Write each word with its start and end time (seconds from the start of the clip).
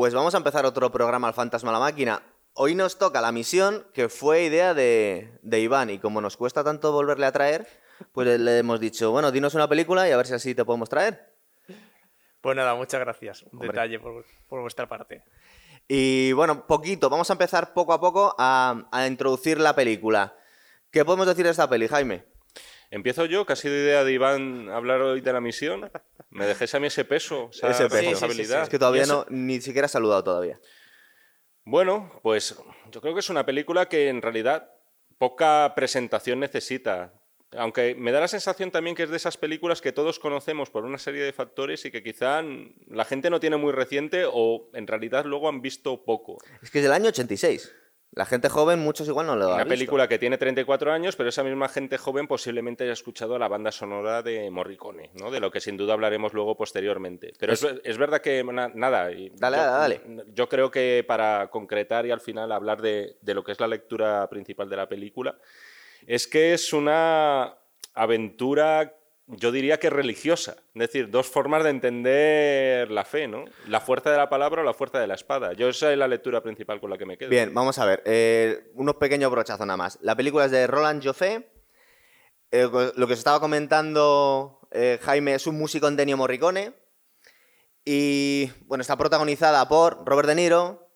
Pues 0.00 0.14
vamos 0.14 0.32
a 0.32 0.38
empezar 0.38 0.64
otro 0.64 0.90
programa 0.90 1.28
al 1.28 1.34
Fantasma 1.34 1.68
a 1.68 1.72
la 1.74 1.78
Máquina. 1.78 2.22
Hoy 2.54 2.74
nos 2.74 2.96
toca 2.96 3.20
la 3.20 3.32
misión 3.32 3.86
que 3.92 4.08
fue 4.08 4.44
idea 4.44 4.72
de, 4.72 5.38
de 5.42 5.60
Iván 5.60 5.90
y 5.90 5.98
como 5.98 6.22
nos 6.22 6.38
cuesta 6.38 6.64
tanto 6.64 6.90
volverle 6.90 7.26
a 7.26 7.32
traer, 7.32 7.68
pues 8.12 8.40
le 8.40 8.56
hemos 8.56 8.80
dicho, 8.80 9.10
bueno, 9.10 9.30
dinos 9.30 9.54
una 9.54 9.68
película 9.68 10.08
y 10.08 10.12
a 10.12 10.16
ver 10.16 10.26
si 10.26 10.32
así 10.32 10.54
te 10.54 10.64
podemos 10.64 10.88
traer. 10.88 11.34
Pues 12.40 12.56
nada, 12.56 12.74
muchas 12.76 12.98
gracias. 12.98 13.42
Un 13.42 13.50
Hombre. 13.52 13.68
detalle 13.68 14.00
por, 14.00 14.24
por 14.48 14.62
vuestra 14.62 14.88
parte. 14.88 15.22
Y 15.86 16.32
bueno, 16.32 16.66
poquito, 16.66 17.10
vamos 17.10 17.28
a 17.28 17.34
empezar 17.34 17.74
poco 17.74 17.92
a 17.92 18.00
poco 18.00 18.34
a, 18.38 18.88
a 18.90 19.06
introducir 19.06 19.60
la 19.60 19.74
película. 19.74 20.34
¿Qué 20.90 21.04
podemos 21.04 21.26
decir 21.26 21.44
de 21.44 21.50
esta 21.50 21.68
peli, 21.68 21.88
Jaime? 21.88 22.24
Empiezo 22.90 23.24
yo, 23.26 23.44
ha 23.48 23.56
sido 23.56 23.74
idea 23.74 24.02
de 24.02 24.12
Iván 24.12 24.68
hablar 24.68 25.00
hoy 25.00 25.20
de 25.20 25.32
la 25.32 25.40
misión. 25.40 25.90
Me 26.30 26.46
dejéis 26.46 26.74
a 26.74 26.80
mí 26.80 26.88
ese 26.88 27.04
peso, 27.04 27.48
esa 27.52 27.70
Ese 27.70 27.84
peso. 27.84 27.96
responsabilidad. 27.96 28.62
Es 28.64 28.68
que 28.68 28.78
todavía 28.78 29.06
no, 29.06 29.26
ni 29.28 29.60
siquiera 29.60 29.86
has 29.86 29.92
saludado 29.92 30.24
todavía. 30.24 30.58
Bueno, 31.64 32.10
pues 32.22 32.56
yo 32.90 33.00
creo 33.00 33.14
que 33.14 33.20
es 33.20 33.30
una 33.30 33.46
película 33.46 33.88
que 33.88 34.08
en 34.08 34.20
realidad 34.22 34.68
poca 35.18 35.72
presentación 35.76 36.40
necesita. 36.40 37.12
Aunque 37.56 37.94
me 37.96 38.12
da 38.12 38.20
la 38.20 38.28
sensación 38.28 38.70
también 38.70 38.94
que 38.96 39.02
es 39.04 39.10
de 39.10 39.16
esas 39.16 39.36
películas 39.36 39.80
que 39.80 39.92
todos 39.92 40.18
conocemos 40.18 40.70
por 40.70 40.84
una 40.84 40.98
serie 40.98 41.22
de 41.22 41.32
factores 41.32 41.84
y 41.84 41.90
que 41.90 42.02
quizá 42.02 42.42
la 42.88 43.04
gente 43.04 43.28
no 43.28 43.40
tiene 43.40 43.56
muy 43.56 43.72
reciente 43.72 44.24
o 44.24 44.68
en 44.72 44.86
realidad 44.86 45.24
luego 45.24 45.48
han 45.48 45.60
visto 45.60 46.04
poco. 46.04 46.38
Es 46.62 46.70
que 46.70 46.78
es 46.78 46.84
del 46.84 46.92
año 46.92 47.08
86. 47.08 47.72
La 48.20 48.26
gente 48.26 48.50
joven, 48.50 48.80
muchos 48.80 49.08
igual 49.08 49.26
no 49.28 49.34
lo 49.34 49.44
ha 49.46 49.54
Una 49.54 49.56
visto. 49.64 49.68
película 49.70 50.06
que 50.06 50.18
tiene 50.18 50.36
34 50.36 50.92
años, 50.92 51.16
pero 51.16 51.30
esa 51.30 51.42
misma 51.42 51.68
gente 51.70 51.96
joven 51.96 52.26
posiblemente 52.26 52.84
haya 52.84 52.92
escuchado 52.92 53.38
la 53.38 53.48
banda 53.48 53.72
sonora 53.72 54.22
de 54.22 54.50
Morricone, 54.50 55.08
¿no? 55.18 55.30
de 55.30 55.40
lo 55.40 55.50
que 55.50 55.58
sin 55.58 55.78
duda 55.78 55.94
hablaremos 55.94 56.34
luego 56.34 56.54
posteriormente. 56.54 57.32
Pero 57.38 57.54
es, 57.54 57.66
es 57.82 57.96
verdad 57.96 58.20
que, 58.20 58.44
na- 58.44 58.70
nada, 58.74 59.10
y 59.10 59.30
Dale, 59.30 59.56
yo, 59.56 59.62
dale, 59.64 60.00
dale. 60.04 60.24
yo 60.34 60.50
creo 60.50 60.70
que 60.70 61.02
para 61.08 61.48
concretar 61.48 62.04
y 62.04 62.10
al 62.10 62.20
final 62.20 62.52
hablar 62.52 62.82
de, 62.82 63.16
de 63.22 63.32
lo 63.32 63.42
que 63.42 63.52
es 63.52 63.60
la 63.60 63.68
lectura 63.68 64.28
principal 64.28 64.68
de 64.68 64.76
la 64.76 64.86
película, 64.86 65.38
es 66.06 66.26
que 66.28 66.52
es 66.52 66.74
una 66.74 67.54
aventura, 67.94 68.96
yo 69.36 69.52
diría 69.52 69.78
que 69.78 69.90
religiosa. 69.90 70.56
Es 70.74 70.80
decir, 70.80 71.10
dos 71.10 71.26
formas 71.26 71.64
de 71.64 71.70
entender 71.70 72.90
la 72.90 73.04
fe, 73.04 73.28
¿no? 73.28 73.44
La 73.66 73.80
fuerza 73.80 74.10
de 74.10 74.16
la 74.16 74.28
palabra 74.28 74.62
o 74.62 74.64
la 74.64 74.74
fuerza 74.74 74.98
de 74.98 75.06
la 75.06 75.14
espada. 75.14 75.52
Yo 75.52 75.68
esa 75.68 75.92
es 75.92 75.98
la 75.98 76.08
lectura 76.08 76.42
principal 76.42 76.80
con 76.80 76.90
la 76.90 76.98
que 76.98 77.06
me 77.06 77.16
quedo. 77.16 77.30
Bien, 77.30 77.52
vamos 77.54 77.78
a 77.78 77.84
ver. 77.84 78.02
eh, 78.04 78.70
unos 78.74 78.96
pequeños 78.96 79.30
brochazos 79.30 79.66
nada 79.66 79.76
más. 79.76 79.98
La 80.02 80.16
película 80.16 80.46
es 80.46 80.50
de 80.50 80.66
Roland 80.66 81.04
Joffé. 81.04 81.48
Eh, 82.50 82.68
lo 82.96 83.06
que 83.06 83.12
os 83.12 83.18
estaba 83.18 83.40
comentando 83.40 84.60
eh, 84.72 84.98
Jaime 85.02 85.34
es 85.34 85.46
un 85.46 85.56
músico 85.56 85.88
en 85.88 85.98
Ennio 85.98 86.16
Morricone. 86.16 86.72
Y 87.84 88.50
bueno, 88.66 88.82
está 88.82 88.96
protagonizada 88.96 89.66
por 89.68 90.04
Robert 90.04 90.28
De 90.28 90.34
Niro, 90.34 90.89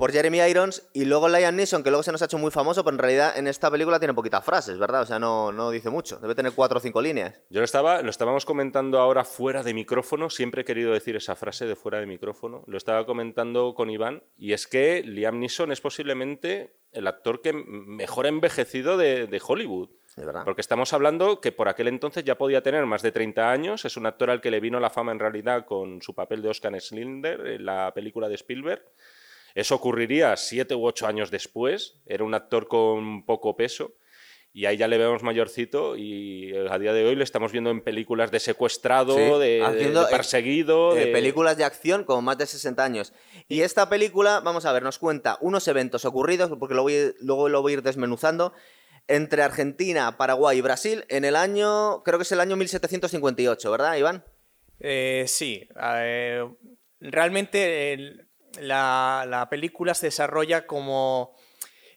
por 0.00 0.12
Jeremy 0.12 0.40
Irons 0.40 0.88
y 0.94 1.04
luego 1.04 1.28
Liam 1.28 1.54
Neeson, 1.54 1.82
que 1.82 1.90
luego 1.90 2.02
se 2.02 2.10
nos 2.10 2.22
ha 2.22 2.24
hecho 2.24 2.38
muy 2.38 2.50
famoso, 2.50 2.82
pero 2.82 2.94
en 2.94 2.98
realidad 2.98 3.36
en 3.36 3.46
esta 3.46 3.70
película 3.70 3.98
tiene 3.98 4.14
poquitas 4.14 4.42
frases, 4.42 4.78
¿verdad? 4.78 5.02
O 5.02 5.06
sea, 5.06 5.18
no, 5.18 5.52
no 5.52 5.70
dice 5.70 5.90
mucho. 5.90 6.18
Debe 6.20 6.34
tener 6.34 6.52
cuatro 6.52 6.78
o 6.78 6.80
cinco 6.80 7.02
líneas. 7.02 7.38
Yo 7.50 7.60
lo, 7.60 7.66
estaba, 7.66 8.00
lo 8.00 8.08
estábamos 8.08 8.46
comentando 8.46 8.98
ahora 8.98 9.24
fuera 9.24 9.62
de 9.62 9.74
micrófono, 9.74 10.30
siempre 10.30 10.62
he 10.62 10.64
querido 10.64 10.94
decir 10.94 11.16
esa 11.16 11.36
frase 11.36 11.66
de 11.66 11.76
fuera 11.76 12.00
de 12.00 12.06
micrófono, 12.06 12.64
lo 12.66 12.78
estaba 12.78 13.04
comentando 13.04 13.74
con 13.74 13.90
Iván, 13.90 14.22
y 14.38 14.54
es 14.54 14.66
que 14.66 15.02
Liam 15.02 15.38
Neeson 15.38 15.70
es 15.70 15.82
posiblemente 15.82 16.78
el 16.92 17.06
actor 17.06 17.42
que 17.42 17.52
mejor 17.52 18.24
ha 18.24 18.30
envejecido 18.30 18.96
de, 18.96 19.26
de 19.26 19.42
Hollywood. 19.46 19.90
Es 20.16 20.24
verdad. 20.24 20.44
Porque 20.46 20.62
estamos 20.62 20.94
hablando 20.94 21.42
que 21.42 21.52
por 21.52 21.68
aquel 21.68 21.88
entonces 21.88 22.24
ya 22.24 22.38
podía 22.38 22.62
tener 22.62 22.86
más 22.86 23.02
de 23.02 23.12
30 23.12 23.52
años, 23.52 23.84
es 23.84 23.98
un 23.98 24.06
actor 24.06 24.30
al 24.30 24.40
que 24.40 24.50
le 24.50 24.60
vino 24.60 24.80
la 24.80 24.88
fama 24.88 25.12
en 25.12 25.18
realidad 25.18 25.66
con 25.66 26.00
su 26.00 26.14
papel 26.14 26.40
de 26.40 26.48
Oscar 26.48 26.80
Slinder 26.80 27.46
en 27.46 27.66
la 27.66 27.92
película 27.92 28.30
de 28.30 28.36
Spielberg. 28.36 28.82
Eso 29.54 29.74
ocurriría 29.74 30.36
siete 30.36 30.74
u 30.74 30.86
ocho 30.86 31.06
años 31.06 31.30
después, 31.30 32.00
era 32.06 32.24
un 32.24 32.34
actor 32.34 32.68
con 32.68 33.24
poco 33.24 33.56
peso. 33.56 33.94
Y 34.52 34.66
ahí 34.66 34.76
ya 34.76 34.88
le 34.88 34.98
vemos 34.98 35.22
mayorcito 35.22 35.96
y 35.96 36.52
a 36.68 36.76
día 36.76 36.92
de 36.92 37.04
hoy 37.06 37.14
le 37.14 37.22
estamos 37.22 37.52
viendo 37.52 37.70
en 37.70 37.82
películas 37.82 38.32
de 38.32 38.40
secuestrado, 38.40 39.14
Sí, 39.14 39.20
de, 39.20 39.38
de- 39.38 39.62
haciendo, 39.64 40.04
de 40.04 40.10
perseguido. 40.10 40.96
Eh, 40.96 41.06
de- 41.06 41.12
películas 41.12 41.56
de 41.56 41.62
acción 41.62 42.02
con 42.02 42.24
más 42.24 42.36
de 42.36 42.46
60 42.46 42.82
años. 42.82 43.12
Y 43.46 43.60
esta 43.60 43.88
película, 43.88 44.40
vamos 44.40 44.64
a 44.64 44.72
ver, 44.72 44.82
nos 44.82 44.98
cuenta 44.98 45.38
unos 45.40 45.68
eventos 45.68 46.04
ocurridos, 46.04 46.50
porque 46.58 46.74
lo 46.74 46.82
voy- 46.82 47.14
luego 47.20 47.48
lo 47.48 47.62
voy 47.62 47.72
a 47.72 47.74
ir 47.74 47.82
desmenuzando, 47.84 48.52
entre 49.06 49.42
Argentina, 49.44 50.16
Paraguay 50.16 50.58
y 50.58 50.62
Brasil 50.62 51.04
en 51.08 51.24
el 51.24 51.36
año, 51.36 52.02
creo 52.02 52.18
que 52.18 52.24
es 52.24 52.32
el 52.32 52.40
año 52.40 52.56
1758, 52.56 53.70
¿verdad, 53.70 53.96
Iván? 53.96 54.24
Eh, 54.80 55.26
sí, 55.28 55.68
eh, 55.80 56.44
realmente 57.00 57.92
el- 57.92 58.26
la, 58.60 59.24
la 59.28 59.48
película 59.50 59.94
se 59.94 60.06
desarrolla 60.06 60.66
como 60.66 61.36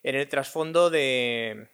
en 0.02 0.14
el 0.16 0.28
trasfondo 0.28 0.90
de, 0.90 1.68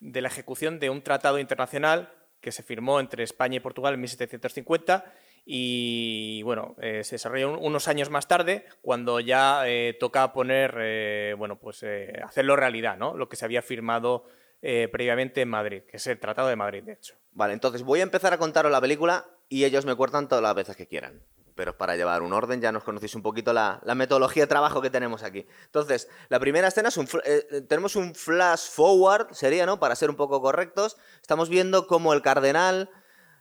de 0.00 0.20
la 0.20 0.28
ejecución 0.28 0.78
de 0.80 0.90
un 0.90 1.02
tratado 1.02 1.38
internacional 1.38 2.12
que 2.40 2.52
se 2.52 2.62
firmó 2.62 3.00
entre 3.00 3.24
España 3.24 3.56
y 3.56 3.60
Portugal 3.60 3.94
en 3.94 4.00
1750 4.00 5.12
y 5.44 6.42
bueno, 6.42 6.76
eh, 6.80 7.02
se 7.04 7.14
desarrolla 7.14 7.48
un- 7.48 7.58
unos 7.64 7.88
años 7.88 8.10
más 8.10 8.28
tarde 8.28 8.66
cuando 8.82 9.18
ya 9.18 9.66
eh, 9.66 9.96
toca 9.98 10.32
poner, 10.32 10.76
eh, 10.78 11.34
bueno, 11.38 11.58
pues 11.58 11.82
eh, 11.82 12.12
hacerlo 12.22 12.54
realidad, 12.54 12.96
¿no? 12.98 13.16
Lo 13.16 13.28
que 13.28 13.36
se 13.36 13.44
había 13.46 13.62
firmado 13.62 14.24
previamente 14.60 15.40
en 15.40 15.48
Madrid, 15.48 15.82
que 15.88 15.98
es 15.98 16.06
el 16.08 16.18
Tratado 16.18 16.48
de 16.48 16.56
Madrid, 16.56 16.82
de 16.82 16.94
hecho. 16.94 17.14
Vale, 17.30 17.52
entonces 17.54 17.84
voy 17.84 18.00
a 18.00 18.02
empezar 18.02 18.32
a 18.32 18.38
contaros 18.38 18.72
la 18.72 18.80
película 18.80 19.24
y 19.48 19.64
ellos 19.64 19.86
me 19.86 19.94
cuentan 19.94 20.26
todas 20.28 20.42
las 20.42 20.54
veces 20.56 20.76
que 20.76 20.88
quieran. 20.88 21.22
Pero 21.58 21.76
para 21.76 21.96
llevar 21.96 22.22
un 22.22 22.32
orden 22.32 22.60
ya 22.60 22.70
nos 22.70 22.84
conocéis 22.84 23.16
un 23.16 23.22
poquito 23.22 23.52
la, 23.52 23.80
metodología 23.96 24.44
de 24.44 24.46
trabajo 24.46 24.80
que 24.80 24.90
tenemos 24.90 25.24
aquí. 25.24 25.44
Entonces, 25.64 26.08
la 26.28 26.38
primera 26.38 26.68
escena 26.68 26.88
es 26.88 26.96
un... 26.96 27.08
eh, 27.24 27.64
tenemos 27.68 27.96
un 27.96 28.14
flash 28.14 28.70
forward, 28.70 29.34
sería, 29.34 29.66
¿no? 29.66 29.80
Para 29.80 29.96
ser 29.96 30.08
un 30.08 30.14
poco 30.14 30.40
correctos. 30.40 30.96
Estamos 31.20 31.48
viendo 31.48 31.88
cómo 31.88 32.12
el 32.12 32.22
cardenal, 32.22 32.90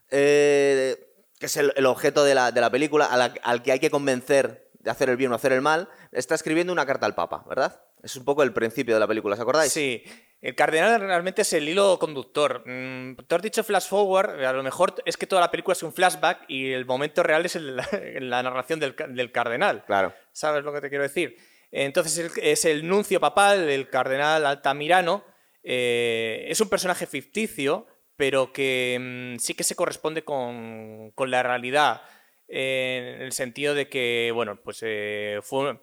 eh, 0.09 1.13
que 1.39 1.45
es 1.45 1.57
el, 1.57 1.85
objeto 1.85 2.23
de 2.23 2.33
la, 2.33 2.51
de 2.51 2.59
la 2.59 2.71
película, 2.71 3.05
al 3.05 3.61
que 3.61 3.71
hay 3.71 3.79
que 3.79 3.91
convencer 3.91 4.67
de 4.79 4.89
hacer 4.89 5.11
el 5.11 5.17
bien 5.17 5.31
o 5.31 5.35
hacer 5.35 5.51
el 5.51 5.61
mal, 5.61 5.87
está 6.11 6.33
escribiendo 6.33 6.73
una 6.73 6.87
carta 6.87 7.05
al 7.05 7.13
Papa, 7.13 7.45
¿verdad? 7.47 7.83
Es 8.03 8.15
un 8.15 8.23
poco 8.25 8.43
el 8.43 8.53
principio 8.53 8.93
de 8.93 8.99
la 8.99 9.07
película, 9.07 9.33
¿os 9.35 9.39
acordáis? 9.41 9.71
Sí, 9.71 10.03
el 10.39 10.53
cardenal 10.55 10.99
realmente 11.01 11.41
es 11.41 11.51
el 11.53 11.67
hilo 11.67 11.97
conductor. 11.99 12.63
Mm, 12.65 13.15
tú 13.27 13.35
has 13.35 13.41
dicho 13.41 13.63
flash 13.63 13.87
forward, 13.87 14.43
a 14.45 14.53
lo 14.53 14.63
mejor 14.63 14.93
es 15.05 15.17
que 15.17 15.25
toda 15.27 15.41
la 15.41 15.49
película 15.51 15.73
es 15.73 15.83
un 15.83 15.91
flashback 15.93 16.45
y 16.47 16.71
el 16.71 16.85
momento 16.85 17.23
real 17.23 17.45
es 17.45 17.55
el- 17.55 17.75
la 18.29 18.43
narración 18.43 18.79
del, 18.79 18.93
ca- 18.95 19.07
del 19.07 19.31
cardenal. 19.31 19.83
Claro. 19.85 20.13
¿Sabes 20.31 20.63
lo 20.63 20.71
que 20.73 20.81
te 20.81 20.89
quiero 20.89 21.03
decir? 21.03 21.35
Entonces 21.71 22.31
es 22.37 22.65
el 22.65 22.87
nuncio 22.87 23.19
papal, 23.19 23.67
el 23.69 23.89
cardenal 23.89 24.45
Altamirano. 24.45 25.25
eh, 25.63 26.45
es 26.49 26.61
un 26.61 26.69
personaje 26.69 27.05
ficticio, 27.07 27.87
pero 28.15 28.53
que 28.53 28.97
mm, 29.35 29.39
sí 29.39 29.53
que 29.53 29.63
se 29.65 29.75
corresponde 29.75 30.23
con, 30.23 31.11
con 31.15 31.29
la 31.31 31.43
realidad. 31.43 32.01
eh, 32.47 33.15
en 33.17 33.21
el 33.23 33.31
sentido 33.33 33.73
de 33.75 33.89
que, 33.89 34.31
bueno, 34.33 34.61
pues 34.63 34.79
eh, 34.83 35.39
fue, 35.43 35.77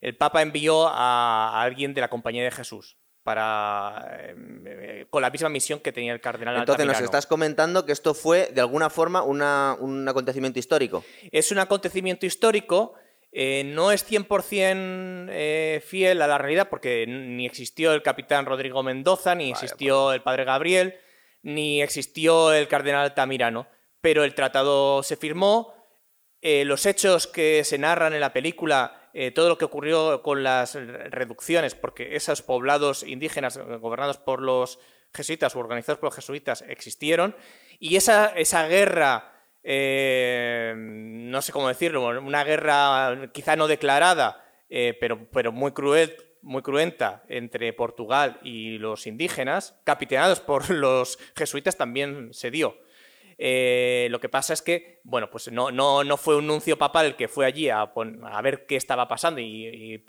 el 0.00 0.16
Papa 0.16 0.42
envió 0.42 0.86
a, 0.88 1.60
alguien 1.62 1.94
de 1.94 2.00
la 2.00 2.08
Compañía 2.08 2.44
de 2.44 2.50
Jesús 2.50 2.98
para 3.22 4.06
eh, 4.20 5.06
con 5.10 5.20
la 5.22 5.30
misma 5.30 5.48
misión 5.48 5.80
que 5.80 5.92
tenía 5.92 6.12
el 6.12 6.20
cardenal 6.20 6.56
Entonces 6.56 6.86
nos 6.86 7.00
estás 7.04 7.26
comentando 7.26 7.84
que 7.84 7.92
esto 7.92 8.14
fue, 8.14 8.50
de 8.54 8.60
alguna 8.60 8.88
forma, 8.90 9.22
una- 9.22 9.76
un 9.78 10.08
acontecimiento 10.08 10.58
histórico. 10.58 11.04
Es 11.30 11.52
un 11.52 11.58
acontecimiento 11.58 12.24
histórico, 12.24 12.94
eh, 13.30 13.64
no 13.66 13.92
es 13.92 14.02
100% 14.10 15.28
eh, 15.30 15.82
fiel 15.86 16.22
a 16.22 16.26
la 16.26 16.38
realidad 16.38 16.68
porque 16.70 17.04
ni 17.06 17.44
existió 17.44 17.92
el 17.92 18.02
capitán 18.02 18.46
Rodrigo 18.46 18.82
Mendoza, 18.82 19.34
ni 19.34 19.50
existió 19.50 20.12
el 20.14 20.22
padre 20.22 20.44
Gabriel, 20.44 20.96
ni 21.42 21.82
existió 21.82 22.52
el 22.54 22.66
cardenal 22.68 23.02
Altamirano, 23.02 23.68
pero 24.00 24.24
el 24.24 24.34
tratado 24.34 25.02
se 25.02 25.16
firmó, 25.16 25.74
eh, 26.40 26.64
los 26.64 26.86
hechos 26.86 27.26
que 27.26 27.62
se 27.64 27.76
narran 27.78 28.14
en 28.14 28.20
la 28.20 28.32
película, 28.32 28.97
eh, 29.14 29.30
todo 29.30 29.48
lo 29.48 29.58
que 29.58 29.64
ocurrió 29.64 30.22
con 30.22 30.42
las 30.42 30.74
reducciones, 30.74 31.74
porque 31.74 32.16
esos 32.16 32.42
poblados 32.42 33.02
indígenas 33.02 33.56
eh, 33.56 33.62
gobernados 33.76 34.18
por 34.18 34.42
los 34.42 34.78
jesuitas 35.14 35.54
o 35.56 35.58
organizados 35.58 35.98
por 35.98 36.08
los 36.08 36.16
jesuitas 36.16 36.62
existieron, 36.68 37.34
y 37.78 37.96
esa, 37.96 38.26
esa 38.36 38.66
guerra, 38.66 39.32
eh, 39.62 40.74
no 40.76 41.42
sé 41.42 41.52
cómo 41.52 41.68
decirlo, 41.68 42.06
una 42.20 42.44
guerra 42.44 43.30
quizá 43.32 43.56
no 43.56 43.68
declarada, 43.68 44.44
eh, 44.68 44.96
pero, 45.00 45.28
pero 45.30 45.52
muy 45.52 45.72
cruel, 45.72 46.16
muy 46.42 46.62
cruenta 46.62 47.22
entre 47.28 47.72
Portugal 47.72 48.38
y 48.42 48.78
los 48.78 49.06
indígenas, 49.06 49.78
capitaneados 49.84 50.40
por 50.40 50.70
los 50.74 51.18
jesuitas, 51.36 51.76
también 51.76 52.32
se 52.32 52.50
dio. 52.50 52.76
Eh, 53.40 54.08
lo 54.10 54.18
que 54.18 54.28
pasa 54.28 54.52
es 54.52 54.62
que, 54.62 55.00
bueno, 55.04 55.30
pues 55.30 55.50
no, 55.52 55.70
no, 55.70 56.02
no 56.02 56.16
fue 56.16 56.34
un 56.36 56.48
nuncio 56.48 56.76
papal 56.76 57.06
el 57.06 57.16
que 57.16 57.28
fue 57.28 57.46
allí 57.46 57.70
a, 57.70 57.88
ver 58.42 58.66
qué 58.66 58.74
estaba 58.74 59.06
pasando 59.06 59.40
y, 59.40 60.04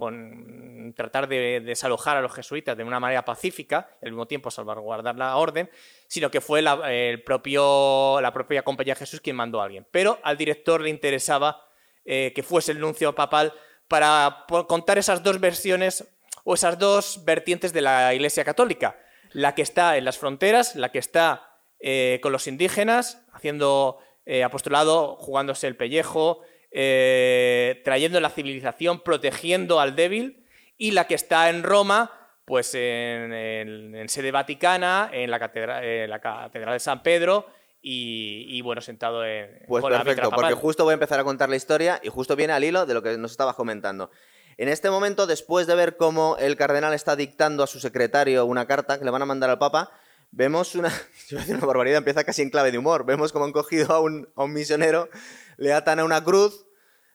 tratar 0.95 1.27
de 1.27 1.59
desalojar 1.59 2.17
a 2.17 2.21
los 2.21 2.33
jesuitas 2.33 2.75
de 2.75 2.83
una 2.83 2.99
manera 2.99 3.23
pacífica, 3.23 3.91
al 4.01 4.09
mismo 4.09 4.25
tiempo 4.25 4.49
salvaguardar 4.49 5.15
la 5.15 5.37
orden, 5.37 5.69
sino 6.07 6.31
que 6.31 6.41
fue 6.41 6.63
la, 6.63 6.91
el 6.91 7.21
propio, 7.21 8.19
la 8.19 8.33
propia 8.33 8.63
Compañía 8.63 8.95
de 8.95 8.99
Jesús 8.99 9.21
quien 9.21 9.35
mandó 9.35 9.61
a 9.61 9.65
alguien. 9.65 9.85
Pero 9.91 10.17
al 10.23 10.35
director 10.35 10.81
le 10.81 10.89
interesaba 10.89 11.63
eh, 12.05 12.33
que 12.33 12.41
fuese 12.41 12.71
el 12.71 12.79
nuncio 12.79 13.13
papal 13.13 13.53
para 13.87 14.45
contar 14.67 14.97
esas 14.97 15.21
dos 15.21 15.39
versiones 15.39 16.07
o 16.43 16.55
esas 16.55 16.79
dos 16.79 17.23
vertientes 17.23 17.71
de 17.71 17.81
la 17.81 18.11
Iglesia 18.15 18.43
Católica. 18.43 18.97
La 19.31 19.53
que 19.53 19.61
está 19.61 19.97
en 19.97 20.05
las 20.05 20.17
fronteras, 20.17 20.75
la 20.75 20.91
que 20.91 20.97
está 20.97 21.48
eh, 21.79 22.19
con 22.21 22.31
los 22.31 22.47
indígenas, 22.47 23.25
haciendo 23.33 23.97
eh, 24.25 24.43
apostolado, 24.43 25.15
jugándose 25.17 25.67
el 25.67 25.75
pellejo, 25.75 26.41
eh, 26.71 27.81
trayendo 27.83 28.19
la 28.19 28.29
civilización, 28.29 29.01
protegiendo 29.01 29.79
al 29.79 29.95
débil, 29.95 30.45
y 30.77 30.91
la 30.91 31.07
que 31.07 31.15
está 31.15 31.49
en 31.49 31.63
Roma, 31.63 32.11
pues 32.45 32.73
en, 32.75 33.33
en- 33.33 33.95
en 33.95 34.09
sede 34.09 34.31
vaticana, 34.31 35.09
en 35.11 35.29
la, 35.31 35.39
catedral, 35.39 35.83
en 35.83 36.09
la 36.09 36.19
catedral 36.19 36.73
de 36.73 36.79
San 36.79 37.03
Pedro, 37.03 37.47
y, 37.81 38.45
y, 38.49 38.61
bueno, 38.61 38.81
sentado 38.81 39.25
en, 39.25 39.61
Pues 39.67 39.81
con 39.81 39.91
perfecto, 39.91 40.29
porque 40.31 40.53
justo 40.53 40.83
voy 40.83 40.91
a 40.91 40.95
empezar 40.95 41.19
a 41.19 41.23
contar 41.23 41.47
la 41.49 41.55
historia 41.55 41.99
y 42.03 42.09
justo 42.09 42.35
viene 42.35 42.51
al 42.53 42.63
hilo 42.63 42.85
de 42.85 42.93
lo 42.93 43.01
que 43.01 43.17
nos 43.17 43.31
estabas 43.31 43.55
comentando. 43.55 44.11
En 44.57 44.67
este 44.67 44.89
momento, 44.89 45.27
después 45.27 45.65
de 45.65 45.75
ver 45.75 45.95
cómo 45.95 46.35
el 46.39 46.57
cardenal 46.57 46.93
está 46.93 47.15
dictando 47.15 47.63
a 47.63 47.67
su 47.67 47.79
secretario 47.79 48.45
una 48.45 48.65
carta 48.67 48.99
que 48.99 49.05
le 49.05 49.11
van 49.11 49.21
a 49.21 49.25
mandar 49.25 49.49
al 49.49 49.59
Papa, 49.59 49.91
vemos 50.31 50.75
una. 50.75 50.89
Yo 50.89 50.95
voy 51.31 51.37
a 51.37 51.41
decir 51.41 51.55
una 51.55 51.65
barbaridad, 51.65 51.97
empieza 51.99 52.23
casi 52.23 52.41
en 52.41 52.49
clave 52.49 52.71
de 52.71 52.77
humor. 52.77 53.05
Vemos 53.05 53.31
cómo 53.31 53.45
han 53.45 53.51
cogido 53.51 53.93
a 53.93 53.99
un, 53.99 54.29
a 54.35 54.43
un 54.43 54.53
misionero, 54.53 55.09
le 55.57 55.73
atan 55.73 55.99
a 55.99 56.05
una 56.05 56.23
cruz. 56.23 56.65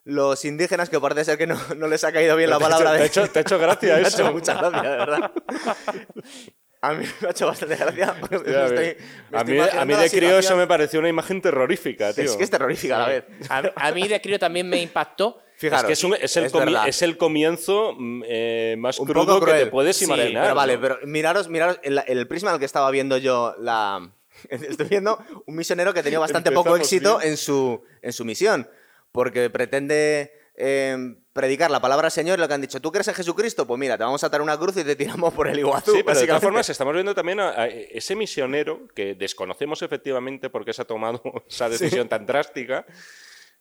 Los 0.07 0.45
indígenas, 0.45 0.91
que 0.91 1.01
parece 1.01 1.25
ser 1.25 1.39
que 1.39 1.47
no, 1.47 1.59
no 1.79 1.87
les 1.89 2.05
ha 2.05 2.13
caído 2.13 2.37
bien 2.37 2.51
la 2.51 2.59
Te 2.59 2.65
ha 2.65 2.69
palabra 2.69 2.91
hecho- 2.91 2.97
de. 2.97 2.99
te 2.99 3.03
ha 3.05 3.23
hecho- 3.25 3.33
te 3.33 3.39
ha 3.39 3.43
hecho 3.43 3.59
gracia 3.59 3.89
Me 3.97 4.05
ha 4.05 4.07
eso. 4.09 4.23
hecho 4.23 4.33
mucha 4.33 4.55
gracia, 4.55 4.83
de 4.91 4.97
verdad. 4.99 5.33
A 6.89 6.93
mí 6.95 7.05
me 7.21 7.29
ha 7.29 7.31
hecho 7.31 7.47
bastante 7.47 7.77
gracia. 7.77 8.15
porque 8.21 8.39
me 8.39 8.53
Ya 8.53 8.67
estoy- 8.67 8.79
ves. 8.85 8.97
me 9.31 9.39
a 9.39 9.45
mí, 9.45 9.59
a 9.59 9.99
de 9.99 10.11
crío 10.11 10.39
eso 10.39 10.57
me 10.57 10.67
pareció 10.67 11.01
una 11.01 11.09
imagen 11.09 11.41
terrorífica, 11.41 12.13
tío. 12.13 12.25
Es 12.25 12.37
que 12.37 12.45
es 12.45 12.51
terrorífica 12.51 12.97
a 12.97 12.99
la 13.01 13.07
vez. 13.09 13.25
A, 13.49 13.63
a 13.77 13.93
mí 13.93 14.07
de 14.09 14.21
crío 14.21 14.39
también 14.39 14.69
me 14.69 14.81
impactó. 14.83 15.41
Fijaros, 15.57 15.83
es 15.83 15.87
que 15.87 15.93
es, 15.93 16.05
un- 16.05 16.17
es 16.21 16.37
el 16.37 16.45
es 16.47 16.53
comi- 16.53 16.65
verdad. 16.65 16.89
es 16.89 17.01
el 17.03 17.17
comienzo 17.17 17.95
mm, 17.97 18.23
eh, 18.27 18.75
más 18.79 18.99
un 18.99 19.07
crudo 19.07 19.41
que 19.45 19.53
te 19.53 19.67
puedes 19.67 19.97
Sí, 19.97 20.05
imaginar. 20.05 20.43
Pero 20.43 20.55
vale, 20.57 20.79
pero 20.79 20.99
miraros, 21.05 21.49
miraros 21.49 21.79
el, 21.85 22.03
el 22.07 22.27
prisma 22.27 22.51
al 22.51 22.59
que 22.59 22.65
estaba 22.65 22.91
viendo 22.91 23.17
yo 23.19 23.55
la. 23.61 24.11
Estoy 24.51 24.89
viendo 24.89 25.17
un 25.47 25.55
misionero 25.55 25.95
que 25.95 26.03
tenía 26.03 26.19
bastante 26.27 26.51
poco 26.51 26.77
éxito 26.77 27.19
bien. 27.19 27.31
en 27.31 27.37
su, 27.37 27.83
en 28.03 28.13
su 28.13 28.25
misión. 28.25 28.69
Porque 29.13 29.49
pretende 29.49 30.33
eh, 30.57 31.15
predicar 31.35 31.71
la 31.71 31.81
palabra 31.81 32.05
del 32.07 32.13
Señor 32.13 32.39
y 32.39 32.41
lo 32.41 32.49
que 32.49 32.55
han 32.55 32.63
dicho, 32.63 32.81
¿tú 32.81 32.91
crees 32.91 33.09
en 33.09 33.15
Jesucristo? 33.15 33.67
Pues 33.67 33.79
mira, 33.79 33.99
te 33.99 34.05
vamos 34.05 34.25
a 34.25 34.29
atar 34.29 34.41
una 34.41 34.57
cruz 34.57 34.79
y 34.79 34.85
te 34.85 34.97
tiramos 34.97 35.35
por 35.35 35.49
el 35.49 35.59
Iguazú. 35.59 35.93
Sí, 35.93 36.03
pero 36.03 36.19
de 36.19 36.27
todas 36.27 36.43
formas 36.43 36.71
estamos 36.71 36.95
viendo 36.95 37.15
también 37.15 37.41
a, 37.41 37.51
a 37.51 37.67
ese 37.67 38.17
misionero 38.17 38.89
que 38.95 39.15
desconocemos 39.15 39.83
efectivamente 39.83 40.49
por 40.49 40.65
qué 40.65 40.73
se 40.73 40.81
ha 40.81 40.85
tomado 40.87 41.21
esa 41.51 41.69
decisión 41.69 42.09
tan 42.09 42.25
drástica. 42.25 42.87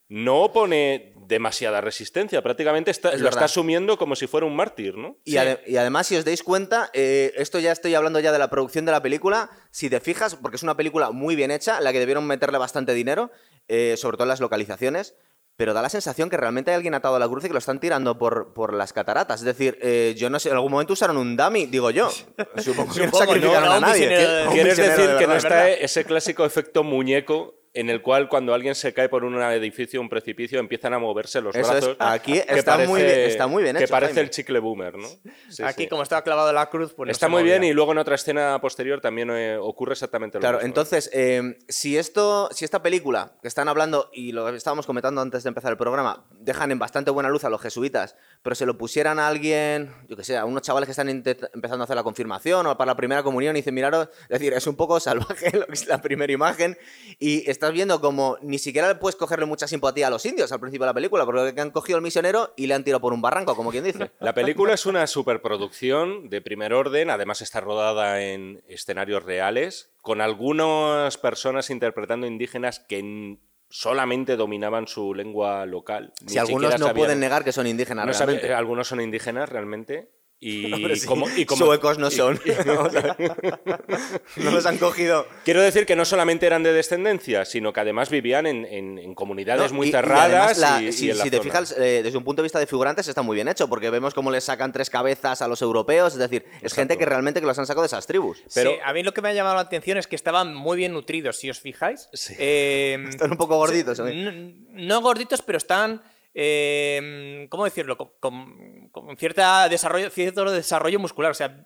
No 0.10 0.52
pone 0.54 1.14
demasiada 1.28 1.82
resistencia, 1.82 2.44
prácticamente 2.44 2.92
está- 2.92 3.14
Es 3.14 3.22
lo 3.22 3.30
está 3.30 3.46
asumiendo 3.46 3.98
como 3.98 4.16
si 4.16 4.28
fuera 4.28 4.46
un 4.46 4.56
mártir, 4.56 4.96
¿no? 4.98 5.18
Y, 5.24 5.38
ade- 5.38 5.62
y 5.66 5.78
además, 5.78 6.06
si 6.08 6.16
os 6.18 6.26
dais 6.26 6.44
cuenta, 6.44 6.92
eh, 6.94 7.34
esto 7.38 7.58
ya 7.58 7.72
estoy 7.72 7.96
hablando 7.96 8.20
ya 8.20 8.32
de 8.32 8.38
la 8.38 8.50
producción 8.50 8.86
de 8.86 8.92
la 8.92 9.02
película. 9.02 9.50
Si 9.72 9.90
te 9.90 10.00
fijas, 10.02 10.36
porque 10.36 10.58
es 10.58 10.64
una 10.64 10.76
película 10.78 11.10
muy 11.12 11.36
bien 11.36 11.50
hecha, 11.52 11.80
la 11.82 11.92
que 11.94 12.00
debieron 12.00 12.28
meterle 12.28 12.58
bastante 12.60 12.94
dinero, 12.94 13.32
eh, 13.70 13.96
sobre 13.98 14.18
todo 14.18 14.26
en 14.26 14.30
las 14.30 14.42
localizaciones. 14.42 15.16
Pero 15.56 15.74
da 15.74 15.82
la 15.82 15.90
sensación 15.90 16.30
que 16.30 16.38
realmente 16.38 16.72
hay 16.72 16.76
alguien 16.76 16.96
atado 16.96 17.16
a 17.16 17.20
la 17.20 17.28
cruz 17.28 17.44
y 17.44 17.48
que 17.48 17.54
lo 17.54 17.60
están 17.60 17.80
tirando 17.80 18.18
por, 18.18 18.54
por 18.54 18.74
las 18.74 18.92
cataratas. 18.92 19.42
Es 19.42 19.46
decir, 19.46 19.78
eh, 19.82 20.16
yo 20.18 20.30
no 20.30 20.40
sé, 20.40 20.50
en 20.50 20.56
algún 20.56 20.72
momento 20.72 20.94
usaron 20.94 21.18
un 21.18 21.38
dummy, 21.38 21.68
digo 21.68 21.92
yo. 21.92 22.10
Supongo 22.58 22.94
que 22.94 23.08
no 23.08 23.14
sacrificaron 23.14 23.66
no, 23.66 23.72
a 23.72 23.76
un 23.76 23.82
nadie. 23.82 24.48
¿Quieres 24.52 24.78
decir 24.78 25.10
de 25.10 25.18
que 25.18 25.28
no 25.28 25.36
está 25.36 25.70
ese 25.70 26.06
clásico 26.06 26.46
efecto 26.46 26.84
muñeco 26.84 27.63
en 27.76 27.90
el 27.90 28.02
cual 28.04 28.30
cuando 28.30 28.54
alguien 28.54 28.76
se 28.76 28.94
cae 28.94 29.10
por 29.10 29.24
un 29.24 29.42
edificio, 29.42 30.00
un 30.00 30.08
precipicio, 30.10 30.60
empiezan 30.60 30.94
a 30.94 31.00
moverse 31.00 31.42
los 31.42 31.56
Eso 31.56 31.74
es, 31.76 31.80
brazos? 31.86 31.98
aquí 32.00 32.40
está 32.48 32.78
muy 32.78 33.02
bien- 33.02 33.20
está 33.22 33.48
muy 33.48 33.64
bien 33.64 33.76
Que 33.76 33.88
parece 33.88 34.14
Jaime. 34.14 34.22
el 34.26 34.30
chicle 34.30 34.60
boomer, 34.60 34.96
¿no? 34.98 35.08
Sí, 35.50 35.64
Aquí, 35.64 35.84
sí. 35.84 35.90
como 35.90 36.04
estaba 36.04 36.22
clavado 36.22 36.54
la 36.54 36.70
cruz, 36.70 36.94
pues 36.94 37.08
no 37.08 37.12
Está 37.12 37.26
se 37.26 37.32
muy 37.32 37.42
bien 37.44 37.64
y 37.64 37.74
luego 37.74 37.92
en 37.94 37.98
otra 37.98 38.16
escena 38.16 38.60
posterior 38.62 39.02
también 39.02 39.30
eh, 39.32 39.58
ocurre 39.58 39.94
exactamente 39.94 40.38
lo 40.38 40.42
Claro, 40.42 40.58
mismo. 40.58 40.68
entonces, 40.68 41.10
eh, 41.14 41.58
si 41.68 41.98
esto, 41.98 42.50
si 42.52 42.64
esta 42.64 42.84
película 42.84 43.34
que 43.42 43.48
están 43.48 43.68
hablando, 43.68 44.10
y 44.14 44.32
lo 44.34 44.50
estábamos 44.50 44.86
comentando 44.86 45.22
antes 45.22 45.42
de 45.44 45.48
empezar 45.50 45.72
el 45.72 45.78
programa, 45.78 46.26
dejan 46.32 46.72
en 46.72 46.78
bastante 46.80 47.10
buena 47.10 47.30
luz 47.30 47.44
a 47.44 47.50
los 47.50 47.60
jesuitas, 47.62 48.16
pero 48.44 48.56
se 48.56 48.66
lo 48.66 48.78
pusieran 48.78 49.20
a 49.20 49.28
alguien, 49.28 49.96
yo 50.10 50.18
que 50.18 50.24
sé, 50.24 50.38
a 50.38 50.44
unos 50.44 50.62
chavales 50.62 50.88
que 50.88 50.92
están 50.92 51.08
empezando 51.10 51.82
a 51.82 51.84
hacer 51.86 51.96
la 51.96 52.04
confirmación 52.04 52.68
o 52.68 52.78
para 52.78 52.92
la 52.92 52.96
primera 52.96 53.24
comunión 53.24 53.56
y 53.56 53.60
dicen, 53.60 53.74
miraros, 53.74 54.10
es 54.24 54.30
decir, 54.40 54.54
es 54.54 54.68
un 54.68 54.76
poco 54.76 55.00
salvaje 55.00 55.52
lo 55.58 55.66
que 55.66 55.74
es 55.74 55.88
la 55.88 56.02
primera 56.02 56.32
imagen, 56.32 56.78
y 57.20 57.50
estás 57.50 57.72
viendo 57.72 58.02
como 58.02 58.38
ni 58.42 58.60
siquiera 58.60 59.00
puedes 59.00 59.16
cogerle 59.16 59.46
mucha 59.46 59.66
simpatía 59.66 60.08
a 60.08 60.10
los 60.10 60.26
indios 60.26 60.52
al 60.52 60.60
principio 60.60 60.84
de 60.84 60.90
la 60.90 60.94
película, 60.94 61.26
porque 61.26 61.60
han 61.60 61.72
cogido 61.72 61.98
al 61.98 62.04
misionero 62.04 62.54
y 62.58 62.68
le 62.68 62.74
han 62.74 62.84
tirado 62.84 63.00
por 63.00 63.14
un 63.14 63.22
barranco, 63.22 63.56
como 63.56 63.72
quien 63.72 63.86
dice. 63.86 64.12
La 64.20 64.34
película 64.34 64.74
es 64.74 64.86
una 64.86 65.08
superproducción 65.08 66.30
de 66.30 66.42
primer 66.42 66.74
orden, 66.74 67.10
además 67.10 67.42
está 67.42 67.62
rodada 67.62 68.22
en 68.22 68.62
escenarios 68.68 69.24
reales, 69.24 69.94
con 70.02 70.20
algunas 70.20 71.18
personas 71.18 71.70
interpretando 71.70 72.28
indígenas 72.28 72.80
que 72.80 73.38
solamente 73.76 74.38
dominaban 74.38 74.86
su 74.88 75.16
lengua 75.16 75.66
local. 75.66 76.14
Ni 76.22 76.34
Si 76.34 76.38
algunos 76.38 76.74
no 76.74 76.78
sabían- 76.78 76.96
pueden 76.96 77.20
negar 77.20 77.44
que 77.44 77.52
son 77.52 77.66
indígenas 77.66 78.06
no 78.06 78.12
realmente. 78.14 78.48
eh, 78.48 78.54
algunos 78.54 78.88
son 78.88 79.02
indígenas 79.02 79.50
realmente. 79.50 80.12
Y, 80.46 80.74
Hombre, 80.74 80.96
sí, 80.98 81.08
como, 81.08 81.30
y 81.30 81.46
como- 81.46 81.66
suecos 81.66 81.98
no 81.98 82.08
y- 82.08 82.12
son. 82.12 82.40
O 82.80 82.90
sea, 82.90 83.16
no 84.38 84.52
los 84.52 84.66
han 84.66 84.78
cogido. 84.78 85.26
Quiero 85.46 85.62
decir 85.62 85.86
que 85.86 85.96
no 85.96 86.06
solamente 86.06 86.46
eran 86.46 86.64
de 86.64 86.74
descendencia, 86.74 87.46
sino 87.46 87.72
que 87.74 87.80
además 87.80 88.10
vivían 88.10 88.46
en, 88.46 88.66
en- 88.66 88.98
en 89.00 89.16
comunidades 89.16 89.72
No, 89.72 89.78
muy 89.78 89.92
cerradas. 89.92 90.58
la- 90.58 90.82
y- 90.82 90.88
y 90.88 90.92
si 90.92 91.10
en 91.12 91.18
la 91.18 91.24
si 91.24 91.30
te 91.30 91.38
zona. 91.38 91.44
fijas, 91.50 91.76
eh, 91.78 92.02
desde 92.04 92.18
un 92.18 92.24
punto 92.24 92.42
de 92.42 92.46
vista 92.46 92.60
de 92.60 92.68
figurantes 92.68 93.08
está 93.08 93.22
muy 93.22 93.36
bien 93.36 93.48
hecho, 93.48 93.68
porque 93.70 93.90
vemos 93.90 94.14
cómo 94.14 94.32
les 94.32 94.44
sacan 94.44 94.72
tres 94.72 94.90
cabezas 94.90 95.42
a 95.42 95.48
los 95.48 95.62
europeos, 95.62 96.14
es 96.14 96.20
decir, 96.20 96.46
es 96.62 96.74
gente 96.74 96.98
que 96.98 97.06
realmente 97.06 97.40
que 97.40 97.46
los 97.48 97.58
han 97.60 97.66
sacado 97.66 97.84
de 97.84 97.88
esas 97.88 98.06
tribus. 98.08 98.44
Pero- 98.54 98.72
Sí, 98.72 98.78
a 98.84 98.94
mí 98.94 99.04
lo 99.04 99.14
que 99.14 99.22
me 99.22 99.30
ha 99.30 99.34
llamado 99.34 99.56
la 99.56 99.62
atención 99.62 99.98
es 99.98 100.08
que 100.08 100.16
estaban 100.16 100.54
muy 100.54 100.78
bien 100.78 100.94
nutridos, 100.94 101.38
si 101.38 101.50
os 101.50 101.60
fijáis. 101.60 102.10
Sí. 102.14 102.34
Eh, 102.38 103.04
Están 103.10 103.32
un 103.32 103.38
poco 103.38 103.58
gorditos. 103.58 104.00
¿eh? 104.04 104.54
no 104.72 105.02
gorditos, 105.02 105.42
pero 105.42 105.58
están. 105.58 106.02
Eh, 106.34 107.48
¿Cómo 107.50 107.66
decirlo? 107.66 107.98
Con, 107.98 108.10
con- 108.20 108.90
con 108.90 109.18
cierta 109.18 109.70
desarrollo, 109.70 110.10
cierto 110.10 110.50
desarrollo 110.52 111.00
muscular. 111.00 111.32
O 111.32 111.36
sea, 111.36 111.66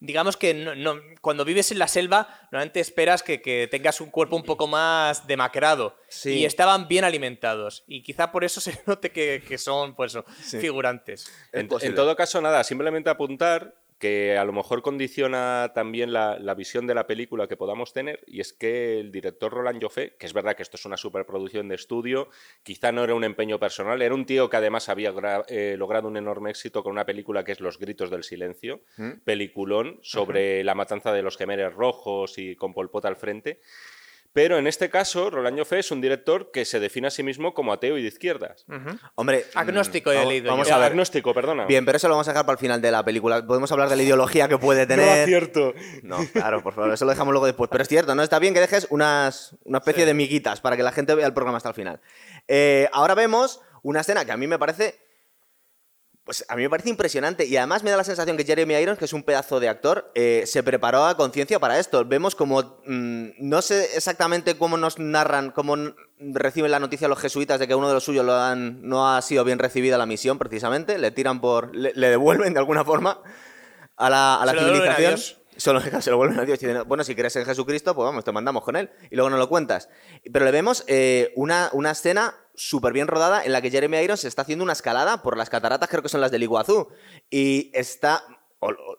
digamos 0.00 0.36
que 0.36 0.52
no- 0.54 0.74
no- 0.74 1.00
cuando 1.20 1.44
vives 1.44 1.70
en 1.72 1.78
la 1.78 1.88
selva, 1.88 2.28
normalmente 2.52 2.80
esperas 2.80 3.22
que, 3.22 3.40
que 3.40 3.68
tengas 3.70 4.00
un 4.00 4.10
cuerpo 4.10 4.36
un 4.36 4.42
poco 4.44 4.66
más 4.66 5.26
demacrado. 5.26 5.96
Sí. 6.08 6.38
Y 6.40 6.44
estaban 6.44 6.88
bien 6.88 7.04
alimentados. 7.04 7.84
Y 7.86 8.02
quizá 8.02 8.30
por 8.32 8.44
eso 8.44 8.60
se 8.60 8.80
note 8.86 9.10
que, 9.10 9.42
que 9.46 9.58
son 9.58 9.94
pues, 9.94 10.16
Sí. 10.42 10.58
figurantes. 10.60 11.30
En 11.52 11.68
todo 11.68 12.16
caso, 12.16 12.40
nada, 12.40 12.62
simplemente 12.64 13.10
apuntar 13.10 13.74
que 14.04 14.36
a 14.36 14.44
lo 14.44 14.52
mejor 14.52 14.82
condiciona 14.82 15.72
también 15.74 16.12
la, 16.12 16.38
la 16.38 16.54
visión 16.54 16.86
de 16.86 16.94
la 16.94 17.06
película 17.06 17.48
que 17.48 17.56
podamos 17.56 17.94
tener, 17.94 18.20
y 18.26 18.40
es 18.40 18.52
que 18.52 19.00
el 19.00 19.10
director 19.10 19.50
Roland 19.50 19.82
Joffé, 19.82 20.14
que 20.18 20.26
es 20.26 20.34
verdad 20.34 20.54
que 20.54 20.62
esto 20.62 20.76
es 20.76 20.84
una 20.84 20.98
superproducción 20.98 21.68
de 21.68 21.76
estudio, 21.76 22.28
quizá 22.62 22.92
no 22.92 23.02
era 23.02 23.14
un 23.14 23.24
empeño 23.24 23.58
personal, 23.58 24.02
era 24.02 24.14
un 24.14 24.26
tío 24.26 24.50
que 24.50 24.58
además 24.58 24.90
había 24.90 25.14
eh, 25.48 25.76
logrado 25.78 26.08
un 26.08 26.18
enorme 26.18 26.50
éxito 26.50 26.82
con 26.82 26.92
una 26.92 27.06
película 27.06 27.44
que 27.44 27.52
es 27.52 27.60
Los 27.60 27.78
Gritos 27.78 28.10
del 28.10 28.24
Silencio, 28.24 28.82
¿Mm? 28.98 29.20
peliculón 29.24 30.00
sobre 30.02 30.62
la 30.64 30.74
matanza 30.74 31.10
de 31.10 31.22
los 31.22 31.38
gemeres 31.38 31.72
rojos 31.72 32.36
y 32.36 32.56
con 32.56 32.74
Pol 32.74 32.90
Pot 32.90 33.06
al 33.06 33.16
frente. 33.16 33.62
Pero 34.34 34.58
en 34.58 34.66
este 34.66 34.90
caso, 34.90 35.30
Roland 35.30 35.56
Joffé 35.56 35.78
es 35.78 35.92
un 35.92 36.00
director 36.00 36.50
que 36.50 36.64
se 36.64 36.80
define 36.80 37.06
a 37.06 37.10
sí 37.10 37.22
mismo 37.22 37.54
como 37.54 37.72
ateo 37.72 37.96
y 37.96 38.02
de 38.02 38.08
izquierdas. 38.08 38.66
Hombre, 39.14 39.46
Agnóstico 39.54 40.10
mm, 40.10 40.12
he 40.12 40.16
vamos- 40.16 40.28
leído. 40.28 40.50
Vamos 40.50 40.70
a 40.72 40.76
ver. 40.78 40.86
Agnóstico, 40.90 41.32
perdona. 41.32 41.66
Bien, 41.66 41.84
pero 41.86 41.96
eso 41.96 42.08
lo 42.08 42.14
vamos 42.14 42.26
a 42.26 42.32
dejar 42.32 42.44
para 42.44 42.54
el 42.54 42.58
final 42.58 42.82
de 42.82 42.90
la 42.90 43.04
película. 43.04 43.46
Podemos 43.46 43.70
hablar 43.70 43.88
de 43.88 43.94
la 43.94 44.02
ideología 44.02 44.48
que 44.48 44.58
puede 44.58 44.80
No 44.86 44.88
tener. 44.88 45.22
acierto. 45.22 45.72
No, 46.02 46.18
claro, 46.32 46.64
por 46.64 46.74
favor, 46.74 46.92
eso 46.92 47.04
lo 47.04 47.12
dejamos 47.12 47.30
luego 47.30 47.46
después. 47.46 47.70
Pero 47.70 47.82
es 47.82 47.88
cierto, 47.88 48.14
¿no? 48.16 48.24
Está 48.24 48.40
bien 48.40 48.54
que 48.54 48.60
dejes 48.60 48.88
unas, 48.90 49.56
una 49.62 49.78
especie 49.78 50.04
de 50.04 50.14
miguitas 50.14 50.60
para 50.60 50.76
que 50.76 50.82
la 50.82 50.90
gente 50.90 51.14
vea 51.14 51.26
el 51.28 51.32
programa 51.32 51.58
hasta 51.58 51.68
el 51.68 51.76
final. 51.76 52.00
Eh, 52.48 52.88
ahora 52.92 53.14
vemos 53.14 53.60
una 53.82 54.00
escena 54.00 54.24
que 54.24 54.32
a 54.32 54.36
mí 54.36 54.48
me 54.48 54.58
parece. 54.58 54.98
Pues 56.24 56.42
a 56.48 56.56
mí 56.56 56.62
me 56.62 56.70
parece 56.70 56.88
impresionante 56.88 57.44
y 57.44 57.56
además 57.58 57.82
me 57.82 57.90
da 57.90 57.98
la 57.98 58.04
sensación 58.04 58.38
que 58.38 58.44
Jeremy 58.44 58.74
Irons, 58.76 58.98
que 58.98 59.04
es 59.04 59.12
un 59.12 59.24
pedazo 59.24 59.60
de 59.60 59.68
actor, 59.68 60.10
eh, 60.14 60.44
se 60.46 60.62
preparó 60.62 61.04
a 61.04 61.18
conciencia 61.18 61.58
para 61.60 61.78
esto. 61.78 62.02
Vemos 62.06 62.34
como, 62.34 62.78
mm, 62.86 63.32
no 63.40 63.60
sé 63.60 63.94
exactamente 63.94 64.56
cómo 64.56 64.78
nos 64.78 64.98
narran, 64.98 65.50
cómo 65.50 65.76
reciben 66.18 66.70
la 66.70 66.80
noticia 66.80 67.08
los 67.08 67.18
jesuitas 67.18 67.60
de 67.60 67.68
que 67.68 67.74
uno 67.74 67.88
de 67.88 67.94
los 67.94 68.04
suyos 68.04 68.24
lo 68.24 68.34
han, 68.34 68.80
no 68.88 69.12
ha 69.14 69.20
sido 69.20 69.44
bien 69.44 69.58
recibida 69.58 69.98
la 69.98 70.06
misión, 70.06 70.38
precisamente. 70.38 70.98
Le 70.98 71.10
tiran 71.10 71.42
por, 71.42 71.76
le, 71.76 71.92
le 71.94 72.08
devuelven 72.08 72.54
de 72.54 72.58
alguna 72.58 72.86
forma 72.86 73.20
a 73.96 74.08
la, 74.08 74.36
a 74.36 74.46
la 74.46 74.52
Se 74.52 74.56
lo 74.56 74.64
devuelven 74.64 74.90
a 74.90 74.94
civilización. 74.94 75.44
Solo 75.56 75.80
se 76.00 76.10
lo 76.10 76.16
vuelven 76.16 76.40
a 76.40 76.44
Dios 76.44 76.62
y 76.62 76.66
dicen, 76.66 76.82
bueno, 76.86 77.04
si 77.04 77.14
crees 77.14 77.36
en 77.36 77.44
Jesucristo, 77.44 77.94
pues 77.94 78.06
vamos, 78.06 78.24
te 78.24 78.32
mandamos 78.32 78.64
con 78.64 78.76
él. 78.76 78.90
Y 79.10 79.16
luego 79.16 79.30
nos 79.30 79.38
lo 79.38 79.48
cuentas. 79.48 79.88
Pero 80.32 80.44
le 80.44 80.50
vemos 80.50 80.84
eh, 80.86 81.32
una, 81.36 81.68
una 81.72 81.90
escena 81.90 82.34
súper 82.56 82.92
bien 82.92 83.08
rodada 83.08 83.44
en 83.44 83.52
la 83.52 83.60
que 83.60 83.70
Jeremy 83.70 83.98
Irons 83.98 84.24
está 84.24 84.42
haciendo 84.42 84.62
una 84.64 84.72
escalada 84.74 85.22
por 85.22 85.36
las 85.36 85.50
cataratas, 85.50 85.88
creo 85.88 86.02
que 86.02 86.08
son 86.08 86.20
las 86.20 86.30
del 86.30 86.42
Iguazú. 86.42 86.88
Y 87.30 87.70
está, 87.74 88.22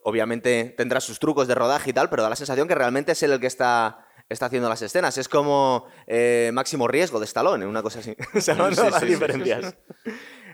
obviamente 0.04 0.74
tendrá 0.78 1.00
sus 1.02 1.20
trucos 1.20 1.48
de 1.48 1.56
rodaje 1.56 1.90
y 1.90 1.94
tal, 1.94 2.10
pero 2.10 2.24
da 2.24 2.30
la 2.30 2.36
sensación 2.36 2.68
que 2.68 2.76
realmente 2.76 3.14
es 3.14 3.24
él 3.24 3.32
el 3.32 3.40
que 3.40 3.48
está, 3.48 4.06
está 4.30 4.48
haciendo 4.48 4.70
las 4.70 4.82
escenas. 4.82 5.18
Es 5.18 5.30
como 5.30 5.86
eh, 6.08 6.52
máximo 6.54 6.88
riesgo 6.88 7.20
de 7.20 7.26
Stallone, 7.26 7.66
una 7.66 7.82
cosa 7.82 8.00
así. 8.00 8.16
O 8.36 8.42
sea, 8.42 8.56
no, 8.56 8.70
Sí, 8.72 8.78
no, 8.82 8.90
las 8.90 9.00
sí, 9.00 9.06
sí, 9.08 9.14
diferencias. 9.14 9.76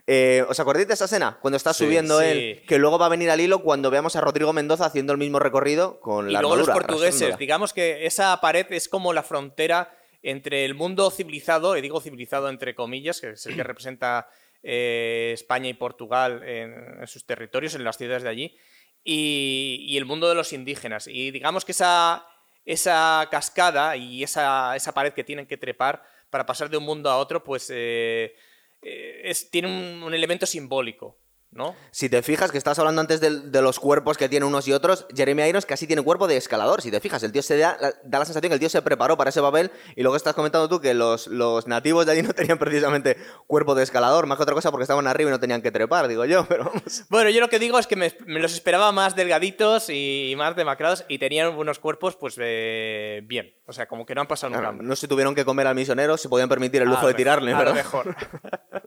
Eh, 0.08 0.44
¿Os 0.50 0.60
acordáis 0.60 0.88
de 0.88 0.96
esa 0.96 1.06
escena? 1.06 1.38
Cuando 1.42 1.58
está 1.58 1.74
subiendo 1.74 2.20
Sí. 2.20 2.26
él, 2.26 2.64
que 2.68 2.80
luego 2.80 2.98
va 2.98 3.06
a 3.06 3.10
venir 3.10 3.30
al 3.30 3.40
hilo 3.40 3.62
cuando 3.62 3.92
veamos 3.92 4.16
a 4.16 4.22
Rodrigo 4.22 4.52
Mendoza 4.52 4.86
haciendo 4.86 5.14
el 5.14 5.20
mismo 5.20 5.40
recorrido 5.40 6.00
con 6.00 6.30
Y 6.30 6.34
la 6.34 6.42
luego 6.42 6.56
los 6.58 6.70
portugueses. 6.70 7.38
Digamos 7.38 7.72
que 7.72 8.06
esa 8.06 8.40
pared 8.42 8.66
es 8.72 8.90
como 8.90 9.14
la 9.14 9.22
frontera 9.24 9.96
entre 10.24 10.66
el 10.66 10.74
mundo 10.76 11.10
civilizado, 11.12 11.76
y 11.78 11.82
digo 11.82 12.00
civilizado 12.02 12.50
entre 12.50 12.76
comillas, 12.76 13.20
que 13.22 13.32
es 13.32 13.46
el 13.46 13.56
que 13.56 13.64
representa 13.64 14.30
eh, 14.64 15.32
España 15.34 15.70
y 15.70 15.74
Portugal 15.74 16.44
en, 16.44 17.00
en 17.02 17.08
sus 17.08 17.26
territorios, 17.26 17.74
en 17.76 17.84
las 17.84 17.98
ciudades 17.98 18.24
de 18.24 18.30
allí, 18.30 18.58
y, 19.04 19.86
y 19.90 19.98
el 19.98 20.06
mundo 20.06 20.30
de 20.30 20.36
los 20.36 20.54
indígenas. 20.54 21.08
Y 21.08 21.32
digamos 21.32 21.66
que 21.66 21.72
esa, 21.72 22.26
esa 22.66 23.28
cascada 23.32 23.96
y 23.98 24.24
esa, 24.24 24.76
esa 24.76 24.94
pared 24.94 25.14
que 25.14 25.24
tienen 25.24 25.48
que 25.48 25.58
trepar 25.58 26.04
para 26.30 26.46
pasar 26.46 26.70
de 26.70 26.78
un 26.78 26.84
mundo 26.86 27.10
a 27.10 27.18
otro, 27.18 27.44
pues 27.44 27.70
eh, 27.74 28.36
eh, 28.82 29.22
es- 29.26 29.50
tiene 29.50 29.68
un, 29.68 30.04
un 30.04 30.14
elemento 30.14 30.46
simbólico, 30.46 31.18
¿no? 31.52 31.76
Si 31.92 32.10
te 32.10 32.22
fijas 32.22 32.52
que 32.52 32.58
estás 32.58 32.80
hablando 32.80 33.02
antes 33.02 33.20
de, 33.20 33.62
los 33.62 33.80
cuerpos 33.80 34.18
que 34.18 34.30
tienen 34.30 34.48
unos 34.48 34.68
y 34.68 34.74
otros, 34.74 35.06
Jeremy 35.16 35.44
Irons 35.44 35.66
casi 35.66 35.86
tiene 35.86 36.02
cuerpo 36.02 36.28
de 36.28 36.38
escalador. 36.38 36.82
Si 36.82 36.92
te 36.92 37.00
fijas, 37.00 37.22
el 37.24 37.32
tío 37.32 37.42
se 37.42 37.58
da, 37.58 37.78
da 38.04 38.20
la 38.20 38.26
sensación 38.26 38.50
que 38.50 38.54
el 38.54 38.60
tío 38.60 38.70
se 38.70 38.82
preparó 38.82 39.18
para 39.18 39.30
ese 39.30 39.42
papel 39.42 39.72
y 39.96 40.02
luego 40.02 40.16
estás 40.16 40.34
comentando 40.34 40.70
tú 40.70 40.80
que 40.80 40.94
los, 40.94 41.28
los 41.28 41.68
nativos 41.68 42.06
de 42.06 42.14
allí 42.14 42.22
no 42.24 42.34
tenían 42.34 42.58
precisamente 42.58 43.18
cuerpo 43.48 43.76
de 43.76 43.84
escalador, 43.84 44.28
más 44.28 44.38
que 44.38 44.44
otra 44.44 44.56
cosa 44.56 44.72
porque 44.72 44.84
estaban 44.84 45.08
arriba 45.08 45.30
y 45.30 45.32
no 45.32 45.40
tenían 45.40 45.62
que 45.62 45.72
trepar, 45.72 46.08
digo 46.08 46.26
yo, 46.26 46.46
pero 46.50 46.66
vamos. 46.66 47.04
Bueno, 47.10 47.30
yo 47.30 47.42
lo 47.42 47.50
que 47.50 47.60
digo 47.60 47.78
es 47.78 47.88
que 47.88 47.96
me, 47.96 48.14
me 48.26 48.40
los 48.40 48.54
esperaba 48.54 48.92
más 48.92 49.16
delgaditos 49.16 49.90
y 49.90 50.34
más 50.38 50.56
demacrados 50.56 51.06
y 51.08 51.18
tenían 51.18 51.56
unos 51.56 51.80
cuerpos, 51.80 52.16
pues, 52.16 52.36
eh, 52.40 53.22
bien. 53.26 53.54
O 53.66 53.74
sea, 53.74 53.88
como 53.88 54.06
que 54.06 54.16
no 54.16 54.22
han 54.22 54.28
pasado 54.28 54.54
nunca. 54.54 54.72
No 54.72 54.96
se 54.96 55.08
tuvieron 55.08 55.36
que 55.36 55.46
comer 55.46 55.68
al 55.68 55.76
misionero, 55.76 56.18
se 56.18 56.28
podían 56.28 56.50
permitir 56.50 56.82
el 56.82 56.90
lujo 56.90 57.00
A 57.00 57.04
lo 57.04 57.08
de 57.10 57.14
tirarle, 57.14 57.54
a 57.54 57.64
lo 57.64 57.74
mejor. 57.74 58.16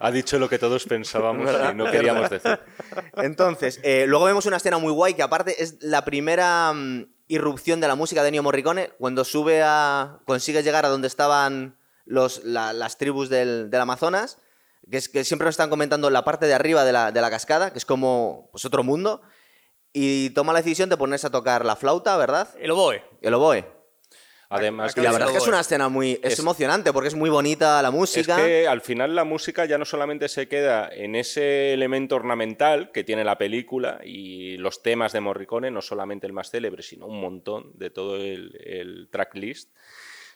Ha 0.00 0.10
dicho 0.10 0.38
lo 0.38 0.48
que 0.48 0.58
todos 0.58 0.84
pensábamos 0.84 1.50
no 1.76 1.90
queríamos 1.90 2.28
decir. 2.30 2.58
Entonces, 3.16 3.80
eh, 3.82 4.04
luego 4.06 4.24
vemos 4.26 4.46
una 4.46 4.56
escena 4.56 4.78
muy 4.78 4.92
guay 4.92 5.14
que 5.14 5.22
aparte 5.22 5.62
es 5.62 5.76
la 5.82 6.04
primera 6.04 6.72
mm, 6.72 7.06
irrupción 7.28 7.80
de 7.80 7.88
la 7.88 7.94
música 7.94 8.22
de 8.22 8.28
Ennio 8.28 8.42
Morricone 8.42 8.90
cuando 8.98 9.24
sube 9.24 9.62
a... 9.62 10.18
consigue 10.26 10.62
llegar 10.62 10.84
a 10.84 10.88
donde 10.88 11.08
estaban 11.08 11.76
los, 12.04 12.44
la- 12.44 12.72
las 12.72 12.98
tribus 12.98 13.28
del, 13.28 13.70
del 13.70 13.80
Amazonas, 13.80 14.38
que 14.90 14.96
es 14.96 15.08
que 15.08 15.24
siempre 15.24 15.44
nos 15.46 15.52
están 15.52 15.70
comentando 15.70 16.10
la 16.10 16.24
parte 16.24 16.46
de 16.46 16.54
arriba 16.54 16.84
de 16.84 16.92
la, 16.92 17.12
de 17.12 17.20
la 17.20 17.30
cascada, 17.30 17.72
que 17.72 17.78
es 17.78 17.84
como 17.84 18.48
pues, 18.50 18.64
otro 18.64 18.82
mundo, 18.82 19.22
y 19.92 20.30
toma 20.30 20.52
la 20.52 20.60
decisión 20.62 20.88
de 20.88 20.96
ponerse 20.96 21.26
a 21.26 21.30
tocar 21.30 21.64
la 21.64 21.76
flauta, 21.76 22.16
¿verdad? 22.16 22.48
El 22.58 22.70
oboe. 22.72 23.02
El 23.22 23.34
oboe. 23.34 23.64
Además, 24.52 24.94
Y 24.96 25.00
la 25.00 25.12
verdad 25.12 25.28
es 25.28 25.32
que 25.34 25.38
es 25.38 25.46
una 25.48 25.60
escena 25.60 25.88
muy... 25.88 26.18
Es, 26.24 26.32
Es- 26.34 26.38
emocionante 26.40 26.92
porque 26.92 27.06
es 27.08 27.14
muy 27.14 27.30
bonita 27.30 27.80
la 27.82 27.88
Es 27.88 27.94
música. 27.94 28.36
que 28.36 28.66
al 28.66 28.80
final 28.80 29.14
la 29.14 29.22
música 29.22 29.64
ya 29.64 29.78
no 29.78 29.84
solamente 29.84 30.28
se 30.28 30.48
queda 30.48 30.88
en 30.92 31.14
ese 31.14 31.72
elemento 31.72 32.16
ornamental 32.16 32.90
que 32.90 33.04
tiene 33.04 33.22
la 33.22 33.38
película 33.38 34.00
y 34.04 34.56
los 34.56 34.82
temas 34.82 35.12
de 35.12 35.20
Morricone, 35.20 35.70
no 35.70 35.80
solamente 35.82 36.26
el 36.26 36.32
más 36.32 36.50
célebre, 36.50 36.82
sino 36.82 37.06
un 37.06 37.20
montón 37.20 37.70
de 37.78 37.90
todo 37.90 38.16
el, 38.16 38.58
el 38.64 39.08
tracklist, 39.12 39.70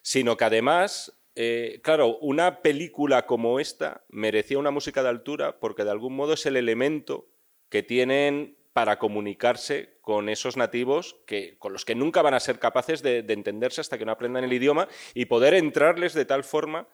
sino 0.00 0.36
que 0.36 0.44
además, 0.44 1.12
eh, 1.34 1.80
claro, 1.82 2.16
una 2.18 2.62
película 2.62 3.26
como 3.26 3.58
esta 3.58 4.04
merecía 4.10 4.58
una 4.58 4.70
música 4.70 5.02
de 5.02 5.08
altura 5.08 5.58
porque 5.58 5.82
de 5.82 5.90
algún 5.90 6.14
modo 6.14 6.34
es 6.34 6.46
el 6.46 6.56
elemento 6.56 7.26
que 7.68 7.82
tienen 7.82 8.56
para 8.74 8.98
comunicarse 8.98 9.96
con 10.02 10.28
esos 10.28 10.58
nativos 10.58 11.16
que, 11.26 11.56
con 11.58 11.72
los 11.72 11.86
que 11.86 11.94
nunca 11.94 12.20
van 12.20 12.34
a 12.34 12.40
ser 12.40 12.58
capaces 12.58 13.02
de, 13.02 13.22
de 13.22 13.32
entenderse 13.32 13.80
hasta 13.80 13.96
que 13.96 14.04
no 14.04 14.12
aprendan 14.12 14.44
el 14.44 14.52
idioma 14.52 14.88
y 15.14 15.24
poder 15.24 15.54
entrarles 15.54 16.12
de 16.12 16.26
tal 16.26 16.44
forma 16.44 16.88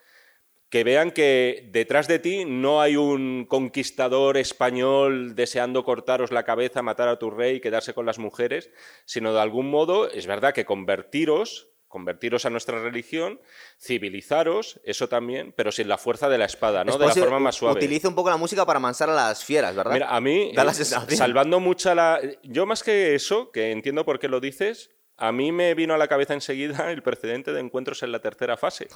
que 0.68 0.84
vean 0.84 1.10
que 1.10 1.68
detrás 1.72 2.06
de 2.06 2.20
ti 2.20 2.44
no 2.44 2.80
hay 2.80 2.96
un 2.96 3.44
conquistador 3.44 4.36
español 4.36 5.34
deseando 5.34 5.82
cortaros 5.82 6.30
la 6.30 6.44
cabeza, 6.44 6.80
matar 6.80 7.08
a 7.08 7.18
tu 7.18 7.30
rey 7.30 7.56
y 7.56 7.60
quedarse 7.60 7.92
con 7.92 8.06
las 8.06 8.20
mujeres, 8.20 8.70
sino 9.04 9.34
de 9.34 9.40
algún 9.40 9.68
modo, 9.68 10.08
es 10.08 10.28
verdad 10.28 10.54
que 10.54 10.64
convertiros, 10.64 11.70
convertiros 11.90 12.46
a 12.46 12.50
nuestra 12.50 12.80
religión, 12.80 13.40
civilizaros, 13.78 14.80
eso 14.84 15.08
también, 15.08 15.52
pero 15.54 15.72
sin 15.72 15.88
la 15.88 15.98
fuerza 15.98 16.28
de 16.28 16.38
la 16.38 16.46
espada, 16.46 16.84
¿no? 16.84 16.92
Es 16.92 16.98
de 16.98 17.06
la 17.06 17.12
forma 17.12 17.40
más 17.40 17.56
suave. 17.56 17.76
Utiliza 17.76 18.08
un 18.08 18.14
poco 18.14 18.30
la 18.30 18.36
música 18.38 18.64
para 18.64 18.78
amansar 18.78 19.10
a 19.10 19.14
las 19.14 19.44
fieras, 19.44 19.74
¿verdad? 19.74 19.92
Mira, 19.92 20.08
a 20.08 20.20
mí, 20.20 20.52
Da 20.54 20.64
la 20.64 20.70
eh, 20.70 21.16
salvando 21.16 21.60
mucha 21.60 21.94
la... 21.94 22.20
Yo 22.44 22.64
más 22.64 22.82
que 22.82 23.14
eso, 23.14 23.50
que 23.50 23.72
entiendo 23.72 24.04
por 24.04 24.20
qué 24.20 24.28
lo 24.28 24.40
dices, 24.40 24.90
a 25.20 25.32
mí 25.32 25.52
me 25.52 25.74
vino 25.74 25.94
a 25.94 25.98
la 25.98 26.08
cabeza 26.08 26.34
enseguida 26.34 26.90
el 26.90 27.02
precedente 27.02 27.52
de 27.52 27.60
encuentros 27.60 28.02
en 28.02 28.10
la 28.12 28.18
tercera 28.18 28.56
fase. 28.56 28.88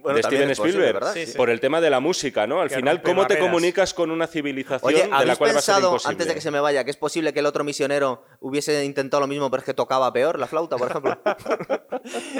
Bueno, 0.00 0.16
de 0.16 0.22
Steven 0.22 0.48
posible, 0.48 0.52
Spielberg, 0.52 0.94
¿verdad? 0.94 1.14
Sí, 1.14 1.26
sí. 1.26 1.36
por 1.36 1.50
el 1.50 1.60
tema 1.60 1.80
de 1.80 1.90
la 1.90 2.00
música, 2.00 2.46
¿no? 2.46 2.60
Al 2.60 2.68
Que 2.68 2.76
final, 2.76 3.02
¿cómo 3.02 3.26
te 3.26 3.38
comunicas 3.38 3.92
con 3.94 4.10
una 4.10 4.26
civilización 4.26 4.80
Oye, 4.82 5.02
de 5.02 5.08
la 5.08 5.16
¿habéis 5.18 5.38
cual 5.38 5.54
va 5.54 5.58
a 5.58 5.62
ser 5.62 5.74
pensado, 5.74 5.88
imposible? 5.90 6.12
antes 6.12 6.28
de 6.28 6.34
que 6.34 6.40
se 6.40 6.50
me 6.50 6.60
vaya, 6.60 6.84
que 6.84 6.90
es 6.90 6.96
posible 6.96 7.32
que 7.32 7.40
el 7.40 7.46
otro 7.46 7.64
misionero 7.64 8.24
hubiese 8.40 8.84
intentado 8.84 9.20
lo 9.20 9.26
mismo, 9.26 9.50
pero 9.50 9.60
es 9.60 9.66
que 9.66 9.74
tocaba 9.74 10.12
peor 10.12 10.38
la 10.38 10.46
flauta, 10.46 10.76
por 10.76 10.90
ejemplo? 10.90 11.20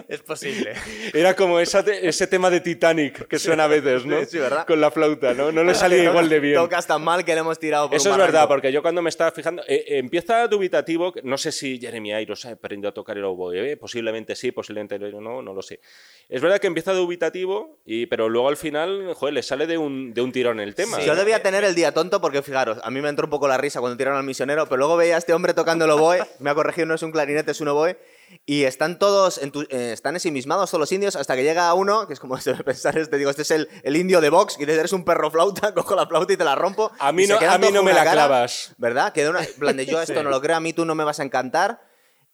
Es 0.09 0.21
posible. 0.23 0.75
Era 1.14 1.35
como 1.37 1.61
esa 1.61 1.85
te- 1.85 2.09
ese 2.09 2.26
tema 2.26 2.50
de 2.50 2.61
Titanic 2.61 3.26
que 3.28 3.38
suena 3.38 3.64
a 3.64 3.68
veces, 3.68 4.04
¿no? 4.06 4.18
Sí, 4.21 4.26
sí, 4.32 4.38
¿verdad? 4.38 4.66
Con 4.66 4.80
la 4.80 4.90
flauta, 4.90 5.35
¿no? 5.35 5.52
No 5.52 5.62
le 5.64 5.75
salía 5.75 6.04
igual 6.04 6.28
de 6.28 6.40
bien. 6.40 6.54
Tocas 6.56 6.87
tan 6.87 7.02
mal 7.02 7.25
que 7.25 7.35
le 7.35 7.40
hemos 7.40 7.59
tirado 7.59 7.88
por 7.88 7.97
Eso 7.97 8.09
un 8.11 8.14
es 8.14 8.26
verdad, 8.26 8.49
porque 8.49 8.73
yo 8.73 8.82
cuando 8.82 9.02
me 9.02 9.09
estaba 9.11 9.30
fijando, 9.30 9.62
eh, 9.68 9.85
eh, 9.87 9.99
empieza 9.99 10.47
dubitativo, 10.49 11.12
no 11.23 11.38
sé 11.38 11.52
si 11.52 11.78
Jeremy 11.78 12.12
Irons 12.23 12.44
ha 12.47 12.50
aprendido 12.52 12.91
a 12.92 12.94
tocar 12.94 13.18
el 13.18 13.25
oboe, 13.25 13.72
eh, 13.72 13.76
posiblemente 13.76 14.37
sí, 14.37 14.52
posiblemente 14.52 14.99
no, 14.99 15.42
no 15.42 15.52
lo 15.52 15.62
sé. 15.62 15.80
Es 16.28 16.40
verdad 16.40 16.58
que 16.61 16.66
empieza 16.68 16.92
dubitativo, 16.92 17.78
y, 17.84 18.06
pero 18.06 18.28
luego 18.28 18.49
al 18.49 18.56
final, 18.56 19.12
joder, 19.14 19.34
le 19.34 19.42
sale 19.42 19.66
de 19.66 19.76
un, 19.78 20.14
de 20.14 20.20
un 20.22 20.32
tirón 20.32 20.61
el 20.61 20.75
tema. 20.75 21.00
Yo 21.00 21.14
debía 21.16 21.42
tener 21.42 21.64
el 21.64 21.75
día 21.75 21.92
tonto 21.92 22.20
porque, 22.20 22.42
fijaros, 22.42 22.78
a 22.82 22.90
mí 22.90 23.00
me 23.00 23.08
entró 23.08 23.26
un 23.26 23.30
poco 23.30 23.49
la 23.49 23.58
risa 23.58 23.80
cuando 23.80 23.96
tiraron 23.96 24.18
al 24.18 24.25
misionero, 24.25 24.64
pero 24.66 24.76
luego 24.78 24.96
veía 24.96 25.16
a 25.16 25.18
este 25.18 25.32
hombre 25.34 25.52
tocando 25.54 25.84
el 25.84 25.90
oboe, 25.90 26.18
me 26.38 26.50
ha 26.50 26.54
corregido, 26.54 26.87
no 26.87 26.94
es 26.94 27.02
un 27.02 27.12
clarinete, 27.12 27.50
es 27.50 27.61
un 27.61 27.68
oboe, 27.68 27.99
y 28.46 28.64
están 28.64 28.99
todos, 28.99 29.42
entu- 29.42 29.66
eh, 29.70 29.92
están 29.92 30.14
ensimismados 30.14 30.70
todos 30.70 30.80
los 30.80 30.92
indios, 30.92 31.16
hasta 31.16 31.37
que 31.37 31.42
llega 31.42 31.72
uno, 31.75 32.06
que 32.06 32.14
es 32.14 32.20
como 32.20 32.37
se 32.40 32.52
debe 32.52 32.64
pensar, 32.64 32.96
este, 32.96 33.18
digo, 33.18 33.28
este 33.30 33.42
es 33.42 33.50
el, 33.50 33.68
el 33.82 33.96
indio 33.96 34.20
de 34.20 34.28
y 34.28 34.61
dices, 34.61 34.78
eres 34.78 34.92
un 34.94 35.04
perro 35.04 35.30
flauta, 35.30 35.75
cojo 35.75 35.94
la 35.94 36.06
flauta 36.06 36.32
y 36.32 36.37
te 36.37 36.44
la 36.44 36.54
rompo. 36.54 36.90
A 36.99 37.12
mí 37.12 37.25
y 37.25 37.26
no- 37.26 37.38
a 37.38 37.58
mí 37.58 37.70
no 37.70 37.82
me 37.82 37.92
la 37.92 38.04
cara, 38.04 38.12
clavas. 38.12 38.75
¿Verdad? 38.78 39.12
Que 39.12 39.22
de 39.25 39.28
una, 39.30 39.42
en 39.44 39.52
plan 39.58 39.76
de 39.76 39.84
yo 39.87 40.00
esto 40.02 40.22
no 40.22 40.30
lo 40.30 40.40
creo, 40.40 40.56
a 40.56 40.61
mí 40.61 40.72
tú 40.72 40.84
no 40.87 40.94
me 40.94 41.04
vas 41.04 41.20
a 41.20 41.22
encantar, 41.25 41.80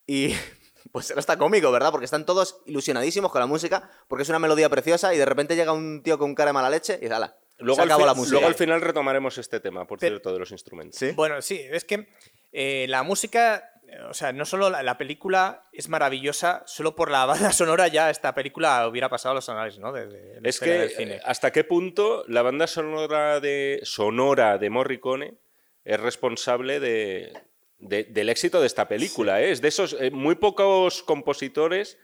y... 0.09 0.35
Pues 0.91 1.11
era 1.11 1.19
hasta 1.19 1.37
cómico, 1.37 1.71
¿verdad? 1.71 1.91
Porque 1.91 2.07
están 2.07 2.25
todos 2.25 2.63
ilusionadísimos 2.65 3.31
con 3.31 3.41
la 3.41 3.47
música, 3.47 3.91
porque 4.09 4.23
es 4.23 4.29
una 4.31 4.39
melodía 4.39 4.71
preciosa 4.71 5.13
y 5.15 5.19
de 5.19 5.27
repente 5.27 5.55
llega 5.55 5.71
un 5.73 6.03
tío 6.03 6.17
con 6.19 6.35
cara 6.35 6.49
de 6.49 6.53
mala 6.55 6.71
leche 6.71 6.99
y 7.03 7.07
ala, 7.09 7.37
Luego, 7.59 7.75
se 7.77 7.83
al, 7.83 7.89
acabó 7.91 8.07
la 8.07 8.15
música. 8.15 8.33
luego 8.37 8.47
al 8.49 8.55
final 8.55 8.81
retomaremos 8.81 9.37
este 9.37 9.61
tema, 9.61 9.87
por 9.87 9.99
Pero- 9.99 10.13
cierto, 10.15 10.33
de 10.33 10.39
los 10.39 10.51
instrumentos. 10.51 10.99
¿Sí? 10.99 11.11
Bueno, 11.11 11.43
sí, 11.43 11.61
es 11.71 11.85
que 11.85 12.09
eh, 12.53 12.87
la 12.89 13.03
música, 13.03 13.71
o 14.09 14.15
sea, 14.15 14.33
no 14.33 14.47
solo 14.47 14.71
la, 14.71 14.83
la 14.83 14.97
película 14.97 15.69
es 15.75 15.91
maravillosa, 15.91 16.63
solo 16.67 16.97
por 16.97 17.11
la 17.11 17.27
banda 17.27 17.53
sonora 17.53 17.87
ya 17.89 18.09
esta 18.09 18.35
película 18.35 18.89
hubiera 18.89 19.11
pasado 19.11 19.33
a 19.33 19.35
los 19.35 19.49
anales, 19.51 19.79
¿no? 19.79 19.93
De, 19.93 20.07
de 20.07 20.41
la 20.41 20.49
Es 20.49 20.59
que 20.59 20.71
del 20.71 20.91
cine. 20.91 21.15
eh, 21.17 21.21
hasta 21.23 21.53
qué 21.53 21.65
punto 21.65 22.25
la 22.29 22.41
banda 22.41 22.67
sonora 22.67 23.41
de, 23.41 23.81
sonora 23.83 24.57
de 24.57 24.71
Morricone 24.71 25.35
es 25.85 26.01
responsable 26.01 26.81
de, 26.81 27.31
de- 27.79 28.05
del 28.05 28.29
éxito 28.29 28.61
de 28.61 28.67
esta 28.67 28.89
película. 28.89 29.41
¿eh? 29.43 29.51
Es 29.51 29.61
de 29.61 29.69
esos 29.69 29.97
eh, 30.01 30.11
muy 30.11 30.35
pocos 30.35 31.03
compositores, 31.03 31.99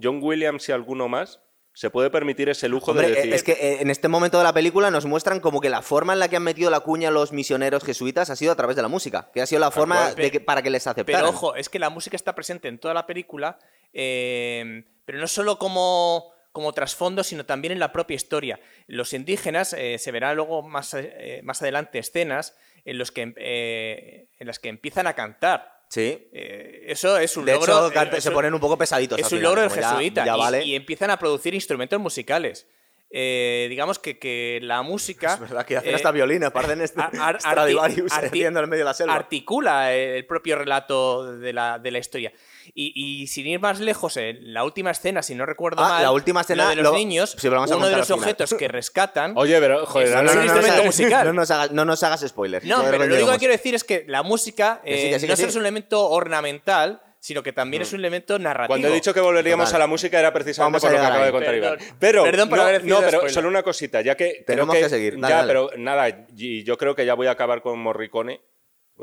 John 0.00 0.20
Williams 0.22 0.68
y 0.68 0.72
alguno 0.72 1.08
más, 1.08 1.40
se 1.74 1.90
puede 1.90 2.10
permitir 2.10 2.48
ese 2.48 2.68
lujo 2.68 2.90
Hombre, 2.90 3.08
de 3.08 3.14
decir. 3.14 3.32
es 3.34 3.44
que 3.44 3.78
en 3.80 3.88
este 3.90 4.08
momento 4.08 4.36
de 4.38 4.42
la 4.44 4.52
película 4.52 4.90
nos 4.90 5.06
muestran 5.06 5.38
como 5.38 5.60
que 5.60 5.70
la 5.70 5.80
forma 5.80 6.12
en 6.12 6.18
la 6.18 6.28
que 6.28 6.34
han 6.36 6.42
metido 6.42 6.70
la 6.70 6.80
cuña 6.80 7.10
los 7.12 7.30
misioneros 7.32 7.84
jesuitas 7.84 8.30
ha 8.30 8.36
sido 8.36 8.50
a 8.50 8.56
través 8.56 8.74
de 8.74 8.82
la 8.82 8.88
música, 8.88 9.30
que 9.32 9.40
ha 9.42 9.46
sido 9.46 9.60
la 9.60 9.70
forma 9.70 9.96
cual. 9.96 10.14
de 10.16 10.30
que- 10.32 10.40
para 10.40 10.60
que 10.62 10.70
les 10.70 10.86
aceptaran. 10.88 11.20
Pero 11.20 11.30
ojo, 11.30 11.54
es 11.54 11.68
que 11.68 11.78
la 11.78 11.88
música 11.90 12.16
está 12.16 12.34
presente 12.34 12.66
en 12.66 12.78
toda 12.78 12.94
la 12.94 13.06
película, 13.06 13.58
eh, 13.92 14.84
pero 15.04 15.18
no 15.18 15.26
solo 15.28 15.58
como, 15.58 16.32
como 16.52 16.72
trasfondo, 16.72 17.22
sino 17.22 17.44
también 17.46 17.72
en 17.72 17.78
la 17.78 17.92
propia 17.92 18.16
historia. 18.16 18.58
Los 18.88 19.12
indígenas, 19.12 19.72
eh, 19.72 19.98
se 19.98 20.10
verá 20.10 20.34
luego 20.34 20.62
más, 20.62 20.94
eh, 20.94 21.40
más 21.44 21.62
adelante 21.62 21.98
escenas 22.00 22.56
en, 22.90 22.98
los 22.98 23.10
que, 23.12 23.32
eh, 23.36 24.28
en 24.38 24.46
las 24.46 24.58
que 24.58 24.68
empiezan 24.68 25.06
a 25.06 25.14
cantar. 25.14 25.72
Sí. 25.90 26.28
Eh, 26.32 26.84
eso 26.88 27.16
es 27.18 27.36
un 27.36 27.44
De 27.46 27.52
logro. 27.54 27.88
hecho, 27.88 28.00
eh, 28.16 28.20
se 28.20 28.30
ponen 28.30 28.52
un 28.52 28.60
poco 28.60 28.76
pesaditos. 28.76 29.18
es 29.18 29.24
un 29.24 29.30
final, 29.30 29.42
logro 29.44 29.60
del 29.62 29.70
ya- 29.70 29.90
jesuita 29.90 30.24
ya 30.26 30.34
y, 30.36 30.38
vale. 30.38 30.64
y 30.64 30.74
empiezan 30.74 31.10
a 31.10 31.18
producir 31.18 31.54
instrumentos 31.54 31.98
musicales. 32.00 32.66
Eh, 33.10 33.66
digamos 33.70 33.98
que, 33.98 34.18
que 34.18 34.58
la 34.62 34.82
música. 34.82 35.34
Es 35.34 35.40
verdad 35.40 35.64
que 35.64 35.78
hacen 35.78 35.92
eh, 35.92 35.94
hasta 35.94 36.10
violines, 36.10 36.50
parecen 36.50 36.82
este, 36.82 37.00
ar- 37.00 37.10
ar- 37.18 37.40
Stradivarius 37.40 38.12
en 38.22 38.52
medio 38.52 38.82
de 38.82 38.84
la 38.84 38.92
selva. 38.92 39.14
articula 39.14 39.94
el 39.94 40.26
propio 40.26 40.56
relato 40.56 41.38
de 41.38 41.52
la, 41.54 41.78
de 41.78 41.90
la 41.90 41.98
historia. 41.98 42.32
Y, 42.74 42.92
y 43.22 43.26
sin 43.28 43.46
ir 43.46 43.60
más 43.60 43.80
lejos, 43.80 44.18
en 44.18 44.52
la 44.52 44.62
última 44.62 44.90
escena, 44.90 45.22
si 45.22 45.34
no 45.34 45.46
recuerdo 45.46 45.82
Ah, 45.82 45.88
mal, 45.88 46.02
la 46.02 46.12
última 46.12 46.42
escena, 46.42 46.64
lo 46.64 46.68
de 46.70 46.76
los 46.76 46.84
lo- 46.84 46.92
niños, 46.92 47.34
sí, 47.38 47.48
uno 47.48 47.88
de 47.88 47.96
los 47.96 48.10
objetos 48.10 48.52
que 48.52 48.68
rescatan. 48.68 49.32
Oye, 49.36 49.58
pero 49.58 49.86
joder, 49.86 50.08
Es- 50.08 50.14
ahora- 50.14 50.30
es 50.30 50.36
un 50.36 50.42
instrumento 50.44 50.84
musical. 50.84 51.26
no 51.28 51.32
nos 51.32 51.50
hagas, 51.50 51.70
no 51.72 51.84
nos 51.86 52.02
hagas 52.02 52.20
spoilers. 52.28 52.66
No, 52.66 52.76
Joder, 52.76 52.90
pero 52.90 53.06
lo 53.06 53.14
único 53.14 53.32
que 53.32 53.38
quiero 53.38 53.52
decir 53.52 53.74
es 53.74 53.84
que 53.84 54.04
la 54.06 54.22
música 54.22 54.82
Que 54.84 54.98
sí, 54.98 55.06
eh, 55.06 55.10
que 55.12 55.20
sí, 55.20 55.26
que 55.26 55.30
no 55.32 55.36
sí. 55.36 55.42
solo 55.42 55.48
es 55.50 55.56
un 55.56 55.62
elemento 55.62 56.10
ornamental, 56.10 57.00
sino 57.20 57.42
que 57.42 57.52
también 57.52 57.82
es 57.82 57.92
un 57.92 57.98
elemento 58.00 58.38
narrativo. 58.38 58.68
Cuando 58.68 58.88
he 58.88 58.92
dicho 58.92 59.12
que 59.12 59.20
volveríamos 59.20 59.66
Total. 59.66 59.82
a 59.82 59.84
la 59.84 59.86
música 59.88 60.18
era 60.18 60.32
precisamente 60.32 60.78
Vamos 60.78 60.82
por 60.82 60.92
lo 60.92 60.98
que 60.98 61.04
acaba 61.06 61.24
de 61.26 61.32
contar 61.32 61.54
Perdón. 61.54 61.78
Iván. 61.80 61.96
Pero, 61.98 62.22
Perdón 62.24 62.48
por 62.48 62.58
no, 62.58 62.64
haber 62.64 62.84
no, 62.84 62.98
pero 63.00 63.10
spoiler. 63.10 63.30
solo 63.32 63.48
una 63.48 63.62
cosita, 63.62 64.00
ya 64.00 64.16
que... 64.16 64.44
creo 64.44 64.44
Tenemos 64.46 64.76
que 64.76 64.88
seguir, 64.88 65.14
dale, 65.20 65.28
ya, 65.28 65.36
dale. 65.36 65.46
pero 65.48 65.70
nada, 65.76 66.26
y 66.36 66.62
yo 66.64 66.76
creo 66.78 66.94
que 66.94 67.04
ya 67.04 67.14
voy 67.14 67.26
a 67.26 67.32
acabar 67.32 67.60
con 67.62 67.78
Morricone, 67.78 68.40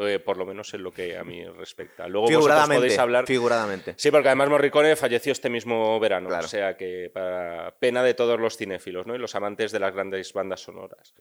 eh, 0.01 0.19
por 0.19 0.38
lo 0.38 0.45
menos 0.45 0.74
en 0.74 0.84
lo 0.84 0.91
que 0.91 1.17
a 1.17 1.24
mí 1.24 1.45
respecta. 1.45 2.07
Luego 2.07 2.27
vosotros 2.29 2.67
podéis 2.69 2.98
hablar... 3.00 3.25
Figuradamente. 3.25 3.93
Sí, 3.98 4.12
porque 4.12 4.27
además 4.29 4.50
Morricone 4.50 4.95
falleció 4.95 5.31
este 5.31 5.50
mismo 5.50 5.98
verano, 6.00 6.27
Claro. 6.29 6.45
o 6.45 6.50
sea 6.50 6.75
que 6.75 7.10
para 7.13 7.75
pena 7.79 8.03
de 8.03 8.13
todos 8.13 8.39
los 8.39 8.57
cinéfilos 8.57 9.05
¿no? 9.07 9.15
y 9.15 9.19
los 9.19 9.36
amantes 9.36 9.72
de 9.72 9.79
las 9.79 9.93
grandes 9.93 10.34
bandas 10.34 10.62
sonoras. 10.62 11.13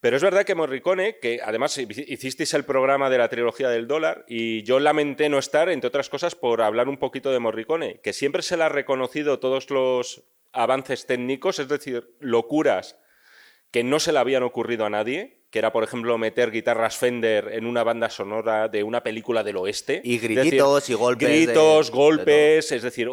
Pero 0.00 0.16
es 0.16 0.22
verdad 0.22 0.44
que 0.44 0.54
Morricone, 0.54 1.18
que 1.18 1.40
además 1.44 1.76
hicisteis 1.78 2.54
el 2.54 2.64
programa 2.64 3.10
de 3.10 3.18
la 3.18 3.28
trilogía 3.28 3.68
del 3.68 3.86
dólar, 3.86 4.24
y 4.28 4.62
yo 4.62 4.78
lamenté 4.78 5.28
no 5.28 5.38
estar, 5.38 5.68
entre 5.68 5.88
otras 5.88 6.08
cosas, 6.08 6.34
por 6.34 6.62
hablar 6.62 6.88
un 6.88 6.98
poquito 6.98 7.30
de 7.30 7.38
Morricone, 7.38 8.00
que 8.02 8.12
siempre 8.12 8.42
se 8.42 8.56
le 8.56 8.64
ha 8.64 8.68
reconocido 8.68 9.38
todos 9.38 9.70
los 9.70 10.24
avances 10.52 11.06
técnicos, 11.06 11.58
es 11.58 11.68
decir, 11.68 12.14
locuras 12.20 12.98
que 13.70 13.84
no 13.84 14.00
se 14.00 14.12
le 14.12 14.18
habían 14.18 14.42
ocurrido 14.42 14.86
a 14.86 14.90
nadie, 14.90 15.42
que 15.50 15.58
era, 15.58 15.72
por 15.72 15.84
ejemplo, 15.84 16.16
meter 16.18 16.50
guitarras 16.50 16.96
Fender 16.96 17.50
en 17.52 17.66
una 17.66 17.84
banda 17.84 18.08
sonora 18.10 18.68
de 18.68 18.82
una 18.82 19.02
película 19.02 19.42
del 19.42 19.56
oeste. 19.56 20.00
Y 20.04 20.18
decir, 20.18 20.36
grititos 20.36 20.88
y 20.88 20.94
golpes 20.94 21.28
Gritos, 21.28 21.90
de 21.90 21.96
golpes, 21.96 22.72
es 22.72 22.82
decir, 22.82 23.08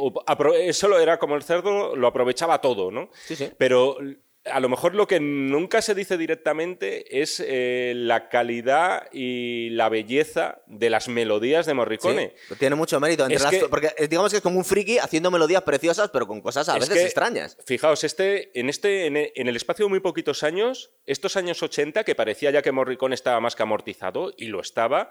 eso 0.60 1.00
era 1.00 1.20
como 1.20 1.36
el 1.36 1.44
cerdo, 1.44 1.96
lo 1.96 2.08
aprovechaba 2.08 2.62
todo, 2.62 2.92
¿no? 2.92 3.10
Sí, 3.26 3.36
sí. 3.36 3.50
Pero 3.58 3.98
a 4.46 4.60
lo 4.60 4.68
mejor 4.68 4.94
lo 4.94 5.08
que 5.08 5.20
nunca 5.22 5.82
se 5.82 5.96
dice 5.96 6.18
directamente 6.18 7.22
es 7.22 7.42
eh, 7.46 7.94
la 7.96 8.28
calidad 8.28 9.08
y 9.14 9.70
la 9.70 9.88
belleza 9.88 10.62
de 10.68 10.90
las 10.90 11.08
melodías 11.08 11.66
de 11.66 11.74
Morricone. 11.74 12.36
Sí, 12.50 12.56
tiene 12.60 12.76
mucho 12.76 13.00
mérito. 13.00 13.24
entre 13.24 13.38
Es 13.38 13.42
las- 13.44 13.52
que- 13.52 13.68
porque 13.70 13.94
digamos 14.10 14.32
que 14.32 14.38
es 14.38 14.44
como 14.44 14.58
un 14.58 14.66
friki 14.66 14.98
haciendo 14.98 15.32
melodías 15.32 15.64
preciosas, 15.64 16.10
pero 16.12 16.28
con 16.28 16.42
cosas 16.42 16.68
a 16.68 16.74
Es 16.76 16.82
veces 16.82 16.98
que, 16.98 17.04
extrañas. 17.06 17.58
Fijaos, 17.66 18.04
este, 18.04 18.58
en, 18.60 18.70
este, 18.70 19.06
en 19.06 19.48
el 19.48 19.56
espacio 19.56 19.86
de 19.86 19.90
muy 19.90 20.02
poquitos 20.02 20.44
años, 20.44 20.92
estos 21.06 21.38
años 21.38 21.64
80, 21.64 22.04
que 22.04 22.14
parecía 22.16 22.52
ya 22.52 22.62
que 22.62 22.72
Morricone 22.74 23.16
estaba 23.16 23.40
más 23.40 23.56
que 23.56 23.64
amortizado, 23.64 24.34
y 24.38 24.48
lo 24.48 24.60
estaba, 24.60 25.10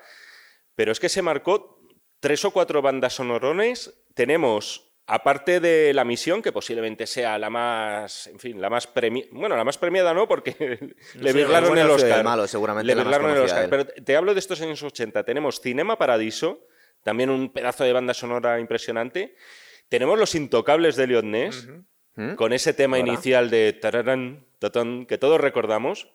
pero 0.74 0.92
es 0.92 1.00
que 1.00 1.08
se 1.08 1.22
marcó 1.22 1.80
tres 2.20 2.44
o 2.44 2.50
cuatro 2.50 2.82
bandas 2.82 3.14
sonorones. 3.14 3.94
Tenemos, 4.14 4.91
aparte 5.14 5.60
de 5.60 5.92
la 5.92 6.04
misión, 6.04 6.40
que 6.40 6.52
posiblemente 6.52 7.06
sea 7.06 7.38
la 7.38 7.50
más, 7.50 8.28
en 8.28 8.38
fin, 8.38 8.58
la 8.58 8.70
más 8.70 8.86
premiada, 8.86 9.28
bueno, 9.32 9.56
la 9.56 9.64
más 9.64 9.76
premiada 9.76 10.14
no, 10.14 10.26
porque 10.26 10.54
le 11.14 11.32
sé, 11.32 11.36
birlaron 11.36 11.76
el 11.76 11.84
el 11.84 11.90
Oscar. 11.90 12.24
malo, 12.24 12.48
seguramente 12.48 12.86
le 12.86 12.94
birlaron 12.94 13.30
el 13.30 13.42
Oscar. 13.42 13.68
Pero 13.68 13.84
te 13.84 14.16
hablo 14.16 14.32
de 14.32 14.40
estos 14.40 14.62
años 14.62 14.82
80. 14.82 15.22
Tenemos 15.24 15.60
Cinema 15.60 15.98
Paradiso, 15.98 16.66
también 17.02 17.28
un 17.28 17.52
pedazo 17.52 17.84
de 17.84 17.92
banda 17.92 18.14
sonora 18.14 18.58
impresionante. 18.58 19.36
Tenemos 19.90 20.18
Los 20.18 20.34
Intocables 20.34 20.96
de 20.96 21.04
Elliot 21.04 21.24
Ness, 21.24 21.68
con 22.36 22.54
ese 22.54 22.72
tema 22.72 22.96
Ahora. 22.96 23.08
inicial 23.08 23.50
de 23.50 23.74
tararán, 23.74 24.46
tatán, 24.58 25.04
que 25.04 25.18
todos 25.18 25.38
recordamos. 25.38 26.08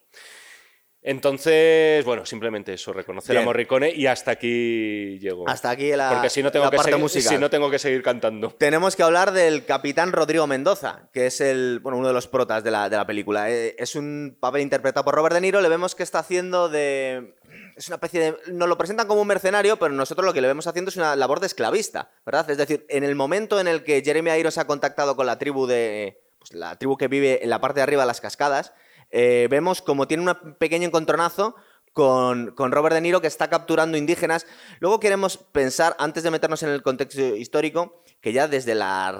Entonces, 1.09 2.03
bueno, 2.03 2.25
simplemente 2.25 2.73
eso, 2.73 2.91
reconocer 2.91 3.33
Bien. 3.33 3.43
a 3.43 3.45
Morricone 3.45 3.91
y 3.95 4.07
hasta 4.07 4.31
aquí 4.31 5.17
llego. 5.19 5.47
Hasta 5.47 5.69
aquí 5.69 5.95
la, 5.95 6.09
Porque 6.09 6.29
si 6.29 6.43
no 6.43 6.51
tengo 6.51 6.65
la 6.65 6.71
que 6.71 6.75
parte 6.75 6.91
seguir, 6.91 7.01
musical. 7.01 7.33
si 7.33 7.39
no 7.39 7.49
tengo 7.49 7.71
que 7.71 7.79
seguir 7.79 8.03
cantando. 8.03 8.49
Tenemos 8.49 8.97
que 8.97 9.03
hablar 9.03 9.31
del 9.31 9.63
capitán 9.63 10.11
Rodrigo 10.11 10.47
Mendoza, 10.47 11.07
que 11.13 11.27
es 11.27 11.39
el, 11.39 11.79
bueno, 11.79 11.97
uno 11.97 12.09
de 12.09 12.13
los 12.13 12.27
protas 12.27 12.61
de 12.61 12.71
la, 12.71 12.89
de 12.89 12.97
la 12.97 13.07
película. 13.07 13.49
Eh, 13.49 13.73
es 13.79 13.95
un 13.95 14.35
papel 14.37 14.63
interpretado 14.63 15.05
por 15.05 15.15
Robert 15.15 15.33
De 15.35 15.39
Niro. 15.39 15.61
Le 15.61 15.69
vemos 15.69 15.95
que 15.95 16.03
está 16.03 16.19
haciendo 16.19 16.67
de. 16.67 17.35
Es 17.77 17.87
una 17.87 17.95
especie 17.95 18.19
de. 18.19 18.37
Nos 18.51 18.67
lo 18.67 18.77
presentan 18.77 19.07
como 19.07 19.21
un 19.21 19.27
mercenario, 19.29 19.79
pero 19.79 19.93
nosotros 19.93 20.25
lo 20.25 20.33
que 20.33 20.41
le 20.41 20.49
vemos 20.49 20.67
haciendo 20.67 20.89
es 20.89 20.97
una 20.97 21.15
labor 21.15 21.39
de 21.39 21.47
esclavista, 21.47 22.11
¿verdad? 22.25 22.49
Es 22.51 22.57
decir, 22.57 22.85
en 22.89 23.05
el 23.05 23.15
momento 23.15 23.61
en 23.61 23.69
el 23.69 23.85
que 23.85 24.01
Jeremy 24.03 24.31
Irons 24.31 24.57
ha 24.57 24.67
contactado 24.67 25.15
con 25.15 25.25
la 25.25 25.39
tribu 25.39 25.67
de. 25.67 26.21
Pues 26.37 26.51
la 26.51 26.77
tribu 26.77 26.97
que 26.97 27.07
vive 27.07 27.45
en 27.45 27.49
la 27.49 27.61
parte 27.61 27.79
de 27.79 27.83
arriba 27.83 28.01
de 28.03 28.07
las 28.07 28.19
cascadas, 28.19 28.73
eh, 29.11 29.47
vemos 29.49 29.81
como 29.81 30.07
tiene 30.07 30.24
un 30.24 30.55
pequeño 30.55 30.87
encontronazo 30.87 31.55
con, 31.93 32.51
con 32.51 32.72
Robert 32.72 32.93
De 32.93 33.01
Niro 33.01 33.22
que 33.22 33.27
está 33.27 33.50
capturando 33.50 33.98
indígenas. 33.98 34.46
Luego 34.79 35.00
queremos 35.00 35.37
pensar, 35.37 35.96
antes 35.98 36.22
de 36.22 36.29
meternos 36.29 36.61
en 36.61 36.70
el 36.70 36.83
contexto 36.83 37.35
histórico, 37.35 38.03
que 38.22 38.33
ya 38.33 38.48
desde 38.48 38.75
la, 38.75 39.20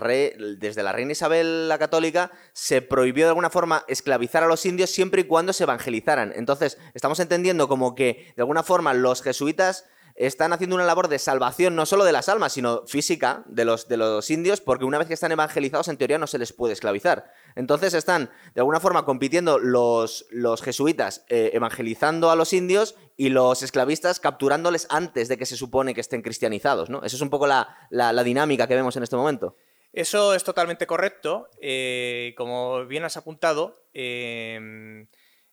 desde 0.60 0.84
la 0.84 0.92
reina 0.92 1.14
Isabel 1.14 1.70
la 1.70 1.80
católica 1.80 2.32
se 2.54 2.82
prohibió 2.82 3.26
de 3.26 3.30
alguna 3.30 3.50
forma 3.50 3.84
esclavizar 3.88 4.44
a 4.44 4.48
los 4.48 4.66
indios 4.66 4.92
siempre 4.92 5.22
y 5.22 5.24
cuando 5.24 5.54
se 5.54 5.64
evangelizaran. 5.64 6.34
Entonces, 6.36 6.78
estamos 6.94 7.20
entendiendo 7.20 7.68
como 7.68 7.96
que 7.96 8.34
de 8.36 8.42
alguna 8.44 8.64
forma 8.64 8.94
los 8.94 9.24
jesuitas 9.24 9.86
están 10.18 10.52
haciendo 10.52 10.76
una 10.76 10.86
labor 10.86 11.08
de 11.08 11.20
salvación 11.20 11.76
no 11.76 11.86
solo 11.86 12.04
de 12.04 12.12
las 12.12 12.28
almas, 12.28 12.54
sino 12.54 12.86
física 12.88 13.44
de 13.46 13.66
los, 13.66 13.88
de 13.88 13.98
los 13.98 14.30
indios, 14.32 14.62
porque 14.62 14.84
una 14.86 14.98
vez 14.98 15.08
que 15.08 15.14
están 15.14 15.32
evangelizados, 15.32 15.88
en 15.88 15.98
teoría 15.98 16.18
no 16.18 16.26
se 16.28 16.40
les 16.40 16.54
puede 16.54 16.74
esclavizar. 16.74 17.32
Entonces 17.56 17.94
están, 17.94 18.32
de 18.56 18.62
alguna 18.62 18.80
forma, 18.80 19.06
compitiendo 19.06 19.60
los, 19.60 20.26
los 20.32 20.62
jesuitas 20.64 21.24
eh, 21.30 21.52
evangelizando 21.54 22.32
a 22.32 22.36
los 22.36 22.52
indios 22.54 22.96
y 23.16 23.30
los 23.30 23.62
esclavistas 23.64 24.20
capturándoles 24.20 24.88
antes 24.90 25.28
de 25.28 25.38
que 25.38 25.46
se 25.46 25.56
supone 25.56 25.94
que 25.94 26.02
estén 26.02 26.22
cristianizados, 26.24 26.90
¿no? 26.90 27.04
Esa 27.04 27.16
es 27.16 27.22
un 27.22 27.30
poco 27.30 27.46
la, 27.48 27.76
la- 27.90 28.24
dinámica 28.24 28.68
que 28.68 28.76
vemos 28.76 28.96
en 28.98 29.04
este 29.04 29.16
momento. 29.16 29.56
Eso 29.94 30.34
es 30.34 30.44
totalmente 30.44 30.86
correcto. 30.86 31.50
Eh, 31.62 32.34
como 32.38 32.86
bien 32.86 33.06
has 33.06 33.18
apuntado, 33.18 33.84
eh, 33.94 34.56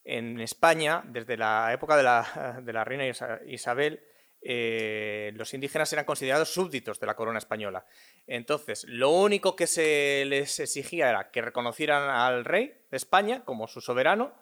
en 0.06 0.40
España, 0.40 1.02
desde 1.06 1.36
la 1.36 1.72
época 1.72 1.96
de 1.96 2.02
la, 2.02 2.60
de 2.62 2.72
la 2.72 2.84
reina 2.84 3.06
Isa- 3.06 3.40
Isabel, 3.46 4.02
eh, 4.46 5.32
los 5.34 5.54
indígenas 5.54 5.90
eran 5.94 6.04
considerados 6.04 6.50
súbditos 6.52 7.00
de 7.00 7.06
la 7.06 7.16
corona 7.16 7.38
española. 7.38 7.86
Entonces, 8.26 8.84
lo 8.86 9.10
único 9.10 9.56
que 9.56 9.66
se 9.66 10.24
les 10.26 10.60
exigía 10.60 11.08
era 11.08 11.30
que 11.30 11.40
reconocieran 11.40 12.10
al 12.10 12.44
rey 12.44 12.74
de 12.90 12.96
España 12.96 13.42
como 13.44 13.66
su 13.68 13.80
soberano 13.80 14.34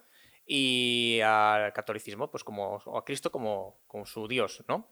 y 0.45 1.21
al 1.23 1.71
catolicismo, 1.71 2.29
pues 2.29 2.43
como 2.43 2.81
o 2.85 2.97
a 2.97 3.05
Cristo 3.05 3.31
como, 3.31 3.81
como 3.87 4.05
su 4.05 4.27
Dios, 4.27 4.63
¿no? 4.67 4.89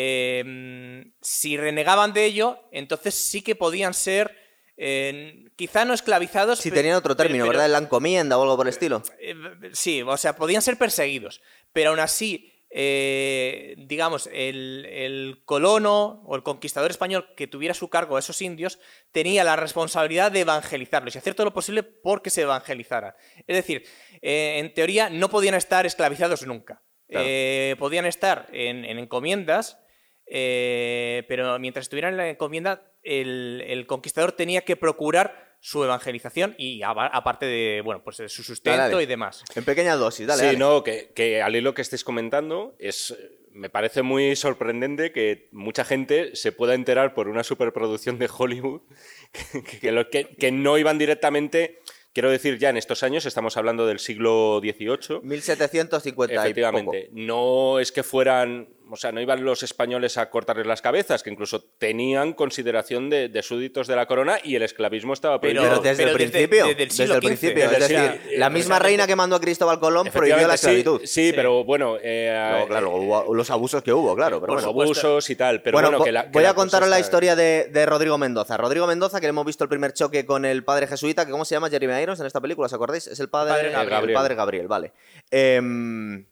Eh, 0.00 1.12
si 1.20 1.56
renegaban 1.56 2.12
de 2.12 2.24
ello, 2.26 2.60
entonces 2.72 3.14
sí 3.14 3.42
que 3.42 3.56
podían 3.56 3.94
ser, 3.94 4.36
eh, 4.76 5.46
quizá 5.56 5.84
no 5.84 5.94
esclavizados. 5.94 6.58
Si 6.60 6.70
tenían 6.70 6.94
otro 6.96 7.16
término, 7.16 7.44
pero- 7.44 7.58
¿verdad? 7.58 7.72
La 7.72 7.78
encomienda 7.78 8.38
o 8.38 8.42
algo 8.42 8.56
por 8.56 8.66
el 8.66 8.72
estilo. 8.72 9.02
eh, 9.18 9.34
sí, 9.72 10.02
o 10.02 10.16
sea, 10.16 10.36
podían 10.36 10.62
ser 10.62 10.76
perseguidos, 10.76 11.40
pero 11.72 11.90
aún 11.90 12.00
así, 12.00 12.52
eh, 12.70 13.74
digamos, 13.78 14.28
el, 14.32 14.86
el 14.90 15.42
colono 15.44 16.22
o 16.26 16.36
el 16.36 16.42
conquistador 16.42 16.90
español 16.90 17.30
que 17.36 17.46
tuviera 17.46 17.72
a 17.72 17.74
su 17.74 17.88
cargo 17.88 18.16
a 18.16 18.18
esos 18.18 18.42
indios 18.42 18.78
tenía 19.10 19.42
la 19.44 19.56
responsabilidad 19.56 20.30
de 20.30 20.40
evangelizarlos 20.40 21.14
y 21.14 21.18
hacer 21.18 21.34
todo 21.34 21.46
lo 21.46 21.54
posible 21.54 21.82
porque 21.82 22.30
se 22.30 22.42
evangelizaran. 22.42 23.14
Es 23.46 23.56
decir, 23.56 23.84
eh, 24.20 24.58
en 24.58 24.74
teoría 24.74 25.08
no 25.08 25.30
podían 25.30 25.54
estar 25.54 25.86
esclavizados 25.86 26.46
nunca. 26.46 26.82
Claro. 27.08 27.26
Eh, 27.28 27.76
podían 27.78 28.04
estar 28.04 28.48
en, 28.52 28.84
en 28.84 28.98
encomiendas, 28.98 29.78
pero 30.26 31.58
mientras 31.58 31.86
estuvieran 31.86 32.12
en 32.12 32.18
la 32.18 32.28
encomienda, 32.28 32.92
el, 33.02 33.64
el 33.66 33.86
conquistador 33.86 34.32
tenía 34.32 34.60
que 34.60 34.76
procurar 34.76 35.47
su 35.60 35.82
evangelización 35.84 36.54
y 36.58 36.82
aparte 36.82 37.46
de, 37.46 37.82
bueno, 37.84 38.02
pues 38.04 38.18
de 38.18 38.28
su 38.28 38.42
sustento 38.42 38.78
Dale, 38.78 38.92
dale. 38.92 39.02
y 39.02 39.06
demás. 39.06 39.42
En 39.54 39.64
pequeña 39.64 39.96
dosis, 39.96 40.26
dale. 40.26 40.40
sí, 40.40 40.46
dale. 40.46 40.58
no, 40.58 40.82
que, 40.84 41.12
que 41.14 41.42
al 41.42 41.56
hilo 41.56 41.74
que 41.74 41.82
estáis 41.82 42.04
comentando, 42.04 42.76
es, 42.78 43.16
me 43.50 43.68
parece 43.68 44.02
muy 44.02 44.36
sorprendente 44.36 45.10
que 45.10 45.48
mucha 45.52 45.84
gente 45.84 46.36
se 46.36 46.52
pueda 46.52 46.74
enterar 46.74 47.12
por 47.14 47.28
una 47.28 47.42
superproducción 47.42 48.18
de 48.18 48.30
Hollywood 48.34 48.82
que, 49.52 49.62
que- 49.64 49.80
que 49.80 49.92
lo- 49.92 50.08
que- 50.10 50.36
que 50.36 50.52
no 50.52 50.78
iban 50.78 50.96
directamente. 50.98 51.80
Quiero 52.14 52.30
decir, 52.30 52.58
ya 52.58 52.70
en 52.70 52.76
estos 52.76 53.02
años, 53.04 53.26
estamos 53.26 53.56
hablando 53.56 53.86
del 53.86 53.98
siglo 54.00 54.60
XVIII. 54.60 55.20
1750 55.22 56.08
y 56.34 56.36
poco. 56.36 56.42
Efectivamente, 56.48 57.10
no 57.12 57.78
es 57.78 57.92
que 57.92 58.02
fueran, 58.02 58.68
o 58.90 58.96
sea, 58.96 59.12
no 59.12 59.20
iban 59.20 59.44
los 59.44 59.62
españoles 59.62 60.16
a 60.18 60.30
cortarles 60.30 60.66
las 60.66 60.82
cabezas, 60.82 61.22
que 61.22 61.30
incluso 61.30 61.62
tenían 61.78 62.32
consideración 62.32 63.10
de, 63.10 63.28
de 63.28 63.42
súbditos 63.42 63.86
de 63.86 63.96
la 63.96 64.06
corona 64.06 64.38
y 64.42 64.54
el 64.56 64.62
esclavismo 64.62 65.12
estaba 65.12 65.40
Pero- 65.40 65.60
prohibido. 65.60 65.82
Pero 65.82 65.82
desde 65.90 66.04
pero 66.04 66.10
el 66.16 66.18
desde- 66.18 66.30
principio. 66.32 66.66
desde 66.66 66.82
el 66.82 66.88
desde 66.88 67.14
el 67.14 67.20
principio. 67.20 67.68
Desde 67.70 67.84
es 67.84 67.90
el 67.90 67.96
decir, 68.20 68.38
la 68.38 68.50
misma 68.50 68.78
reina 68.78 69.06
que 69.06 69.16
mandó 69.16 69.36
a 69.36 69.40
Cristóbal 69.40 69.78
Colón 69.80 70.08
prohibió 70.12 70.46
la 70.48 70.56
sí, 70.56 70.66
esclavitud. 70.66 71.00
Sí, 71.04 71.28
Sí. 71.28 71.32
pero 71.34 71.64
bueno, 71.64 71.96
eh, 72.02 72.48
Luego, 72.52 72.66
claro, 72.68 72.90
hubo 72.96 73.34
los 73.34 73.50
abusos 73.50 73.82
que 73.82 73.92
hubo, 73.92 74.14
claro. 74.16 74.40
Pero 74.40 74.54
los 74.54 74.64
bueno. 74.64 74.82
abusos 74.90 75.28
y 75.30 75.36
tal. 75.36 75.62
Pero 75.62 75.74
bueno, 75.76 75.88
bueno, 75.88 76.00
vo- 76.00 76.04
que 76.04 76.12
la- 76.12 76.24
que 76.24 76.30
voy 76.32 76.44
a 76.44 76.54
contaros 76.54 76.88
la 76.88 77.00
historia 77.00 77.36
de, 77.36 77.68
de 77.72 77.86
Rodrigo 77.86 78.18
Mendoza. 78.18 78.56
Rodrigo 78.56 78.86
Mendoza, 78.86 79.20
que 79.20 79.26
le 79.26 79.30
hemos 79.30 79.44
visto 79.46 79.64
el 79.64 79.70
primer 79.70 79.92
choque 79.92 80.24
con 80.26 80.44
el 80.44 80.64
padre 80.64 80.86
jesuita, 80.86 81.24
que 81.26 81.32
¿cómo 81.32 81.44
se 81.44 81.54
llama? 81.54 81.68
Jeremy 81.70 82.02
Irons 82.02 82.20
en 82.20 82.26
esta 82.26 82.40
película, 82.40 82.66
¿os 82.66 82.72
acordáis? 82.72 83.06
Es 83.06 83.20
el 83.20 83.28
padre, 83.28 83.52
Padre 83.54 83.70
Gabriel. 83.72 84.08
el 84.10 84.14
padre 84.14 84.34
Gabriel, 84.34 84.68
vale. 84.68 84.92
Em, 85.30 86.24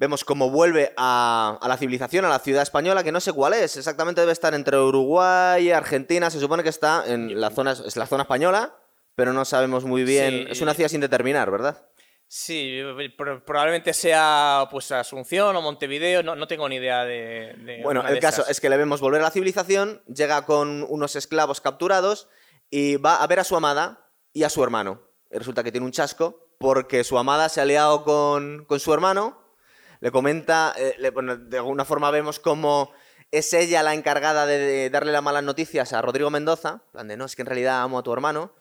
vemos 0.00 0.24
cómo 0.24 0.50
vuelve 0.50 0.92
a, 0.96 1.58
a 1.60 1.68
la 1.68 1.76
civilización, 1.76 2.24
a 2.24 2.28
la 2.30 2.38
ciudad 2.38 2.62
española, 2.62 3.04
que 3.04 3.12
no 3.12 3.20
sé 3.20 3.32
cuál 3.34 3.52
es. 3.52 3.76
Exactamente 3.76 4.22
debe 4.22 4.32
estar 4.32 4.54
entre 4.54 4.78
Uruguay 4.78 5.68
y 5.68 5.70
Argentina. 5.70 6.30
Se 6.30 6.40
supone 6.40 6.62
que 6.62 6.70
está 6.70 7.04
en 7.06 7.38
la 7.38 7.50
zona, 7.50 7.72
es 7.72 7.96
la 7.96 8.06
zona 8.06 8.22
española, 8.22 8.74
pero 9.14 9.34
no 9.34 9.44
sabemos 9.44 9.84
muy 9.84 10.02
bien. 10.04 10.30
Sí. 10.30 10.52
Es 10.52 10.60
una 10.62 10.72
ciudad 10.72 10.88
sin 10.88 11.02
determinar, 11.02 11.50
¿verdad? 11.50 11.86
Sí, 12.26 12.80
pro- 13.18 13.44
probablemente 13.44 13.92
sea 13.92 14.68
pues 14.70 14.90
Asunción 14.92 15.54
o 15.56 15.60
Montevideo, 15.62 16.22
no, 16.22 16.34
no 16.36 16.46
tengo 16.46 16.68
ni 16.68 16.76
idea 16.76 17.04
de... 17.04 17.54
de 17.58 17.80
Bueno, 17.82 18.06
el 18.06 18.14
de 18.14 18.20
caso 18.20 18.42
esas. 18.42 18.52
es 18.52 18.60
que 18.60 18.70
le 18.70 18.76
vemos 18.76 19.00
volver 19.00 19.20
a 19.20 19.24
la 19.24 19.30
civilización, 19.32 20.00
llega 20.06 20.46
con 20.46 20.86
unos 20.88 21.16
esclavos 21.16 21.60
capturados 21.60 22.28
y 22.70 22.96
va 22.96 23.16
a 23.16 23.26
ver 23.26 23.40
a 23.40 23.44
su 23.44 23.56
amada 23.56 24.08
y 24.32 24.44
a 24.44 24.48
su 24.48 24.62
hermano. 24.62 25.02
Y 25.30 25.38
resulta 25.38 25.62
que 25.64 25.72
tiene 25.72 25.84
un 25.84 25.92
chasco 25.92 26.54
porque 26.58 27.02
su 27.04 27.18
amada 27.18 27.48
se 27.48 27.60
ha 27.60 27.64
liado 27.64 28.04
con, 28.04 28.64
con 28.66 28.78
su 28.78 28.94
hermano, 28.94 29.39
le 30.00 30.10
comenta, 30.10 30.74
eh, 30.76 31.10
bueno, 31.12 31.36
de 31.36 31.56
alguna 31.58 31.84
forma 31.84 32.10
vemos 32.10 32.38
como 32.40 32.90
es 33.30 33.52
ella 33.52 33.82
la 33.82 33.94
encargada 33.94 34.44
de, 34.46 34.90
darle 34.90 35.12
las 35.12 35.22
malas 35.22 35.44
noticias 35.44 35.92
a 35.92 36.02
Rodrigo 36.02 36.30
Mendoza, 36.30 36.82
en 36.86 36.92
plan 36.92 37.08
de 37.08 37.16
no, 37.16 37.24
es 37.26 37.36
que 37.36 37.42
en 37.42 37.46
realidad 37.46 37.82
amo 37.82 37.98
a 37.98 38.02
tu 38.02 38.12
hermano. 38.12 38.52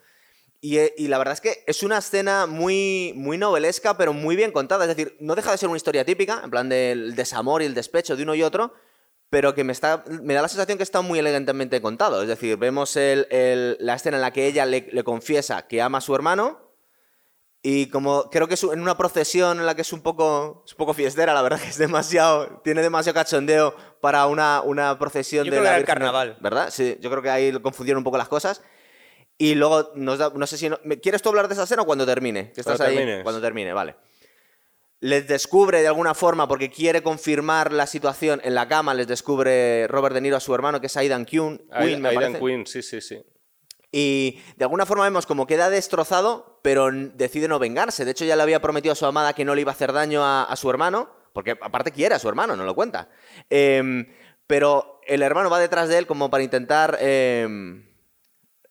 Y, 0.62 0.78
eh, 0.78 0.93
y 0.97 1.08
la 1.08 1.17
verdad 1.17 1.34
es 1.36 1.41
que 1.41 1.63
es 1.67 1.84
una 1.84 1.99
escena 1.99 2.45
muy, 2.45 3.13
muy 3.15 3.38
novelesca, 3.38 3.95
pero 3.97 4.12
muy 4.13 4.36
bien 4.36 4.52
contada. 4.52 4.84
Es 4.84 4.89
decir, 4.89 5.15
no 5.21 5.34
deja 5.36 5.52
de 5.52 5.58
ser 5.58 5.69
una 5.69 5.78
historia 5.78 6.04
típica, 6.06 6.41
en 6.43 6.49
plan 6.52 6.67
del 6.67 7.15
desamor 7.15 7.62
y 7.62 7.65
el 7.65 7.73
despecho 7.73 8.17
de 8.17 8.23
uno 8.23 8.36
y 8.36 8.43
otro, 8.43 8.73
pero 9.30 9.56
que 9.56 9.63
me, 9.63 9.71
está, 9.71 10.04
me 10.21 10.34
da 10.34 10.41
la 10.41 10.49
sensación 10.49 10.78
que 10.78 10.84
está 10.84 10.99
muy 11.02 11.17
elegantemente 11.19 11.82
contado. 11.82 12.21
Es 12.21 12.28
decir, 12.28 12.58
vemos 12.58 12.95
el- 12.97 13.25
el- 13.32 13.78
la 13.80 13.95
escena 13.95 14.17
en 14.17 14.21
la 14.21 14.32
que 14.34 14.47
ella 14.47 14.65
le, 14.65 14.89
le 14.91 15.04
confiesa 15.04 15.65
que 15.67 15.82
ama 15.82 15.99
a 15.99 16.02
su 16.02 16.13
hermano. 16.13 16.69
Y 17.62 17.89
como 17.89 18.30
creo 18.30 18.48
que 18.48 18.54
es 18.54 18.63
en 18.63 18.80
una 18.80 18.98
procesión 18.98 19.60
en 19.60 19.65
la 19.65 19.76
que 19.76 19.82
es 19.82 19.91
un 19.91 20.02
poco, 20.02 20.63
es 20.65 20.72
un 20.72 20.78
poco 20.78 20.93
fiestera, 20.93 21.34
la 21.34 21.41
verdad 21.41 21.60
que 21.60 21.67
es 21.67 21.78
demasiado, 21.78 22.62
tiene 22.63 22.82
demasiado 22.82 23.13
cachondeo 23.15 23.76
para 24.00 24.28
una, 24.28 24.62
una 24.62 24.98
procesión 24.98 25.43
Yo 25.45 25.52
de 25.52 25.58
creo 25.58 25.63
que 25.63 25.67
era 25.67 25.78
el 25.78 25.84
Virgen, 25.84 25.93
carnaval. 25.95 26.38
¿Verdad? 26.39 26.69
Sí, 26.72 26.98
yo 27.02 27.10
creo 27.10 27.22
que 27.22 27.30
ahí 27.30 27.52
confundieron 27.62 28.00
un 28.00 28.04
poco 28.06 28.17
las 28.17 28.30
cosas. 28.30 28.62
Y 29.38 29.56
luego 29.56 29.91
nos 29.95 30.19
da, 30.19 30.32
no 30.34 30.48
sé 30.48 30.58
si 30.58 30.69
no- 30.69 30.80
¿me- 30.86 31.00
¿quieres 31.00 31.22
tú 31.22 31.30
hablar 31.30 31.48
de 31.50 31.54
esa 31.54 31.63
escena 31.63 31.82
o 31.82 31.86
cuando 31.86 32.06
termine? 32.06 32.52
Que 32.54 32.62
estás 32.62 32.78
Cuando 32.78 32.86
ahí. 32.91 32.95
termines. 32.98 33.24
Cuando 33.24 33.41
termine, 33.41 33.74
vale. 33.74 33.95
Les 35.02 35.28
descubre 35.28 35.82
de 35.82 35.88
alguna 35.88 36.13
forma 36.13 36.48
porque 36.48 36.69
quiere 36.69 37.02
confirmar 37.04 37.72
la 37.72 37.88
situación 37.88 38.41
en 38.43 38.54
la 38.56 38.67
cama, 38.67 38.93
les 38.93 39.08
descubre 39.08 39.88
Robert 39.88 40.13
De 40.13 40.22
Niro 40.22 40.36
a 40.36 40.41
su 40.41 40.54
hermano 40.54 40.82
que 40.82 40.88
es 40.88 40.98
Aidan 40.98 41.26
Quinn, 41.26 41.58
Quinn, 41.78 42.02
me 42.02 42.10
Aidan 42.10 42.34
parece. 42.34 42.39
Quinn, 42.39 42.67
sí, 42.67 42.82
sí, 42.82 43.00
sí. 43.02 43.22
Y 43.91 44.39
de 44.58 44.65
alguna 44.65 44.86
forma 44.86 45.04
vemos 45.04 45.25
como 45.25 45.47
queda 45.47 45.69
destrozado, 45.69 46.60
pero 46.62 46.91
decide 46.91 47.47
no 47.47 47.58
vengarse. 47.60 48.06
De 48.06 48.12
hecho, 48.12 48.25
ya 48.25 48.36
le 48.36 48.43
había 48.43 48.62
prometido 48.62 48.93
a 48.93 48.95
su 48.95 49.06
amada 49.06 49.34
que 49.34 49.45
no 49.45 49.56
le 49.56 49.62
iba 49.62 49.71
a 49.71 49.75
hacer 49.75 49.93
daño 49.93 50.23
a, 50.23 50.43
a 50.43 50.56
su 50.56 50.69
hermano, 50.69 51.10
porque 51.34 51.58
aparte 51.60 51.91
quiere 51.91 52.13
a 52.15 52.19
su 52.19 52.30
hermano, 52.30 52.56
no 52.56 52.63
lo 52.65 52.75
cuenta. 52.75 53.10
Em, 53.49 54.06
pero 54.45 54.99
el 55.08 55.21
hermano 55.23 55.49
va 55.49 55.60
detrás 55.60 55.89
de 55.89 55.97
él 55.97 56.06
como 56.08 56.30
para 56.30 56.43
intentar. 56.43 56.97
em, 57.02 57.84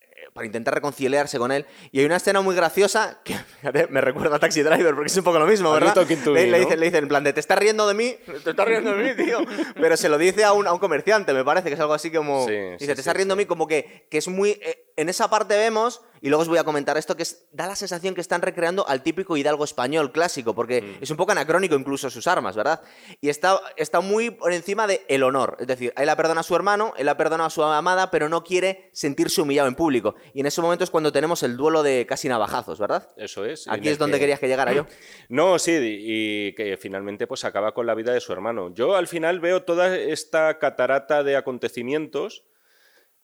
eh, 0.01 0.29
para 0.33 0.45
intentar 0.45 0.73
reconciliarse 0.73 1.37
con 1.37 1.51
él. 1.51 1.65
Y 1.91 1.99
hay 1.99 2.05
una 2.05 2.15
escena 2.17 2.39
muy 2.41 2.55
graciosa 2.55 3.19
que 3.23 3.33
fíjate, 3.61 3.87
me 3.87 3.99
recuerda 4.01 4.37
a 4.37 4.39
Taxi 4.39 4.61
Driver, 4.61 4.93
porque 4.95 5.07
es 5.07 5.17
un 5.17 5.23
poco 5.23 5.39
lo 5.39 5.45
mismo, 5.47 5.71
¿verdad? 5.71 5.95
Le, 6.25 6.47
¿no? 6.47 6.69
le 6.75 6.85
dice 6.85 6.97
en 6.97 7.07
plan 7.07 7.23
de, 7.23 7.33
¿te 7.33 7.39
estás 7.39 7.57
riendo 7.57 7.87
de 7.87 7.93
mí? 7.93 8.15
¿Te 8.43 8.51
estás 8.51 8.67
riendo 8.67 8.93
de 8.95 9.03
mí, 9.03 9.23
tío? 9.23 9.39
Pero 9.75 9.97
se 9.97 10.07
lo 10.07 10.17
dice 10.17 10.43
a 10.45 10.53
un, 10.53 10.67
a 10.67 10.73
un 10.73 10.79
comerciante, 10.79 11.33
me 11.33 11.43
parece, 11.43 11.67
que 11.69 11.73
es 11.75 11.79
algo 11.79 11.93
así 11.93 12.11
como... 12.11 12.45
Sí, 12.45 12.51
dice, 12.53 12.77
sí, 12.79 12.87
¿te 12.87 12.95
sí, 12.95 12.99
estás 13.01 13.15
riendo 13.15 13.35
de 13.35 13.43
mí? 13.43 13.45
Como 13.45 13.67
que, 13.67 14.07
que 14.09 14.17
es 14.17 14.27
muy... 14.27 14.51
eh, 14.51 14.88
en 14.99 15.09
esa 15.09 15.29
parte 15.29 15.55
vemos, 15.57 16.01
y 16.21 16.27
luego 16.27 16.41
os 16.41 16.47
voy 16.49 16.57
a 16.57 16.63
comentar 16.65 16.97
esto, 16.97 17.15
que 17.15 17.23
es, 17.23 17.47
da 17.53 17.65
la 17.67 17.75
sensación 17.77 18.13
que 18.13 18.19
están 18.21 18.41
recreando 18.41 18.85
al 18.87 19.01
típico 19.03 19.37
hidalgo 19.37 19.63
español 19.63 20.11
clásico, 20.11 20.53
porque 20.53 20.81
Mm. 20.81 20.97
es 21.03 21.09
un 21.11 21.15
poco 21.17 21.31
anacrónico 21.31 21.75
incluso 21.75 22.09
sus 22.09 22.27
armas, 22.27 22.55
¿verdad? 22.57 22.81
Y 23.21 23.29
está, 23.29 23.59
está 23.77 24.01
muy 24.01 24.29
por 24.29 24.51
encima 24.51 24.85
del 24.87 24.99
el 25.07 25.23
honor. 25.23 25.55
Es 25.59 25.67
decir, 25.67 25.93
él 25.95 26.05
la 26.05 26.17
perdona 26.17 26.41
a 26.41 26.43
su 26.43 26.55
hermano, 26.55 26.93
él 26.97 27.05
la 27.05 27.15
perdona 27.15 27.45
a 27.45 27.49
su 27.49 27.63
amada, 27.63 28.11
pero 28.11 28.27
no 28.27 28.43
quiere 28.43 28.89
sentirse 28.91 29.41
humillado 29.41 29.69
en 29.69 29.75
público. 29.75 30.15
Y 30.33 30.41
en 30.41 30.45
ese 30.47 30.61
momento 30.61 30.83
es 30.83 30.89
cuando 30.89 31.11
tenemos 31.13 31.41
el 31.43 31.55
duelo 31.55 31.83
de 31.83 32.05
casi 32.05 32.27
navajazos, 32.27 32.79
¿verdad? 32.79 33.07
Eso 33.15 33.45
es. 33.45 33.67
Aquí 33.69 33.87
es 33.87 33.97
donde 33.97 34.17
que- 34.17 34.21
querías 34.23 34.39
que 34.39 34.47
llegara 34.49 34.73
yo. 34.73 34.85
No, 35.29 35.57
sí, 35.59 35.71
y 35.81 36.53
que 36.55 36.75
finalmente 36.77 37.27
pues 37.27 37.45
acaba 37.45 37.73
con 37.73 37.85
la 37.85 37.93
vida 37.95 38.11
de 38.11 38.19
su 38.19 38.33
hermano. 38.33 38.73
Yo 38.73 38.95
al 38.97 39.07
final 39.07 39.39
veo 39.39 39.63
toda 39.63 39.95
esta 39.95 40.57
catarata 40.59 41.23
de 41.23 41.37
acontecimientos 41.37 42.43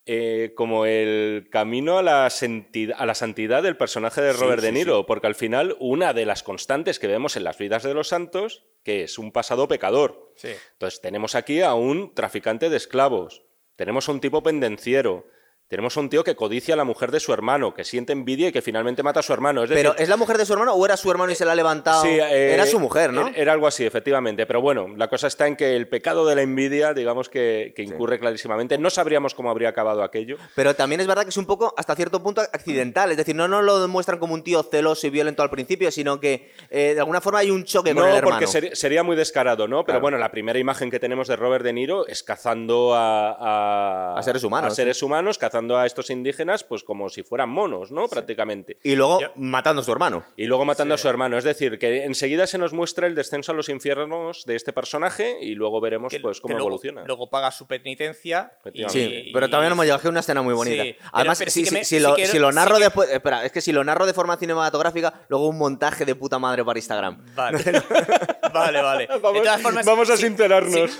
eh, 0.08 0.54
como 0.56 0.86
el 0.86 1.48
camino 1.52 1.98
a 1.98 2.04
la, 2.04 2.26
a 2.26 3.06
la 3.06 3.16
santidad 3.16 3.64
del 3.64 3.76
personaje 3.76 4.22
de 4.22 4.34
Robert 4.34 4.62
sí, 4.62 4.68
De 4.68 4.72
Niro, 4.72 5.06
porque 5.06 5.28
al 5.28 5.36
final 5.36 5.76
una 5.80 6.14
de 6.14 6.26
las 6.26 6.44
constantes 6.44 7.00
que 7.00 7.08
vemos 7.08 7.36
en 7.38 7.44
las 7.44 7.58
vidas 7.58 7.82
de 7.84 7.94
los 7.94 8.10
santos, 8.10 8.66
que 8.84 9.04
es 9.04 9.18
un 9.18 9.32
pasado 9.32 9.68
pecador. 9.68 10.32
Entonces 10.44 11.02
tenemos 11.02 11.34
aquí 11.34 11.62
a 11.62 11.74
un 11.74 12.14
traficante 12.14 12.70
de 12.70 12.78
esclavos, 12.78 13.44
tenemos 13.76 14.08
a 14.08 14.12
un 14.12 14.22
tipo 14.22 14.44
pendenciero, 14.44 15.26
tenemos 15.68 15.98
a 15.98 16.00
un 16.00 16.10
tío 16.10 16.24
que 16.24 16.36
codicia 16.36 16.76
a 16.76 16.78
la 16.78 16.84
mujer 16.84 17.12
de 17.12 17.20
su 17.20 17.34
hermano, 17.34 17.74
que 17.74 17.84
siente 17.84 18.14
envidia 18.14 18.50
y 18.50 18.52
que 18.52 18.62
finalmente 18.62 19.02
mata 19.02 19.22
a 19.22 19.24
su 19.24 19.34
hermano. 19.34 19.64
Es 19.64 19.70
Pero 19.72 19.96
¿es 19.98 20.08
la 20.08 20.16
mujer 20.18 20.38
de 20.38 20.46
su 20.46 20.54
hermano 20.54 20.74
o 20.74 20.86
era 20.86 20.96
su 20.96 21.10
hermano 21.10 21.32
y 21.32 21.36
se 21.36 21.44
la 21.44 21.54
ha 21.54 21.56
levantado? 21.56 22.04
Sí, 22.04 22.10
eh, 22.10 22.54
era 22.54 22.68
su 22.68 22.80
mujer, 22.80 23.12
¿no? 23.12 23.30
Era, 23.36 23.54
algo 23.54 23.66
así, 23.66 23.84
efectivamente. 23.84 24.46
Pero 24.46 24.62
bueno, 24.62 24.90
la 24.96 25.08
cosa 25.08 25.26
está 25.28 25.48
en 25.48 25.56
que 25.56 25.76
el 25.76 25.88
pecado 25.88 26.26
de 26.28 26.36
la 26.36 26.44
envidia, 26.44 26.94
digamos 26.94 27.30
que, 27.30 27.74
que 27.76 27.82
incurre 27.82 28.20
clarísimamente. 28.20 28.78
No 28.78 28.92
sabríamos 28.92 29.34
cómo 29.34 29.50
habría 29.50 29.70
acabado 29.70 30.04
aquello. 30.04 30.38
Pero 30.54 30.76
también 30.76 31.02
es 31.02 31.08
verdad 31.08 31.24
que 31.24 31.30
es 31.30 31.38
un 31.38 31.48
poco, 31.48 31.74
hasta 31.78 31.96
cierto 31.96 32.22
punto, 32.22 32.42
accidental. 32.42 33.10
Es 33.10 33.18
decir, 33.18 33.36
no 33.36 33.48
nos 33.48 33.64
lo 33.64 33.82
demuestran 33.82 34.20
como 34.20 34.36
un 34.36 34.44
tío 34.44 34.62
celoso 34.62 35.08
y 35.08 35.10
violento 35.10 35.42
al 35.42 35.50
principio, 35.50 35.90
sino 35.90 36.20
que 36.20 36.52
eh, 36.70 36.94
de 36.94 37.00
alguna 37.00 37.22
forma 37.22 37.40
hay 37.40 37.50
un 37.50 37.64
choque 37.64 37.96
con 37.96 38.04
el 38.04 38.10
No, 38.12 38.16
hermano. 38.18 38.38
porque 38.40 38.46
seri- 38.46 38.76
sería 38.76 39.02
muy 39.02 39.16
descarado, 39.16 39.68
¿no? 39.68 39.78
Pero 39.78 39.96
Claro. 39.96 40.02
bueno, 40.02 40.18
la 40.20 40.30
primera 40.30 40.60
imagen 40.60 40.92
que 40.92 41.00
tenemos 41.00 41.28
de 41.28 41.36
Robert 41.38 41.64
De 41.66 41.74
Niro 41.74 42.06
es 42.08 42.22
cazando 42.22 42.94
a, 42.94 43.32
a, 44.14 44.18
A 44.20 44.22
seres 44.24 44.44
humanos, 44.44 44.72
a 44.72 44.76
seres 44.76 45.02
humanos, 45.02 45.38
cazando 45.40 45.55
a 45.56 45.86
estos 45.86 46.10
indígenas, 46.10 46.64
pues 46.64 46.84
como 46.84 47.08
si 47.10 47.24
fueran 47.24 47.50
monos, 47.50 47.92
¿no? 47.92 48.08
Prácticamente. 48.08 48.78
Y 48.84 48.96
luego 48.96 49.22
Yo- 49.22 49.32
matando 49.36 49.82
a 49.82 49.86
su 49.86 49.92
hermano. 49.92 50.26
Y 50.36 50.46
luego 50.46 50.66
matando 50.66 50.94
a 50.96 50.98
su 50.98 51.08
hermano. 51.08 51.38
Es 51.38 51.44
decir, 51.46 51.80
que 51.80 52.04
enseguida 52.04 52.46
se 52.48 52.58
nos 52.58 52.74
muestra 52.74 53.08
el 53.08 53.16
descenso 53.16 53.52
a 53.54 53.56
los 53.56 53.70
infiernos 53.70 54.44
de 54.46 54.56
este 54.56 54.74
personaje 54.74 55.38
y 55.42 55.56
luego 55.56 55.80
veremos 55.80 56.12
Que- 56.12 56.20
pues 56.20 56.38
que 56.38 56.42
cómo 56.42 56.54
luego, 56.56 56.68
evoluciona. 56.68 57.04
Luego 57.06 57.30
paga 57.30 57.52
su 57.52 57.68
penitencia. 57.68 58.52
y-. 58.74 58.90
Sí, 58.90 59.30
pero 59.34 59.48
todavía 59.48 59.70
no 59.70 59.76
me 59.76 59.86
llegó 59.86 60.00
que 60.00 60.10
una 60.10 60.20
escena 60.20 60.42
muy 60.42 60.54
bonita. 60.54 60.84
Sí, 60.84 60.96
pero- 60.98 61.10
Además, 61.14 61.40
pero 61.40 61.52
si, 61.52 61.60
sí 61.60 61.64
que 61.64 61.70
si- 61.70 61.76
me- 61.76 61.84
si 61.86 61.96
sí 61.98 62.02
lo, 62.04 62.16
que- 62.16 62.28
si 62.28 62.40
lo 62.40 62.50
sí 62.50 62.56
narro 62.56 62.76
que- 62.78 62.84
después. 62.84 63.10
Espera, 63.10 63.46
es 63.46 63.52
que 63.52 63.62
si 63.62 63.72
lo 63.72 63.84
narro 63.84 64.06
de 64.06 64.14
forma 64.14 64.36
cinematográfica, 64.38 65.26
luego 65.30 65.48
un 65.48 65.58
montaje 65.58 66.04
de 66.06 66.16
puta 66.16 66.38
madre 66.40 66.66
para 66.66 66.78
Instagram. 66.78 67.24
Vale. 67.36 67.58
vale, 68.54 68.82
vale. 68.82 69.08
Vamos, 69.22 69.34
de 69.34 69.42
todas 69.42 69.62
formas, 69.62 69.86
vamos 69.86 70.10
a 70.10 70.18
sí, 70.18 70.24
sincerarnos. 70.24 70.98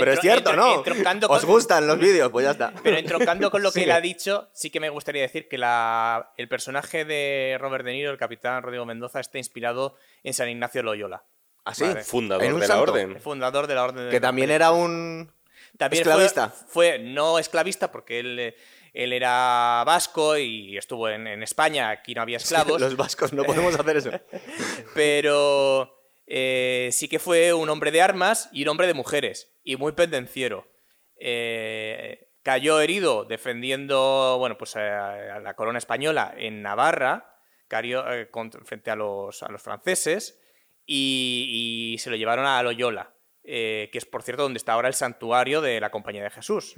Sí. 0.00 0.04
Pero 0.04 0.12
es 0.12 0.20
cierto, 0.20 0.50
entro- 0.50 1.24
¿no? 1.26 1.28
¿Os 1.34 1.40
con- 1.42 1.50
gustan 1.50 1.86
los 1.86 1.98
vídeos? 1.98 2.30
Pues 2.30 2.44
ya 2.44 2.50
está. 2.52 2.72
Pero 2.82 2.96
entroncando 2.96 3.50
con 3.50 3.62
lo 3.62 3.70
que 3.70 3.80
Sigue. 3.80 3.84
él 3.86 3.92
ha 3.92 4.00
dicho, 4.00 4.48
sí 4.52 4.70
que 4.70 4.80
me 4.80 4.88
gustaría 4.88 5.22
decir 5.22 5.48
que 5.48 5.58
la, 5.58 6.32
el 6.36 6.48
personaje 6.48 7.04
de 7.04 7.56
Robert 7.60 7.84
De 7.84 7.92
Niro, 7.92 8.10
el 8.10 8.18
capitán 8.18 8.62
Rodrigo 8.62 8.84
Mendoza, 8.86 9.20
está 9.20 9.38
inspirado 9.38 9.96
en 10.22 10.34
San 10.34 10.48
Ignacio 10.48 10.82
Loyola, 10.82 11.24
Así. 11.64 11.84
Vale. 11.84 12.02
Fundador 12.02 12.44
En 12.44 12.54
un 12.54 12.60
de 12.60 12.68
la 12.68 12.74
santo. 12.74 12.92
orden. 12.92 13.10
el 13.12 13.20
fundador 13.20 13.66
de 13.66 13.74
la 13.74 13.84
Orden 13.84 14.04
de 14.06 14.10
Que 14.10 14.20
también 14.20 14.50
era 14.50 14.72
un. 14.72 15.30
También 15.78 16.02
esclavista. 16.02 16.48
Fue, 16.48 16.66
fue 16.68 16.98
no 16.98 17.38
esclavista 17.38 17.92
porque 17.92 18.18
él, 18.18 18.54
él 18.92 19.12
era 19.12 19.82
vasco 19.86 20.36
y 20.36 20.76
estuvo 20.76 21.08
en, 21.08 21.26
en 21.26 21.42
España, 21.42 21.90
aquí 21.90 22.14
no 22.14 22.22
había 22.22 22.38
esclavos, 22.38 22.80
Los 22.80 22.96
vascos 22.96 23.32
no 23.32 23.44
podemos 23.44 23.78
hacer 23.78 23.96
eso. 23.98 24.10
pero 24.94 25.99
eh, 26.30 26.90
sí 26.92 27.08
que 27.08 27.18
fue 27.18 27.52
un 27.52 27.68
hombre 27.68 27.90
de 27.90 28.00
armas 28.00 28.48
y 28.52 28.62
un 28.62 28.68
hombre 28.68 28.86
de 28.86 28.94
mujeres 28.94 29.52
y 29.64 29.76
muy 29.76 29.92
pendenciero. 29.92 30.68
Eh, 31.16 32.28
cayó 32.42 32.80
herido 32.80 33.24
defendiendo 33.24 34.36
bueno, 34.38 34.56
pues, 34.56 34.76
a, 34.76 35.36
a 35.36 35.40
la 35.40 35.54
corona 35.54 35.78
española 35.78 36.32
en 36.36 36.62
Navarra 36.62 37.36
cayó, 37.66 38.04
eh, 38.12 38.28
frente 38.64 38.90
a 38.90 38.96
los, 38.96 39.42
a 39.42 39.50
los 39.50 39.60
franceses 39.60 40.40
y, 40.86 41.92
y 41.94 41.98
se 41.98 42.10
lo 42.10 42.16
llevaron 42.16 42.46
a 42.46 42.62
Loyola, 42.62 43.12
eh, 43.44 43.88
que 43.92 43.98
es 43.98 44.06
por 44.06 44.22
cierto 44.22 44.44
donde 44.44 44.58
está 44.58 44.74
ahora 44.74 44.88
el 44.88 44.94
santuario 44.94 45.60
de 45.60 45.80
la 45.80 45.90
Compañía 45.90 46.22
de 46.22 46.30
Jesús. 46.30 46.74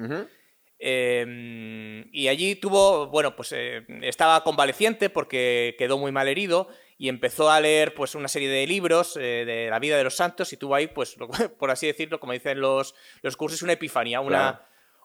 Eh, 0.79 2.05
y 2.11 2.29
allí 2.29 2.57
tuvo, 2.57 3.07
bueno, 3.07 3.37
pues 3.37 3.53
eh, 3.53 3.85
estaba 4.03 4.43
convaleciente 4.43 5.11
porque 5.11 5.77
quedó 5.79 5.97
muy 5.97 6.11
mal 6.11 6.27
herido 6.27 6.69
y 6.99 7.09
empezó 7.09 7.51
a 7.51 7.61
leer 7.61 7.95
pues 7.95 8.15
una 8.15 8.29
serie 8.29 8.49
de 8.49 8.67
libros 8.67 9.17
eh, 9.17 9.45
de 9.45 9.69
la 9.71 9.79
vida 9.79 9.97
de 9.97 10.05
los 10.05 10.15
santos 10.17 10.53
y 10.53 10.57
tuvo 10.57 10.75
ahí, 10.75 10.87
pues, 10.89 11.17
lo- 11.17 11.29
por 11.59 11.71
así 11.71 11.87
decirlo, 11.87 12.21
como 12.21 12.33
dicen 12.33 12.61
los, 12.61 12.95
los 13.23 13.37
cursos, 13.37 13.63
una 13.63 13.73
epifanía, 13.73 14.21
una, 14.21 14.39
Claro. 14.39 14.59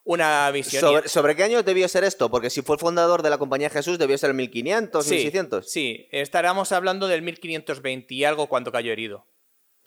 una 0.04 0.52
visión. 0.52 0.82
¿Sobre, 0.82 1.10
sobre 1.10 1.36
qué 1.36 1.44
año 1.44 1.64
debió 1.64 1.88
ser 1.88 2.04
esto? 2.04 2.30
Porque 2.30 2.50
si 2.50 2.62
fue 2.62 2.76
el 2.76 2.80
fundador 2.80 3.22
de 3.24 3.30
la 3.30 3.38
Compañía 3.38 3.70
Jesús, 3.70 3.98
debió 3.98 4.18
ser 4.18 4.30
el 4.30 4.36
1500, 4.38 5.04
sí, 5.06 5.12
1600. 5.12 5.70
sí, 5.70 6.08
estaríamos 6.12 6.72
hablando 6.72 7.08
del 7.08 7.22
1520 7.24 8.14
y 8.14 8.24
algo 8.24 8.48
cuando 8.48 8.72
cayó 8.72 8.92
herido. 8.92 9.26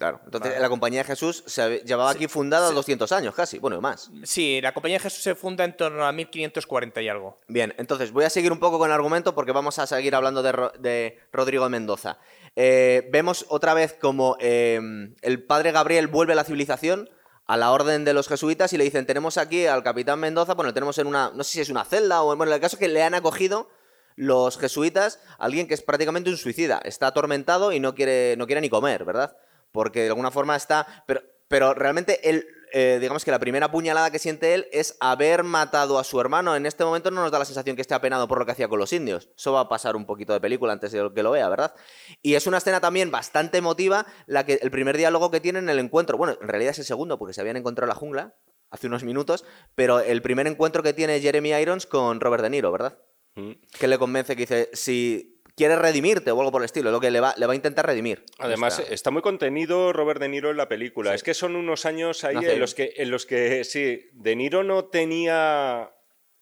Claro. 0.01 0.19
Entonces, 0.25 0.53
Vale. 0.53 0.63
la 0.63 0.69
Compañía 0.71 1.05
Jesús 1.05 1.45
se 1.47 1.81
llevaba 1.85 2.11
aquí 2.11 2.27
fundada 2.27 2.71
200 2.71 3.13
años 3.13 3.35
casi. 3.35 3.59
Bueno, 3.59 3.79
más. 3.83 4.11
Sí, 4.25 4.59
la 4.63 4.73
Compañía 4.73 4.97
de 4.97 5.03
Jesús 5.03 5.23
se 5.23 5.35
funda 5.35 5.63
en 5.63 5.77
torno 5.77 6.07
a 6.07 6.11
1540 6.13 7.03
y 7.03 7.09
algo. 7.11 7.39
Bien, 7.49 7.75
entonces 7.77 8.11
voy 8.11 8.25
a 8.25 8.31
seguir 8.31 8.51
un 8.51 8.59
poco 8.59 8.79
con 8.79 8.89
el 8.89 8.95
argumento 8.95 9.35
porque 9.35 9.53
vamos 9.53 9.79
a 9.79 9.87
seguir 9.87 10.15
hablando 10.15 10.43
de, 10.43 10.53
Ro- 10.53 10.73
de 10.79 11.19
Rodrigo 11.33 11.69
Mendoza. 11.69 12.17
Eh, 12.57 13.11
vemos 13.13 13.45
otra 13.51 13.75
vez 13.75 13.93
como 13.93 14.39
eh, 14.41 14.81
el 15.21 15.45
padre 15.45 15.71
Gabriel 15.71 16.07
vuelve 16.09 16.33
a 16.33 16.37
la 16.37 16.45
civilización, 16.45 17.11
a 17.47 17.59
la 17.59 17.71
orden 17.71 18.07
de 18.07 18.15
los 18.15 18.27
jesuitas, 18.27 18.73
y 18.73 18.79
le 18.79 18.85
dicen, 18.85 19.05
tenemos 19.05 19.37
aquí 19.37 19.67
al 19.67 19.83
capitán 19.83 20.19
Mendoza, 20.19 20.55
bueno, 20.55 20.71
lo 20.71 20.75
tenemos 20.75 20.97
en 20.97 21.09
una, 21.09 21.31
no 21.35 21.45
sé 21.45 21.53
si 21.53 21.61
es 21.61 21.69
una 21.69 21.85
celda 21.85 22.23
o, 22.23 22.35
bueno, 22.35 22.55
el 22.55 22.61
caso 22.61 22.77
es 22.77 22.81
que 22.81 22.89
le 22.89 23.03
han 23.03 23.13
acogido, 23.13 23.69
los 24.17 24.57
jesuitas 24.57 25.21
a 25.39 25.45
alguien 25.45 25.69
que 25.69 25.75
es 25.75 25.83
prácticamente 25.83 26.31
un 26.31 26.39
suicida. 26.39 26.81
Está 26.85 27.09
atormentado 27.09 27.71
y 27.73 27.81
no 27.81 27.95
quiere, 27.95 28.35
no 28.39 28.47
quiere 28.47 28.61
ni 28.63 28.71
comer, 28.71 29.05
¿verdad? 29.05 29.37
Porque 29.73 30.03
de 30.03 30.09
alguna 30.09 30.31
forma 30.31 30.57
está... 30.57 31.05
Pero, 31.07 31.23
pero 31.49 31.75
realmente 31.75 32.31
él, 32.31 32.47
eh, 32.73 32.99
digamos 33.01 33.25
que 33.25 33.31
la 33.31 33.39
primera 33.39 33.71
puñalada 33.71 34.11
que 34.11 34.19
siente 34.19 34.55
él 34.55 34.69
es 34.71 34.97
haber 35.01 35.43
matado 35.43 35.99
a 35.99 36.05
su 36.05 36.21
hermano. 36.21 36.55
En 36.55 36.67
este 36.67 36.85
momento 36.85 37.11
no 37.11 37.23
nos 37.23 37.33
da 37.33 37.39
la 37.41 37.45
sensación 37.45 37.75
que 37.77 37.83
esté 37.83 37.95
apenado 37.95 38.29
por 38.29 38.39
lo 38.39 38.47
que 38.47 38.53
hacía 38.53 38.69
con 38.69 38.79
los 38.79 38.93
indios. 38.93 39.31
Eso 39.37 39.53
va 39.53 39.61
a 39.61 39.69
pasar 39.69 39.97
un 39.97 40.07
poquito 40.07 40.33
de 40.33 40.41
película 40.41 40.73
antes 40.73 40.93
de 40.93 41.11
que 41.15 41.23
lo 41.23 41.33
vea, 41.33 41.49
¿verdad? 41.49 41.75
Y 42.23 42.35
es 42.35 42.47
una 42.47 42.59
escena 42.59 42.81
también 42.81 43.11
bastante 43.11 43.59
emotiva, 43.59 44.07
la 44.27 44.47
que, 44.47 44.61
el 44.63 44.71
primer 44.71 44.97
diálogo 44.97 45.31
que 45.31 45.41
tienen 45.41 45.65
en 45.65 45.71
el 45.71 45.79
encuentro. 45.81 46.17
Bueno, 46.17 46.39
en 46.41 46.49
realidad 46.49 46.71
es 46.71 46.79
el 46.79 46.85
segundo, 46.85 47.19
porque 47.19 47.35
se 47.35 47.41
habían 47.41 47.57
encontrado 47.57 47.87
en 47.87 47.95
la 47.95 48.01
jungla 48.01 48.37
hace 48.71 48.87
unos 48.87 49.03
minutos, 49.03 49.45
pero 49.75 50.01
el 50.01 50.23
primer 50.23 50.47
encuentro 50.47 50.83
que 50.83 50.93
tiene 50.93 51.21
Jeremy 51.21 51.51
Irons 51.55 51.87
con 51.87 52.21
Robert 52.21 52.43
De 52.43 52.51
Niro, 52.51 52.71
¿verdad? 52.71 52.99
Mm. 53.35 53.53
Que 53.79 53.89
le 53.89 53.99
convence 53.99 54.37
que 54.37 54.43
dice, 54.43 54.71
si 54.73 55.30
quiere 55.57 55.77
redimirte 55.77 56.31
o 56.31 56.39
algo 56.41 56.53
por 56.53 56.63
el 56.63 56.67
estilo, 56.67 56.91
lo 56.91 57.01
que 57.01 57.11
le 57.11 57.21
va, 57.21 57.35
le 57.37 57.47
va 57.47 57.53
a 57.53 57.57
intentar 57.57 57.87
redimir. 57.87 58.25
Además, 58.39 58.79
Está- 58.79 58.95
está 58.95 59.11
muy 59.11 59.23
contenido 59.23 59.93
Robert 59.93 60.21
De 60.21 60.29
Niro 60.29 60.51
en 60.51 60.57
la 60.57 60.69
película. 60.69 61.15
Es 61.15 61.23
que 61.23 61.35
son 61.35 61.57
unos 61.57 61.87
años 61.87 62.25
ahí 62.25 62.37
en 62.37 62.59
los 62.61 62.75
que, 62.75 62.95
en 62.97 63.11
los 63.11 63.27
que 63.27 63.65
sí, 63.65 64.09
De 64.13 64.37
Niro 64.37 64.63
no 64.65 64.87
tenía. 64.87 65.91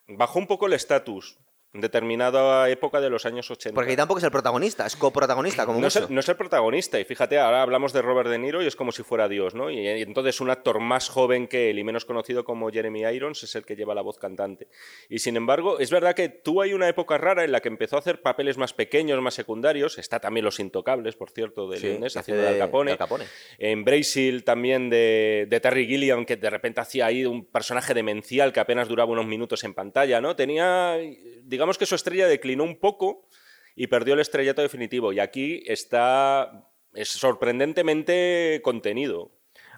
Bajó 0.07 0.39
un 0.39 0.47
poco 0.47 0.67
el 0.67 0.73
estatus 0.73 1.39
en 1.79 1.81
determinada 1.81 2.69
época 2.69 3.01
de 3.01 3.09
los 3.09 3.25
años 3.25 3.49
80. 3.49 3.73
Porque 3.75 3.93
ahí 3.93 3.97
tampoco 3.97 4.19
es 4.19 4.25
el 4.25 4.33
protagonista, 4.33 4.85
es 4.85 4.97
coprotagonista, 4.97 5.65
como 5.65 5.81
no 5.81 5.87
es, 5.87 5.97
el, 5.97 6.07
no 6.13 6.19
es 6.21 6.29
el 6.29 6.37
protagonista. 6.37 6.99
Y 6.99 7.05
fíjate, 7.05 7.39
ahora 7.39 7.63
hablamos 7.63 7.93
de 7.93 8.03
Robert 8.03 8.29
De 8.29 8.39
Niro 8.39 8.63
y 8.63 8.67
es 8.67 8.75
como 8.75 8.91
si 8.91 9.05
fuera 9.05 9.29
Dios, 9.29 9.55
¿no? 9.55 9.71
Y, 9.71 9.79
y 9.79 10.03
entonces 10.03 10.41
un 10.41 10.51
actor 10.51 10.81
más 10.81 11.09
joven 11.09 11.47
que 11.47 11.71
él 11.71 11.79
y 11.79 11.85
menos 11.85 12.05
conocido 12.05 12.45
como 12.45 12.69
Jeremy 12.71 13.03
Irons 13.03 13.45
es 13.45 13.55
el 13.55 13.65
que 13.65 13.77
lleva 13.77 13.95
la 13.95 14.03
voz 14.03 14.19
cantante. 14.19 14.67
Y 15.09 15.21
sin 15.21 15.37
embargo, 15.37 15.79
es 15.79 15.91
verdad 15.91 16.15
que 16.15 16.29
tuvo 16.29 16.63
ahí 16.63 16.75
una 16.75 16.89
época 16.89 17.17
rara 17.17 17.45
en 17.45 17.53
la 17.53 17.61
que 17.61 17.69
empezó 17.69 17.95
a 17.95 18.01
hacer 18.01 18.21
papeles 18.21 18.59
más 18.59 18.73
pequeños, 18.73 19.21
más 19.23 19.35
secundarios. 19.35 19.99
Está 19.99 20.19
también 20.19 20.45
Los 20.45 20.59
Intocables, 20.59 21.15
por 21.15 21.31
cierto, 21.31 21.69
de 21.69 21.79
Sí, 21.79 22.19
haciendo 22.19 22.43
de 22.43 22.49
Al 22.49 22.59
Capone. 22.59 22.89
de 22.91 22.93
Al 22.93 22.99
Capone. 22.99 23.25
En 23.59 23.85
Brasil 23.85 24.43
también 24.43 24.91
de, 24.91 25.47
de 25.49 25.61
Terry 25.61 25.87
Gilliam, 25.87 26.25
que 26.25 26.37
de 26.37 26.51
repente 26.51 26.81
hacía 26.81 27.07
ahí 27.07 27.25
un 27.25 27.45
personaje 27.45 27.95
demencial 27.95 28.53
que 28.53 28.61
apenas 28.61 28.89
duraba 28.89 29.13
unos 29.13 29.27
minutos 29.27 29.63
en 29.65 29.75
pantalla, 29.75 30.21
¿no? 30.21 30.35
Tenía, 30.35 30.97
digamos 31.43 31.68
que 31.77 31.87
su 31.87 31.97
estrella 31.97 32.27
declinó 32.29 32.65
un 32.65 32.79
poco 32.81 33.29
y 33.75 33.89
perdió 33.89 34.15
el 34.15 34.21
estrellato 34.21 34.63
definitivo. 34.63 35.13
Y 35.13 35.21
aquí 35.21 35.63
está 35.67 36.69
es 36.95 37.11
sorprendentemente 37.11 38.61
contenido. 38.65 39.31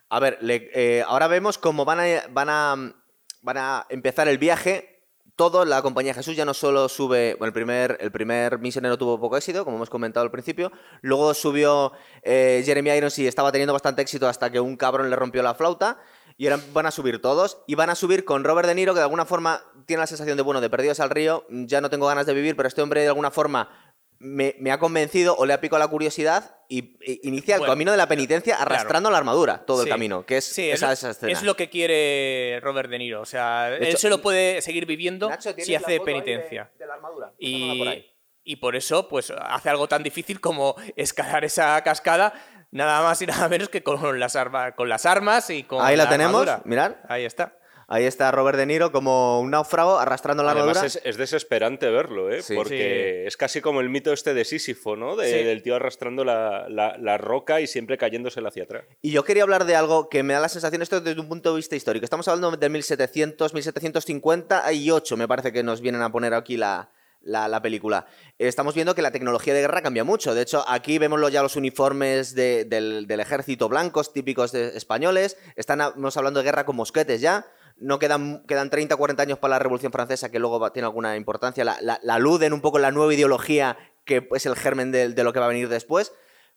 A 0.09 0.21
ver, 0.21 0.39
eh, 0.43 1.05
ahora 1.07 1.29
vemos 1.29 1.59
cómo 1.59 1.85
van 1.85 2.01
a, 2.01 2.05
van, 2.31 2.49
a, 2.49 2.95
van 3.43 3.57
a 3.59 3.87
empezar 3.91 4.29
el 4.29 4.39
viaje. 4.39 5.05
Todo, 5.37 5.65
la 5.65 5.81
compañía 5.81 6.13
Jesús 6.13 6.37
ya 6.37 6.45
no 6.45 6.53
solo 6.53 6.89
sube. 6.89 7.35
Bueno, 7.39 7.49
el 7.49 7.53
primer, 7.53 7.97
el 8.01 8.11
primer 8.11 8.59
misionero 8.59 8.99
tuvo 8.99 9.21
poco 9.21 9.37
éxito, 9.37 9.65
como 9.65 9.77
hemos 9.77 9.89
comentado 9.89 10.25
al 10.25 10.31
principio. 10.31 10.73
Luego 11.01 11.33
subió 11.33 11.93
eh, 12.23 12.63
Jeremy 12.65 12.91
Irons 12.91 13.19
y 13.19 13.27
estaba 13.27 13.53
teniendo 13.53 13.73
bastante 13.73 14.03
éxito 14.03 14.29
hasta 14.29 14.51
que 14.51 14.61
un 14.61 14.77
cabrón 14.77 15.09
le 15.09 15.17
rompió 15.17 15.43
la 15.43 15.55
flauta. 15.55 15.99
Y 16.41 16.47
ahora 16.49 16.63
van 16.73 16.87
a 16.87 16.91
subir 16.91 17.21
todos. 17.21 17.63
Y 17.67 17.75
van 17.75 17.91
a 17.91 17.95
subir 17.95 18.25
con 18.25 18.45
Robert 18.45 18.67
De 18.67 18.75
Niro, 18.75 18.95
que 18.95 19.01
de 19.01 19.05
alguna 19.05 19.27
forma 19.27 19.63
tiene 19.85 20.01
la 20.01 20.07
sensación 20.07 20.39
de, 20.39 20.43
bueno, 20.43 20.63
de 20.63 20.71
perdidos 20.71 20.99
al 20.99 21.11
río. 21.11 21.45
Ya 21.51 21.83
no 21.83 21.91
tengo 21.91 22.07
ganas 22.07 22.25
de 22.25 22.33
vivir, 22.33 22.57
pero 22.57 22.67
este 22.67 22.81
hombre 22.81 23.03
de 23.03 23.09
alguna 23.09 23.31
forma 23.31 23.95
me, 24.19 24.57
me 24.59 24.73
ha 24.73 24.79
convencido 24.79 25.37
o 25.37 25.45
le 25.45 25.53
ha 25.53 25.61
picado 25.61 25.79
la 25.79 25.89
curiosidad 25.89 26.57
y, 26.67 26.97
y 27.05 27.21
inicia 27.29 27.57
el 27.57 27.61
Bueno, 27.61 27.73
camino 27.73 27.91
de 27.91 27.99
la 27.99 28.07
penitencia 28.09 28.57
arrastrando 28.57 29.11
la 29.11 29.19
armadura 29.19 29.67
todo 29.67 29.83
el 29.83 29.89
camino, 29.91 30.25
que 30.25 30.39
es 30.39 30.47
Sí, 30.47 30.71
esa, 30.71 30.87
lo- 30.87 30.93
esa 30.95 31.11
escena. 31.11 31.31
es 31.33 31.43
lo 31.43 31.57
que 31.57 31.69
quiere 31.69 32.59
Robert 32.63 32.89
De 32.89 32.99
Niro. 32.99 33.21
O 33.21 33.27
sea, 33.27 33.69
él 33.77 33.83
hecho, 33.85 33.99
se 33.99 34.09
lo 34.09 34.23
puede 34.23 34.63
seguir 34.63 34.87
viviendo 34.87 35.29
Nacho, 35.29 35.51
¿tienes 35.55 35.67
si 35.67 35.75
hace 35.75 35.93
de- 35.93 36.01
penitencia. 36.01 36.71
de 36.79 36.87
la 36.87 36.95
armadura? 36.95 37.27
Por 37.29 37.35
Y, 37.39 37.87
ahí. 37.87 38.07
y 38.45 38.57
por 38.57 38.77
eso, 38.77 39.09
pues, 39.09 39.31
hace 39.31 39.69
algo 39.69 39.89
tan 39.89 40.03
difícil 40.03 40.41
como 40.41 40.75
escalar 40.97 41.45
esa 41.45 41.83
cascada, 41.83 42.33
nada 42.71 43.03
más 43.03 43.21
y 43.23 43.27
nada 43.27 43.49
menos 43.49 43.69
que 43.69 43.83
con 43.83 44.19
las, 44.21 44.37
arma- 44.37 44.73
con 44.75 44.89
las 44.89 45.07
armas 45.07 45.51
y 45.51 45.65
con 45.65 45.85
Ahí 45.85 45.97
la 45.97 46.09
tenemos, 46.09 46.43
armadura. 46.43 46.63
mirad. 46.65 46.97
Ahí 47.09 47.25
está. 47.25 47.57
Ahí 47.93 48.05
está 48.05 48.31
Robert 48.31 48.57
De 48.57 48.67
Niro 48.67 48.93
como 48.93 49.41
un 49.41 49.51
náufrago 49.51 49.99
arrastrando 49.99 50.45
la 50.45 50.53
Además, 50.53 50.77
armadura. 50.77 50.87
es, 50.87 51.01
es 51.05 51.17
desesperante 51.17 51.91
verlo, 51.91 52.31
¿eh? 52.31 52.41
Sí. 52.41 52.55
Porque 52.55 53.27
es 53.27 53.37
casi 53.37 53.61
como 53.61 53.81
el 53.81 53.89
mito 53.89 54.13
este 54.13 54.33
de 54.33 54.45
Sísifo, 54.45 54.95
¿no? 54.95 55.17
De- 55.17 55.27
Sí. 55.29 55.43
Del 55.45 55.61
tío 55.61 55.75
arrastrando 55.75 56.25
la, 56.25 56.69
la- 56.69 56.97
la 56.99 57.19
roca 57.19 57.61
y 57.61 57.67
siempre 57.67 57.99
cayéndosela 57.99 58.51
hacia 58.51 58.63
atrás. 58.63 58.85
Y 59.03 59.11
yo 59.11 59.25
quería 59.25 59.43
hablar 59.43 59.65
de 59.65 59.75
algo 59.75 60.09
que 60.09 60.23
me 60.23 60.35
da 60.35 60.39
la 60.39 60.49
sensación, 60.49 60.83
esto 60.83 61.01
desde 61.01 61.21
un 61.21 61.29
punto 61.29 61.51
de 61.51 61.57
vista 61.57 61.75
histórico. 61.75 62.05
Estamos 62.05 62.29
hablando 62.29 62.57
de 62.57 62.69
1700, 62.69 63.55
1758, 63.55 65.17
me 65.17 65.27
parece 65.27 65.53
que 65.53 65.65
nos 65.65 65.81
vienen 65.81 66.03
a 66.03 66.13
poner 66.13 66.33
aquí 66.35 66.57
la, 66.57 66.91
la- 67.23 67.49
la 67.49 67.61
película. 67.63 68.07
Estamos 68.39 68.75
viendo 68.75 68.95
que 68.95 69.03
la 69.03 69.11
tecnología 69.11 69.55
de 69.55 69.61
guerra 69.61 69.83
cambia 69.83 70.05
mucho. 70.05 70.35
De 70.35 70.43
hecho, 70.43 70.65
aquí 70.69 70.99
vemos 70.99 71.21
ya 71.31 71.43
los 71.43 71.57
uniformes 71.57 72.35
de- 72.35 72.65
del, 72.65 73.07
ejército 73.21 73.69
blancos 73.69 74.13
típicos 74.13 74.53
de 74.53 74.77
españoles. 74.77 75.37
Estamos 75.57 76.17
hablando 76.17 76.41
de 76.41 76.45
guerra 76.45 76.65
con 76.65 76.77
mosquetes 76.77 77.21
ya. 77.21 77.47
No 77.77 77.99
quedan, 77.99 78.43
quedan 78.47 78.69
30 78.71 78.95
o 78.95 78.99
40 78.99 79.23
años 79.23 79.39
para 79.39 79.53
la 79.53 79.59
Revolución 79.59 79.91
Francesa, 79.93 80.31
que 80.31 80.39
luego 80.39 80.71
tiene 80.73 80.87
alguna 80.87 81.17
importancia. 81.17 81.65
La, 81.65 81.79
la- 81.81 82.01
aluden 82.15 82.53
un 82.53 82.61
poco 82.61 82.79
la 82.79 82.91
nueva 82.91 83.13
ideología 83.15 83.77
que 84.05 84.27
es 84.35 84.47
el 84.47 84.57
germen 84.57 84.91
de, 84.93 85.09
de 85.11 85.25
lo 85.25 85.33
que 85.33 85.39
va 85.41 85.47
a 85.47 85.49
venir 85.51 85.69
después. 85.69 86.13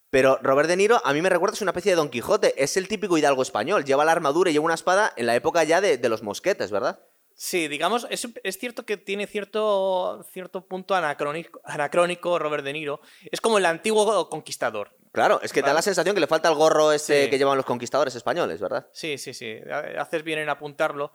Pero 0.10 0.38
Robert 0.44 0.70
De 0.70 0.78
Niro 0.78 1.02
a 1.04 1.12
mí 1.14 1.22
me 1.22 1.30
recuerda 1.30 1.56
es 1.56 1.62
una 1.62 1.72
especie 1.72 1.92
de 1.92 1.96
Don 1.98 2.10
Quijote. 2.10 2.54
Es 2.62 2.78
el 2.78 2.88
típico 2.88 3.18
hidalgo 3.18 3.42
español. 3.42 3.84
Lleva 3.84 4.06
la 4.06 4.12
armadura 4.12 4.50
y 4.50 4.54
lleva 4.54 4.66
una 4.66 4.74
espada 4.76 5.12
en 5.18 5.26
la 5.26 5.36
época 5.36 5.64
ya 5.64 5.82
de, 5.82 5.98
de 5.98 6.10
los 6.10 6.24
mosquetes, 6.24 6.72
¿verdad? 6.72 7.00
Sí, 7.36 7.68
digamos, 7.68 8.06
es, 8.10 8.28
es 8.44 8.58
cierto 8.58 8.86
que 8.86 8.96
tiene 8.98 9.26
cierto, 9.28 10.24
cierto 10.32 10.66
punto 10.68 10.94
anacrónico, 10.96 11.60
anacrónico 11.66 12.38
Robert 12.40 12.64
De 12.64 12.74
Niro. 12.74 13.02
Es 13.32 13.42
como 13.42 13.58
el 13.58 13.66
antiguo 13.66 14.30
conquistador. 14.30 14.96
Claro, 15.12 15.40
es 15.42 15.52
que 15.54 15.62
da 15.62 15.74
la 15.74 15.82
sensación 15.82 16.16
que 16.16 16.22
le 16.22 16.28
falta 16.28 16.50
el 16.50 16.56
gorro 16.56 16.92
ese 16.92 17.26
Sí. 17.26 17.30
que 17.30 17.38
llevan 17.38 17.58
los 17.58 17.66
conquistadores 17.66 18.16
españoles, 18.16 18.62
¿verdad? 18.62 18.88
Sí, 18.94 19.18
sí, 19.18 19.34
sí. 19.34 19.58
ha- 19.72 20.02
Haces 20.02 20.24
bien 20.24 20.40
en 20.40 20.50
apuntarlo. 20.50 21.14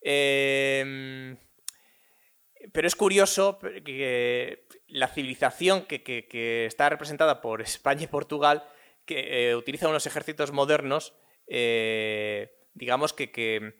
Eh, 0.00 1.36
pero 2.72 2.86
es 2.86 2.94
curioso 2.94 3.58
que 3.84 4.66
la 4.88 5.08
civilización 5.08 5.82
que, 5.86 6.02
que- 6.02 6.26
que 6.28 6.66
está 6.66 6.88
representada 6.88 7.40
por 7.40 7.60
España 7.62 8.04
y 8.04 8.06
Portugal, 8.08 8.64
que 9.04 9.50
eh, 9.50 9.56
utiliza 9.56 9.88
unos 9.88 10.06
ejércitos 10.06 10.52
modernos, 10.52 11.14
eh, 11.48 12.52
digamos 12.74 13.12
que, 13.12 13.32
que 13.32 13.74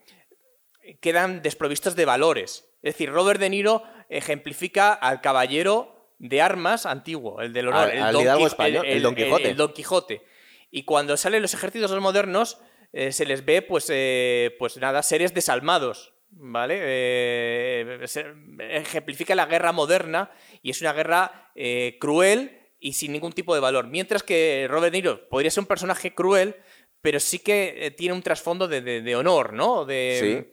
quedan 1.00 1.42
desprovistos 1.42 1.94
de 1.96 2.04
valores. 2.04 2.68
Es 2.82 2.94
decir, 2.94 3.10
Robert 3.10 3.38
De 3.40 3.50
Niro 3.50 3.82
ejemplifica 4.08 4.92
al 4.92 5.20
caballero 5.20 6.14
de 6.18 6.40
armas 6.40 6.86
antiguo, 6.86 7.40
el 7.40 7.52
del 7.52 7.68
honor, 7.68 7.90
Al- 7.90 7.96
el, 7.96 8.02
al 8.02 8.12
Don 8.12 8.22
hidalgo 8.22 8.46
español, 8.46 8.86
el 8.86 9.02
Don 9.02 9.14
Quijote. 9.14 9.50
el 9.50 9.56
Don 9.56 9.72
Quijote. 9.72 10.22
Y 10.70 10.84
cuando 10.84 11.16
salen 11.16 11.42
los 11.42 11.54
ejércitos 11.54 11.90
modernos, 12.00 12.58
eh, 12.92 13.12
se 13.12 13.24
les 13.26 13.44
ve, 13.44 13.62
pues, 13.62 13.86
eh, 13.90 14.54
pues 14.58 14.76
nada, 14.78 15.02
seres 15.02 15.34
desalmados, 15.34 16.12
¿vale? 16.30 16.78
Eh, 16.80 17.98
se- 18.06 18.26
ejemplifica 18.70 19.34
la 19.34 19.46
guerra 19.46 19.72
moderna 19.72 20.30
y 20.62 20.70
es 20.70 20.80
una 20.80 20.92
guerra 20.92 21.50
eh, 21.54 21.96
cruel 22.00 22.58
y 22.80 22.94
sin 22.94 23.12
ningún 23.12 23.32
tipo 23.32 23.54
de 23.54 23.60
valor. 23.60 23.86
Mientras 23.86 24.22
que 24.22 24.66
Robert 24.68 24.92
De 24.92 24.98
Niro 24.98 25.28
podría 25.28 25.50
ser 25.50 25.62
un 25.62 25.66
personaje 25.66 26.14
cruel, 26.14 26.56
pero 27.00 27.18
sí 27.20 27.38
que 27.38 27.94
tiene 27.96 28.14
un 28.14 28.22
trasfondo 28.22 28.68
de, 28.68 28.80
de- 28.80 29.02
de 29.02 29.16
honor, 29.16 29.52
¿no? 29.52 29.84
De, 29.84 30.52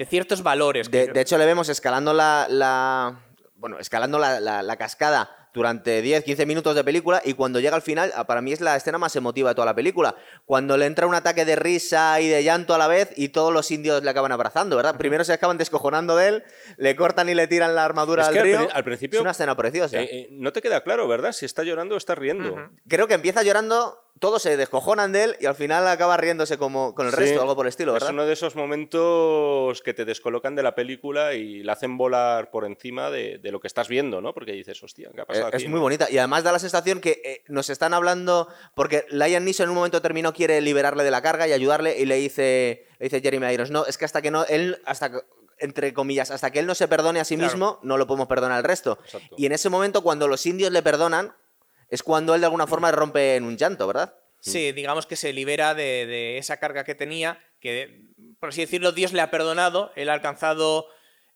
de 0.00 0.06
ciertos 0.06 0.42
valores. 0.42 0.90
De, 0.90 1.08
de 1.08 1.20
hecho, 1.20 1.36
le 1.38 1.44
vemos 1.46 1.68
escalando 1.68 2.12
la. 2.14 2.46
la- 2.48 3.20
bueno, 3.56 3.78
escalando 3.78 4.18
la, 4.18 4.40
la- 4.40 4.62
la 4.62 4.76
cascada 4.76 5.36
durante 5.52 6.00
10, 6.00 6.24
15 6.24 6.46
minutos 6.46 6.74
de 6.76 6.82
película 6.84 7.20
y 7.24 7.34
cuando 7.34 7.58
llega 7.60 7.74
al 7.76 7.82
final, 7.82 8.10
ah, 8.14 8.24
para 8.24 8.40
mí 8.40 8.52
es 8.52 8.60
la 8.62 8.76
escena 8.76 8.96
más 8.98 9.14
emotiva 9.16 9.50
de 9.50 9.54
toda 9.56 9.66
la 9.66 9.74
película. 9.74 10.14
Cuando 10.46 10.76
le 10.78 10.86
entra 10.86 11.06
un 11.08 11.14
ataque 11.14 11.44
de 11.44 11.56
risa 11.56 12.20
y 12.20 12.28
de 12.28 12.42
llanto 12.44 12.72
a 12.72 12.78
la 12.78 12.86
vez 12.86 13.10
y 13.16 13.28
todos 13.30 13.52
los 13.52 13.70
indios 13.72 14.02
le 14.02 14.08
acaban 14.08 14.30
abrazando, 14.32 14.76
¿verdad? 14.76 14.96
Primero 14.96 15.24
se 15.24 15.32
acaban 15.34 15.58
descojonando 15.58 16.16
de 16.16 16.28
él, 16.28 16.44
le 16.78 16.94
cortan 16.96 17.28
y 17.28 17.34
le 17.34 17.48
tiran 17.48 17.74
la 17.74 17.84
armadura 17.84 18.22
Es 18.22 18.28
al 18.28 18.34
que 18.34 18.42
río. 18.44 18.68
al 18.72 18.84
principio- 18.84 19.18
Es 19.18 19.22
una 19.22 19.32
escena 19.32 19.54
preciosa. 19.56 19.98
Eh, 20.00 20.08
eh, 20.10 20.28
no 20.30 20.52
te 20.52 20.62
queda 20.62 20.82
claro, 20.82 21.06
¿verdad? 21.08 21.32
Si 21.32 21.44
está 21.44 21.62
llorando 21.64 21.96
o 21.96 21.98
está 21.98 22.14
riendo. 22.14 22.56
Creo 22.88 23.08
que 23.08 23.14
empieza 23.14 23.42
llorando, 23.42 23.98
todos 24.18 24.42
se 24.42 24.56
descojonan 24.56 25.12
de 25.12 25.24
él 25.24 25.36
y 25.40 25.46
al 25.46 25.54
final 25.54 25.86
acaba 25.88 26.16
riéndose 26.16 26.58
como 26.58 26.94
con 26.94 27.06
el 27.06 27.12
Sí, 27.12 27.20
resto, 27.20 27.40
algo 27.40 27.56
por 27.56 27.66
el 27.66 27.70
estilo, 27.70 27.92
Es 27.92 28.00
¿verdad? 28.02 28.12
uno 28.14 28.26
de 28.26 28.32
esos 28.34 28.54
momentos 28.56 29.82
que 29.82 29.94
te 29.94 30.04
descolocan 30.04 30.54
de 30.54 30.62
la 30.62 30.74
película 30.74 31.34
y 31.34 31.62
la 31.62 31.72
hacen 31.74 31.96
volar 31.96 32.50
por 32.50 32.64
encima 32.64 33.10
de, 33.10 33.38
de 33.38 33.52
lo 33.52 33.60
que 33.60 33.66
estás 33.66 33.88
viendo, 33.88 34.20
¿no? 34.20 34.34
Porque 34.34 34.52
dices, 34.52 34.82
hostia, 34.82 35.10
¿qué 35.14 35.20
ha 35.22 35.24
pasado 35.26 35.46
Eh, 35.46 35.50
aquí? 35.54 35.64
Es 35.64 35.70
muy 35.70 35.80
bonita. 35.80 36.08
Y 36.10 36.18
además 36.18 36.44
da 36.44 36.52
la 36.52 36.58
sensación 36.58 37.00
que 37.00 37.20
eh, 37.24 37.44
nos 37.48 37.70
están 37.70 37.94
hablando. 37.94 38.48
Porque 38.74 39.04
Liam 39.10 39.44
Neeson 39.44 39.64
en 39.64 39.70
un 39.70 39.76
momento 39.76 39.98
determinado 39.98 40.34
quiere 40.34 40.60
liberarle 40.60 41.04
de 41.04 41.10
la 41.10 41.22
carga 41.22 41.46
y 41.48 41.52
ayudarle. 41.52 41.98
Y 41.98 42.06
le 42.06 42.16
dice, 42.16 42.86
le 42.98 43.04
dice 43.04 43.20
Jeremy 43.20 43.52
Irons: 43.52 43.70
No, 43.70 43.86
es 43.86 43.96
que 43.98 44.04
hasta 44.04 44.22
que 44.22 44.30
no. 44.30 44.44
Él, 44.46 44.80
hasta 44.84 45.10
que- 45.10 45.18
entre 45.58 45.92
comillas, 45.92 46.30
hasta 46.30 46.50
que 46.50 46.58
él 46.58 46.66
no 46.66 46.74
se 46.74 46.88
perdone 46.88 47.20
a 47.20 47.24
sí 47.24 47.36
Claro. 47.36 47.52
mismo, 47.52 47.78
no 47.82 47.98
lo 47.98 48.06
podemos 48.06 48.28
perdonar 48.28 48.56
al 48.58 48.64
resto. 48.64 48.98
Exacto. 49.04 49.34
Y 49.36 49.44
en 49.44 49.52
ese 49.52 49.68
momento, 49.68 50.02
cuando 50.02 50.26
los 50.26 50.46
indios 50.46 50.72
le 50.72 50.82
perdonan, 50.82 51.34
es 51.90 52.02
cuando 52.02 52.34
él 52.34 52.40
de 52.40 52.46
alguna 52.46 52.66
forma 52.66 52.90
rompe 52.92 53.36
en 53.36 53.44
un 53.44 53.56
llanto, 53.56 53.86
¿verdad? 53.86 54.14
Sí, 54.40 54.72
digamos 54.72 55.04
que 55.06 55.16
se 55.16 55.32
libera 55.34 55.74
de, 55.74 56.06
de 56.06 56.38
esa 56.38 56.56
carga 56.58 56.84
que 56.84 56.94
tenía, 56.94 57.38
que, 57.60 58.06
por 58.38 58.48
así 58.48 58.62
decirlo, 58.62 58.92
Dios 58.92 59.12
le 59.12 59.20
ha 59.20 59.30
perdonado, 59.30 59.92
él 59.96 60.08
ha 60.08 60.14
alcanzado 60.14 60.86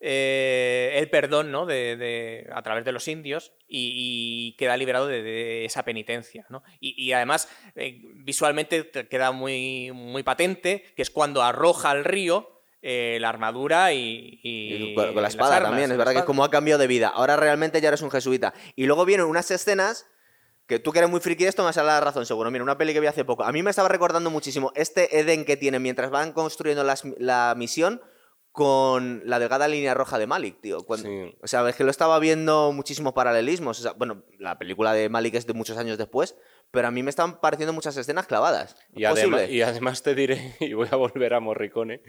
eh, 0.00 0.92
el 0.96 1.08
perdón 1.10 1.50
¿no? 1.50 1.66
de, 1.66 1.96
de- 1.96 2.48
a 2.52 2.62
través 2.62 2.84
de 2.84 2.92
los 2.92 3.08
indios 3.08 3.52
y, 3.68 3.92
y 3.94 4.56
queda 4.56 4.76
liberado 4.76 5.06
de, 5.06 5.22
de 5.22 5.64
esa 5.64 5.82
penitencia. 5.82 6.46
¿no? 6.48 6.62
Y, 6.80 6.94
y 7.02 7.12
además, 7.12 7.48
eh, 7.74 8.00
visualmente 8.16 8.84
te 8.84 9.08
queda 9.08 9.32
muy, 9.32 9.92
muy 9.92 10.22
patente, 10.22 10.84
que 10.96 11.02
es 11.02 11.10
cuando 11.10 11.42
arroja 11.42 11.90
al 11.90 12.04
río 12.04 12.50
eh, 12.82 13.16
la 13.20 13.30
armadura 13.30 13.92
y, 13.94 14.40
y 14.42 14.74
Y 14.90 14.94
con, 14.94 15.14
con 15.14 15.22
la 15.22 15.28
espada 15.28 15.56
armas, 15.56 15.70
también, 15.70 15.90
es 15.90 15.96
verdad 15.96 16.12
que 16.12 16.18
es 16.18 16.24
como 16.24 16.44
ha 16.44 16.50
cambiado 16.50 16.78
de 16.80 16.86
vida. 16.86 17.08
Ahora 17.08 17.36
realmente 17.36 17.80
ya 17.80 17.88
eres 17.88 18.02
un 18.02 18.10
jesuita. 18.10 18.52
Y 18.76 18.84
luego 18.86 19.06
vienen 19.06 19.26
unas 19.26 19.50
escenas 19.50 20.06
que 20.66 20.78
tú 20.78 20.92
que 20.92 20.98
eres 20.98 21.10
muy 21.10 21.20
friki 21.20 21.44
de 21.44 21.50
esto 21.50 21.62
me 21.62 21.68
has 21.68 21.76
dado 21.76 21.88
la 21.88 22.00
razón, 22.00 22.24
seguro. 22.26 22.50
Mira, 22.50 22.64
una 22.64 22.78
peli 22.78 22.92
que 22.92 23.00
vi 23.00 23.06
hace 23.06 23.24
poco. 23.24 23.44
A 23.44 23.52
mí 23.52 23.62
me 23.62 23.70
estaba 23.70 23.88
recordando 23.88 24.30
muchísimo 24.30 24.72
este 24.74 25.18
Eden 25.20 25.44
que 25.44 25.56
tiene 25.56 25.78
mientras 25.78 26.10
van 26.10 26.32
construyendo 26.32 26.84
las- 26.84 27.04
la 27.18 27.54
misión 27.56 28.00
con 28.52 29.22
la 29.24 29.40
delgada 29.40 29.66
línea 29.66 29.94
roja 29.94 30.16
de 30.16 30.28
Malik, 30.28 30.60
tío. 30.60 30.84
Cuando- 30.84 31.08
Sí. 31.08 31.36
O 31.42 31.46
sea, 31.48 31.68
es 31.68 31.74
que 31.74 31.82
lo 31.82 31.90
estaba 31.90 32.18
viendo 32.20 32.70
muchísimos 32.72 33.12
paralelismos. 33.12 33.80
O 33.80 33.82
sea, 33.82 33.92
bueno, 33.94 34.22
la 34.38 34.58
película 34.58 34.92
de 34.92 35.08
Malik 35.08 35.34
es 35.34 35.46
de 35.46 35.54
muchos 35.54 35.76
años 35.76 35.98
después, 35.98 36.36
pero 36.70 36.86
a 36.86 36.92
mí 36.92 37.02
me 37.02 37.10
están 37.10 37.40
pareciendo 37.40 37.72
muchas 37.72 37.96
escenas 37.96 38.26
clavadas. 38.28 38.76
Y, 38.94 39.00
además, 39.22 39.40
y 39.50 39.62
además 39.62 40.02
te 40.04 40.14
diré, 40.14 40.54
y 40.60 40.72
voy 40.72 40.86
a 40.90 40.94
volver 40.96 41.34
a 41.34 41.40
Morricone, 41.40 42.00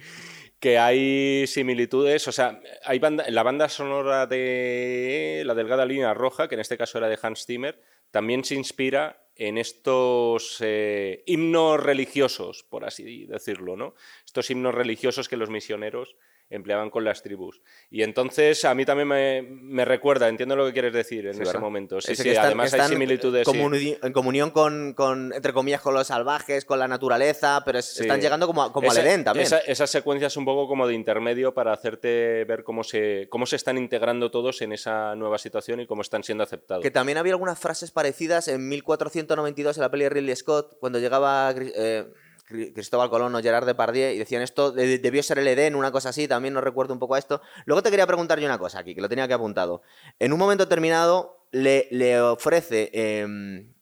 que 0.59 0.77
hay 0.77 1.47
similitudes, 1.47 2.27
o 2.27 2.31
sea, 2.31 2.61
hay 2.85 2.99
banda, 2.99 3.25
la 3.27 3.41
banda 3.41 3.67
sonora 3.67 4.27
de 4.27 5.41
La 5.47 5.55
Delgada 5.55 5.85
Línea 5.85 6.13
Roja, 6.13 6.47
que 6.47 6.53
en 6.55 6.61
este 6.61 6.77
caso 6.77 6.99
era 6.99 7.07
de 7.09 7.17
Hans 7.21 7.45
Zimmer, 7.47 7.81
también 8.11 8.43
se 8.43 8.55
inspira 8.55 9.25
en 9.35 9.57
estos 9.57 10.57
eh, 10.61 11.23
himnos 11.25 11.81
religiosos, 11.81 12.63
por 12.63 12.85
así 12.85 13.25
decirlo, 13.25 13.75
¿no? 13.75 13.95
Estos 14.25 14.49
himnos 14.49 14.73
religiosos 14.73 15.27
que 15.27 15.37
los 15.37 15.49
misioneros 15.49 16.15
empleaban 16.49 16.89
con 16.89 17.03
las 17.03 17.23
tribus. 17.23 17.61
Y 17.89 18.03
entonces 18.03 18.63
a 18.65 18.75
mí 18.75 18.85
también 18.85 19.07
me, 19.07 19.41
me 19.41 19.83
recuerda, 19.83 20.27
entiendo 20.29 20.55
lo 20.55 20.65
que 20.67 20.73
quieres 20.73 20.93
decir 20.93 21.25
en 21.25 21.33
Sí, 21.33 21.41
ese 21.41 21.49
¿verdad? 21.49 21.61
momento. 21.61 21.99
Sí, 22.01 22.11
Ese 22.13 22.21
sí, 22.21 22.29
que 22.29 22.33
están- 22.33 22.45
además 22.47 22.69
que 22.71 22.75
hay 22.75 22.81
están 22.81 22.91
similitudes. 22.93 23.47
sí. 23.47 23.51
comuni- 23.57 23.97
En 24.03 24.13
comunión 24.13 24.51
con, 24.51 24.93
con, 24.93 25.33
entre 25.33 25.53
comillas, 25.53 25.81
con 25.81 25.93
los 25.95 26.07
salvajes, 26.07 26.63
con 26.65 26.77
la 26.79 26.87
naturaleza, 26.87 27.63
pero 27.65 27.79
es- 27.79 27.95
Sí. 27.95 28.01
están 28.03 28.21
llegando 28.21 28.45
como, 28.47 28.63
a- 28.63 28.71
como 28.71 28.87
Esa- 28.91 29.01
al 29.01 29.07
Edén 29.07 29.23
también. 29.23 29.45
Esa, 29.47 29.57
esa 29.59 29.87
secuencia 29.87 30.27
es 30.27 30.37
un 30.37 30.45
poco 30.45 30.67
como 30.67 30.87
de 30.87 30.93
intermedio 30.93 31.53
para 31.53 31.73
hacerte 31.73 32.45
ver 32.45 32.63
cómo 32.63 32.83
se, 32.83 33.27
cómo 33.29 33.45
se 33.45 33.55
están 33.55 33.77
integrando 33.77 34.29
todos 34.31 34.61
en 34.61 34.71
esa 34.73 35.15
nueva 35.15 35.37
situación 35.39 35.79
y 35.79 35.87
cómo 35.87 36.01
están 36.03 36.23
siendo 36.23 36.43
aceptados. 36.43 36.83
Que 36.83 36.91
también 36.91 37.17
había 37.17 37.33
algunas 37.33 37.57
frases 37.59 37.91
parecidas 37.91 38.47
en 38.47 38.69
1492 38.69 39.77
en 39.77 39.81
la 39.81 39.89
peli 39.91 40.03
de 40.03 40.09
Ridley 40.09 40.35
Scott, 40.35 40.77
cuando 40.79 40.99
llegaba 40.99 41.53
eh, 41.57 42.05
Cristóbal 42.45 43.09
Colón 43.09 43.33
o 43.35 43.41
Gerard 43.41 43.65
Depardieu 43.65 44.11
y 44.13 44.17
decían 44.17 44.41
esto 44.41 44.71
de- 44.71 44.99
debió 44.99 45.23
ser 45.23 45.39
el 45.39 45.47
Edén, 45.47 45.75
una 45.75 45.91
cosa 45.91 46.09
así, 46.09 46.27
también 46.27 46.53
no 46.53 46.61
recuerdo 46.61 46.93
un 46.93 46.99
poco 46.99 47.15
a 47.15 47.19
esto. 47.19 47.41
Luego 47.65 47.81
te 47.81 47.89
quería 47.89 48.05
preguntar 48.07 48.39
yo 48.39 48.45
una 48.45 48.59
cosa 48.59 48.79
aquí, 48.79 48.93
que 48.95 49.01
lo 49.01 49.09
tenía 49.09 49.25
aquí 49.25 49.33
apuntado. 49.33 49.81
En 50.19 50.31
un 50.31 50.39
momento 50.39 50.65
determinado 50.65 51.39
le, 51.51 51.87
le 51.91 52.21
ofrece 52.21 52.91
em, 52.93 53.73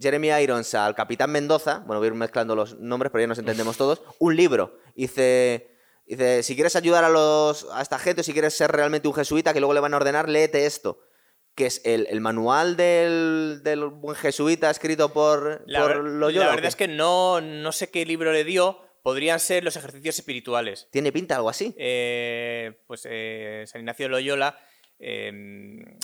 Jeremy 0.00 0.28
Irons 0.42 0.74
al 0.74 0.94
Capitán 0.94 1.30
Mendoza, 1.30 1.78
bueno, 1.86 2.00
voy 2.00 2.06
a 2.06 2.10
ir 2.10 2.14
mezclando 2.14 2.54
los 2.56 2.78
nombres, 2.78 3.10
pero 3.12 3.22
ya 3.22 3.28
nos 3.28 3.38
entendemos 3.38 3.76
todos, 3.78 4.02
un 4.18 4.34
libro. 4.36 4.78
Dice, 4.94 5.70
dice 6.06 6.42
si 6.42 6.54
quieres 6.54 6.74
ayudar 6.76 7.04
a, 7.04 7.08
los, 7.10 7.66
a 7.72 7.82
esta 7.82 7.98
gente 7.98 8.22
o 8.22 8.24
si 8.24 8.32
quieres 8.32 8.54
ser 8.56 8.70
realmente 8.72 9.06
un 9.08 9.14
jesuita, 9.14 9.52
que 9.52 9.60
luego 9.60 9.74
le 9.74 9.80
van 9.80 9.94
a 9.94 9.96
ordenar, 9.98 10.28
léete 10.28 10.66
esto. 10.66 11.00
Que 11.58 11.66
es 11.66 11.80
el, 11.84 12.06
el 12.08 12.20
manual 12.20 12.76
del, 12.76 13.62
del 13.64 13.86
buen 13.86 14.14
jesuita 14.16 14.70
escrito 14.70 15.12
por, 15.12 15.64
La, 15.66 15.80
por 15.82 16.04
Loyola. 16.04 16.46
la 16.46 16.52
¿o 16.52 16.54
verdad 16.54 16.68
es 16.68 16.76
que 16.76 16.86
no, 16.86 17.40
no 17.40 17.72
sé 17.72 17.90
qué 17.90 18.06
libro 18.06 18.32
le 18.32 18.44
dio. 18.44 18.78
Podrían 19.02 19.40
ser 19.40 19.64
los 19.64 19.74
ejercicios 19.74 20.16
espirituales. 20.16 20.86
Tiene 20.92 21.10
pinta 21.10 21.34
algo 21.34 21.50
así. 21.50 21.74
Eh, 21.76 22.80
pues 22.86 23.08
eh, 23.10 23.64
San 23.66 23.80
Ignacio 23.80 24.04
de 24.06 24.10
Loyola, 24.10 24.56
eh, 25.00 25.32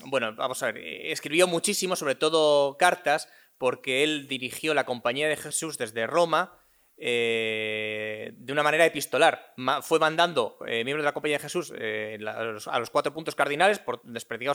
bueno, 0.07 0.35
vamos 0.35 0.61
a 0.65 0.67
ver, 0.73 0.79
eh, 0.79 1.13
escribió 1.13 1.47
muchísimo, 1.47 1.95
sobre 1.95 2.17
todo 2.17 2.77
cartas, 2.77 3.29
porque 3.57 4.03
él 4.03 4.27
dirigió 4.27 4.75
la 4.75 4.85
Compañía 4.87 5.29
de 5.29 5.37
Jesús 5.37 5.79
desde 5.79 6.09
Roma 6.09 6.59
eh, 6.97 8.33
de 8.37 8.53
una 8.53 8.63
manera 8.63 8.87
epistolar. 8.87 9.53
Fue 9.83 9.99
mandando 9.99 10.59
eh, 10.67 10.85
miembros 10.85 11.03
de 11.03 11.09
la 11.09 11.13
Compañía 11.13 11.39
de 11.39 11.43
Jesús 11.43 11.73
eh, 11.77 12.19
a, 12.27 12.79
los, 12.79 12.91
cuatro 12.91 13.13
puntos 13.13 13.35
cardinales, 13.35 13.79
por, 13.79 14.01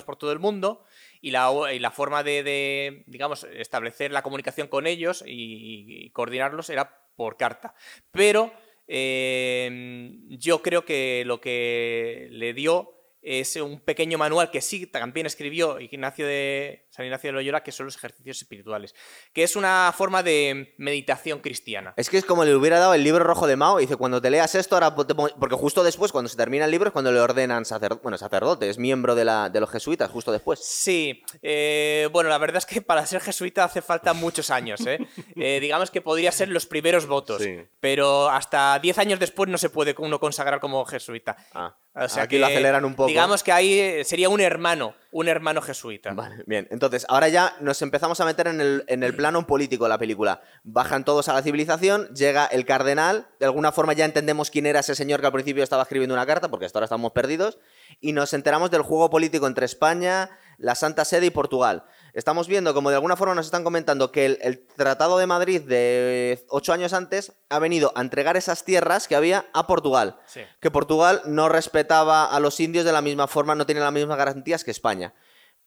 por 0.06 0.16
todo 0.16 0.32
el 0.32 0.40
mundo, 0.40 0.86
y 1.22 1.32
la, 1.32 1.92
forma 1.94 2.24
de, 2.24 3.04
digamos, 3.08 3.46
establecer 3.54 4.12
la 4.12 4.22
comunicación 4.22 4.68
con 4.68 4.88
ellos 4.88 5.24
y, 5.26 6.06
y 6.06 6.10
coordinarlos 6.12 6.70
era 6.70 7.08
por 7.16 7.36
carta. 7.38 7.76
Pero 8.12 8.54
yo 8.88 10.62
creo 10.64 10.86
que 10.86 11.24
lo 11.26 11.40
que 11.40 12.28
le 12.32 12.54
dio 12.54 12.96
es 13.22 13.56
un 13.58 13.80
pequeño 13.80 14.18
manual 14.18 14.50
que 14.50 14.62
sí 14.62 14.88
también 14.88 15.26
escribió 15.26 15.80
Ignacio 15.80 16.26
de 16.26 16.88
San 16.90 17.06
Ignacio 17.06 17.30
de 17.30 17.34
Loyola, 17.34 17.64
que 17.64 17.72
son 17.72 17.86
los 17.86 17.96
ejercicios 17.96 18.38
espirituales, 18.42 18.96
que 19.34 19.44
es 19.44 19.56
una 19.56 19.94
forma 19.96 20.24
de 20.24 20.74
meditación 20.78 21.40
cristiana. 21.40 21.94
Es 21.98 22.10
que 22.10 22.18
es 22.18 22.26
como 22.26 22.44
le 22.46 22.56
hubiera 22.56 22.80
dado 22.80 22.94
el 22.94 23.04
libro 23.04 23.24
rojo 23.24 23.46
de 23.48 23.56
Mao 23.56 23.80
y 23.80 23.84
dice, 23.84 23.96
cuando 23.96 24.22
te 24.22 24.30
leas 24.30 24.56
esto, 24.56 24.76
ahora 24.76 24.96
te 25.06 25.14
pongo-". 25.16 25.34
Porque 25.40 25.56
justo 25.56 25.84
después, 25.84 26.12
cuando 26.12 26.30
se 26.30 26.38
termina 26.38 26.66
el 26.66 26.72
libro, 26.72 26.88
es 26.88 26.94
cuando 26.94 27.12
le 27.12 27.20
ordenan 27.20 27.66
sacerdote, 27.66 28.02
bueno, 28.02 28.18
sacerdote, 28.18 28.70
es 28.70 28.78
miembro 28.78 29.16
de, 29.16 29.26
la, 29.26 29.50
de 29.50 29.60
los 29.60 29.70
jesuitas, 29.70 30.10
justo 30.10 30.32
después. 30.32 30.60
Sí, 30.64 31.24
eh, 31.42 32.10
bueno, 32.12 32.30
la 32.30 32.38
verdad 32.38 32.58
es 32.58 32.66
que 32.66 32.82
para 32.82 33.06
ser 33.06 33.22
jesuita 33.22 33.64
hace 33.64 33.82
falta 33.82 34.14
muchos 34.14 34.50
años, 34.50 34.82
¿eh? 34.88 35.00
Eh, 35.36 35.60
digamos 35.60 35.90
que 35.92 36.02
podría 36.02 36.32
ser 36.32 36.50
los 36.50 36.66
primeros 36.66 37.06
votos, 37.06 37.42
Sí. 37.42 37.60
pero 37.80 38.30
hasta 38.30 38.78
10 38.80 38.98
años 38.98 39.20
después 39.20 39.50
no 39.50 39.58
se 39.58 39.70
puede 39.70 39.96
uno 40.00 40.20
consagrar 40.20 40.60
como 40.60 40.84
jesuita. 40.86 41.38
Ah, 41.54 41.78
O 41.94 42.10
sea 42.10 42.24
aquí 42.24 42.36
que, 42.36 42.40
lo 42.40 42.48
aceleran 42.48 42.84
un 42.84 42.96
poco. 42.96 43.08
Digamos 43.08 43.44
que 43.44 43.52
ahí 43.52 44.04
sería 44.04 44.28
un 44.30 44.42
hermano, 44.42 44.96
un 45.12 45.28
hermano 45.28 45.62
jesuita. 45.62 46.14
Vale, 46.14 46.44
bien. 46.46 46.68
Entonces, 46.72 46.80
ahora 47.08 47.28
ya 47.30 47.56
nos 47.60 47.82
empezamos 47.82 48.20
a 48.20 48.26
meter 48.26 48.48
en 48.48 48.62
el, 48.62 48.84
en 48.88 49.04
el 49.04 49.16
plano 49.16 49.46
político 49.48 49.86
de 49.86 49.90
la 49.90 49.98
película. 49.98 50.42
Bajan 50.64 51.06
todos 51.06 51.30
a 51.30 51.34
la 51.34 51.42
civilización, 51.42 52.08
llega 52.14 52.46
el 52.46 52.66
cardenal, 52.66 53.28
de 53.40 53.46
alguna 53.46 53.72
forma 53.72 53.94
ya 53.94 54.06
entendemos 54.06 54.52
quién 54.52 54.66
era 54.66 54.80
ese 54.80 54.96
señor 54.96 55.20
que 55.22 55.28
al 55.28 55.34
principio 55.34 55.64
estaba 55.64 55.84
escribiendo 55.84 56.14
una 56.14 56.26
carta, 56.26 56.50
porque 56.50 56.66
hasta 56.66 56.80
ahora 56.80 56.86
estamos 56.86 57.12
perdidos, 57.12 57.60
y 58.00 58.14
nos 58.14 58.34
enteramos 58.34 58.72
del 58.72 58.82
juego 58.82 59.10
político 59.10 59.48
entre 59.48 59.66
España, 59.66 60.30
la 60.58 60.76
Santa 60.76 61.06
Sede 61.06 61.28
y 61.28 61.30
Portugal. 61.30 61.86
Estamos 62.14 62.48
viendo 62.48 62.74
como 62.74 62.90
de 62.90 62.96
alguna 62.96 63.16
forma 63.16 63.36
nos 63.36 63.46
están 63.46 63.64
comentando 63.64 64.12
que 64.12 64.26
el, 64.26 64.40
el 64.42 64.66
Tratado 64.68 65.18
de 65.18 65.28
Madrid 65.28 65.62
de 65.62 66.46
ocho 66.50 66.74
años 66.74 66.94
antes 66.94 67.34
ha 67.50 67.60
venido 67.60 67.94
a 67.96 68.02
entregar 68.02 68.36
esas 68.36 68.66
tierras 68.66 69.08
que 69.08 69.16
había 69.16 69.46
a 69.54 69.68
Portugal. 69.68 70.20
Sí. 70.26 70.42
Que 70.60 70.72
Portugal 70.72 71.22
no 71.26 71.50
respetaba 71.50 72.26
a 72.26 72.40
los 72.40 72.60
indios 72.60 72.84
de 72.84 72.92
la 72.92 73.02
misma 73.02 73.28
forma, 73.28 73.56
no 73.56 73.66
tenía 73.66 73.84
las 73.84 73.94
mismas 73.94 74.18
garantías 74.18 74.64
que 74.64 74.72
España. 74.72 75.14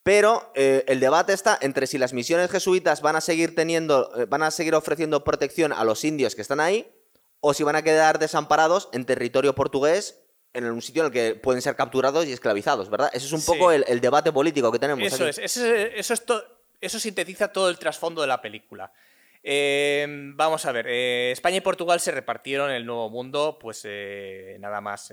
Pero 0.02 0.50
eh, 0.54 0.84
el 0.88 0.98
debate 0.98 1.32
está 1.32 1.56
entre 1.60 1.86
si 1.86 1.96
las 1.96 2.12
misiones 2.12 2.50
jesuitas 2.50 3.02
van 3.02 3.14
a 3.16 3.20
seguir 3.20 3.54
teniendo, 3.54 4.10
eh, 4.20 4.26
van 4.26 4.42
a 4.42 4.50
seguir 4.50 4.74
ofreciendo 4.74 5.22
protección 5.22 5.72
a 5.72 5.84
los 5.84 6.02
indios 6.04 6.34
que 6.34 6.42
están 6.42 6.58
ahí, 6.60 6.90
o 7.40 7.54
si 7.54 7.62
van 7.62 7.76
a 7.76 7.82
quedar 7.82 8.18
desamparados 8.18 8.88
en 8.92 9.04
territorio 9.04 9.54
portugués, 9.54 10.18
en 10.54 10.64
un 10.64 10.82
sitio 10.82 11.02
en 11.02 11.06
el 11.06 11.12
que 11.12 11.34
pueden 11.34 11.62
ser 11.62 11.76
capturados 11.76 12.26
y 12.26 12.32
esclavizados, 12.32 12.90
¿verdad? 12.90 13.10
Ese 13.14 13.26
es 13.26 13.32
un 13.32 13.40
Sí. 13.40 13.46
poco 13.46 13.70
el, 13.72 13.84
el 13.88 14.00
debate 14.00 14.32
político 14.32 14.70
que 14.72 14.78
tenemos. 14.78 15.02
Eso 15.06 15.24
aquí. 15.24 15.30
es, 15.30 15.56
eso, 15.56 16.14
es 16.14 16.24
to- 16.26 16.44
eso 16.80 16.98
sintetiza 16.98 17.48
todo 17.52 17.68
el 17.70 17.78
trasfondo 17.78 18.20
de 18.22 18.26
la 18.26 18.42
película. 18.42 18.92
Eh, 19.44 20.06
vamos 20.34 20.64
a 20.66 20.72
ver, 20.72 20.86
eh, 20.88 21.30
España 21.32 21.56
y 21.56 21.60
Portugal 21.62 22.00
se 22.00 22.10
repartieron 22.12 22.70
el 22.70 22.84
Nuevo 22.86 23.08
Mundo, 23.08 23.56
pues 23.60 23.82
eh, 23.84 24.56
nada 24.60 24.80
más, 24.80 25.12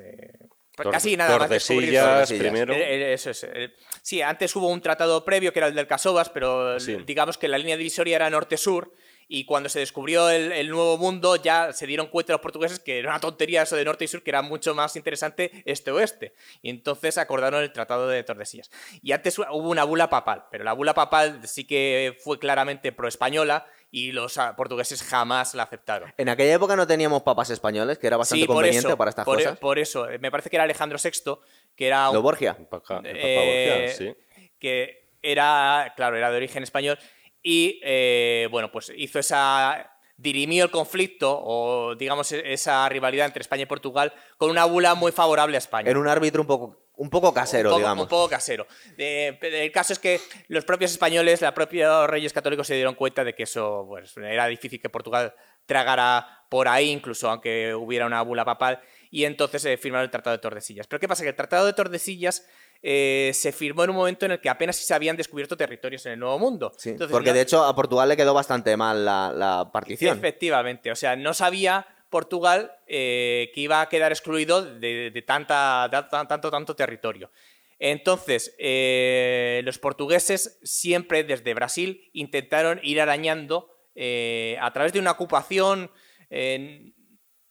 casi 0.92 1.18
nada 1.18 1.38
más. 1.38 1.50
descubrir- 1.50 1.94
Tordesillas 2.00 2.32
primero. 2.34 2.74
Eh, 2.74 2.78
eh, 3.12 3.14
Eso 3.14 3.30
es. 3.32 3.44
eh, 3.44 3.74
Sí, 4.02 4.22
antes 4.22 4.56
hubo 4.56 4.68
un 4.70 4.82
tratado 4.82 5.24
previo 5.26 5.52
que 5.54 5.60
era 5.60 5.68
el 5.68 5.76
del 5.76 5.88
Casovas, 5.88 6.30
pero 6.30 6.80
Sí. 6.80 6.98
digamos 7.06 7.38
que 7.38 7.48
la 7.48 7.58
línea 7.58 7.78
divisoria 7.78 8.16
era 8.16 8.30
norte-sur. 8.30 8.94
Y 9.32 9.46
cuando 9.46 9.70
se 9.70 9.78
descubrió 9.78 10.28
el, 10.32 10.52
el 10.52 10.70
nuevo 10.70 10.98
mundo, 10.98 11.36
ya 11.36 11.72
se 11.72 11.86
dieron 11.86 12.08
cuenta 12.08 12.34
los 12.34 12.42
portugueses 12.42 12.80
que 12.80 12.98
era 12.98 13.10
una 13.12 13.20
tontería 13.20 13.62
eso 13.62 13.76
de 13.76 13.86
norte 13.86 14.06
y 14.06 14.08
sur, 14.08 14.24
que 14.24 14.32
era 14.32 14.42
mucho 14.42 14.74
más 14.74 14.96
interesante 14.96 15.52
este-oeste. 15.66 16.34
Y 16.64 16.72
entonces 16.72 17.20
acordaron 17.20 17.62
el 17.62 17.72
Tratado 17.72 18.08
de 18.08 18.24
Tordesillas. 18.24 18.72
Y 19.04 19.12
antes 19.12 19.38
hubo 19.38 19.70
una 19.70 19.84
bula 19.84 20.10
papal, 20.10 20.46
pero 20.50 20.64
la 20.64 20.74
bula 20.74 20.96
papal 20.96 21.42
sí 21.48 21.66
que 21.66 22.18
fue 22.24 22.40
claramente 22.40 22.92
pro-española 22.92 23.68
y 23.92 24.12
los 24.12 24.38
ah, 24.38 24.56
portugueses 24.56 25.02
jamás 25.04 25.56
la 25.56 25.64
aceptaron. 25.64 26.14
En 26.18 26.30
aquella 26.30 26.54
época 26.54 26.76
no 26.76 26.86
teníamos 26.86 27.24
papas 27.24 27.50
españoles, 27.50 27.98
que 27.98 28.08
era 28.08 28.18
bastante 28.18 28.42
Sí, 28.42 28.48
por 28.48 28.56
conveniente 28.58 28.88
eso, 28.88 28.98
para 28.98 29.10
estas 29.10 29.26
por, 29.26 29.40
e- 29.40 29.44
cosas. 29.44 29.60
por 29.60 29.80
eso. 29.80 30.10
Eh, 30.10 30.20
Me 30.20 30.30
parece 30.32 30.50
que 30.50 30.56
era 30.58 30.64
Alejandro 30.64 30.98
VI, 31.04 31.40
que 31.76 31.88
era 31.88 32.10
un, 32.10 32.16
Lo 32.16 32.22
Borgia. 32.22 32.54
Papa- 32.56 32.82
Papa 32.82 33.02
Eh, 33.06 33.86
Borgia, 33.88 33.96
sí. 33.98 34.16
que 34.60 35.10
era, 35.22 35.94
claro, 35.96 36.16
era 36.18 36.30
de 36.32 36.38
origen 36.38 36.64
español 36.64 36.98
y, 37.42 37.80
eh, 37.84 38.48
bueno, 38.52 38.72
pues 38.72 38.92
hizo 38.96 39.20
esa 39.20 39.92
dirimió 40.18 40.66
el 40.66 40.70
conflicto 40.72 41.32
o 41.42 41.96
digamos 41.96 42.30
e- 42.34 42.52
esa 42.54 42.88
rivalidad 42.90 43.26
entre 43.26 43.42
España 43.42 43.64
y 43.64 43.66
Portugal 43.68 44.14
con 44.38 44.50
una 44.50 44.66
bula 44.66 44.94
muy 44.94 45.12
favorable 45.14 45.56
a 45.56 45.60
España. 45.60 45.90
Era 45.90 45.98
un 46.00 46.10
árbitro 46.10 46.42
un 46.42 46.48
poco, 46.48 46.89
un 47.00 47.10
poco 47.10 47.34
casero, 47.34 47.70
un 47.70 47.74
poco, 47.74 47.80
digamos. 47.80 48.04
un 48.04 48.10
poco 48.10 48.30
casero. 48.30 48.68
Eh, 48.98 49.38
el 49.42 49.72
caso 49.72 49.94
es 49.94 50.00
que 50.00 50.20
los 50.50 50.66
propios 50.66 50.92
españoles, 50.92 51.42
los 51.42 51.52
propios 51.54 52.08
reyes 52.08 52.34
católicos 52.34 52.68
se 52.68 52.76
dieron 52.76 52.94
cuenta 52.96 53.24
de 53.24 53.34
que 53.34 53.44
eso 53.44 53.86
pues, 53.88 54.16
era 54.18 54.48
difícil 54.48 54.82
que 54.82 54.90
Portugal 54.90 55.34
tragara 55.66 56.28
por 56.50 56.68
ahí, 56.68 56.90
incluso 56.90 57.30
aunque 57.30 57.74
hubiera 57.76 58.06
una 58.06 58.22
bula 58.22 58.44
papal. 58.44 58.80
y 59.12 59.26
entonces 59.26 59.64
eh, 59.66 59.78
firmaron 59.78 60.06
el 60.06 60.12
Tratado 60.12 60.36
de 60.36 60.42
Tordesillas. 60.42 60.88
Pero 60.88 61.00
¿qué 61.00 61.08
pasa? 61.08 61.24
Que 61.24 61.30
el 61.30 61.36
Tratado 61.36 61.66
de 61.66 61.74
Tordesillas 61.74 62.46
eh, 62.82 63.32
se 63.34 63.52
firmó 63.52 63.84
en 63.84 63.90
un 63.92 63.96
momento 63.96 64.26
en 64.26 64.32
el 64.34 64.40
que 64.42 64.50
apenas 64.50 64.76
se 64.76 64.94
habían 64.94 65.16
descubierto 65.18 65.56
territorios 65.58 66.06
en 66.06 66.14
el 66.14 66.20
Nuevo 66.20 66.38
Mundo. 66.40 66.72
Sí, 66.78 66.90
Entonces, 66.90 67.12
porque 67.12 67.30
no- 67.30 67.36
de 67.36 67.42
hecho 67.42 67.64
a 67.64 67.76
Portugal 67.76 68.10
le 68.10 68.18
quedó 68.18 68.34
bastante 68.34 68.76
mal 68.78 69.04
la, 69.06 69.32
la 69.36 69.70
partición. 69.72 70.18
Efectivamente, 70.18 70.92
o 70.92 70.96
sea, 70.96 71.16
no 71.16 71.34
sabía 71.34 71.86
Portugal 72.10 72.72
eh, 72.88 73.52
que 73.54 73.62
iba 73.62 73.82
a 73.82 73.90
quedar 73.90 74.12
excluido 74.12 74.64
de, 74.64 75.12
de 75.12 75.22
tanta, 75.22 75.88
de 75.90 76.04
tanto, 76.10 76.50
tanto 76.52 76.76
territorio. 76.76 77.32
Entonces, 77.78 78.56
eh, 78.60 79.62
los 79.64 79.80
portugueses 79.80 80.60
siempre 80.64 81.24
desde 81.24 81.54
Brasil 81.54 82.10
intentaron 82.14 82.80
ir 82.84 83.00
arañando 83.00 83.74
eh, 83.96 84.58
a 84.60 84.72
través 84.74 84.92
de 84.92 85.00
una 85.00 85.12
ocupación 85.12 85.92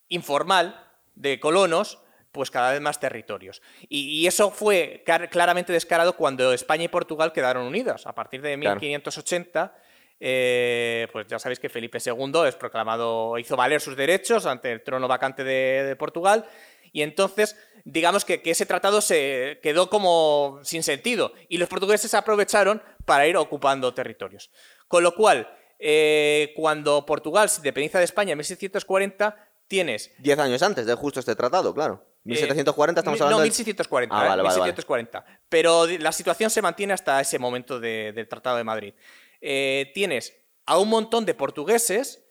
informal 0.08 0.86
de 1.14 1.40
colonos, 1.40 2.00
pues 2.30 2.50
cada 2.50 2.72
vez 2.72 2.80
más 2.80 3.00
territorios. 3.00 3.60
Y, 3.88 4.20
y 4.20 4.26
eso 4.26 4.50
fue 4.50 5.02
claramente 5.30 5.72
descarado 5.72 6.16
cuando 6.16 6.52
España 6.52 6.84
y 6.84 6.88
Portugal 6.88 7.32
quedaron 7.32 7.66
unidas. 7.66 8.06
A 8.06 8.14
partir 8.14 8.40
de 8.40 8.56
Claro. 8.58 8.78
1580, 8.78 9.74
eh, 10.20 11.06
pues 11.12 11.26
ya 11.28 11.38
sabéis 11.38 11.58
que 11.60 11.68
Felipe 11.68 11.98
II 12.04 12.32
es 12.46 12.54
proclamado, 12.56 13.38
hizo 13.38 13.56
valer 13.56 13.80
sus 13.80 13.96
derechos 13.96 14.46
ante 14.46 14.72
el 14.72 14.82
trono 14.82 15.06
vacante 15.08 15.44
de, 15.44 15.84
de 15.84 15.96
Portugal. 15.96 16.44
Y 16.92 17.02
entonces, 17.02 17.56
digamos 17.84 18.24
que, 18.24 18.40
que 18.40 18.50
ese 18.52 18.64
tratado 18.66 19.00
se 19.00 19.60
quedó 19.62 19.90
como 19.90 20.58
sin 20.62 20.82
sentido. 20.82 21.32
Y 21.48 21.58
los 21.58 21.68
portugueses 21.68 22.14
aprovecharon 22.14 22.82
para 23.04 23.26
ir 23.26 23.36
ocupando 23.36 23.92
territorios. 23.94 24.50
Con 24.88 25.02
lo 25.02 25.14
cual, 25.14 25.48
eh, 25.78 26.52
cuando 26.56 27.04
Portugal 27.04 27.48
se 27.50 27.58
independiza 27.60 27.98
de 27.98 28.04
España 28.06 28.32
en 28.32 28.38
1640, 28.38 29.36
tienes 29.68 30.10
Diez 30.18 30.38
años 30.38 30.62
antes 30.62 30.86
de 30.86 30.94
justo 30.94 31.20
este 31.20 31.36
tratado, 31.36 31.74
claro. 31.74 32.04
1740 32.24 33.00
estamos 33.00 33.20
Eh, 33.20 33.22
hablando 33.22 33.36
No, 33.38 33.42
del- 33.42 33.50
1740. 33.50 34.14
Ah, 34.14 34.18
vale, 34.18 34.42
vale, 34.42 34.42
vale. 34.42 34.72
1740. 34.72 35.24
Pero 35.48 35.86
la 35.86 36.10
situación 36.12 36.50
se 36.50 36.62
mantiene 36.62 36.94
hasta 36.94 37.20
ese 37.20 37.38
momento 37.38 37.78
de- 37.78 38.12
del 38.12 38.26
Tratado 38.28 38.56
de 38.56 38.64
Madrid. 38.64 38.94
Eh, 39.40 39.90
tienes 39.94 40.36
a 40.66 40.78
un 40.78 40.88
montón 40.88 41.24
de 41.24 41.34
portugueses 41.34 42.24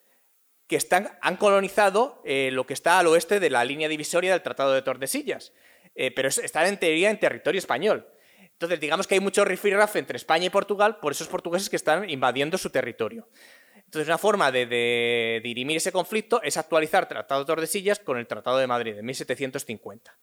que 0.68 0.76
están, 0.76 1.18
han 1.22 1.38
colonizado 1.38 2.22
eh, 2.26 2.50
lo 2.52 2.66
que 2.66 2.74
está 2.74 3.00
al 3.00 3.08
oeste 3.08 3.40
de 3.40 3.50
la 3.50 3.64
línea 3.64 3.88
divisoria 3.88 4.32
del 4.32 4.42
Tratado 4.44 4.74
de 4.74 4.82
Tordesillas. 4.82 5.54
Eh, 5.96 6.12
pero 6.12 6.28
es- 6.28 6.38
están 6.38 6.68
en 6.68 6.78
teoría 6.78 7.10
en 7.10 7.20
territorio 7.20 7.58
español. 7.60 8.08
Entonces, 8.52 8.80
digamos 8.80 9.08
que 9.08 9.14
hay 9.16 9.20
mucho 9.22 9.46
rifirrafe 9.46 10.00
entre 10.00 10.18
España 10.18 10.46
y 10.46 10.50
Portugal 10.50 10.98
por 11.00 11.12
esos 11.12 11.28
portugueses 11.28 11.70
que 11.70 11.76
están 11.76 12.10
invadiendo 12.10 12.58
su 12.58 12.70
territorio. 12.70 13.30
Entonces, 13.76 14.08
una 14.08 14.18
forma 14.18 14.52
de, 14.52 14.66
de 14.66 15.40
dirimir 15.44 15.78
ese 15.78 15.92
conflicto 15.92 16.42
es 16.44 16.58
actualizar 16.58 17.04
el 17.04 17.08
Tratado 17.10 17.42
de 17.42 17.46
Tordesillas 17.48 18.00
con 18.00 18.18
el 18.18 18.28
Tratado 18.28 18.58
de 18.58 18.68
Madrid 18.68 18.96
de 18.96 19.04
1750. 19.04 20.18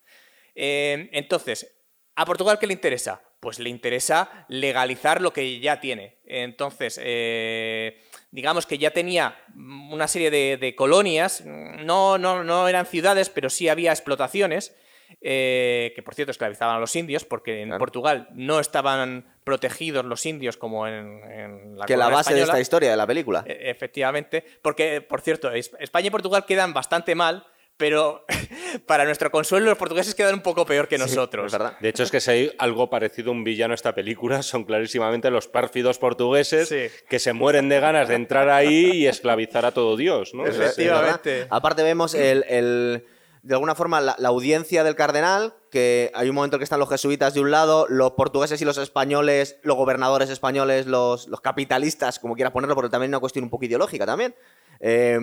Eh, 0.54 1.08
entonces, 1.12 1.74
¿a 2.16 2.26
Portugal 2.26 2.58
qué 2.58 2.66
le 2.66 2.74
interesa? 2.74 3.22
Pues 3.44 3.58
le 3.60 3.68
interesa 3.70 4.46
legalizar 4.48 5.20
lo 5.20 5.32
que 5.32 5.60
ya 5.60 5.78
tiene. 5.78 6.16
Entonces, 6.26 6.98
eh, 7.02 8.00
digamos 8.32 8.66
que 8.66 8.78
ya 8.78 8.90
tenía 8.90 9.36
una 9.54 10.08
serie 10.08 10.30
de, 10.30 10.56
de 10.56 10.74
colonias, 10.74 11.42
no, 11.44 12.18
no, 12.18 12.42
no 12.42 12.66
eran 12.66 12.86
ciudades, 12.86 13.28
pero 13.30 13.48
sí 13.50 13.68
había 13.68 13.92
explotaciones. 13.92 14.74
eh, 15.20 15.92
que 15.94 16.02
por 16.02 16.14
cierto 16.14 16.32
esclavizaban 16.32 16.76
a 16.76 16.80
los 16.80 16.96
indios, 16.96 17.24
porque 17.24 17.60
en 17.60 17.68
Claro. 17.68 17.78
Portugal 17.78 18.28
no 18.32 18.58
estaban 18.58 19.26
protegidos 19.44 20.04
los 20.04 20.24
indios 20.26 20.56
como 20.56 20.88
en, 20.88 21.20
en 21.30 21.78
la 21.78 21.86
que 21.86 21.96
la 21.96 22.08
base 22.08 22.34
de 22.34 22.42
esta 22.42 22.58
historia 22.60 22.90
de 22.90 22.96
la 22.96 23.06
película. 23.06 23.44
E- 23.46 23.70
Efectivamente, 23.70 24.42
porque, 24.62 25.02
por 25.02 25.20
cierto, 25.20 25.52
es- 25.52 25.70
España 25.78 26.08
y 26.08 26.10
Portugal 26.10 26.44
quedan 26.46 26.72
bastante 26.74 27.14
mal, 27.14 27.46
pero 27.76 28.24
para 28.80 29.04
nuestro 29.04 29.30
consuelo 29.30 29.66
los 29.66 29.78
portugueses 29.78 30.14
quedan 30.14 30.34
un 30.34 30.40
poco 30.42 30.64
peor 30.66 30.88
que 30.88 30.98
nosotros. 30.98 31.46
Es 31.46 31.52
verdad. 31.52 31.78
De 31.80 31.88
hecho, 31.88 32.02
es 32.02 32.10
que 32.10 32.20
si 32.20 32.30
hay 32.30 32.52
algo 32.58 32.90
parecido 32.90 33.30
a 33.30 33.32
un 33.32 33.44
villano 33.44 33.72
a 33.72 33.74
esta 33.74 33.94
película, 33.94 34.42
son 34.42 34.64
clarísimamente 34.64 35.30
los 35.30 35.48
pérfidos 35.48 35.98
portugueses 35.98 36.68
Sí. 36.68 36.86
que 37.08 37.18
se 37.18 37.32
mueren 37.32 37.68
de 37.68 37.80
ganas 37.80 38.08
de 38.08 38.14
entrar 38.14 38.48
ahí 38.48 38.90
y 38.92 39.06
esclavizar 39.06 39.64
a 39.64 39.72
todo 39.72 39.96
Dios, 39.96 40.32
Efectivamente. 40.46 41.46
Aparte 41.50 41.82
vemos 41.82 42.14
el, 42.14 42.44
el- 42.48 43.06
de 43.42 43.52
alguna 43.54 43.74
forma 43.74 44.00
la, 44.00 44.16
la 44.18 44.28
audiencia 44.28 44.84
del 44.84 44.94
cardenal, 44.96 45.52
que 45.70 46.10
hay 46.14 46.30
un 46.30 46.34
momento 46.34 46.56
en 46.56 46.60
que 46.60 46.64
están 46.64 46.80
los 46.80 46.88
jesuitas 46.88 47.34
de 47.34 47.40
un 47.40 47.50
lado, 47.50 47.84
los 47.90 48.12
portugueses 48.12 48.62
y 48.62 48.64
los 48.64 48.78
españoles, 48.78 49.56
los 49.62 49.76
gobernadores 49.76 50.30
españoles, 50.30 50.86
los, 50.86 51.28
los 51.28 51.42
capitalistas, 51.42 52.18
como 52.18 52.34
quieras 52.36 52.54
ponerlo, 52.54 52.74
porque 52.74 52.88
también 52.88 53.10
es 53.10 53.14
una 53.14 53.20
cuestión 53.20 53.44
un 53.44 53.50
poco 53.50 53.66
ideológica 53.66 54.06
también, 54.06 54.34
eh, 54.80 55.18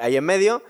ahí 0.00 0.16
en 0.16 0.24
medio. 0.24 0.64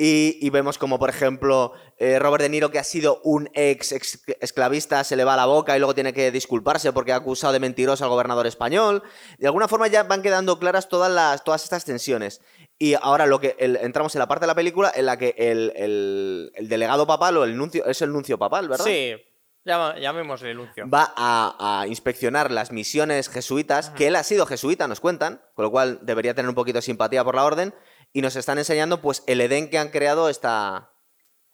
Y, 0.00 0.38
y 0.40 0.50
vemos 0.50 0.78
como, 0.78 1.00
por 1.00 1.10
ejemplo, 1.10 1.72
eh, 1.98 2.20
Robert 2.20 2.42
De 2.42 2.48
Niro, 2.48 2.70
que 2.70 2.78
ha 2.78 2.84
sido 2.84 3.20
un 3.24 3.50
ex, 3.52 3.90
ex 3.90 4.22
esclavista, 4.40 5.02
se 5.02 5.16
le 5.16 5.24
va 5.24 5.34
la 5.36 5.46
boca 5.46 5.74
y 5.74 5.80
luego 5.80 5.92
tiene 5.92 6.12
que 6.12 6.30
disculparse 6.30 6.92
porque 6.92 7.12
ha 7.12 7.16
acusado 7.16 7.52
de 7.52 7.58
mentiroso 7.58 8.04
al 8.04 8.10
gobernador 8.10 8.46
español. 8.46 9.02
De 9.38 9.48
alguna 9.48 9.66
forma 9.66 9.88
ya 9.88 10.04
van 10.04 10.22
quedando 10.22 10.60
claras 10.60 10.88
todas, 10.88 11.10
las, 11.10 11.42
todas 11.42 11.64
estas 11.64 11.84
tensiones. 11.84 12.40
Y 12.78 12.94
ahora 12.94 13.26
lo 13.26 13.40
que 13.40 13.56
el- 13.58 13.74
entramos 13.74 14.14
en 14.14 14.20
la 14.20 14.28
parte 14.28 14.44
de 14.44 14.46
la 14.46 14.54
película 14.54 14.92
en 14.94 15.04
la 15.06 15.16
que 15.18 15.34
el, 15.36 15.72
el- 15.74 16.52
el 16.54 16.68
delegado 16.68 17.04
papal 17.04 17.36
o 17.36 17.42
el 17.42 17.56
nuncio, 17.56 17.84
es 17.84 18.00
el 18.00 18.12
nuncio 18.12 18.38
papal, 18.38 18.68
¿verdad? 18.68 18.84
Sí, 18.84 19.16
llamémosle 19.64 20.54
Luncio. 20.54 20.88
Va 20.88 21.12
a, 21.16 21.80
a 21.80 21.86
inspeccionar 21.88 22.50
las 22.50 22.72
misiones 22.72 23.28
jesuitas, 23.28 23.90
que 23.90 24.06
él 24.06 24.16
ha 24.16 24.22
sido 24.22 24.46
jesuita, 24.46 24.86
nos 24.88 25.00
cuentan, 25.00 25.42
con 25.54 25.64
lo 25.64 25.70
cual 25.70 25.98
debería 26.02 26.34
tener 26.34 26.48
un 26.48 26.54
poquito 26.54 26.78
de 26.78 26.82
simpatía 26.82 27.24
por 27.24 27.34
la 27.34 27.44
orden, 27.44 27.74
y 28.12 28.22
nos 28.22 28.36
están 28.36 28.58
enseñando 28.58 29.00
pues 29.00 29.22
el 29.26 29.40
Edén 29.40 29.70
que 29.70 29.78
han 29.78 29.90
creado 29.90 30.28
esta, 30.28 30.92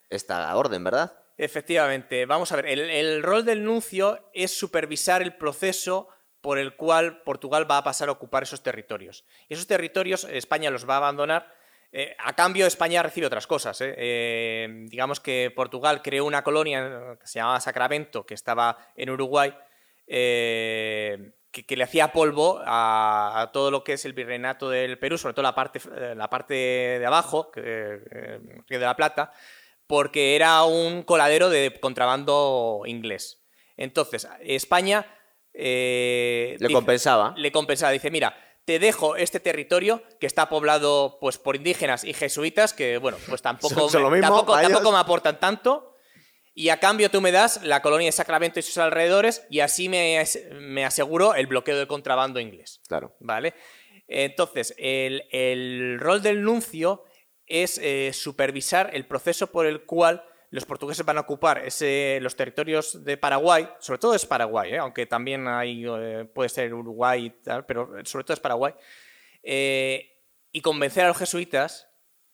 esta 0.09 0.55
orden, 0.55 0.83
¿verdad? 0.83 1.13
Efectivamente, 1.37 2.25
vamos 2.25 2.51
a 2.51 2.55
ver, 2.55 2.65
el, 2.67 3.21
rol 3.21 3.43
del 3.43 3.63
nuncio 3.63 4.29
es 4.33 4.57
supervisar 4.57 5.21
el 5.21 5.35
proceso 5.35 6.07
por 6.39 6.57
el 6.57 6.75
cual 6.75 7.23
Portugal 7.23 7.69
va 7.69 7.79
a 7.79 7.83
pasar 7.83 8.07
a 8.07 8.13
ocupar 8.13 8.43
esos 8.43 8.63
territorios. 8.63 9.25
Esos 9.49 9.67
territorios 9.67 10.23
España 10.25 10.69
los 10.69 10.87
va 10.87 10.95
a 10.95 10.97
abandonar. 10.97 11.53
eh, 11.91 12.15
a 12.19 12.33
cambio, 12.33 12.65
España 12.65 13.03
recibe 13.03 13.27
otras 13.27 13.47
cosas. 13.47 13.81
¿eh? 13.81 13.93
Eh, 13.97 14.85
digamos 14.87 15.19
que 15.19 15.51
Portugal 15.53 16.01
creó 16.01 16.25
una 16.25 16.43
colonia 16.43 17.17
que 17.19 17.27
se 17.27 17.39
llamaba 17.39 17.59
Sacramento, 17.59 18.25
que 18.25 18.33
estaba 18.33 18.77
en 18.95 19.09
Uruguay, 19.09 19.53
eh, 20.07 21.33
que, 21.55 21.65
que 21.65 21.77
le 21.77 21.85
hacía 21.85 22.11
polvo 22.11 22.59
a, 22.65 23.39
a 23.41 23.51
todo 23.53 23.71
lo 23.71 23.83
que 23.85 23.93
es 23.93 24.03
el 24.03 24.11
virreinato 24.11 24.69
del 24.69 24.99
Perú, 24.99 25.17
sobre 25.17 25.33
todo 25.33 25.43
la 25.43 25.55
parte, 25.55 25.79
eh, 25.95 26.13
la 26.15 26.29
parte 26.29 26.53
de 26.53 27.05
abajo, 27.05 27.49
que, 27.49 27.61
eh, 27.63 28.39
Río 28.67 28.79
de 28.79 28.85
la 28.85 28.97
Plata, 28.97 29.31
porque 29.87 30.35
era 30.35 30.63
un 30.65 31.03
coladero 31.03 31.49
de 31.49 31.79
contrabando 31.79 32.81
inglés. 32.85 33.41
Entonces, 33.77 34.27
España... 34.41 35.05
eh, 35.53 36.57
Le 36.59 36.67
dice- 36.67 36.73
compensaba. 36.73 37.33
Le 37.37 37.51
compensaba. 37.51 37.91
Dice, 37.93 38.11
mira, 38.11 38.35
te 38.65 38.79
dejo 38.79 39.15
este 39.15 39.39
territorio 39.39 40.03
que 40.19 40.27
está 40.27 40.49
poblado 40.49 41.17
pues, 41.21 41.37
por 41.37 41.55
indígenas 41.55 42.03
y 42.03 42.13
jesuitas, 42.13 42.73
que, 42.73 42.97
bueno, 42.97 43.17
pues 43.29 43.41
tampoco, 43.41 43.75
me, 43.93 44.09
mismo 44.09 44.21
tampoco, 44.21 44.59
tampoco 44.59 44.91
me 44.91 44.97
aportan 44.97 45.39
tanto. 45.39 45.94
Y 46.57 46.69
a 46.69 46.79
cambio 46.79 47.11
tú 47.11 47.19
me 47.19 47.33
das 47.33 47.61
la 47.63 47.81
colonia 47.81 48.07
de 48.07 48.13
Sacramento 48.13 48.59
y 48.59 48.63
sus 48.63 48.77
alrededores 48.77 49.45
y 49.49 49.59
así 49.59 49.89
me, 49.89 50.23
me 50.53 50.85
aseguro 50.85 51.35
el 51.35 51.47
bloqueo 51.47 51.77
del 51.77 51.87
contrabando 51.87 52.39
inglés. 52.39 52.79
Claro. 52.87 53.13
¿Vale? 53.19 53.53
Entonces, 54.07 54.73
el, 54.77 55.25
el 55.31 55.99
rol 55.99 56.21
del 56.21 56.43
nuncio 56.43 57.03
es 57.45 57.77
eh, 57.77 58.11
supervisar 58.13 58.89
el 58.93 59.05
proceso 59.05 59.51
por 59.51 59.65
el 59.65 59.85
cual 59.85 60.23
los 60.49 60.65
portugueses 60.65 61.05
van 61.05 61.17
a 61.17 61.21
ocupar 61.21 61.59
ese, 61.65 62.19
los 62.21 62.35
territorios 62.35 63.03
de 63.03 63.17
Paraguay, 63.17 63.67
sobre 63.79 63.99
todo 63.99 64.15
es 64.15 64.25
Paraguay, 64.25 64.73
¿eh? 64.73 64.77
aunque 64.77 65.05
también 65.05 65.47
hay, 65.47 65.85
eh, 65.85 66.25
puede 66.33 66.49
ser 66.49 66.73
Uruguay 66.73 67.25
y 67.25 67.29
tal, 67.29 67.65
pero 67.65 67.89
sobre 68.05 68.23
todo 68.23 68.33
es 68.35 68.39
Paraguay, 68.39 68.73
y 69.43 70.61
convencer 70.61 71.03
a 71.03 71.09
los 71.09 71.17
jesuitas 71.17 71.89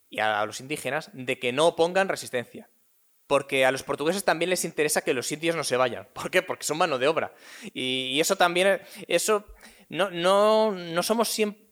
y 0.09 0.19
a 0.19 0.45
los 0.45 0.59
indígenas 0.59 1.09
de 1.13 1.39
que 1.39 1.51
no 1.51 1.67
opongan 1.67 2.09
resistencia. 2.09 2.69
Porque 3.31 3.65
a 3.65 3.71
los 3.71 3.81
portugueses 3.81 4.25
también 4.25 4.49
les 4.49 4.65
interesa 4.65 5.05
que 5.05 5.13
los 5.13 5.31
indios 5.31 5.55
no 5.55 5.63
se 5.63 5.77
vayan. 5.77 6.05
¿Por 6.13 6.29
qué? 6.29 6.41
Porque 6.41 6.65
son 6.65 6.77
mano 6.77 6.99
de 6.99 7.07
obra. 7.07 7.31
Y, 7.73 8.19
eso 8.19 8.35
también, 8.35 8.81
eso 9.07 9.45
no, 9.87 10.11
no, 10.11 10.73
no 10.73 11.01
somos 11.01 11.29
siempre... 11.29 11.63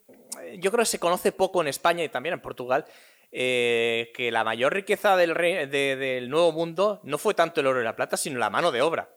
Yo 0.57 0.71
creo 0.71 0.83
que 0.83 0.89
se 0.89 0.99
conoce 0.99 1.33
poco 1.33 1.59
en 1.59 1.67
España 1.67 2.01
y 2.01 2.07
también 2.07 2.31
en 2.31 2.39
Portugal 2.39 2.85
eh, 3.33 4.09
que 4.15 4.31
la 4.31 4.45
mayor 4.45 4.73
riqueza 4.73 5.17
del, 5.17 5.33
del 5.69 6.29
Nuevo 6.29 6.53
Mundo 6.53 7.01
no 7.03 7.17
fue 7.17 7.33
tanto 7.33 7.59
el 7.59 7.67
oro 7.67 7.81
y 7.81 7.83
la 7.83 7.97
plata, 7.97 8.15
sino 8.15 8.39
la 8.39 8.49
mano 8.49 8.71
de 8.71 8.81
obra. 8.81 9.09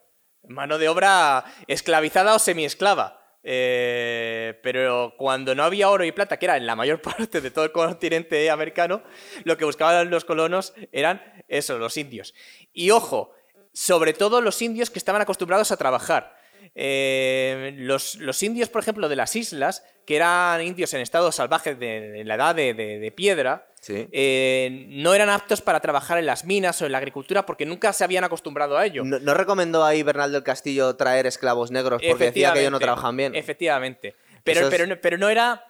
Mano 0.49 0.79
de 0.79 0.89
obra 0.89 1.45
esclavizada 1.69 2.35
o 2.35 2.41
semiesclava. 2.41 3.22
Eh, 3.45 4.59
pero 4.63 5.15
cuando 5.17 5.55
no 5.55 5.65
había 5.65 5.91
oro 5.91 6.05
y 6.05 6.13
plata, 6.13 6.39
que 6.39 6.47
era 6.47 6.57
en 6.57 6.67
la 6.67 6.77
mayor 6.77 7.01
parte 7.03 7.41
de 7.41 7.51
todo 7.51 7.65
el 7.65 7.73
continente 7.73 8.51
americano, 8.51 9.03
lo 9.45 9.57
que 9.57 9.65
buscaban 9.65 10.11
los 10.11 10.25
colonos 10.25 10.75
eran 10.93 11.23
eso, 11.49 11.79
los 11.79 11.97
indios. 11.97 12.35
Y 12.73 12.91
ojo, 12.91 13.35
sobre 13.73 14.13
todo 14.13 14.41
los 14.41 14.61
indios 14.63 14.91
que 14.91 14.99
estaban 14.99 15.23
acostumbrados 15.23 15.73
a 15.73 15.77
trabajar. 15.77 16.37
Eh, 16.75 17.75
los, 17.79 18.15
los 18.17 18.43
indios, 18.43 18.69
por 18.69 18.83
ejemplo, 18.83 19.09
de 19.09 19.17
las 19.17 19.35
islas, 19.37 19.85
que 20.07 20.17
eran 20.17 20.63
indios 20.63 20.95
en 20.95 21.01
estado 21.01 21.33
salvaje 21.33 21.75
de, 21.75 22.23
la 22.25 22.35
edad 22.37 22.55
de- 22.55 22.75
de 22.75 23.13
piedra, 23.13 23.67
Sí. 23.85 24.09
eh, 24.13 24.87
no 24.91 25.13
eran 25.13 25.29
aptos 25.29 25.61
para 25.61 25.81
trabajar 25.81 26.17
en 26.17 26.25
las 26.27 26.45
minas 26.45 26.81
o 26.81 26.87
en 26.87 26.93
la 26.93 26.99
agricultura 26.99 27.45
porque 27.45 27.67
nunca 27.67 27.93
se 27.93 28.05
habían 28.05 28.23
acostumbrado 28.23 28.79
a 28.79 28.87
ello. 28.87 29.03
¿No, 29.05 29.19
no 29.19 29.35
recomendó 29.35 29.85
ahí 29.85 30.05
Bernal 30.05 30.31
del 30.31 30.45
Castillo 30.45 30.95
traer 30.95 31.27
esclavos 31.27 31.73
negros 31.73 32.01
porque 32.09 32.27
decía 32.27 32.53
que 32.53 32.61
ellos 32.61 32.71
no 32.71 32.79
trabajan 32.79 33.17
bien? 33.17 33.35
Efectivamente. 33.35 34.15
Pero, 34.45 34.61
es- 34.61 34.67
pero, 34.69 34.87
no- 34.87 35.01
pero 35.01 35.19
no 35.19 35.29
era. 35.29 35.67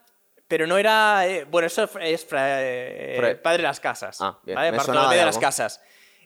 Pero 0.46 0.66
no 0.66 0.76
era. 0.76 1.26
eh, 1.26 1.44
bueno, 1.50 1.66
eso 1.66 1.88
es 2.00 2.26
eh, 2.36 3.40
padre 3.42 3.56
de 3.58 3.62
las 3.62 3.80
casas. 3.80 4.18
Ah, 4.20 4.38
bien, 4.44 4.56
¿vale? 4.56 4.70
me 4.72 4.76
Bartolomé 4.76 5.14
de 5.14 5.20
de 5.20 5.24
las 5.26 5.38
casas. 5.38 5.80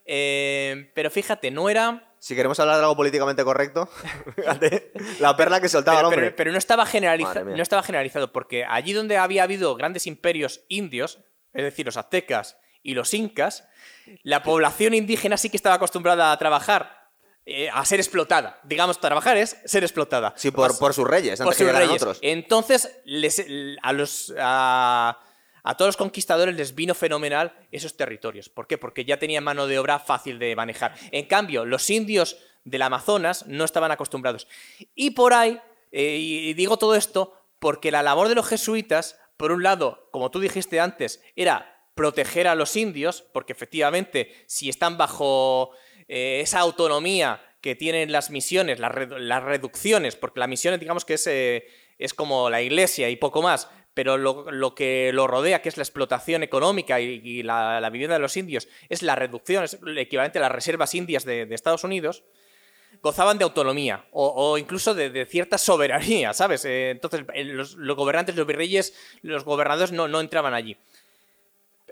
Eh, 0.05 0.91
pero 0.95 1.11
fíjate, 1.11 1.51
no 1.51 1.69
era. 1.69 2.03
Si 2.19 2.35
queremos 2.35 2.59
hablar 2.59 2.77
de 2.79 2.83
algo 2.83 2.97
políticamente 2.97 3.45
correcto, 3.45 3.89
fíjate, 4.37 4.91
la 5.21 5.37
perla 5.37 5.61
que 5.61 5.69
soltaba 5.69 5.99
Pero, 5.99 6.09
el 6.09 6.15
hombre. 6.15 6.27
pero- 6.33 6.37
pero 6.37 6.53
no, 6.53 6.59
estaba 6.59 6.85
generaliza- 6.87 7.45
no 7.45 7.63
estaba 7.63 7.83
generalizado, 7.83 8.33
porque 8.33 8.65
allí 8.65 8.93
donde 8.93 9.17
había 9.17 9.43
habido 9.45 9.75
grandes 9.77 10.07
imperios 10.07 10.63
indios, 10.69 11.21
es 11.57 11.65
decir, 11.65 11.87
los 11.87 11.97
aztecas 11.97 12.57
y 12.83 12.95
los 12.95 13.13
incas, 13.15 13.65
la 14.23 14.43
población 14.43 14.95
indígena 14.95 15.37
sí 15.37 15.51
que 15.51 15.57
estaba 15.57 15.75
acostumbrada 15.77 16.31
a 16.31 16.39
trabajar, 16.39 17.09
eh, 17.45 17.69
a 17.73 17.85
ser 17.85 17.99
explotada. 18.01 18.61
Digamos, 18.65 19.01
trabajar 19.01 19.37
es 19.37 19.57
ser 19.65 19.83
explotada. 19.83 20.33
sí, 20.37 20.51
por, 20.51 20.79
por 20.79 20.95
sus 20.95 21.07
reyes, 21.07 21.39
por 21.41 21.49
antes 21.49 21.59
que 21.59 21.65
sus 21.65 21.73
reyes. 21.79 22.03
otros. 22.03 22.19
Entonces, 22.23 22.97
les- 23.05 23.45
a, 23.83 23.93
los, 23.93 24.33
a, 24.39 25.19
a 25.63 25.77
todos 25.77 25.89
los 25.89 25.97
conquistadores 25.97 26.55
les 26.55 26.75
vino 26.75 26.95
fenomenal 26.95 27.53
esos 27.73 27.97
territorios. 27.97 28.49
¿Por 28.49 28.67
qué? 28.67 28.79
Porque 28.79 29.05
ya 29.05 29.19
tenían 29.19 29.43
mano 29.45 29.67
de 29.67 29.79
obra 29.79 29.99
fácil 29.99 30.39
de 30.39 30.55
manejar. 30.55 30.95
En 31.11 31.27
cambio, 31.27 31.65
los 31.65 31.89
indios 31.91 32.37
del 32.65 32.83
Amazonas 32.83 33.47
no 33.47 33.65
estaban 33.65 33.91
acostumbrados. 33.93 34.47
Y 34.95 35.11
por 35.11 35.33
ahí, 35.35 35.61
eh, 35.93 36.17
y 36.19 36.55
digo 36.55 36.77
todo 36.77 36.95
esto 36.97 37.33
porque 37.59 37.91
la 37.91 38.03
labor 38.03 38.29
de 38.29 38.35
los 38.35 38.47
jesuitas, 38.49 39.19
por 39.37 39.53
un 39.53 39.63
lado, 39.63 40.09
como 40.13 40.31
tú 40.31 40.41
dijiste 40.41 40.81
antes, 40.81 41.23
era 41.35 41.73
proteger 41.95 42.47
a 42.47 42.55
los 42.55 42.77
indios, 42.77 43.23
porque 43.33 43.53
efectivamente, 43.53 44.35
si 44.47 44.69
están 44.69 44.99
bajo 44.99 45.71
eh, 46.09 46.41
esa 46.43 46.61
autonomía 46.61 47.43
que 47.61 47.75
tienen 47.75 48.13
las 48.13 48.31
misiones, 48.31 48.79
las, 48.79 48.93
redu- 48.93 49.19
las 49.19 49.43
reducciones, 49.43 50.15
porque 50.15 50.41
la 50.41 50.47
misión, 50.47 50.79
digamos 50.79 51.05
que 51.05 51.15
es, 51.15 51.27
eh, 51.27 51.67
es 51.99 52.15
como 52.15 52.51
la 52.51 52.61
iglesia 52.63 53.09
y 53.09 53.17
poco 53.17 53.41
más, 53.43 53.69
pero 53.95 54.19
lo, 54.19 54.75
que 54.75 55.11
lo 55.15 55.27
rodea, 55.27 55.63
que 55.63 55.71
es 55.71 55.79
la 55.79 55.83
explotación 55.83 56.43
económica 56.43 57.01
y, 57.01 57.43
la 57.43 57.89
vivienda 57.91 58.17
de 58.17 58.21
los 58.21 58.37
indios, 58.37 58.69
es 58.91 59.03
la 59.03 59.15
reducción, 59.15 59.65
es 59.65 59.79
el 59.87 59.97
equivalente 59.97 60.39
a 60.39 60.43
las 60.43 60.53
reservas 60.53 60.95
indias 60.95 61.25
de, 61.25 61.47
de 61.47 61.55
Estados 61.55 61.83
Unidos, 61.83 62.25
gozaban 63.07 63.39
de 63.39 63.45
autonomía 63.45 64.05
o, 64.11 64.59
incluso 64.59 64.93
de, 64.93 65.27
cierta 65.27 65.59
soberanía, 65.59 66.35
¿sabes? 66.35 66.65
Eh, 66.65 66.91
entonces, 66.91 67.25
los, 67.47 67.75
los 67.75 67.97
gobernantes, 67.97 68.35
los 68.35 68.47
virreyes, 68.47 68.95
los 69.23 69.45
gobernadores 69.45 69.93
no, 69.93 70.21
entraban 70.21 70.55
allí. 70.55 70.77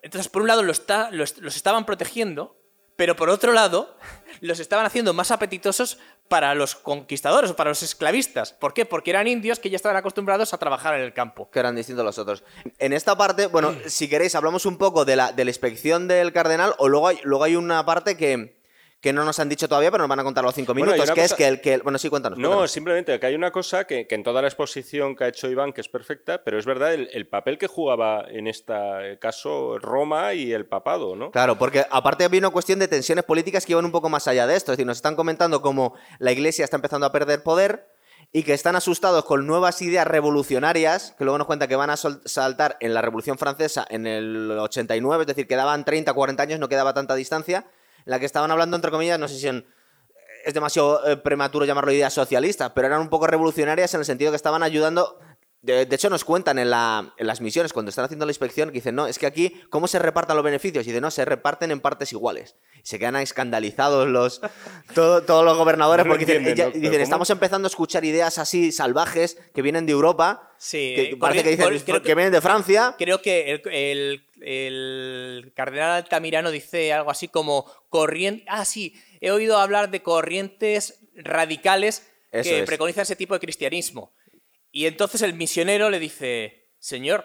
Entonces, 0.03 0.29
por 0.29 0.43
un 0.43 0.49
lado, 0.49 0.63
lo 0.63 0.73
está- 0.73 1.11
los, 1.13 1.39
los 1.39 1.55
estaban 1.55 1.87
protegiendo, 1.87 2.57
pero 2.97 3.15
por 3.15 3.31
otro 3.31 3.53
lado, 3.53 3.97
los 4.41 4.59
estaban 4.59 4.87
haciendo 4.87 5.15
más 5.15 5.31
apetitosos 5.31 5.99
para 6.29 6.55
los 6.57 6.75
conquistadores 6.75 7.53
o 7.53 7.57
para 7.57 7.71
los 7.71 7.83
esclavistas. 7.85 8.53
¿Por 8.53 8.75
qué? 8.75 8.85
Porque 8.85 9.11
eran 9.11 9.29
indios 9.29 9.61
que 9.61 9.71
ya 9.71 9.77
estaban 9.77 9.97
acostumbrados 9.97 10.53
a 10.53 10.59
trabajar 10.59 10.95
en 10.95 11.03
el 11.03 11.13
campo. 11.13 11.49
que 11.49 11.61
eran 11.61 11.77
distintos 11.77 12.05
los 12.05 12.19
otros. 12.19 12.43
En 12.79 12.93
esta 12.93 13.17
parte, 13.17 13.47
bueno, 13.47 13.73
si 13.87 14.09
queréis, 14.09 14.35
hablamos 14.35 14.67
un 14.67 14.79
poco 14.79 15.05
de 15.05 15.15
la, 15.15 15.33
inspección 15.37 16.09
del 16.09 16.33
cardenal, 16.33 16.75
o 16.79 16.89
luego 16.89 17.11
luego 17.23 17.45
hay 17.45 17.55
una 17.55 17.87
parte 17.87 18.17
que, 18.17 18.64
que 19.05 19.13
no 19.13 19.23
nos 19.23 19.39
han 19.39 19.51
dicho 19.51 19.69
todavía, 19.69 19.91
pero 19.91 20.03
nos 20.03 20.09
van 20.09 20.21
a 20.21 20.25
contar 20.25 20.43
los 20.43 20.55
cinco 20.55 20.73
Bueno, 20.73 20.87
minutos, 20.93 21.05
una 21.11 21.15
que 21.15 21.25
es 21.25 21.35
que 21.35 21.47
el 21.47 21.61
que. 21.61 21.75
el- 21.75 21.83
Bueno, 21.83 21.99
sí, 21.99 22.09
cuéntanos. 22.09 22.39
No, 22.39 22.49
cuéntanos. 22.49 22.71
simplemente 22.71 23.21
que 23.21 23.27
hay 23.27 23.35
una 23.35 23.51
cosa 23.51 23.85
que, 23.87 24.07
que 24.07 24.15
en 24.15 24.23
toda 24.23 24.41
la 24.41 24.49
exposición 24.49 25.15
que 25.15 25.25
ha 25.25 25.29
hecho 25.29 25.47
Iván, 25.51 25.75
que 25.75 25.83
es 25.83 25.89
perfecta, 25.91 26.43
pero 26.43 26.59
es 26.59 26.65
verdad 26.65 26.95
el, 26.95 27.11
el 27.13 27.27
papel 27.29 27.59
que 27.59 27.67
jugaba 27.67 28.25
en 28.31 28.47
este 28.47 28.73
caso 29.21 29.79
Roma 29.79 30.33
y 30.33 30.55
el 30.55 30.65
papado, 30.65 31.15
¿no? 31.17 31.31
Claro, 31.31 31.59
porque 31.59 31.85
aparte 31.91 32.25
había 32.25 32.39
una 32.41 32.49
cuestión 32.49 32.79
de 32.79 32.89
tensiones 32.89 33.25
políticas 33.25 33.67
que 33.67 33.73
iban 33.73 33.85
un 33.85 33.93
poco 33.93 34.09
más 34.09 34.27
allá 34.27 34.47
de 34.47 34.57
esto. 34.57 34.73
Es 34.73 34.79
decir, 34.79 34.87
nos 34.87 34.97
están 34.97 35.17
comentando 35.17 35.61
cómo 35.61 35.95
la 36.19 36.33
iglesia 36.33 36.65
está 36.65 36.77
empezando 36.77 37.05
a 37.05 37.13
perder 37.13 37.43
poder 37.43 37.87
y 38.33 38.43
que 38.43 38.55
están 38.55 38.75
asustados 38.75 39.25
con 39.27 39.47
nuevas 39.47 39.81
ideas 39.83 40.07
revolucionarias, 40.07 41.15
que 41.19 41.25
luego 41.25 41.37
nos 41.39 41.47
cuenta 41.47 41.69
que 41.69 41.77
van 41.77 41.91
a 41.91 41.97
saltar 41.97 42.77
en 42.81 42.95
la 42.95 43.03
Revolución 43.03 43.39
Francesa 43.39 43.87
en 43.91 44.07
el 44.07 44.51
89, 44.59 45.23
es 45.23 45.27
decir, 45.29 45.47
quedaban 45.47 45.85
30, 45.85 46.13
40 46.13 46.43
años, 46.43 46.59
no 46.59 46.69
quedaba 46.69 46.95
tanta 46.95 47.15
distancia, 47.15 47.67
en 48.07 48.11
la 48.11 48.19
que 48.21 48.27
estaban 48.27 48.51
hablando, 48.51 48.77
entre 48.77 48.91
comillas, 48.91 49.19
no 49.19 49.29
sé 49.29 49.39
si 49.39 49.49
en- 49.49 49.67
es 50.45 50.53
demasiado 50.55 51.07
eh, 51.09 51.17
prematuro 51.17 51.65
llamarlo 51.65 51.91
ideas 51.93 52.13
socialistas, 52.13 52.73
pero 52.75 52.87
eran 52.87 53.01
un 53.01 53.09
poco 53.09 53.27
revolucionarias 53.27 53.95
en 53.95 54.01
el 54.01 54.05
sentido 54.07 54.31
que 54.31 54.37
estaban 54.37 54.63
ayudando. 54.63 55.19
De, 55.63 55.87
de 55.87 55.97
hecho, 55.97 56.11
nos 56.11 56.25
cuentan 56.27 56.59
en, 56.59 56.69
la- 56.69 57.15
en 57.17 57.27
las 57.27 57.41
misiones, 57.41 57.73
cuando 57.73 57.89
están 57.89 58.05
haciendo 58.05 58.27
la 58.27 58.31
inspección, 58.33 58.69
que 58.69 58.75
dicen, 58.75 58.95
no, 58.95 59.07
es 59.07 59.19
que 59.19 59.25
aquí, 59.25 59.63
¿cómo 59.71 59.89
se 59.89 59.99
repartan 59.99 60.37
los 60.37 60.45
beneficios? 60.45 60.85
Y 60.85 60.89
dicen, 60.91 61.01
no, 61.01 61.11
se 61.11 61.25
reparten 61.25 61.71
en 61.71 61.81
partes 61.81 62.13
iguales. 62.13 62.57
Y 62.83 62.87
se 62.87 62.99
quedan 62.99 63.17
escandalizados 63.17 64.07
los, 64.07 64.43
todo- 64.95 65.23
todos 65.23 65.43
los 65.47 65.57
gobernadores 65.57 66.05
No 66.05 66.11
porque 66.13 66.27
dicen, 66.27 66.47
entienden, 66.47 66.59
"Ella- 66.59 66.67
¿no? 66.67 66.73
Pero 66.73 66.83
dicen, 66.91 67.01
estamos 67.01 67.31
empezando 67.31 67.65
a 67.65 67.71
escuchar 67.71 68.05
ideas 68.05 68.37
así 68.37 68.71
salvajes 68.73 69.39
que 69.55 69.63
vienen 69.63 69.87
de 69.87 69.93
Europa, 69.93 70.51
Sí, 70.59 70.93
que 70.95 71.03
eh, 71.13 71.17
parece 71.17 71.43
que 71.45 71.51
dicen 71.57 71.71
que, 71.83 72.03
que- 72.03 72.15
vienen 72.15 72.33
de 72.33 72.43
Francia. 72.43 72.95
Creo 72.99 73.23
que 73.23 73.53
el, 73.53 73.63
el- 73.73 74.27
el 74.47 75.53
cardenal 75.57 75.91
Altamirano 75.93 76.51
dice 76.51 76.93
algo 76.93 77.11
así 77.11 77.29
como 77.29 77.65
corriente. 77.89 78.45
Ah, 78.49 78.65
sí, 78.65 78.95
he 79.21 79.31
oído 79.31 79.59
hablar 79.59 79.91
de 79.91 80.03
corrientes 80.03 81.01
radicales 81.17 82.07
Eso 82.31 82.51
que 82.51 82.61
es. 82.61 82.67
preconizan 82.67 83.03
ese 83.03 83.17
tipo 83.17 83.35
de 83.35 83.41
cristianismo. 83.41 84.15
Y 84.71 84.87
entonces 84.87 85.23
el 85.23 85.35
misionero 85.35 85.91
le 85.91 85.99
dice: 85.99 86.69
Señor, 86.79 87.25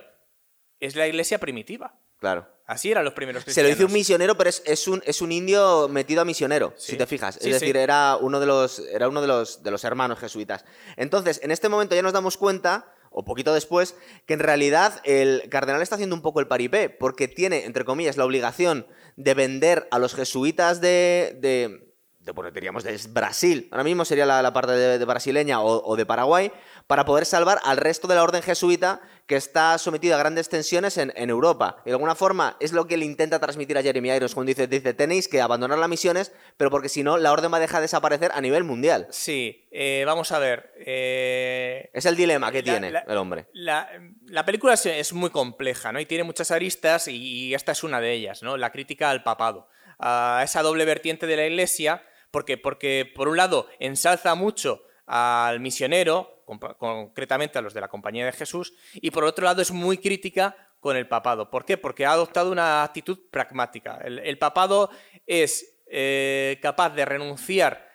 es 0.80 0.96
la 0.96 1.08
iglesia 1.08 1.40
primitiva. 1.40 2.00
Claro. 2.20 2.48
Así 2.68 2.92
eran 2.92 3.04
los 3.04 3.14
primeros 3.16 3.42
Se 3.42 3.46
cristianos. 3.46 3.70
lo 3.72 3.76
dice 3.76 3.86
un 3.86 3.94
misionero, 3.94 4.38
pero 4.38 4.50
es, 4.52 4.62
es 4.66 4.88
un, 4.88 5.02
es 5.06 5.22
un 5.22 5.32
indio 5.32 5.88
metido 5.88 6.22
a 6.22 6.26
misionero, 6.26 6.74
Sí. 6.78 6.92
si 6.92 6.98
te 6.98 7.08
fijas. 7.08 7.40
Sí, 7.42 7.50
es 7.50 7.60
decir, 7.60 7.76
sí. 7.76 7.82
era 7.82 8.16
uno, 8.18 8.40
de 8.40 8.46
los, 8.46 8.78
era 8.80 9.10
uno 9.10 9.22
de 9.22 9.28
los, 9.28 9.64
de 9.64 9.72
los 9.72 9.84
hermanos 9.84 10.20
jesuitas. 10.20 10.64
Entonces, 10.96 11.40
en 11.42 11.50
este 11.50 11.68
momento 11.70 11.96
ya 11.96 12.04
nos 12.04 12.14
damos 12.14 12.38
cuenta, 12.38 12.94
o 13.12 13.26
poquito 13.26 13.53
después, 13.53 13.95
que 14.26 14.34
en 14.34 14.39
realidad 14.39 15.01
el 15.03 15.49
cardenal 15.49 15.82
está 15.82 15.95
haciendo 15.95 16.16
un 16.16 16.22
poco 16.22 16.39
el 16.39 16.47
paripé, 16.47 16.89
porque 16.89 17.28
tiene, 17.28 17.66
entre 17.66 17.86
comillas, 17.86 18.18
la 18.18 18.26
obligación 18.26 18.88
de 19.16 19.34
vender 19.34 19.88
a 19.91 19.99
los 19.99 20.16
jesuitas 20.16 20.82
de. 20.82 21.38
de 21.39 22.32
bueno, 22.34 22.51
diríamos 22.51 22.84
de 22.84 22.99
Brasil, 23.10 23.68
ahora 23.72 23.84
mismo 23.84 24.05
sería 24.05 24.26
la, 24.26 24.53
parte 24.53 24.74
de, 24.74 25.05
brasileña 25.05 25.64
o 25.64 25.95
de 25.95 26.05
Paraguay, 26.05 26.51
para 26.90 27.06
poder 27.06 27.26
salvar 27.28 27.60
al 27.66 27.78
resto 27.78 28.08
de 28.08 28.16
la 28.16 28.24
orden 28.24 28.42
jesuita 28.42 29.00
que 29.28 29.36
está 29.36 29.78
sometido 29.78 30.16
a 30.16 30.18
grandes 30.18 30.50
tensiones 30.50 30.98
en, 30.98 31.14
en 31.16 31.30
Europa. 31.30 31.78
Y 31.86 31.90
de 31.90 31.92
alguna 31.92 32.16
forma 32.16 32.58
es 32.60 32.74
lo 32.74 32.88
que 32.88 32.98
le 32.98 33.06
intenta 33.06 33.38
transmitir 33.40 33.78
a 33.78 33.84
Jeremy 33.84 34.10
Irons 34.10 34.34
cuando 34.34 34.48
dice, 34.50 34.66
dice, 34.66 34.96
tenéis 34.96 35.28
que 35.28 35.40
abandonar 35.40 35.78
las 35.78 35.88
misiones, 35.88 36.32
pero 36.58 36.72
porque 36.72 36.90
si 36.90 37.04
no, 37.04 37.20
la 37.20 37.32
orden 37.32 37.54
va 37.54 37.58
a 37.58 37.60
dejar 37.60 37.82
de 37.82 37.84
desaparecer 37.84 38.32
a 38.34 38.42
nivel 38.42 38.64
mundial. 38.64 39.06
Sí, 39.12 39.68
eh, 39.72 40.02
vamos 40.08 40.32
a 40.32 40.40
ver. 40.40 40.74
eh, 40.80 41.92
Es 41.94 42.08
el 42.08 42.16
dilema 42.16 42.52
que 42.52 42.64
La- 42.64 42.64
tiene 42.64 42.90
la- 42.92 43.00
el 43.08 43.18
hombre. 43.18 43.46
La, 43.54 43.88
la 44.26 44.44
película 44.46 44.74
es, 44.74 44.84
es 44.88 45.14
muy 45.14 45.30
compleja, 45.30 45.92
¿no? 45.92 46.00
Y 46.00 46.08
tiene 46.08 46.24
muchas 46.24 46.50
aristas 46.50 47.08
y 47.08 47.54
esta 47.54 47.72
es 47.74 47.84
una 47.84 48.02
de 48.02 48.14
ellas, 48.14 48.42
¿no? 48.42 48.58
La 48.58 48.72
crítica 48.72 49.12
al 49.12 49.22
papado. 49.22 49.68
A 50.00 50.42
esa 50.44 50.64
doble 50.64 50.86
vertiente 50.86 51.28
de 51.28 51.36
la 51.38 51.46
iglesia, 51.46 52.04
porque, 52.32 52.58
porque 52.58 53.12
por 53.16 53.28
un 53.28 53.38
lado 53.38 53.68
ensalza 53.80 54.34
mucho 54.34 54.82
al 55.12 55.60
misionero, 55.60 56.43
concretamente 56.78 57.57
a 57.57 57.62
los 57.62 57.74
de 57.74 57.82
la 57.82 57.88
Compañía 57.88 58.26
de 58.26 58.32
Jesús, 58.32 58.74
y 58.93 59.10
por 59.12 59.24
otro 59.24 59.43
lado 59.43 59.62
es 59.62 59.72
muy 59.72 59.97
crítica 59.97 60.55
con 60.80 60.95
el 60.95 61.07
papado. 61.07 61.49
¿Por 61.49 61.66
qué? 61.66 61.78
Porque 61.78 62.05
ha 62.05 62.12
adoptado 62.12 62.51
una 62.51 62.84
actitud 62.84 63.20
pragmática. 63.32 63.99
El, 64.03 64.20
el 64.20 64.38
papado 64.38 64.89
es 65.26 65.82
eh, 65.91 66.60
capaz 66.62 66.91
de 66.91 67.05
renunciar 67.05 67.89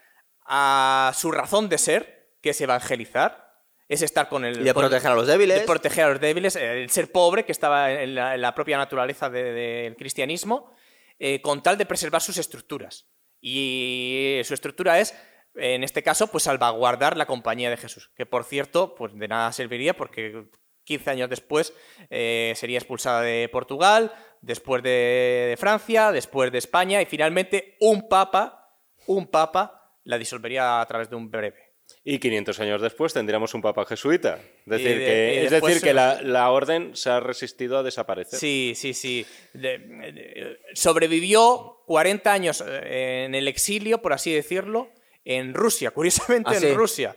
a 0.45 1.13
su 1.17 1.31
razón 1.31 1.69
de 1.69 1.79
ser, 1.79 2.33
que 2.43 2.51
es 2.51 2.61
evangelizar, 2.61 3.45
es 3.89 4.03
estar 4.03 4.29
con 4.29 4.45
el... 4.45 4.61
Y 4.61 4.65
de 4.65 4.75
proteger 4.75 5.13
a 5.13 5.15
los 5.15 5.27
débiles. 5.27 5.61
de 5.61 5.67
proteger 5.67 6.05
a 6.05 6.09
los 6.11 6.21
débiles, 6.21 6.57
el 6.57 6.91
ser 6.91 7.13
pobre, 7.13 7.45
que 7.45 7.53
estaba 7.53 7.93
en 7.93 8.15
la, 8.15 8.35
en 8.35 8.41
la 8.41 8.55
propia 8.55 8.77
naturaleza 8.77 9.31
de- 9.31 9.53
del 9.53 9.97
cristianismo, 9.97 10.73
eh, 11.19 11.41
con 11.41 11.63
tal 11.63 11.79
de 11.79 11.87
preservar 11.87 12.21
sus 12.21 12.39
estructuras. 12.39 13.07
Y 13.41 14.41
su 14.45 14.55
estructura 14.55 14.99
es, 14.99 15.15
en 15.57 15.85
este 15.85 16.03
caso, 16.03 16.27
pues 16.29 16.45
salvaguardar 16.45 17.17
la 17.17 17.27
compañía 17.27 17.71
de 17.71 17.77
Jesús, 17.77 18.11
que 18.17 18.27
por 18.27 18.45
cierto, 18.45 18.95
pues 18.95 19.17
de 19.19 19.29
nada 19.29 19.53
serviría 19.53 19.95
porque 19.97 20.45
15 20.85 21.11
años 21.11 21.31
después 21.31 21.73
eh, 22.11 22.53
sería 22.57 22.79
expulsada 22.79 23.23
de 23.23 23.49
Portugal, 23.51 24.13
después 24.43 24.83
de, 24.83 25.47
de 25.51 25.57
Francia, 25.59 26.13
después 26.13 26.53
de 26.53 26.59
España 26.59 27.01
y 27.01 27.07
finalmente 27.07 27.77
un 27.81 28.09
papa, 28.09 28.77
un 29.07 29.27
papa 29.29 29.93
la 30.05 30.19
disolvería 30.19 30.81
a 30.81 30.87
través 30.87 31.09
de 31.09 31.17
un 31.17 31.31
breve. 31.31 31.73
Y 32.03 32.19
500 32.19 32.61
años 32.61 32.83
después 32.83 33.13
tendríamos 33.13 33.53
un 33.55 33.61
papa 33.63 33.85
jesuita. 33.87 34.39
Es 34.39 34.65
decir, 34.67 34.99
de- 34.99 35.05
que, 35.05 35.45
es 35.45 35.51
decir, 35.51 35.81
que 35.83 35.93
la, 35.95 36.21
la 36.23 36.51
orden 36.51 36.97
se 36.97 37.11
ha 37.11 37.21
resistido 37.21 37.79
a 37.79 37.83
desaparecer. 37.83 38.39
Sí, 38.39 38.73
sí, 38.75 38.93
sí. 38.95 39.25
De- 39.53 40.59
sobrevivió 40.75 41.83
40 41.87 42.33
años 42.33 42.65
eh, 42.67 43.25
en 43.27 43.35
el 43.35 43.49
exilio, 43.49 44.01
por 44.03 44.13
así 44.13 44.33
decirlo, 44.33 44.91
en 45.25 45.55
Rusia, 45.55 45.91
curiosamente 45.91 46.51
¿Ah, 46.51 46.55
sí? 46.55 46.67
en 46.67 46.75
Rusia. 46.75 47.17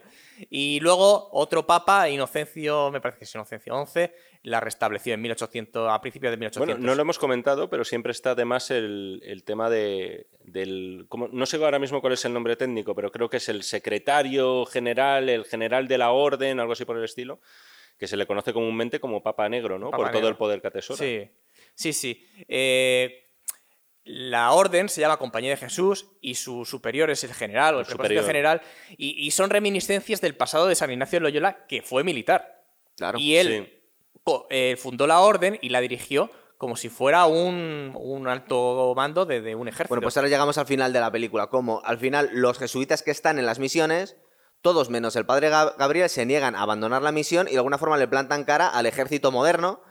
Y 0.49 0.79
luego 0.81 1.29
otro 1.31 1.65
papa, 1.65 2.09
Inocencio, 2.09 2.91
me 2.91 3.01
parece 3.01 3.19
que 3.19 3.25
es 3.25 3.33
Inocencio 3.33 3.85
XI, 3.85 4.11
la 4.43 4.59
restableció 4.59 5.13
en 5.15 5.21
1800, 5.21 5.91
a 5.91 5.99
principios 5.99 6.31
de 6.31 6.37
1800. 6.37 6.75
Bueno, 6.75 6.87
no 6.87 6.95
lo 6.95 7.01
hemos 7.01 7.17
comentado, 7.17 7.69
pero 7.69 7.83
siempre 7.83 8.11
está 8.11 8.31
además 8.31 8.69
el, 8.69 9.21
el 9.25 9.43
tema 9.43 9.69
de, 9.69 10.27
del... 10.43 11.05
Como, 11.09 11.27
no 11.27 11.45
sé 11.45 11.57
ahora 11.57 11.79
mismo 11.79 12.01
cuál 12.01 12.13
es 12.13 12.23
el 12.25 12.33
nombre 12.33 12.55
técnico, 12.55 12.93
pero 12.93 13.11
creo 13.11 13.29
que 13.29 13.37
es 13.37 13.49
el 13.49 13.63
secretario 13.63 14.65
general, 14.65 15.27
el 15.29 15.45
general 15.45 15.87
de 15.87 15.97
la 15.97 16.11
orden, 16.11 16.59
algo 16.59 16.73
así 16.73 16.85
por 16.85 16.97
el 16.97 17.03
estilo, 17.03 17.39
que 17.97 18.07
se 18.07 18.15
le 18.15 18.27
conoce 18.27 18.53
comúnmente 18.53 18.99
como 18.99 19.23
Papa 19.23 19.49
Negro, 19.49 19.79
¿no? 19.79 19.89
Papa 19.89 19.97
por 19.97 20.05
Negro. 20.07 20.19
todo 20.19 20.29
el 20.29 20.37
poder 20.37 20.61
que 20.61 20.67
atesora. 20.67 20.99
Sí, 20.99 21.29
sí, 21.73 21.93
sí. 21.93 22.27
Eh, 22.47 23.26
la 24.07 24.51
orden 24.53 24.89
se 24.89 25.01
llama 25.01 25.17
Compañía 25.17 25.51
de 25.51 25.57
Jesús 25.57 26.07
y 26.21 26.35
su 26.35 26.65
superior 26.65 27.09
es 27.09 27.23
el 27.23 27.33
general 27.33 27.75
o 27.75 27.79
el, 27.81 28.11
El 28.11 28.23
general 28.23 28.61
y, 28.97 29.25
y 29.25 29.31
son 29.31 29.49
reminiscencias 29.49 30.21
del 30.21 30.35
pasado 30.35 30.67
de 30.67 30.75
San 30.75 30.91
Ignacio 30.91 31.17
de 31.17 31.23
Loyola, 31.23 31.65
que 31.67 31.81
fue 31.81 32.03
militar. 32.03 32.63
Claro. 32.95 33.19
Y 33.19 33.35
él 33.35 33.69
Sí. 34.25 34.33
eh, 34.49 34.75
fundó 34.77 35.07
la 35.07 35.19
orden 35.19 35.57
y 35.61 35.69
la 35.69 35.79
dirigió 35.81 36.29
como 36.57 36.75
si 36.75 36.89
fuera 36.89 37.27
un, 37.27 37.91
un 37.95 38.27
alto 38.27 38.93
mando 38.95 39.25
de, 39.25 39.41
de 39.41 39.53
un 39.55 39.67
ejército. 39.67 39.89
Bueno, 39.89 40.01
pues 40.01 40.17
ahora 40.17 40.27
llegamos 40.29 40.57
al 40.57 40.65
final 40.65 40.91
de 40.91 40.99
la 40.99 41.11
película. 41.11 41.47
Como 41.47 41.81
al 41.85 41.99
final 41.99 42.29
los 42.33 42.57
jesuitas 42.57 43.03
que 43.03 43.11
están 43.11 43.37
en 43.37 43.45
las 43.45 43.59
misiones, 43.59 44.17
todos 44.63 44.89
menos 44.89 45.15
el 45.15 45.25
padre 45.27 45.51
Gab- 45.51 45.75
Gabriel, 45.77 46.09
se 46.09 46.25
niegan 46.25 46.55
a 46.55 46.61
abandonar 46.63 47.03
la 47.03 47.11
misión 47.11 47.47
y 47.47 47.51
de 47.51 47.57
alguna 47.57 47.77
forma 47.77 47.95
le 47.97 48.07
plantan 48.07 48.43
cara 48.43 48.67
al 48.69 48.87
ejército 48.87 49.31
moderno. 49.31 49.81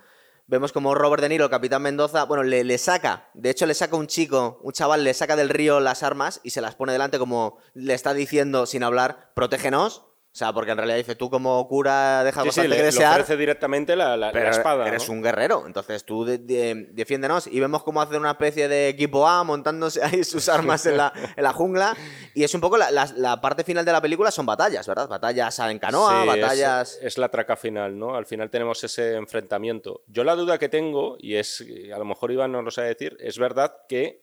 Vemos 0.48 0.70
como 0.70 0.94
Robert 0.94 1.20
De 1.22 1.28
Niro, 1.28 1.46
el 1.46 1.50
capitán 1.50 1.82
Mendoza, 1.82 2.22
bueno, 2.22 2.44
le, 2.44 2.62
le 2.62 2.78
saca, 2.78 3.30
de 3.34 3.50
hecho 3.50 3.66
le 3.66 3.74
saca 3.74 3.96
un 3.96 4.06
chico, 4.06 4.60
un 4.62 4.72
chaval, 4.72 5.02
le 5.02 5.12
saca 5.12 5.34
del 5.34 5.48
río 5.48 5.80
las 5.80 6.04
armas 6.04 6.40
y 6.44 6.50
se 6.50 6.60
las 6.60 6.76
pone 6.76 6.92
delante 6.92 7.18
como 7.18 7.58
le 7.74 7.94
está 7.94 8.14
diciendo 8.14 8.64
sin 8.66 8.84
hablar, 8.84 9.32
protégenos. 9.34 10.04
O 10.36 10.38
sea, 10.38 10.52
porque 10.52 10.72
en 10.72 10.76
realidad 10.76 10.98
dice, 10.98 11.14
tú 11.14 11.30
como 11.30 11.66
cura 11.66 12.22
dejas 12.22 12.44
Sí, 12.44 12.50
sí, 12.50 12.60
bastante 12.60 12.68
le, 12.68 12.90
que 12.90 12.98
le 12.98 13.06
ofrece 13.06 13.36
directamente 13.38 13.96
la, 13.96 14.18
la- 14.18 14.26
la 14.26 14.32
Pero 14.32 14.50
espada. 14.50 14.86
eres 14.86 15.08
¿no? 15.08 15.14
un 15.14 15.22
guerrero, 15.22 15.62
entonces 15.66 16.04
tú 16.04 16.26
de- 16.26 16.36
de- 16.36 16.88
defiéndenos. 16.92 17.46
Y 17.46 17.58
vemos 17.58 17.82
cómo 17.82 18.02
hacen 18.02 18.18
una 18.18 18.32
especie 18.32 18.68
de 18.68 18.88
equipo 18.90 19.26
A 19.26 19.44
montándose 19.44 20.04
ahí 20.04 20.22
sus 20.24 20.50
armas 20.50 20.84
en 20.84 20.98
la, 20.98 21.10
en 21.34 21.42
la 21.42 21.54
jungla. 21.54 21.96
Y 22.34 22.44
es 22.44 22.52
un 22.52 22.60
poco 22.60 22.76
la, 22.76 22.90
la- 22.90 23.10
la 23.16 23.40
parte 23.40 23.64
final 23.64 23.82
de 23.86 23.92
la 23.92 24.02
película, 24.02 24.30
son 24.30 24.44
batallas, 24.44 24.86
¿verdad? 24.86 25.08
Batallas 25.08 25.58
en 25.60 25.78
canoa, 25.78 26.10
Sí, 26.24 26.28
es- 26.28 26.42
batallas. 26.42 26.98
Es, 27.00 27.16
la 27.16 27.30
traca 27.30 27.56
final, 27.56 27.98
¿no? 27.98 28.14
Al 28.14 28.26
final 28.26 28.50
tenemos 28.50 28.84
ese 28.84 29.14
enfrentamiento. 29.14 30.02
Yo 30.06 30.22
la 30.22 30.34
duda 30.34 30.58
que 30.58 30.68
tengo, 30.68 31.16
y 31.18 31.36
es, 31.36 31.64
a 31.94 31.96
lo 31.98 32.04
mejor 32.04 32.30
Iván 32.30 32.52
nos 32.52 32.62
lo 32.62 32.70
sabe 32.70 32.88
decir, 32.88 33.16
es 33.20 33.38
verdad 33.38 33.74
que 33.88 34.20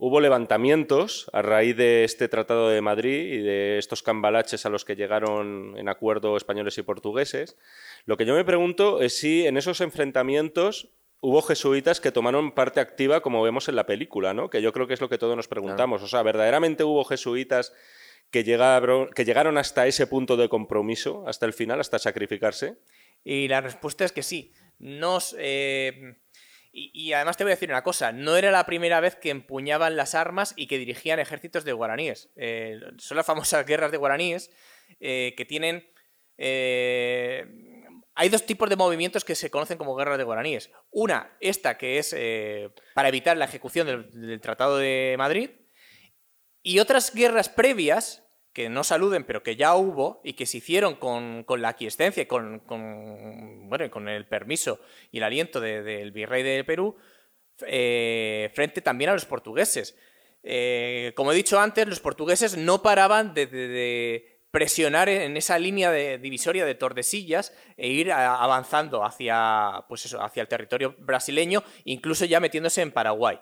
hubo 0.00 0.20
levantamientos 0.20 1.30
a 1.34 1.42
raíz 1.42 1.76
de 1.76 2.04
este 2.04 2.26
Tratado 2.26 2.70
de 2.70 2.80
Madrid 2.80 3.34
y 3.34 3.38
de 3.38 3.76
estos 3.76 4.02
cambalaches 4.02 4.64
a 4.64 4.70
los 4.70 4.86
que 4.86 4.96
llegaron 4.96 5.76
en 5.76 5.90
acuerdo 5.90 6.38
españoles 6.38 6.78
y 6.78 6.82
portugueses. 6.82 7.58
Lo 8.06 8.16
que 8.16 8.24
yo 8.24 8.34
me 8.34 8.46
pregunto 8.46 9.02
es 9.02 9.18
si 9.18 9.46
en 9.46 9.58
esos 9.58 9.82
enfrentamientos 9.82 10.88
hubo 11.20 11.42
jesuitas 11.42 12.00
que 12.00 12.12
tomaron 12.12 12.52
parte 12.52 12.80
activa, 12.80 13.20
como 13.20 13.42
vemos 13.42 13.68
en 13.68 13.76
la 13.76 13.84
película, 13.84 14.32
¿no? 14.32 14.48
Que 14.48 14.62
yo 14.62 14.72
creo 14.72 14.86
que 14.86 14.94
es 14.94 15.02
lo 15.02 15.10
que 15.10 15.18
todos 15.18 15.36
nos 15.36 15.48
preguntamos. 15.48 16.02
O 16.02 16.08
sea, 16.08 16.22
¿verdaderamente 16.22 16.82
hubo 16.82 17.04
jesuitas 17.04 17.74
que 18.30 18.42
llegaron, 18.42 19.10
que 19.10 19.26
llegaron 19.26 19.58
hasta 19.58 19.86
ese 19.86 20.06
punto 20.06 20.38
de 20.38 20.48
compromiso, 20.48 21.24
hasta 21.26 21.44
el 21.44 21.52
final, 21.52 21.78
hasta 21.78 21.98
sacrificarse? 21.98 22.78
Y 23.22 23.48
la 23.48 23.60
respuesta 23.60 24.06
es 24.06 24.12
que 24.12 24.22
sí. 24.22 24.54
Nos, 24.78 25.36
eh, 25.38 26.16
y, 26.72 27.12
además 27.12 27.36
te 27.36 27.42
voy 27.42 27.50
a 27.50 27.56
decir 27.56 27.70
una 27.70 27.82
cosa, 27.82 28.12
no 28.12 28.36
era 28.36 28.52
la 28.52 28.64
primera 28.64 29.00
vez 29.00 29.16
que 29.16 29.30
empuñaban 29.30 29.96
las 29.96 30.14
armas 30.14 30.54
y 30.56 30.68
que 30.68 30.78
dirigían 30.78 31.18
ejércitos 31.18 31.64
de 31.64 31.72
guaraníes. 31.72 32.30
Eh, 32.36 32.78
son 32.98 33.16
las 33.16 33.26
famosas 33.26 33.66
guerras 33.66 33.90
de 33.90 33.96
guaraníes 33.96 34.50
eh, 35.00 35.34
que 35.36 35.44
tienen... 35.44 35.90
eh, 36.38 37.44
hay 38.14 38.28
dos 38.28 38.44
tipos 38.44 38.68
de 38.68 38.76
movimientos 38.76 39.24
que 39.24 39.34
se 39.34 39.50
conocen 39.50 39.78
como 39.78 39.96
guerras 39.96 40.18
de 40.18 40.24
guaraníes. 40.24 40.70
Una, 40.90 41.36
esta 41.40 41.78
que 41.78 41.98
es 41.98 42.14
para 42.94 43.08
evitar 43.08 43.36
la 43.36 43.46
ejecución 43.46 43.86
del 44.12 44.40
Tratado 44.40 44.76
de 44.76 45.14
Madrid, 45.16 45.50
y 46.62 46.80
otras 46.80 47.14
guerras 47.14 47.48
previas, 47.48 48.22
que 48.52 48.68
no 48.68 48.82
saluden, 48.82 49.24
pero 49.24 49.42
que 49.42 49.56
ya 49.56 49.74
hubo, 49.76 50.20
y 50.24 50.32
que 50.32 50.46
se 50.46 50.58
hicieron 50.58 50.96
con, 50.96 51.44
con 51.44 51.62
la 51.62 51.68
aquiescencia 51.70 52.22
y 52.24 52.26
con, 52.26 52.58
con, 52.60 53.68
bueno, 53.68 53.88
con 53.90 54.08
el 54.08 54.26
permiso 54.26 54.80
y 55.12 55.18
el 55.18 55.24
aliento 55.24 55.60
de- 55.60 55.82
del 55.82 56.10
virrey 56.10 56.42
de 56.42 56.64
Perú, 56.64 56.96
eh, 57.66 58.50
frente 58.54 58.80
también 58.80 59.10
a 59.10 59.12
los 59.14 59.24
portugueses. 59.26 59.96
Eh, 60.42 61.12
como 61.14 61.32
he 61.32 61.34
dicho 61.36 61.60
antes, 61.60 61.86
los 61.86 62.00
portugueses 62.00 62.56
no 62.56 62.82
paraban 62.82 63.34
de, 63.34 64.40
presionar 64.50 65.08
en 65.08 65.36
esa 65.36 65.60
línea 65.60 65.92
de 65.92 66.18
divisoria 66.18 66.64
de 66.64 66.74
Tordesillas 66.74 67.56
e 67.76 67.86
ir 67.88 68.10
avanzando 68.10 69.04
hacia, 69.04 69.84
pues 69.88 70.06
eso, 70.06 70.20
hacia 70.20 70.40
el 70.40 70.48
territorio 70.48 70.96
brasileño, 70.98 71.62
incluso 71.84 72.24
ya 72.24 72.40
metiéndose 72.40 72.82
en 72.82 72.90
Paraguay. 72.90 73.38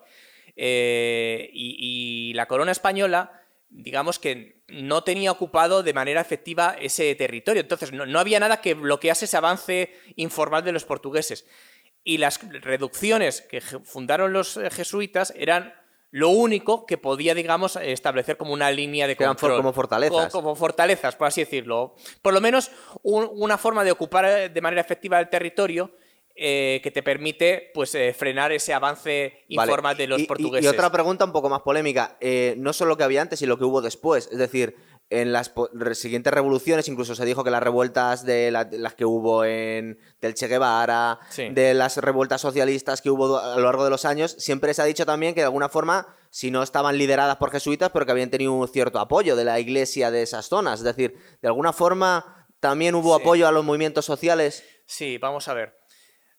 Eh, 0.55 1.49
y 1.53 2.35
la 2.35 2.45
corona 2.47 2.73
española, 2.73 3.38
digamos 3.71 4.19
que 4.19 4.63
no 4.69 5.05
tenía 5.05 5.31
ocupado 5.33 5.83
de 5.83 5.93
manera 5.93 6.21
efectiva 6.21 6.77
ese 6.81 7.15
territorio. 7.15 7.61
Entonces, 7.61 7.93
no, 7.93 8.07
no 8.07 8.19
había 8.19 8.41
nada 8.41 8.61
que 8.61 8.75
bloquease 8.75 9.27
ese 9.27 9.37
avance 9.37 9.93
informal 10.17 10.65
de 10.65 10.73
los 10.73 10.85
portugueses. 10.85 11.47
Y 12.05 12.19
las 12.19 12.41
reducciones 12.63 13.43
que 13.43 13.61
fundaron 13.61 14.33
los 14.33 14.57
eh, 14.57 14.71
jesuitas 14.71 15.33
eran 15.37 15.75
lo 16.11 16.31
único 16.31 16.87
que 16.87 16.97
podía, 16.97 17.35
digamos, 17.35 17.77
establecer 17.77 18.39
como 18.39 18.55
una 18.55 18.71
línea 18.71 19.07
de 19.07 19.15
Que 19.17 19.25
eran 19.25 19.35
control. 19.35 19.59
como 19.59 19.73
fortalezas. 19.75 20.33
Co- 20.33 20.39
Como, 20.41 20.57
fortalezas, 20.57 21.17
por 21.17 21.27
así 21.29 21.43
decirlo. 21.43 21.95
Por 22.23 22.33
lo 22.33 22.41
menos 22.41 22.71
un- 23.03 23.29
una 23.35 23.59
forma 23.59 23.85
de 23.85 23.91
ocupar 23.93 24.25
eh, 24.25 24.49
de 24.49 24.61
manera 24.63 24.81
efectiva 24.81 25.21
el 25.21 25.29
territorio 25.29 25.93
eh, 26.41 26.81
que 26.83 26.91
te 26.91 27.03
permite 27.03 27.71
pues 27.75 27.95
eh, 27.95 28.15
frenar 28.17 28.53
ese 28.53 28.73
avance 28.73 29.43
Vale, 29.55 29.71
informal 29.71 29.97
de 29.97 30.07
los 30.07 30.21
y- 30.21 30.25
portugueses. 30.27 30.65
Y, 30.65 30.69
otra 30.69 30.91
pregunta 30.91 31.25
un 31.25 31.33
poco 31.33 31.49
más 31.49 31.63
polémica. 31.63 32.17
eh, 32.21 32.55
no 32.59 32.73
solo 32.73 32.91
lo 32.91 32.97
que 32.97 33.05
había 33.05 33.23
antes 33.23 33.43
y 33.43 33.47
lo 33.47 33.59
que 33.59 33.65
hubo 33.65 33.81
después. 33.83 34.29
Es 34.31 34.39
decir, 34.39 34.77
en 35.11 35.33
las 35.33 35.53
siguientes 35.95 36.33
revoluciones 36.33 36.87
incluso 36.87 37.15
se 37.15 37.25
dijo 37.25 37.43
que 37.43 37.51
las 37.51 37.63
revueltas 37.63 38.25
de, 38.27 38.51
la- 38.51 38.65
de 38.67 38.79
las 38.79 38.95
que 38.95 39.05
hubo 39.07 39.45
en 39.45 39.99
del 40.21 40.35
Che 40.35 40.49
Guevara, 40.49 41.19
Sí. 41.31 41.49
de 41.49 41.73
las 41.75 41.97
revueltas 41.97 42.41
socialistas 42.43 43.01
que 43.01 43.11
hubo 43.11 43.39
a 43.39 43.57
lo 43.57 43.65
largo 43.65 43.85
de 43.85 43.91
los 43.91 44.05
años, 44.05 44.37
siempre 44.39 44.75
se 44.75 44.83
ha 44.83 44.85
dicho 44.85 45.07
también 45.07 45.35
que 45.35 45.41
de 45.41 45.47
alguna 45.47 45.69
forma, 45.71 46.07
si 46.31 46.51
no 46.51 46.63
estaban 46.63 46.99
lideradas 46.99 47.37
por 47.37 47.51
jesuitas, 47.51 47.91
pero 47.91 48.05
que 48.05 48.13
habían 48.13 48.29
tenido 48.31 48.53
un 48.53 48.69
cierto 48.69 48.99
apoyo 49.01 49.35
de 49.35 49.45
la 49.45 49.59
iglesia 49.59 50.11
de 50.11 50.23
esas 50.23 50.47
zonas. 50.47 50.81
Es 50.81 50.85
decir, 50.85 51.15
de 51.41 51.49
alguna 51.49 51.73
forma 51.73 52.47
también 52.61 52.95
hubo 52.95 53.17
Sí. 53.17 53.23
apoyo 53.23 53.49
a 53.49 53.53
los 53.53 53.65
movimientos 53.65 54.05
sociales 54.05 54.63
Sí, 54.85 55.17
vamos 55.19 55.49
a 55.49 55.55
ver. 55.55 55.78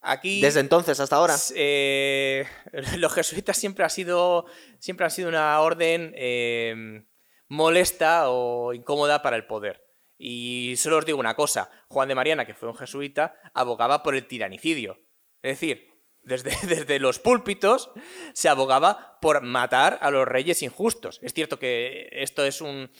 Aquí 0.01 0.41
desde 0.41 0.61
entonces 0.61 0.99
hasta 0.99 1.15
ahora. 1.17 1.35
Eh, 1.55 2.45
los 2.97 3.13
jesuitas 3.13 3.57
siempre 3.57 3.83
ha 3.85 3.89
sido 3.89 4.45
siempre 4.79 5.05
han 5.05 5.11
sido 5.11 5.29
una 5.29 5.59
orden 5.59 6.13
eh, 6.15 7.03
molesta 7.47 8.29
o 8.29 8.73
incómoda 8.73 9.21
para 9.21 9.35
el 9.35 9.45
poder. 9.45 9.85
Y 10.17 10.75
solo 10.77 10.97
os 10.97 11.05
digo 11.05 11.17
una 11.17 11.35
cosa, 11.35 11.71
Juan 11.87 12.09
de 12.09 12.15
Mariana, 12.15 12.45
que 12.45 12.53
fue 12.53 12.67
un 12.67 12.75
jesuita, 12.75 13.35
abogaba 13.53 14.03
por 14.03 14.15
el 14.15 14.27
tiranicidio. 14.27 14.99
Es 15.41 15.59
decir, 15.59 15.87
desde, 16.23 16.51
desde 16.67 16.99
los 16.99 17.19
púlpitos 17.19 17.91
se 18.33 18.49
abogaba 18.49 19.17
por 19.21 19.41
matar 19.41 19.97
a 20.01 20.11
los 20.11 20.27
reyes 20.27 20.61
injustos. 20.61 21.19
Es 21.21 21.33
cierto 21.33 21.57
que 21.57 22.09
esto 22.11 22.45
es, 22.45 22.61
un, 22.61 22.91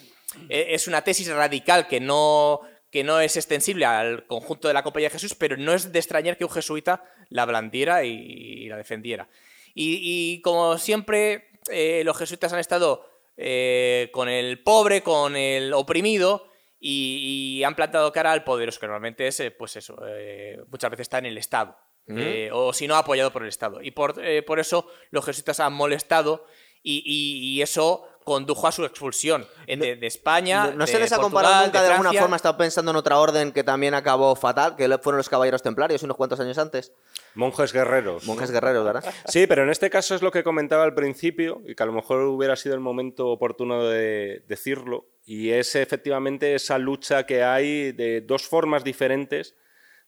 e- 0.49 0.73
es 0.73 0.87
una 0.87 1.01
tesis 1.03 1.29
radical 1.29 1.87
que 1.87 1.99
no, 1.99 2.61
que 2.91 3.03
no 3.03 3.19
es 3.21 3.35
extensible 3.37 3.85
al 3.85 4.25
conjunto 4.27 4.67
de 4.67 4.73
la 4.73 4.83
Compañía 4.83 5.09
de 5.09 5.13
Jesús, 5.13 5.35
pero 5.35 5.57
no 5.57 5.73
es 5.73 5.91
de 5.91 5.99
extrañar 5.99 6.37
que 6.37 6.43
un 6.45 6.49
jesuita 6.51 7.03
la 7.29 7.45
blandiera 7.45 8.03
y, 8.03 8.67
la 8.67 8.77
defendiera. 8.77 9.29
Y, 9.75 9.99
y 10.35 10.41
como 10.41 10.77
siempre, 10.77 11.49
eh, 11.71 12.01
los 12.03 12.17
jesuitas 12.17 12.51
han 12.53 12.59
estado 12.59 13.07
eh, 13.37 14.09
con 14.11 14.27
el 14.27 14.59
pobre, 14.63 15.01
con 15.03 15.35
el 15.35 15.71
oprimido, 15.73 16.47
y, 16.79 17.57
y 17.59 17.63
han 17.63 17.75
plantado 17.75 18.11
cara 18.11 18.31
al 18.31 18.43
poderoso, 18.43 18.79
que 18.79 18.87
normalmente 18.87 19.27
es, 19.27 19.39
eh, 19.41 19.51
pues 19.51 19.75
eso, 19.75 19.97
eh, 20.07 20.59
muchas 20.71 20.89
veces 20.89 21.03
está 21.03 21.17
en 21.19 21.25
el 21.27 21.37
Estado. 21.37 21.77
eh, 22.07 22.49
o 22.51 22.73
si 22.73 22.87
no, 22.87 22.95
apoyado 22.95 23.31
por 23.31 23.43
el 23.43 23.49
Estado. 23.49 23.83
Y 23.83 23.91
por, 23.91 24.15
eh, 24.25 24.41
por 24.41 24.59
eso 24.59 24.87
los 25.11 25.23
jesuitas 25.23 25.59
han 25.59 25.73
molestado 25.73 26.47
y, 26.81 27.03
y- 27.05 27.53
y 27.57 27.61
eso 27.61 28.08
condujo 28.23 28.67
a 28.67 28.71
su 28.71 28.85
expulsión 28.85 29.47
en- 29.67 29.79
de, 29.79 29.95
de 29.95 30.07
España. 30.07 30.67
No, 30.67 30.73
no 30.79 30.87
se 30.87 30.93
de 30.93 30.99
les 30.99 31.11
ha 31.11 31.15
Portugal, 31.17 31.43
comparado 31.43 31.65
nunca 31.65 31.81
de, 31.81 31.87
alguna 31.87 32.01
Francia. 32.09 32.21
forma, 32.21 32.35
he 32.35 32.37
estado 32.37 32.57
pensando 32.57 32.91
en 32.91 32.97
otra 32.97 33.17
orden 33.19 33.51
que 33.51 33.63
también 33.63 33.93
acabó 33.93 34.35
fatal, 34.35 34.75
que 34.75 34.87
fueron 34.99 35.17
los 35.17 35.29
caballeros 35.29 35.61
templarios 35.63 36.03
unos 36.03 36.17
cuantos 36.17 36.39
años 36.39 36.57
antes. 36.57 36.91
Monjes 37.35 37.73
guerreros. 37.73 38.25
Monjes 38.25 38.51
guerreros, 38.51 38.83
¿verdad? 38.85 39.03
Sí, 39.27 39.47
pero 39.47 39.63
en 39.63 39.69
este 39.69 39.89
caso 39.89 40.15
es 40.15 40.21
lo 40.21 40.31
que 40.31 40.43
comentaba 40.43 40.83
al 40.83 40.93
principio 40.93 41.61
y 41.67 41.75
que 41.75 41.83
a 41.83 41.85
lo 41.85 41.91
mejor 41.93 42.21
hubiera 42.23 42.55
sido 42.55 42.75
el 42.75 42.81
momento 42.81 43.27
oportuno 43.27 43.83
de 43.85 44.43
decirlo. 44.47 45.05
Y 45.25 45.51
es 45.51 45.75
efectivamente 45.75 46.55
esa 46.55 46.77
lucha 46.77 47.25
que 47.25 47.43
hay 47.43 47.91
de 47.91 48.21
dos 48.21 48.47
formas 48.47 48.83
diferentes 48.83 49.55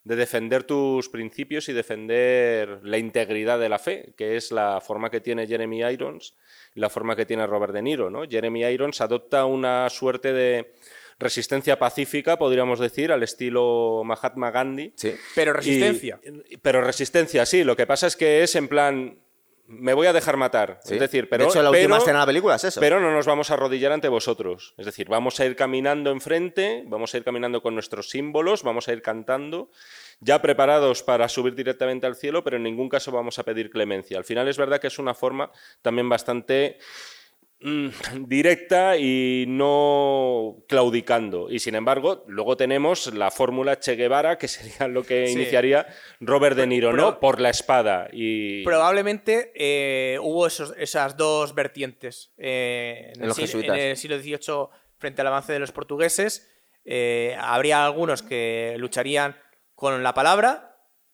de 0.03 0.15
defender 0.15 0.63
tus 0.63 1.09
principios 1.09 1.69
y 1.69 1.73
defender 1.73 2.79
la 2.81 2.97
integridad 2.97 3.59
de 3.59 3.69
la 3.69 3.77
fe, 3.77 4.15
que 4.17 4.35
es 4.35 4.51
la 4.51 4.81
forma 4.81 5.11
que 5.11 5.21
tiene 5.21 5.45
Jeremy 5.45 5.81
Irons 5.83 6.33
la 6.75 6.89
forma 6.89 7.15
que 7.15 7.25
tiene 7.25 7.45
Robert 7.47 7.73
De 7.73 7.81
Niro. 7.81 8.09
¿no? 8.09 8.23
Jeremy 8.29 8.63
Irons 8.65 9.01
adopta 9.01 9.45
una 9.45 9.89
suerte 9.89 10.33
de 10.33 10.73
resistencia 11.19 11.77
pacífica, 11.77 12.37
podríamos 12.37 12.79
decir, 12.79 13.11
al 13.11 13.21
estilo 13.23 14.01
Mahatma 14.03 14.49
Gandhi. 14.51 14.93
Sí. 14.95 15.13
Pero 15.35 15.53
resistencia. 15.53 16.19
Y- 16.49 16.57
pero 16.57 16.81
resistencia, 16.81 17.45
sí. 17.45 17.63
Lo 17.63 17.75
que 17.75 17.85
pasa 17.85 18.07
es 18.07 18.15
que 18.15 18.41
es 18.43 18.55
en 18.55 18.67
plan, 18.67 19.19
me 19.71 19.93
voy 19.93 20.07
a 20.07 20.13
dejar 20.13 20.37
matar. 20.37 20.79
Sí. 20.83 20.95
Es 20.95 20.99
decir, 20.99 21.29
pero, 21.29 21.45
de 21.45 21.49
hecho, 21.49 21.61
la 21.63 21.71
pero- 21.71 21.81
última 21.83 21.97
escena 21.97 22.19
de 22.19 22.19
la 22.19 22.25
película 22.25 22.55
es 22.55 22.63
eso. 22.65 22.79
pero 22.79 22.99
no 22.99 23.11
nos 23.11 23.25
vamos 23.25 23.49
a 23.49 23.53
arrodillar 23.53 23.91
ante 23.91 24.09
vosotros. 24.09 24.73
Es 24.77 24.85
decir, 24.85 25.07
vamos 25.07 25.39
a 25.39 25.45
ir 25.45 25.55
caminando 25.55 26.11
enfrente, 26.11 26.83
vamos 26.87 27.13
a 27.13 27.17
ir 27.17 27.23
caminando 27.23 27.61
con 27.61 27.73
nuestros 27.73 28.09
símbolos, 28.09 28.63
vamos 28.63 28.87
a 28.87 28.93
ir 28.93 29.01
cantando, 29.01 29.69
ya 30.19 30.41
preparados 30.41 31.03
para 31.03 31.27
subir 31.29 31.55
directamente 31.55 32.05
al 32.05 32.15
cielo, 32.15 32.43
pero 32.43 32.57
en 32.57 32.63
ningún 32.63 32.89
caso 32.89 33.11
vamos 33.11 33.39
a 33.39 33.43
pedir 33.43 33.69
clemencia. 33.71 34.17
Al 34.17 34.25
final 34.25 34.47
es 34.47 34.57
verdad 34.57 34.79
que 34.79 34.87
es 34.87 34.99
una 34.99 35.13
forma 35.13 35.51
también 35.81 36.09
bastante 36.09 36.77
directa 38.27 38.97
y 38.97 39.45
no 39.47 40.63
claudicando. 40.67 41.49
Y 41.49 41.59
sin 41.59 41.75
embargo, 41.75 42.23
luego 42.27 42.57
tenemos 42.57 43.13
la 43.13 43.31
fórmula 43.31 43.79
Che 43.79 43.95
Guevara, 43.95 44.37
que 44.37 44.47
sería 44.47 44.87
lo 44.87 45.03
que 45.03 45.27
Sí. 45.27 45.33
iniciaría 45.33 45.87
Robert 46.19 46.55
De 46.57 46.67
Niro, 46.67 46.93
¿no? 46.93 47.19
Por 47.19 47.39
la 47.39 47.49
espada. 47.49 48.07
Y... 48.11 48.63
Probablemente 48.63 49.51
eh, 49.55 50.17
hubo 50.21 50.47
esos- 50.47 50.73
esas 50.77 51.17
dos 51.17 51.53
vertientes 51.55 52.33
eh, 52.37 53.11
en, 53.13 53.17
En 53.17 53.21
el 53.21 53.27
los 53.29 53.37
siglo, 53.37 53.47
jesuitas. 53.47 53.77
en 53.77 53.83
el 53.83 53.97
siglo 53.97 54.19
XVIII 54.19 54.67
frente 54.97 55.21
al 55.21 55.27
avance 55.27 55.53
de 55.53 55.59
los 55.59 55.71
portugueses. 55.71 56.47
Eh, 56.85 57.35
habría 57.39 57.85
algunos 57.85 58.23
que 58.23 58.75
lucharían 58.77 59.35
con 59.75 60.01
la 60.03 60.13
palabra 60.13 60.70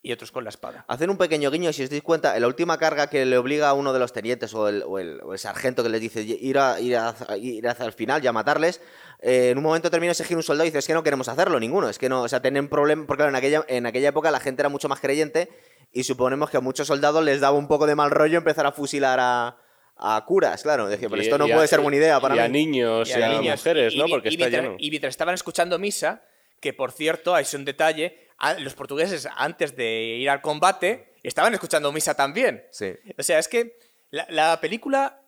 y 0.07 0.11
otros 0.13 0.31
con 0.31 0.43
la 0.43 0.49
espada. 0.49 0.85
Hacen 0.87 1.09
un 1.09 1.17
pequeño 1.17 1.51
guiño, 1.51 1.71
si 1.73 1.83
os 1.83 1.89
dais 1.89 2.01
cuenta, 2.01 2.35
en 2.35 2.41
la 2.41 2.47
última 2.47 2.77
carga 2.77 3.07
que 3.09 3.25
le 3.25 3.37
obliga 3.37 3.69
a 3.69 3.73
uno 3.73 3.91
de 3.93 3.99
los 3.99 4.13
tenientes 4.13 4.53
o 4.53 4.69
el, 4.69 4.83
o 4.85 4.99
el- 4.99 5.19
o 5.21 5.33
el 5.33 5.39
sargento 5.39 5.83
que 5.83 5.89
les 5.89 5.99
dice 6.01 6.21
ir, 6.21 6.57
a, 6.57 6.79
ir, 6.79 6.95
a- 6.95 7.13
ir 7.37 7.67
hacia 7.67 7.85
el 7.85 7.93
final 7.93 8.23
y 8.23 8.27
a 8.27 8.31
matarles, 8.33 8.81
eh, 9.21 9.49
en 9.51 9.57
un 9.57 9.63
momento 9.65 9.89
termina 9.91 10.11
ese 10.13 10.23
giro 10.23 10.39
un 10.39 10.43
soldado 10.43 10.65
y 10.65 10.69
dice, 10.69 10.79
es 10.79 10.87
que 10.87 10.93
no 10.93 11.03
queremos 11.03 11.27
hacerlo 11.27 11.59
ninguno, 11.59 11.89
es 11.89 11.97
que 11.99 12.07
no, 12.09 12.21
o 12.23 12.27
sea, 12.29 12.41
tienen 12.41 12.69
problemas, 12.69 13.05
porque 13.07 13.19
claro, 13.21 13.29
en 13.31 13.35
aquella, 13.35 13.65
en 13.67 13.85
aquella 13.85 14.09
época 14.09 14.31
la 14.31 14.39
gente 14.39 14.61
era 14.61 14.69
mucho 14.69 14.87
más 14.89 14.99
creyente 14.99 15.49
y 15.91 16.03
suponemos 16.03 16.49
que 16.49 16.57
a 16.57 16.61
muchos 16.61 16.87
soldados 16.87 17.23
les 17.23 17.39
daba 17.41 17.57
un 17.57 17.67
poco 17.67 17.85
de 17.87 17.95
mal 17.95 18.11
rollo 18.11 18.37
empezar 18.37 18.65
a 18.65 18.71
fusilar 18.71 19.19
a, 19.21 19.57
a 19.97 20.23
curas, 20.25 20.61
claro, 20.63 20.87
decía, 20.87 21.09
pero 21.09 21.21
esto 21.21 21.37
no 21.37 21.47
y 21.47 21.51
a- 21.51 21.55
puede 21.55 21.67
ser 21.67 21.79
buena 21.81 21.97
idea 21.97 22.19
para 22.19 22.35
y 22.35 22.37
mí. 22.39 22.43
a 22.45 22.47
niños 22.47 23.09
y 23.09 23.13
a, 23.13 23.29
niños. 23.29 23.59
mujeres, 23.59 23.93
Y- 23.93 23.97
¿no? 23.97 24.07
y- 24.07 24.11
Porque 24.11 24.29
y 24.29 24.33
está 24.33 24.43
mientras, 24.45 24.63
lleno. 24.63 24.75
y 24.79 24.89
mientras 24.91 25.09
estaban 25.11 25.33
escuchando 25.35 25.79
misa, 25.79 26.23
que 26.59 26.73
por 26.73 26.91
cierto, 26.91 27.33
hay 27.35 27.45
un 27.55 27.65
detalle, 27.65 28.26
los 28.59 28.73
portugueses 28.75 29.27
antes 29.35 29.75
de 29.75 30.17
ir 30.19 30.29
al 30.29 30.41
combate 30.41 31.13
estaban 31.23 31.53
escuchando 31.53 31.91
misa 31.91 32.13
también. 32.15 32.65
Sí. 32.71 32.93
O 33.17 33.23
sea, 33.23 33.39
es 33.39 33.47
que 33.47 33.77
la, 34.11 34.25
la 34.29 34.59
película 34.61 35.21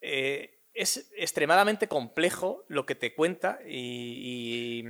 eh, 0.00 0.60
es 0.74 1.10
extremadamente 1.16 1.88
complejo 1.88 2.64
lo 2.68 2.86
que 2.86 2.94
te 2.94 3.14
cuenta 3.14 3.58
y, 3.66 4.84
y- 4.84 4.88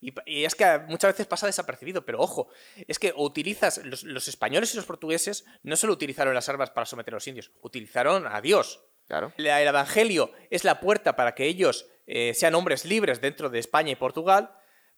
y- 0.00 0.14
y 0.26 0.44
es 0.44 0.54
que 0.54 0.64
muchas 0.88 1.12
veces 1.12 1.26
pasa 1.26 1.46
desapercibido, 1.46 2.04
pero 2.04 2.20
ojo, 2.20 2.48
es 2.86 2.98
que 2.98 3.12
utilizas, 3.16 3.78
los, 3.84 4.04
los 4.04 4.28
españoles 4.28 4.72
y 4.72 4.76
los 4.76 4.86
portugueses 4.86 5.44
no 5.62 5.76
solo 5.76 5.92
utilizaron 5.92 6.34
las 6.34 6.48
armas 6.48 6.70
para 6.70 6.86
someter 6.86 7.14
a 7.14 7.16
los 7.16 7.26
indios, 7.26 7.50
utilizaron 7.62 8.26
a 8.26 8.40
Dios. 8.40 8.84
Claro. 9.08 9.32
La- 9.38 9.60
el 9.60 9.68
Evangelio 9.68 10.30
es 10.50 10.64
la 10.64 10.78
puerta 10.80 11.16
para 11.16 11.34
que 11.34 11.46
ellos 11.46 11.86
eh, 12.06 12.32
sean 12.34 12.54
hombres 12.54 12.84
libres 12.84 13.20
dentro 13.20 13.50
de 13.50 13.58
España 13.58 13.90
y 13.92 13.96
Portugal, 13.96 14.54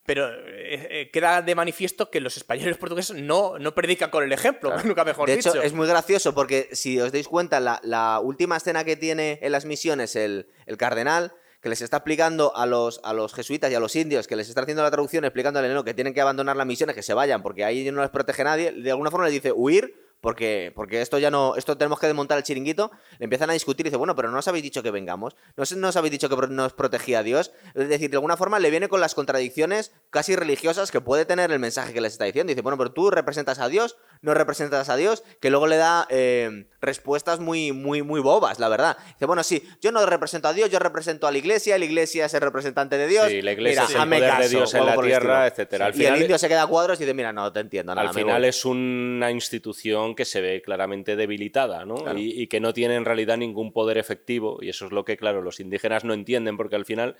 pero 0.06 0.28
eh, 0.30 0.88
eh, 0.90 1.10
queda 1.12 1.42
de 1.42 1.54
manifiesto 1.54 2.10
que 2.10 2.20
los 2.20 2.36
españoles 2.36 2.66
y 2.66 2.70
los 2.70 2.78
portugueses 2.78 3.16
no, 3.16 3.58
no 3.58 3.74
predican 3.74 4.10
con 4.10 4.24
el 4.24 4.32
ejemplo, 4.32 4.72
nunca 4.84 5.04
mejor 5.04 5.28
de 5.28 5.36
dicho. 5.36 5.50
hecho, 5.50 5.62
es 5.62 5.72
muy 5.72 5.86
gracioso 5.86 6.34
porque 6.34 6.68
si 6.72 7.00
os 7.00 7.12
dais 7.12 7.28
cuenta, 7.28 7.60
la, 7.60 7.80
la 7.82 8.20
última 8.20 8.56
escena 8.56 8.84
que 8.84 8.96
tiene 8.96 9.38
en 9.42 9.52
las 9.52 9.64
misiones 9.64 10.16
el, 10.16 10.48
el 10.66 10.76
cardenal, 10.76 11.32
que 11.60 11.68
les 11.68 11.82
está 11.82 11.98
explicando 11.98 12.56
a 12.56 12.66
los, 12.66 13.00
a 13.04 13.12
los 13.12 13.34
jesuitas 13.34 13.70
y 13.70 13.74
a 13.74 13.80
los 13.80 13.94
indios, 13.94 14.26
que 14.26 14.36
les 14.36 14.48
está 14.48 14.62
haciendo 14.62 14.82
la 14.82 14.90
traducción, 14.90 15.24
explicándole 15.24 15.72
no, 15.72 15.84
que 15.84 15.94
tienen 15.94 16.14
que 16.14 16.20
abandonar 16.20 16.56
las 16.56 16.66
misiones, 16.66 16.96
que 16.96 17.02
se 17.02 17.12
vayan, 17.12 17.42
porque 17.42 17.64
ahí 17.64 17.90
no 17.90 18.00
les 18.00 18.10
protege 18.10 18.44
nadie, 18.44 18.72
de 18.72 18.90
alguna 18.90 19.10
forma 19.10 19.26
les 19.26 19.34
dice 19.34 19.52
huir. 19.52 20.09
Porque, 20.20 20.72
porque 20.74 21.00
esto 21.00 21.18
ya 21.18 21.30
no, 21.30 21.56
esto 21.56 21.78
tenemos 21.78 21.98
que 21.98 22.06
desmontar 22.06 22.36
el 22.36 22.44
chiringuito, 22.44 22.90
le 23.18 23.24
empiezan 23.24 23.48
a 23.50 23.54
discutir 23.54 23.86
y 23.86 23.88
dice, 23.88 23.96
bueno, 23.96 24.14
pero 24.14 24.30
no 24.30 24.38
os 24.38 24.48
habéis 24.48 24.62
dicho 24.62 24.82
que 24.82 24.90
vengamos, 24.90 25.34
no 25.56 25.88
os, 25.88 25.96
habéis 25.96 26.12
dicho 26.12 26.28
que 26.28 26.46
nos 26.48 26.74
protegía 26.74 27.22
Dios. 27.22 27.52
Es 27.74 27.88
decir, 27.88 28.10
de 28.10 28.16
alguna 28.16 28.36
forma 28.36 28.58
le 28.58 28.70
viene 28.70 28.88
con 28.88 29.00
las 29.00 29.14
contradicciones 29.14 29.92
casi 30.10 30.36
religiosas 30.36 30.90
que 30.90 31.00
puede 31.00 31.24
tener 31.24 31.50
el 31.50 31.58
mensaje 31.58 31.92
que 31.92 32.00
les 32.00 32.12
está 32.12 32.26
diciendo. 32.26 32.50
Dice, 32.50 32.62
bueno, 32.62 32.76
pero 32.76 32.92
tú 32.92 33.10
representas 33.10 33.58
a 33.58 33.68
Dios, 33.68 33.96
no 34.22 34.34
representas 34.34 34.88
a 34.90 34.96
Dios, 34.96 35.24
que 35.40 35.48
luego 35.48 35.66
le 35.66 35.76
da 35.76 36.06
eh, 36.10 36.66
respuestas 36.82 37.40
muy, 37.40 37.72
muy, 37.72 38.02
muy 38.02 38.20
bobas, 38.20 38.58
la 38.58 38.68
verdad. 38.68 38.98
Dice, 39.14 39.24
bueno, 39.24 39.42
sí, 39.42 39.62
yo 39.80 39.92
no 39.92 40.04
represento 40.04 40.48
a 40.48 40.52
Dios, 40.52 40.70
yo 40.70 40.78
represento 40.78 41.26
a 41.26 41.32
la 41.32 41.38
iglesia, 41.38 41.78
la 41.78 41.84
iglesia 41.86 42.26
es 42.26 42.34
el 42.34 42.42
representante 42.42 42.98
de 42.98 43.06
Dios. 43.06 43.28
Sí, 43.28 43.40
la 43.40 43.52
iglesia 43.52 43.82
Mira, 43.82 43.94
es 43.94 44.02
el 44.02 44.08
poder 44.08 44.42
de 44.42 44.48
Dios 44.48 44.74
en 44.74 44.84
la 44.86 44.94
el 44.94 45.00
tierra, 45.00 45.46
etcétera. 45.46 45.86
Al 45.86 45.92
y 45.94 46.00
el 46.00 46.04
final- 46.04 46.20
indio 46.22 46.38
se 46.38 46.48
queda 46.48 46.62
a 46.62 46.66
cuadros 46.66 46.98
y 47.00 47.04
dice, 47.04 47.14
mira, 47.14 47.32
no 47.32 47.50
te 47.52 47.60
entiendo 47.60 47.94
nada. 47.94 48.08
Al 48.08 48.14
final 48.14 48.40
voy". 48.42 48.48
es 48.48 48.64
una 48.64 49.30
institución 49.30 50.14
que 50.14 50.24
se 50.26 50.40
ve 50.42 50.60
claramente 50.62 51.16
debilitada, 51.16 51.86
¿no? 51.86 51.94
Claro. 51.96 52.18
Y, 52.18 52.42
y 52.42 52.46
que 52.46 52.60
no 52.60 52.74
tiene 52.74 52.96
en 52.96 53.04
realidad 53.06 53.38
ningún 53.38 53.72
poder 53.72 53.96
efectivo. 53.96 54.58
Y 54.60 54.68
eso 54.68 54.84
es 54.86 54.92
lo 54.92 55.04
que, 55.04 55.16
claro, 55.16 55.40
los 55.40 55.60
indígenas 55.60 56.04
no 56.04 56.12
entienden, 56.12 56.56
porque 56.58 56.76
al 56.76 56.84
final 56.84 57.16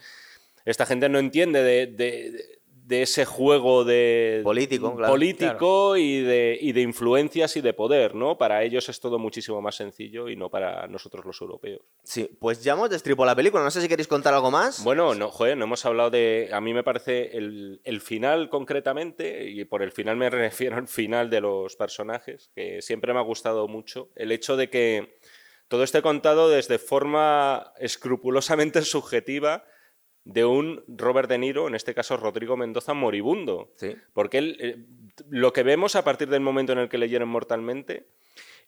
esta 0.66 0.84
gente 0.84 1.09
no 1.09 1.18
entiende 1.18 1.62
de, 1.62 1.86
de- 1.86 2.30
de 2.30 2.59
ese 2.91 3.24
juego 3.24 3.84
de 3.84 4.41
Político, 4.43 4.97
claro. 4.97 5.12
político 5.12 5.97
y, 5.97 6.20
de, 6.20 6.59
y 6.61 6.72
de 6.72 6.80
influencias 6.80 7.57
y 7.57 7.61
de 7.61 7.72
poder, 7.72 8.14
¿no? 8.14 8.36
Para 8.36 8.62
ellos 8.62 8.88
es 8.88 9.01
todo 9.01 9.18
muchísimo 9.18 9.61
más 9.62 9.76
sencillo 9.76 10.28
y 10.28 10.36
no 10.36 10.51
para 10.51 10.86
nosotros 10.86 11.24
los 11.24 11.41
europeos. 11.41 11.82
Sí, 12.03 12.28
pues 12.38 12.62
ya 12.62 12.72
hemos 12.72 12.91
destripado 12.91 13.26
la 13.26 13.36
película, 13.36 13.62
no 13.62 13.70
sé 13.70 13.80
si 13.80 13.88
queréis 13.88 14.09
contar 14.09 14.34
algo 14.34 14.51
más. 14.51 14.82
Bueno, 14.84 15.14
no, 15.14 15.30
joder, 15.30 15.57
no 15.57 15.64
hemos 15.64 15.84
hablado 15.86 16.11
de. 16.11 16.51
A 16.53 16.61
mí 16.61 16.74
me 16.74 16.82
parece 16.82 17.36
el, 17.36 17.80
el 17.84 18.01
final 18.01 18.49
concretamente, 18.49 19.49
y 19.49 19.64
por 19.64 19.82
el 19.82 19.93
final 19.93 20.16
me 20.16 20.30
refiero 20.30 20.76
al 20.76 20.88
final 20.88 21.30
de 21.30 21.41
los 21.41 21.76
personajes, 21.76 22.51
que 22.55 22.82
siempre 22.82 23.12
me 23.12 23.20
ha 23.20 23.22
gustado 23.22 23.68
mucho. 23.68 24.11
El 24.16 24.32
hecho 24.32 24.57
de 24.57 24.70
que 24.70 25.18
todo 25.68 25.84
esté 25.84 26.03
contado 26.03 26.49
desde 26.49 26.78
forma 26.78 27.72
escrupulosamente 27.78 28.82
subjetiva 28.82 29.64
de 30.25 30.45
un 30.45 30.85
Robert 30.89 31.29
De 31.29 31.39
Niro, 31.39 31.66
en 31.68 31.75
este 31.75 31.95
caso 31.95 32.16
Rodrigo 32.16 32.57
Mendoza, 32.57 32.95
moribundo. 32.95 33.73
Sí. 33.77 33.97
Porque 34.12 34.39
él, 34.39 34.57
eh, 34.61 34.77
lo 35.29 35.53
que 35.53 35.62
vemos 35.62 35.97
a 35.97 36.05
partir 36.05 36.29
del 36.29 36.41
momento 36.41 36.73
en 36.73 36.79
el 36.79 36.89
que 36.89 36.99
le 36.99 37.09
hieren 37.09 37.29
mortalmente 37.29 38.07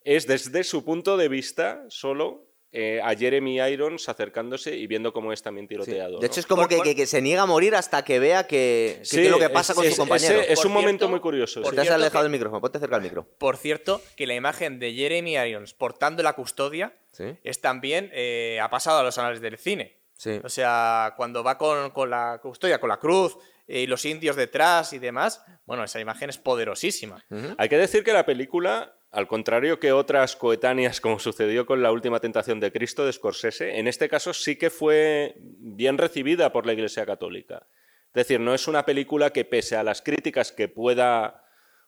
es 0.04 0.26
desde 0.26 0.64
su 0.64 0.84
punto 0.84 1.16
de 1.16 1.28
vista 1.28 1.84
solo 1.88 2.46
eh, 2.74 3.02
a 3.04 3.14
Jeremy 3.14 3.60
Irons 3.60 4.08
acercándose 4.08 4.74
y 4.74 4.86
viendo 4.86 5.12
cómo 5.12 5.30
es 5.34 5.42
también 5.42 5.66
Sí. 5.66 5.74
tiroteado. 5.74 6.14
De 6.14 6.20
¿no? 6.20 6.26
hecho, 6.26 6.40
es 6.40 6.46
como 6.46 6.62
Por- 6.62 6.70
que, 6.70 6.76
por- 6.76 6.84
que- 6.86 6.96
que 6.96 7.04
se 7.06 7.20
niega 7.20 7.42
a 7.42 7.46
morir 7.46 7.74
hasta 7.74 8.02
que 8.02 8.18
vea 8.18 8.46
que, 8.46 8.96
que- 9.00 9.04
Sí, 9.04 9.16
qué 9.18 9.24
es 9.26 9.30
lo 9.30 9.38
que 9.38 9.50
pasa 9.50 9.72
es- 9.72 9.76
con 9.76 9.84
es- 9.84 9.90
su 9.92 9.98
compañero. 9.98 10.40
ese- 10.40 10.52
es 10.54 10.58
Por 10.58 10.68
un 10.68 10.72
momento 10.72 10.90
cierto, 11.00 11.08
muy 11.10 11.20
curioso. 11.20 11.60
por 11.60 11.68
sí. 11.72 11.74
Te 11.76 11.80
has 11.82 11.86
cierto 11.88 12.02
alejado 12.02 12.22
que- 12.22 12.24
del 12.24 12.32
micrófono, 12.32 12.60
ponte 12.62 12.78
cerca 12.78 12.96
del 12.96 13.02
micro. 13.04 13.28
Por 13.36 13.58
cierto, 13.58 14.00
que 14.16 14.26
la 14.26 14.34
imagen 14.34 14.78
de 14.78 14.94
Jeremy 14.94 15.34
Irons 15.36 15.74
portando 15.74 16.22
la 16.22 16.32
custodia 16.32 16.96
Sí, 17.12 17.24
es 17.44 17.60
también 17.60 18.08
eh, 18.14 18.58
ha 18.62 18.70
pasado 18.70 19.00
a 19.00 19.02
los 19.02 19.18
anales 19.18 19.42
del 19.42 19.58
cine. 19.58 19.98
Sí. 20.22 20.40
O 20.44 20.48
sea, 20.48 21.14
cuando 21.16 21.42
va 21.42 21.58
con, 21.58 21.90
con 21.90 22.10
la 22.10 22.38
custodia, 22.40 22.78
con 22.78 22.88
la 22.88 22.98
cruz 22.98 23.36
y 23.66 23.86
los 23.86 24.04
indios 24.04 24.36
detrás 24.36 24.92
y 24.92 24.98
demás, 24.98 25.44
bueno, 25.66 25.82
esa 25.84 25.98
imagen 26.00 26.30
es 26.30 26.38
poderosísima. 26.38 27.24
Hay 27.58 27.68
que 27.68 27.78
decir 27.78 28.04
que 28.04 28.12
la 28.12 28.26
película, 28.26 28.94
al 29.10 29.26
contrario 29.26 29.80
que 29.80 29.92
otras 29.92 30.36
coetáneas, 30.36 31.00
como 31.00 31.18
sucedió 31.18 31.66
con 31.66 31.82
La 31.82 31.90
Última 31.90 32.20
Tentación 32.20 32.60
de 32.60 32.70
Cristo 32.70 33.04
de 33.04 33.12
Scorsese, 33.12 33.78
en 33.78 33.88
este 33.88 34.08
caso 34.08 34.32
sí 34.32 34.56
que 34.56 34.70
fue 34.70 35.34
bien 35.38 35.98
recibida 35.98 36.52
por 36.52 36.66
la 36.66 36.72
Iglesia 36.72 37.04
Católica. 37.06 37.66
Es 38.08 38.26
decir, 38.26 38.40
no 38.40 38.54
es 38.54 38.68
una 38.68 38.84
película 38.84 39.30
que, 39.30 39.44
pese 39.44 39.76
a 39.76 39.82
las 39.82 40.02
críticas 40.02 40.52
que 40.52 40.68
pueda 40.68 41.41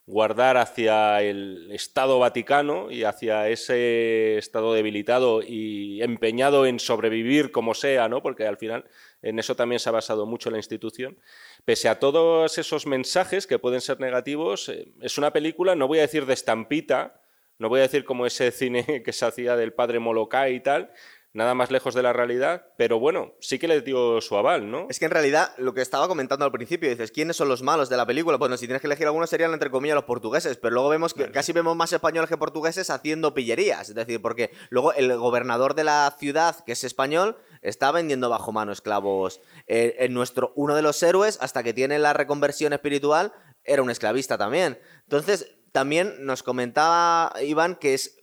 guardar 0.07 0.57
hacia 0.57 1.21
el 1.21 1.71
Estado 1.71 2.19
Vaticano 2.19 2.91
y 2.91 3.03
hacia 3.03 3.49
ese 3.49 4.37
Estado 4.37 4.73
debilitado 4.73 5.41
y 5.41 6.01
empeñado 6.03 6.65
en 6.65 6.79
sobrevivir 6.79 7.51
como 7.51 7.73
sea, 7.73 8.07
¿no? 8.07 8.21
porque 8.21 8.45
al 8.45 8.57
final 8.57 8.85
en 9.21 9.39
eso 9.39 9.55
también 9.55 9.79
se 9.79 9.89
ha 9.89 9.91
basado 9.91 10.25
mucho 10.25 10.51
la 10.51 10.57
institución. 10.57 11.17
Pese 11.65 11.89
a 11.89 11.99
todos 11.99 12.57
esos 12.59 12.85
mensajes 12.85 13.47
que 13.47 13.57
pueden 13.57 13.81
ser 13.81 13.99
negativos, 13.99 14.69
eh, 14.69 14.93
es 15.01 15.17
una 15.17 15.33
película, 15.33 15.75
no 15.75 15.87
voy 15.87 15.97
a 15.97 16.03
decir 16.03 16.27
de 16.27 16.35
estampita, 16.35 17.21
no 17.57 17.69
voy 17.69 17.79
a 17.79 17.83
decir 17.83 18.05
como 18.05 18.27
ese 18.27 18.51
cine 18.51 18.85
que 19.03 19.13
se 19.13 19.25
hacía 19.25 19.55
del 19.55 19.73
padre 19.73 19.99
Molokai 19.99 20.55
y 20.55 20.59
tal, 20.59 20.91
nada 21.35 21.53
más 21.53 21.69
lejos 21.69 21.93
de 21.93 22.01
la 22.01 22.13
realidad, 22.13 22.69
pero 22.77 22.97
bueno, 22.97 23.33
sí 23.41 23.59
que 23.59 23.67
le 23.67 23.81
dio 23.81 24.21
su 24.21 24.37
aval, 24.37 24.71
¿no? 24.71 24.87
Es 24.89 24.99
que 24.99 25.05
en 25.05 25.11
realidad, 25.11 25.51
lo 25.57 25.73
que 25.73 25.81
estaba 25.81 26.07
comentando 26.07 26.45
al 26.45 26.51
principio, 26.51 26.89
dices, 26.89 27.11
¿quiénes 27.11 27.35
son 27.35 27.49
los 27.49 27.61
malos 27.61 27.89
de 27.89 27.97
la 27.97 28.05
película? 28.05 28.37
Bueno, 28.37 28.55
si 28.55 28.67
tienes 28.67 28.79
que 28.79 28.87
elegir 28.87 29.05
algunos 29.05 29.29
serían, 29.29 29.51
entre 29.51 29.69
comillas, 29.69 29.95
los 29.95 30.05
portugueses, 30.05 30.55
pero 30.55 30.73
luego 30.73 30.87
vemos 30.87 31.13
que 31.13 31.29
casi 31.31 31.51
vemos 31.51 31.75
más 31.75 31.91
españoles 31.91 32.29
que 32.29 32.37
portugueses 32.37 32.89
haciendo 32.89 33.33
pillerías. 33.33 33.89
Es 33.89 33.95
decir, 33.95 34.21
porque 34.21 34.51
luego 34.69 34.93
el 34.93 35.15
gobernador 35.17 35.75
de 35.75 35.83
la 35.83 36.15
ciudad, 36.17 36.63
que 36.65 36.71
es 36.71 36.85
español, 36.85 37.37
está 37.61 37.91
vendiendo 37.91 38.29
bajo 38.29 38.53
mano 38.53 38.71
esclavos. 38.71 39.41
Eh, 39.67 39.95
en 39.99 40.13
nuestro, 40.13 40.53
uno 40.55 40.73
de 40.73 40.83
los 40.83 41.03
héroes, 41.03 41.37
hasta 41.41 41.63
que 41.63 41.73
tiene 41.73 41.99
la 41.99 42.13
reconversión 42.13 42.71
espiritual, 42.71 43.33
era 43.65 43.81
un 43.81 43.91
esclavista 43.91 44.37
también. 44.37 44.79
Entonces, 45.03 45.53
también 45.73 46.15
nos 46.25 46.43
comentaba 46.43 47.33
Iván 47.41 47.75
que 47.75 47.93
es 47.93 48.17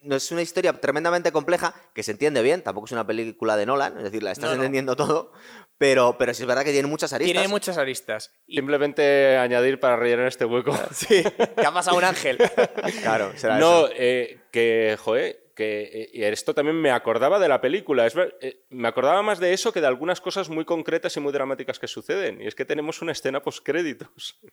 no 0.00 0.16
es 0.16 0.30
una 0.30 0.42
historia 0.42 0.72
tremendamente 0.72 1.32
compleja 1.32 1.74
que 1.94 2.02
se 2.02 2.12
entiende 2.12 2.42
bien, 2.42 2.62
tampoco 2.62 2.86
es 2.86 2.92
una 2.92 3.06
película 3.06 3.56
de 3.56 3.66
Nolan, 3.66 3.96
es 3.98 4.04
decir, 4.04 4.22
la 4.22 4.32
estás 4.32 4.44
No, 4.50 4.56
no. 4.56 4.62
entendiendo 4.62 4.94
todo, 4.96 5.32
pero, 5.76 6.16
pero 6.18 6.32
sí 6.34 6.42
es 6.42 6.46
verdad 6.48 6.64
que 6.64 6.72
tiene 6.72 6.88
muchas 6.88 7.12
aristas. 7.12 7.32
Tiene 7.32 7.48
muchas 7.48 7.78
aristas. 7.78 8.32
Y- 8.46 8.56
Simplemente 8.56 9.36
añadir 9.36 9.80
para 9.80 9.96
rellenar 9.96 10.26
este 10.26 10.44
hueco. 10.44 10.76
sí, 10.92 11.22
que 11.56 11.66
ha 11.66 11.72
pasado 11.72 11.96
un 11.96 12.04
ángel. 12.04 12.38
Claro, 13.02 13.32
será 13.36 13.58
No, 13.58 13.86
eso. 13.86 13.94
eh, 13.96 14.40
que, 14.50 14.96
joder, 15.00 15.47
que 15.58 15.82
eh, 15.92 16.10
y 16.12 16.22
esto 16.22 16.54
también 16.54 16.80
me 16.80 16.92
acordaba 16.92 17.40
de 17.40 17.48
la 17.48 17.60
película. 17.60 18.06
Es 18.06 18.14
eh, 18.40 18.60
me 18.70 18.86
acordaba 18.86 19.20
más 19.22 19.40
de 19.40 19.52
eso 19.52 19.72
que 19.72 19.80
de 19.80 19.88
algunas 19.88 20.20
cosas 20.20 20.48
muy 20.48 20.64
concretas 20.64 21.16
y 21.16 21.20
muy 21.20 21.32
dramáticas 21.32 21.80
que 21.80 21.88
suceden. 21.88 22.40
Y 22.40 22.46
es 22.46 22.54
que 22.54 22.64
tenemos 22.64 23.02
una 23.02 23.10
escena 23.12 23.42
postcréditos. 23.42 24.38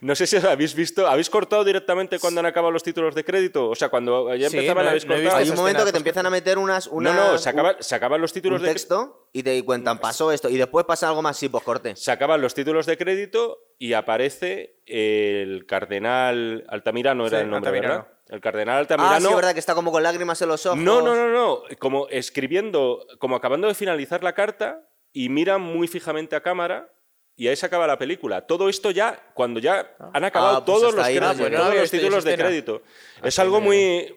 No 0.00 0.16
sé 0.16 0.26
si 0.26 0.36
habéis 0.38 0.74
visto, 0.74 1.06
¿habéis 1.06 1.30
cortado 1.30 1.62
directamente 1.62 2.18
cuando 2.18 2.40
han 2.40 2.46
acabado 2.46 2.72
los 2.72 2.82
títulos 2.82 3.14
de 3.14 3.22
crédito? 3.24 3.68
O 3.70 3.76
sea, 3.76 3.90
cuando 3.90 4.34
ya 4.34 4.50
Sí, 4.50 4.56
empezaban, 4.56 4.82
no 4.84 4.88
he- 4.88 4.90
habéis 4.90 5.06
no 5.06 5.14
cortado. 5.14 5.36
Hay 5.36 5.50
un 5.50 5.54
momento 5.56 5.84
que 5.84 5.92
te 5.92 5.98
empiezan 5.98 6.26
a 6.26 6.30
meter 6.30 6.58
unas, 6.58 6.88
No, 6.88 6.94
unas 6.94 7.14
no, 7.14 7.38
se 7.38 7.48
un- 7.48 7.52
acaban, 7.54 7.76
se 7.78 7.94
acaban 7.94 8.20
los 8.20 8.32
títulos 8.32 8.58
un 8.60 8.66
de 8.66 8.72
texto 8.72 9.28
y 9.32 9.44
te 9.44 9.64
cuentan, 9.64 10.00
pasó 10.00 10.32
esto, 10.32 10.48
y 10.48 10.56
después 10.56 10.84
pasa 10.84 11.06
algo 11.08 11.22
más, 11.22 11.36
sí, 11.36 11.48
pues 11.48 11.62
corte. 11.62 11.94
se 11.94 12.10
acaban 12.10 12.40
los 12.40 12.54
títulos 12.54 12.86
de 12.86 12.98
crédito 12.98 13.60
y 13.78 13.92
aparece 13.92 14.80
el 14.86 15.64
cardenal 15.66 16.64
Altamirano, 16.68 17.28
era 17.28 17.38
Sí, 17.38 17.44
el 17.44 17.50
nombre, 17.50 17.68
Altamirano. 17.70 17.94
¿verdad? 18.02 18.12
El 18.32 18.40
cardenal 18.40 18.76
Ah, 18.76 18.78
Altamirano. 18.78 19.20
sí, 19.20 19.28
es 19.28 19.36
verdad 19.36 19.52
que 19.52 19.60
está 19.60 19.74
como 19.74 19.92
con 19.92 20.02
lágrimas 20.02 20.40
en 20.40 20.48
los 20.48 20.64
ojos. 20.64 20.78
No, 20.78 21.02
no, 21.02 21.14
no, 21.14 21.28
no. 21.28 21.62
Como 21.78 22.08
escribiendo, 22.08 23.06
como 23.18 23.36
acabando 23.36 23.68
de 23.68 23.74
finalizar 23.74 24.24
la 24.24 24.32
carta 24.32 24.88
y 25.12 25.28
mira 25.28 25.58
muy 25.58 25.86
fijamente 25.86 26.34
a 26.34 26.40
cámara 26.42 26.90
y 27.36 27.48
ahí 27.48 27.56
se 27.56 27.66
acaba 27.66 27.86
la 27.86 27.98
película. 27.98 28.42
Todo 28.42 28.68
esto 28.68 28.90
ya, 28.90 29.18
cuando 29.34 29.58
ya 29.58 29.96
han 30.12 30.24
acabado 30.24 30.58
Ah, 30.58 30.64
pues 30.64 30.78
todos, 30.78 30.94
los, 30.94 31.04
ahí 31.04 31.18
no 31.18 31.34
todos 31.34 31.50
los 31.50 31.80
visto 31.82 31.96
títulos 31.96 32.24
de 32.24 32.30
escena. 32.32 32.48
crédito. 32.48 32.82
Es 33.22 33.28
Hasta 33.28 33.42
ahí 33.42 33.46
algo 33.46 33.60
muy, 33.60 34.16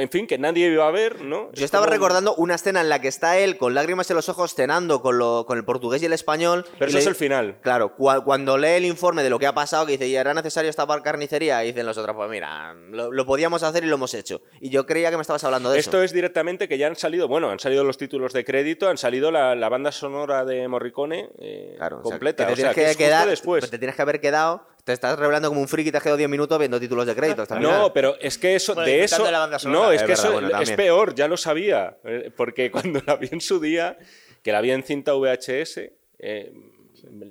en 0.00 0.08
fin, 0.10 0.26
que 0.26 0.38
nadie 0.38 0.68
iba 0.68 0.86
a 0.86 0.90
ver, 0.90 1.20
¿no? 1.22 1.46
Yo 1.46 1.52
Es 1.54 1.62
estaba 1.62 1.84
como- 1.86 1.94
recordando 1.94 2.34
una 2.36 2.54
escena 2.54 2.80
en 2.80 2.88
la 2.88 3.00
que 3.00 3.08
está 3.08 3.38
él 3.38 3.58
con 3.58 3.74
lágrimas 3.74 4.08
en 4.10 4.16
los 4.16 4.28
ojos 4.28 4.54
cenando 4.54 5.02
con, 5.02 5.18
lo, 5.18 5.44
con 5.46 5.58
el 5.58 5.64
portugués 5.64 6.02
y 6.02 6.06
el 6.06 6.12
español. 6.12 6.64
Pero 6.78 6.88
eso 6.88 6.96
le- 6.96 7.00
es 7.02 7.06
el 7.06 7.14
final. 7.16 7.58
Claro, 7.60 7.96
cua- 7.96 8.24
cuando 8.24 8.56
lee 8.56 8.68
el 8.76 8.84
informe 8.86 9.22
de 9.22 9.30
lo 9.30 9.38
que 9.38 9.46
ha 9.46 9.54
pasado, 9.54 9.84
que 9.86 9.92
dice, 9.92 10.06
¿y 10.08 10.16
era 10.16 10.32
necesario 10.34 10.70
esta 10.70 10.86
carnicería? 11.02 11.62
Y 11.64 11.68
dicen 11.68 11.84
los 11.86 11.98
otros, 11.98 12.16
pues 12.16 12.30
mira, 12.30 12.74
lo, 12.90 13.12
lo 13.12 13.26
podíamos 13.26 13.62
hacer 13.62 13.84
y 13.84 13.88
lo 13.88 13.96
hemos 13.96 14.14
hecho. 14.14 14.40
Y 14.60 14.70
yo 14.70 14.86
creía 14.86 15.10
que 15.10 15.16
me 15.16 15.22
estabas 15.22 15.44
hablando 15.44 15.70
de 15.70 15.78
Esto 15.78 15.98
eso. 15.98 16.04
es 16.04 16.12
directamente 16.12 16.68
que 16.68 16.78
ya 16.78 16.86
han 16.86 16.96
salido, 16.96 17.28
bueno, 17.28 17.50
han 17.50 17.58
salido 17.58 17.84
los 17.84 17.98
títulos 17.98 18.32
de 18.32 18.44
crédito, 18.44 18.88
han 18.88 18.96
salido 18.98 19.30
la, 19.30 19.54
la 19.54 19.68
banda 19.68 19.92
sonora 19.92 20.44
de 20.44 20.66
Morricone 20.68 21.28
eh, 21.40 21.74
Claro, 21.76 22.00
completa. 22.02 22.48
o 22.54 22.56
sea, 22.56 22.63
tienes 22.72 22.74
que 22.74 22.80
que 22.80 22.90
es 22.90 22.96
justo 22.96 23.04
quedar, 23.04 23.28
después. 23.28 23.70
te 23.70 23.78
tienes 23.78 23.96
que 23.96 24.02
haber 24.02 24.20
quedado, 24.20 24.66
te 24.84 24.92
estás 24.92 25.18
revelando 25.18 25.48
como 25.48 25.60
un 25.60 25.68
friki, 25.68 25.90
te 25.90 25.96
has 25.98 26.02
quedado 26.02 26.16
10 26.16 26.28
minutos 26.30 26.58
viendo 26.58 26.78
títulos 26.80 27.06
de 27.06 27.14
crédito. 27.14 27.42
hasta 27.42 27.56
el 27.56 27.60
final. 27.62 27.78
No, 27.80 27.92
pero 27.92 28.16
es 28.20 28.38
que 28.38 28.54
eso, 28.54 28.74
Bueno, 28.74 28.86
de 28.90 29.04
eso. 29.04 29.30
la 29.30 29.46
no, 29.64 29.90
es 29.92 30.00
Es 30.00 30.02
que 30.02 30.08
verdad, 30.08 30.24
eso 30.24 30.32
bueno, 30.32 30.46
es 30.48 30.52
también. 30.52 30.76
peor, 30.76 31.14
ya 31.14 31.28
lo 31.28 31.36
sabía. 31.36 31.96
eh, 32.04 32.30
Porque 32.36 32.70
cuando 32.72 33.00
la 33.06 33.16
vi 33.16 33.28
en 33.32 33.40
su 33.40 33.60
día, 33.60 33.96
que 34.42 34.52
la 34.52 34.60
vi 34.60 34.70
en 34.72 34.82
cinta 34.82 35.14
VHS, 35.14 35.90
eh, 36.18 36.52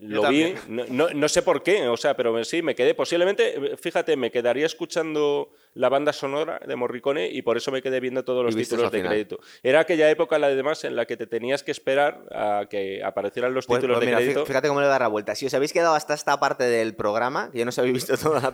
lo 0.02 0.28
vi, 0.30 0.54
no, 0.68 0.84
no- 0.90 1.10
no 1.10 1.30
sé 1.30 1.42
por 1.42 1.64
qué, 1.64 1.88
o 1.88 1.98
sea, 1.98 2.16
pero 2.16 2.44
sí, 2.44 2.62
me 2.62 2.76
quedé. 2.76 2.94
Posiblemente, 2.96 3.76
fíjate, 3.78 4.16
me 4.16 4.32
quedaría 4.32 4.66
escuchando 4.66 5.52
la 5.76 5.90
banda 5.90 6.14
sonora 6.14 6.60
de 6.66 6.76
Morricone 6.76 7.30
y 7.32 7.42
por 7.42 7.58
eso 7.58 7.72
me 7.72 7.82
quedé 7.82 8.00
viendo 8.00 8.24
todos 8.24 8.44
los 8.46 8.56
títulos 8.56 8.92
de 8.92 9.00
final. 9.00 9.12
crédito. 9.12 9.40
Era 9.64 9.80
aquella 9.82 10.10
época, 10.10 10.38
la 10.38 10.50
demás, 10.50 10.84
en 10.84 10.96
la 10.96 11.06
que 11.06 11.18
te 11.18 11.26
tenías 11.28 11.64
que 11.64 11.72
esperar 11.72 12.26
a 12.32 12.68
que 12.70 13.04
aparecieran 13.04 13.54
los 13.54 13.66
Pues, 13.66 13.80
títulos 13.80 13.96
pues 13.98 14.02
de 14.02 14.06
mira, 14.08 14.18
crédito. 14.20 14.46
fíjate 14.46 14.68
cómo 14.68 14.82
le 14.82 14.88
da 14.88 15.00
la 15.00 15.08
vuelta. 15.08 15.34
Si 15.36 15.46
os 15.46 15.54
habéis 15.54 15.74
quedado 15.74 15.96
hasta 15.96 16.14
esta 16.14 16.40
parte 16.40 16.64
del 16.66 16.96
programa, 16.96 17.50
que 17.52 17.58
ya 17.60 17.66
no 17.66 17.70
os 17.70 17.80
habéis 17.80 17.94
visto 17.96 18.18
toda 18.18 18.40
la... 18.42 18.54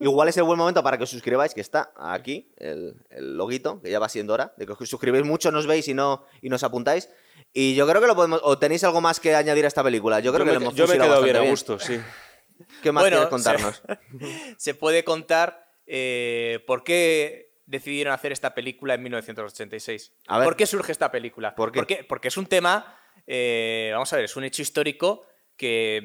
Igual 0.00 0.28
es 0.28 0.36
el 0.36 0.42
buen 0.44 0.58
momento 0.58 0.82
para 0.82 0.98
que 0.98 1.04
os 1.04 1.10
suscribáis, 1.10 1.54
que 1.54 1.60
está 1.62 1.92
aquí, 1.96 2.48
el, 2.58 2.94
el 3.10 3.36
loguito, 3.36 3.80
que 3.80 3.90
ya 3.90 3.98
va 3.98 4.08
siendo 4.08 4.34
hora, 4.34 4.52
de 4.56 4.66
que 4.66 4.72
os 4.72 4.88
suscribáis 4.88 5.24
mucho, 5.24 5.50
nos 5.50 5.66
veis 5.66 5.88
y 5.88 5.94
no 5.94 6.24
y 6.42 6.48
nos 6.50 6.62
apuntáis. 6.64 7.08
Y 7.52 7.74
yo 7.74 7.86
creo 7.86 8.00
que 8.00 8.06
lo 8.06 8.14
podemos... 8.14 8.40
¿O 8.42 8.58
tenéis 8.58 8.84
algo 8.84 9.00
más 9.00 9.20
que 9.20 9.34
añadir 9.34 9.64
a 9.64 9.68
esta 9.68 9.82
película? 9.82 10.20
Yo 10.20 10.32
creo 10.32 10.44
yo 10.46 10.52
que 10.52 10.52
me, 10.52 10.58
le 10.58 10.64
hemos 10.64 10.74
yo 10.74 10.86
me 10.86 10.94
he 10.94 10.96
fusilado 10.96 11.22
quedado 11.22 11.24
bien 11.24 11.36
a 11.36 11.50
gusto, 11.50 11.78
sí. 11.78 12.00
¿Qué 12.82 12.92
más 12.92 13.02
Bueno, 13.02 13.16
quieres 13.16 13.30
contarnos? 13.30 13.82
Se 14.56 14.74
puede 14.74 15.04
contar 15.04 15.68
eh, 15.86 16.62
por 16.66 16.84
qué 16.84 17.48
decidieron 17.66 18.14
hacer 18.14 18.32
esta 18.32 18.54
película 18.54 18.94
en 18.94 19.02
1986. 19.02 20.12
A 20.26 20.38
ver. 20.38 20.44
¿Por 20.46 20.56
qué 20.56 20.66
surge 20.66 20.92
esta 20.92 21.10
película? 21.10 21.54
¿Por 21.54 21.86
qué? 21.86 22.04
Porque 22.08 22.28
es 22.28 22.36
un 22.36 22.46
tema, 22.46 22.98
eh, 23.26 23.90
vamos 23.92 24.12
a 24.12 24.16
ver, 24.16 24.24
es 24.24 24.36
un 24.36 24.44
hecho 24.44 24.62
histórico 24.62 25.26
que 25.56 26.00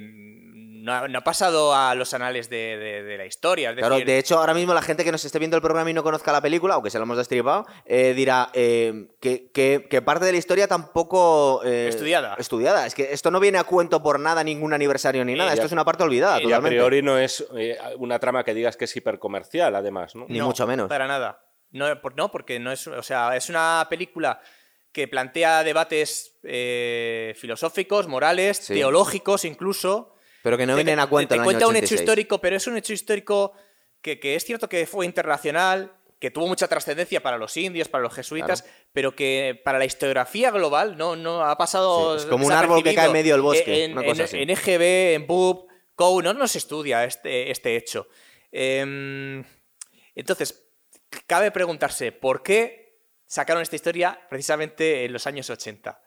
no 0.83 0.93
ha, 0.93 1.07
no 1.07 1.19
ha 1.19 1.23
pasado 1.23 1.73
a 1.73 1.95
los 1.95 2.13
anales 2.13 2.49
de, 2.49 2.77
de- 2.77 3.03
de 3.03 3.17
la 3.17 3.25
historia. 3.25 3.69
Es 3.71 3.77
Claro, 3.77 3.95
decir, 3.95 4.07
de 4.07 4.17
hecho, 4.17 4.37
ahora 4.37 4.53
mismo 4.53 4.73
la 4.73 4.81
gente 4.81 5.03
que 5.05 5.11
nos 5.11 5.23
esté 5.23 5.39
viendo 5.39 5.55
el 5.55 5.61
programa 5.61 5.89
y 5.89 5.93
no 5.93 6.03
conozca 6.03 6.31
la 6.33 6.41
película, 6.41 6.73
aunque 6.73 6.89
se 6.89 6.97
la 6.99 7.03
hemos 7.03 7.17
destripado, 7.17 7.65
eh, 7.85 8.13
dirá 8.13 8.49
eh, 8.53 9.07
que, 9.21 9.49
que- 9.51 9.87
que 9.89 10.01
parte 10.01 10.25
de 10.25 10.33
la 10.33 10.37
historia 10.37 10.67
tampoco... 10.67 11.61
eh, 11.63 11.87
Estudiada. 11.87 12.35
Estudiada. 12.37 12.85
Es 12.85 12.95
que 12.95 13.13
esto 13.13 13.31
no 13.31 13.39
viene 13.39 13.57
a 13.59 13.63
cuento 13.63 14.03
por 14.03 14.19
nada, 14.19 14.43
ningún 14.43 14.73
aniversario 14.73 15.23
ni 15.23 15.35
nada. 15.35 15.49
ya- 15.51 15.53
esto 15.53 15.65
es 15.67 15.71
una 15.71 15.85
parte 15.85 16.03
olvidada, 16.03 16.41
Y 16.41 16.51
a 16.51 16.59
priori 16.59 17.01
no 17.01 17.17
es 17.17 17.45
eh, 17.55 17.77
una 17.97 18.19
trama 18.19 18.43
que 18.43 18.53
digas 18.53 18.75
que 18.75 18.85
es 18.85 18.95
hipercomercial, 18.95 19.73
además, 19.75 20.15
¿no? 20.15 20.25
Ni 20.27 20.39
no, 20.39 20.47
mucho 20.47 20.67
menos. 20.67 20.89
Para 20.89 21.07
nada. 21.07 21.39
No, 21.71 22.01
por- 22.01 22.15
no, 22.17 22.29
porque 22.29 22.59
no 22.59 22.71
es. 22.71 22.85
O 22.87 23.01
sea, 23.03 23.35
es 23.35 23.49
una 23.49 23.87
película 23.89 24.39
que 24.91 25.07
plantea 25.07 25.63
debates 25.63 26.35
eh, 26.43 27.33
filosóficos, 27.37 28.07
morales, 28.07 28.57
Sí. 28.57 28.73
teológicos 28.75 29.45
incluso. 29.45 30.09
Pero 30.43 30.57
que 30.57 30.67
no 30.67 30.73
Te- 30.75 30.83
vienen 30.83 30.99
a 30.99 31.07
cuento 31.07 31.33
Te, 31.35 31.41
cuenta 31.41 31.65
un 31.67 31.75
hecho 31.75 31.85
86. 31.85 32.01
histórico, 32.01 32.39
pero 32.39 32.55
es 32.57 32.67
un 32.67 32.77
hecho 32.77 32.93
histórico 32.93 33.53
que, 34.01 34.19
que 34.19 34.35
es 34.35 34.43
cierto 34.45 34.69
que 34.69 34.85
fue 34.85 35.05
internacional, 35.07 35.93
que 36.19 36.29
tuvo 36.31 36.47
mucha 36.47 36.67
trascendencia 36.67 37.23
para 37.23 37.37
los 37.37 37.57
indios, 37.57 37.87
para 37.89 38.01
los 38.03 38.13
jesuitas, 38.13 38.63
pero 38.93 39.15
que 39.15 39.59
para 39.65 39.79
la 39.79 39.85
historiografía 39.85 40.51
global 40.51 40.95
no, 40.97 41.15
no 41.15 41.43
ha 41.43 41.57
pasado. 41.57 42.19
Sí, 42.19 42.25
es 42.25 42.29
como 42.29 42.45
un 42.45 42.51
árbol 42.51 42.83
que 42.83 42.93
cae 42.93 43.07
en 43.07 43.11
medio 43.13 43.33
del 43.33 43.41
bosque, 43.41 43.85
En, 43.85 43.93
una 43.93 44.03
cosa 44.05 44.21
en- 44.21 44.27
así. 44.27 44.37
en 44.41 44.49
EGB, 44.49 45.13
en 45.15 45.25
COU, 45.95 46.21
no, 46.21 46.33
no 46.33 46.47
se 46.47 46.57
estudia 46.59 47.03
este, 47.05 47.49
este 47.51 47.75
hecho. 47.75 48.07
Em, 48.51 49.43
entonces, 50.15 50.67
cabe 51.27 51.51
preguntarse 51.51 52.11
por 52.11 52.43
qué 52.43 52.99
sacaron 53.25 53.61
esta 53.63 53.75
historia 53.75 54.19
precisamente 54.29 55.05
en 55.05 55.13
los 55.13 55.25
años 55.27 55.49
80. 55.49 56.01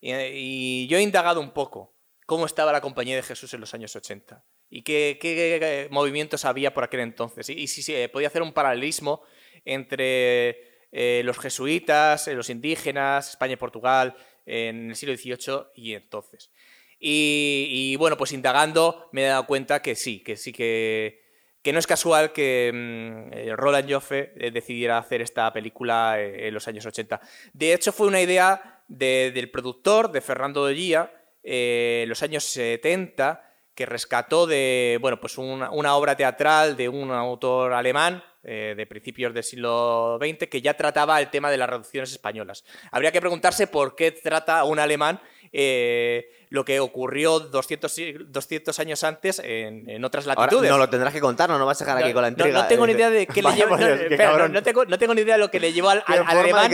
Y, 0.00 0.12
y 0.14 0.86
yo 0.88 0.98
he 0.98 1.02
indagado 1.02 1.40
un 1.40 1.52
poco 1.52 1.94
cómo 2.30 2.46
estaba 2.46 2.70
la 2.70 2.80
Compañía 2.80 3.16
de 3.16 3.24
Jesús 3.24 3.52
en 3.54 3.60
los 3.60 3.74
años 3.74 3.96
80 3.96 4.44
y 4.68 4.82
qué, 4.82 5.18
eh, 5.20 5.88
movimientos 5.90 6.44
había 6.44 6.72
por 6.72 6.84
aquel 6.84 7.00
entonces. 7.00 7.48
Y, 7.50 7.66
si 7.66 7.82
se 7.82 8.08
podía 8.08 8.28
hacer 8.28 8.40
un 8.42 8.52
paralelismo 8.52 9.22
entre 9.64 10.84
eh, 10.92 11.22
los 11.24 11.40
jesuitas, 11.40 12.28
eh, 12.28 12.34
los 12.34 12.48
indígenas, 12.48 13.30
España 13.30 13.54
y 13.54 13.56
Portugal 13.56 14.14
en 14.46 14.90
el 14.90 14.94
siglo 14.94 15.16
XVIII 15.16 15.72
y 15.74 15.94
entonces. 15.94 16.52
Y, 17.00 17.96
bueno, 17.96 18.16
pues 18.16 18.30
indagando 18.30 19.08
me 19.10 19.24
he 19.24 19.26
dado 19.26 19.46
cuenta 19.46 19.82
que 19.82 19.96
sí, 19.96 20.20
que 20.20 20.36
sí 20.36 20.52
que, 20.52 21.24
que 21.62 21.72
no 21.72 21.80
es 21.80 21.88
casual 21.88 22.32
que 22.32 22.70
mm, 22.72 23.32
eh, 23.36 23.56
Roland 23.56 23.90
Joffe 23.90 24.34
eh, 24.36 24.52
decidiera 24.52 24.98
hacer 24.98 25.20
esta 25.20 25.52
película 25.52 26.20
eh, 26.20 26.46
en 26.46 26.54
los 26.54 26.68
años 26.68 26.86
80. 26.86 27.20
De 27.52 27.72
hecho, 27.72 27.90
fue 27.90 28.06
una 28.06 28.20
idea 28.20 28.84
de- 28.86 29.32
del 29.34 29.50
productor, 29.50 30.12
de 30.12 30.20
Fernando 30.20 30.64
de 30.66 30.76
Gia, 30.76 31.16
eh, 31.42 32.00
en 32.04 32.08
los 32.08 32.22
años 32.22 32.44
70, 32.44 33.42
que 33.74 33.86
rescató 33.86 34.46
de 34.46 34.98
bueno, 35.00 35.20
pues 35.20 35.38
una, 35.38 35.70
una 35.70 35.94
obra 35.96 36.16
teatral 36.16 36.76
de 36.76 36.88
un 36.88 37.10
autor 37.10 37.72
alemán 37.72 38.22
eh, 38.42 38.74
de 38.76 38.86
principios 38.86 39.32
del 39.34 39.44
siglo 39.44 40.18
XX 40.20 40.48
que 40.48 40.60
ya 40.62 40.74
trataba 40.74 41.20
el 41.20 41.30
tema 41.30 41.50
de 41.50 41.56
las 41.56 41.68
reducciones 41.70 42.10
españolas. 42.12 42.64
Habría 42.90 43.12
que 43.12 43.20
preguntarse 43.20 43.66
por 43.66 43.94
qué 43.96 44.12
trata 44.12 44.64
un 44.64 44.78
alemán 44.78 45.20
eh, 45.52 46.26
lo 46.50 46.64
que 46.64 46.78
ocurrió 46.80 47.40
200, 47.40 47.92
si- 47.92 48.12
200 48.12 48.78
años 48.78 49.02
antes 49.04 49.38
en, 49.40 49.88
en 49.88 50.04
otras 50.04 50.26
Ahora 50.26 50.42
latitudes. 50.42 50.70
no 50.70 50.78
lo 50.78 50.88
tendrás 50.88 51.12
que 51.12 51.20
contar, 51.20 51.48
no 51.48 51.58
nos 51.58 51.66
vas 51.66 51.80
a 51.80 51.84
dejar 51.84 52.02
aquí 52.02 52.12
con 52.12 52.22
la 52.22 52.30
No- 52.30 52.36
intriga. 52.36 52.62
No, 52.62 52.68
tengo 52.68 52.86
ni 52.86 52.92
idea 52.92 53.10
de 53.10 53.26
qué 53.26 53.42
le 53.42 53.52
Dios, 53.52 53.68
no, 53.70 53.76
no- 53.78 54.48
no 54.48 54.62
tengo, 54.62 54.84
no 54.84 55.14
ni 55.14 55.20
idea 55.22 55.34
de 55.34 55.40
lo 55.40 55.50
que 55.50 55.60
le 55.60 55.72
llevó 55.72 55.90
al, 55.90 56.02
al- 56.06 56.24
alemán, 56.26 56.70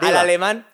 al 0.00 0.16
alemán 0.16 0.66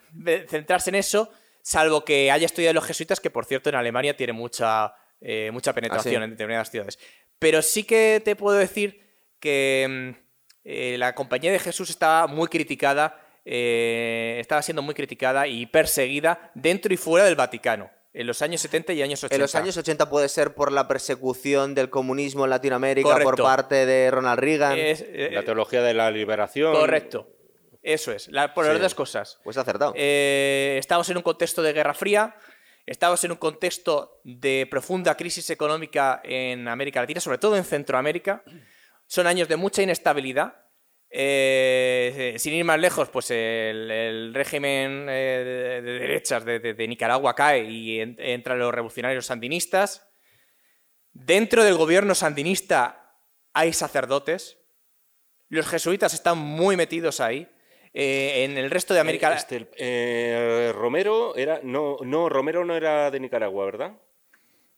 centrarse 0.48 0.90
en 0.90 0.96
eso, 0.96 1.30
salvo 1.62 2.04
que 2.04 2.30
haya 2.30 2.44
estudiado 2.46 2.74
los 2.74 2.84
jesuitas, 2.84 3.20
que 3.20 3.30
por 3.30 3.44
cierto 3.46 3.68
en 3.70 3.76
Alemania 3.76 4.16
tiene 4.16 4.32
mucha, 4.32 4.94
eh, 5.20 5.50
mucha 5.52 5.72
penetración 5.72 6.16
¿Ah, 6.16 6.18
sí? 6.18 6.24
en 6.24 6.30
determinadas 6.30 6.70
ciudades. 6.70 6.98
Pero 7.38 7.62
sí 7.62 7.84
que 7.84 8.20
te 8.24 8.36
puedo 8.36 8.58
decir 8.58 9.00
que 9.40 9.86
mm, 9.88 10.22
eh, 10.64 10.96
la 10.98 11.14
Compañía 11.14 11.50
de 11.52 11.58
Jesús 11.58 11.90
estaba 11.90 12.26
muy 12.26 12.48
criticada, 12.48 13.18
eh, 13.44 14.36
estaba 14.40 14.62
siendo 14.62 14.82
muy 14.82 14.94
criticada 14.94 15.46
y 15.48 15.66
perseguida 15.66 16.50
dentro 16.54 16.92
y 16.92 16.96
fuera 16.96 17.24
del 17.26 17.34
Vaticano. 17.36 17.90
En 18.14 18.26
los 18.26 18.42
años 18.42 18.60
70 18.60 18.92
y 18.92 19.02
años 19.02 19.24
80. 19.24 19.34
En 19.34 19.40
los 19.40 19.54
años 19.54 19.76
80 19.76 20.10
puede 20.10 20.28
ser 20.28 20.54
por 20.54 20.70
la 20.70 20.86
persecución 20.86 21.74
del 21.74 21.88
comunismo 21.88 22.44
en 22.44 22.50
Latinoamérica 22.50 23.18
por 23.22 23.42
parte 23.42 23.86
de 23.86 24.10
Ronald 24.10 24.38
Reagan. 24.38 24.78
Es- 24.78 25.02
eh, 25.06 25.30
La 25.32 25.44
teología 25.44 25.82
de 25.82 25.94
la 25.94 26.10
liberación. 26.10 26.74
correcto. 26.74 27.26
Eso 27.82 28.12
es. 28.12 28.28
la- 28.28 28.54
por 28.54 28.64
las 28.64 28.76
Sí. 28.76 28.80
dos 28.82 28.94
cosas. 28.94 29.40
Pues 29.42 29.56
acertado. 29.56 29.92
Eh, 29.96 30.76
estamos 30.78 31.08
en 31.10 31.16
un 31.16 31.22
contexto 31.22 31.62
de 31.62 31.72
Guerra 31.72 31.94
Fría, 31.94 32.36
estamos 32.86 33.22
en 33.24 33.32
un 33.32 33.38
contexto 33.38 34.20
de 34.24 34.66
profunda 34.70 35.16
crisis 35.16 35.50
económica 35.50 36.20
en 36.24 36.68
América 36.68 37.00
Latina, 37.00 37.20
sobre 37.20 37.38
todo 37.38 37.56
en 37.56 37.64
Centroamérica. 37.64 38.44
Son 39.06 39.26
años 39.26 39.48
de 39.48 39.56
mucha 39.56 39.82
inestabilidad. 39.82 40.54
Eh, 41.14 42.34
sin 42.38 42.54
ir 42.54 42.64
más 42.64 42.78
lejos, 42.80 43.10
pues 43.10 43.30
el, 43.30 43.90
el 43.90 44.32
régimen 44.34 45.06
eh, 45.10 45.42
de, 45.44 45.82
de 45.82 45.98
derechas 45.98 46.42
de, 46.44 46.58
de- 46.58 46.72
de 46.72 46.88
Nicaragua 46.88 47.34
cae 47.34 47.64
y 47.64 48.00
en- 48.00 48.16
entran 48.18 48.58
los 48.58 48.72
revolucionarios 48.72 49.26
sandinistas. 49.26 50.08
Dentro 51.12 51.64
del 51.64 51.76
gobierno 51.76 52.14
sandinista 52.14 53.14
hay 53.52 53.74
sacerdotes. 53.74 54.56
Los 55.50 55.66
jesuitas 55.68 56.14
están 56.14 56.38
muy 56.38 56.78
metidos 56.78 57.20
ahí. 57.20 57.46
Eh, 57.94 58.44
en 58.44 58.56
el 58.56 58.70
resto 58.70 58.94
de 58.94 59.00
América... 59.00 59.32
Eh, 59.32 59.36
este, 59.36 59.68
eh, 59.76 60.72
Romero 60.74 61.36
era. 61.36 61.60
No, 61.62 61.96
no, 62.02 62.28
Romero 62.28 62.64
no 62.64 62.74
era 62.74 63.10
de 63.10 63.20
Nicaragua, 63.20 63.64
¿verdad? 63.66 63.92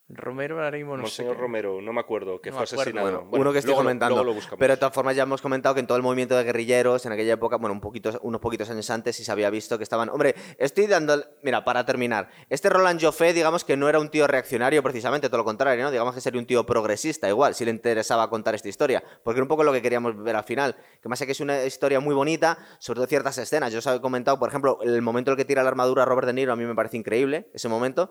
Romero 0.08 0.62
ahora 0.62 0.76
mismo 0.76 0.98
no 0.98 1.06
sé. 1.06 1.22
Monseñor 1.22 1.38
Romero, 1.38 1.80
no 1.80 1.92
me 1.94 2.00
acuerdo, 2.00 2.38
que 2.38 2.50
No 2.50 2.56
fue 2.56 2.64
acuerdo. 2.64 2.82
asesinado. 2.82 3.06
Bueno, 3.10 3.24
Bueno, 3.30 3.42
uno 3.42 3.52
que 3.52 3.58
estoy 3.60 3.70
luego 3.70 3.80
comentando. 3.82 4.22
luego 4.22 4.38
lo 4.50 4.56
pero 4.58 4.74
de 4.74 4.76
todas 4.76 4.94
formas 4.94 5.16
ya 5.16 5.22
hemos 5.22 5.40
comentado 5.40 5.74
que 5.74 5.80
en 5.80 5.86
todo 5.86 5.96
el 5.96 6.02
movimiento 6.02 6.36
de 6.36 6.44
guerrilleros 6.44 7.06
en 7.06 7.12
aquella 7.12 7.32
época, 7.32 7.56
bueno, 7.56 7.72
un 7.72 7.80
poquito, 7.80 8.10
unos 8.22 8.38
poquitos 8.38 8.68
años 8.68 8.90
antes 8.90 9.16
sí 9.16 9.24
se 9.24 9.32
había 9.32 9.48
visto 9.48 9.78
que 9.78 9.82
estaban... 9.84 10.10
Hombre, 10.10 10.34
estoy 10.58 10.88
dando... 10.88 11.24
Mira, 11.42 11.64
para 11.64 11.86
terminar, 11.86 12.28
este 12.50 12.68
Roland 12.68 13.00
Joffé, 13.02 13.32
digamos 13.32 13.64
que 13.64 13.78
no 13.78 13.88
era 13.88 13.98
un 13.98 14.10
tío 14.10 14.26
reaccionario 14.26 14.82
precisamente, 14.82 15.28
todo 15.28 15.38
lo 15.38 15.44
contrario, 15.44 15.82
¿no? 15.82 15.90
Digamos 15.90 16.14
que 16.14 16.20
sería 16.20 16.38
un 16.38 16.46
tío 16.46 16.66
progresista, 16.66 17.26
igual, 17.26 17.54
si 17.54 17.64
le 17.64 17.70
interesaba 17.70 18.28
contar 18.28 18.54
esta 18.54 18.68
historia. 18.68 19.02
Porque 19.22 19.38
era 19.38 19.44
un 19.44 19.48
poco 19.48 19.64
lo 19.64 19.72
que 19.72 19.80
queríamos 19.80 20.22
ver 20.22 20.36
al 20.36 20.44
final. 20.44 20.76
Que 21.00 21.08
más 21.08 21.18
sé 21.18 21.24
que 21.24 21.32
es 21.32 21.40
una 21.40 21.64
historia 21.64 22.00
muy 22.00 22.14
bonita, 22.14 22.58
sobre 22.78 22.98
todo 22.98 23.06
ciertas 23.06 23.38
escenas. 23.38 23.72
Yo 23.72 23.78
os 23.78 23.86
he 23.86 24.00
comentado, 24.02 24.38
por 24.38 24.50
ejemplo, 24.50 24.78
el 24.82 25.00
momento 25.00 25.30
en 25.30 25.32
el 25.32 25.36
que 25.38 25.46
tira 25.46 25.62
la 25.62 25.70
armadura 25.70 26.02
a 26.02 26.06
Robert 26.06 26.26
De 26.26 26.34
Niro, 26.34 26.52
a 26.52 26.56
mí 26.56 26.64
me 26.66 26.74
parece 26.74 26.98
increíble, 26.98 27.48
ese 27.54 27.68
momento 27.70 28.10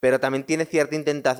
pero 0.00 0.20
también 0.20 0.44
tiene 0.44 0.64
cierta 0.64 0.94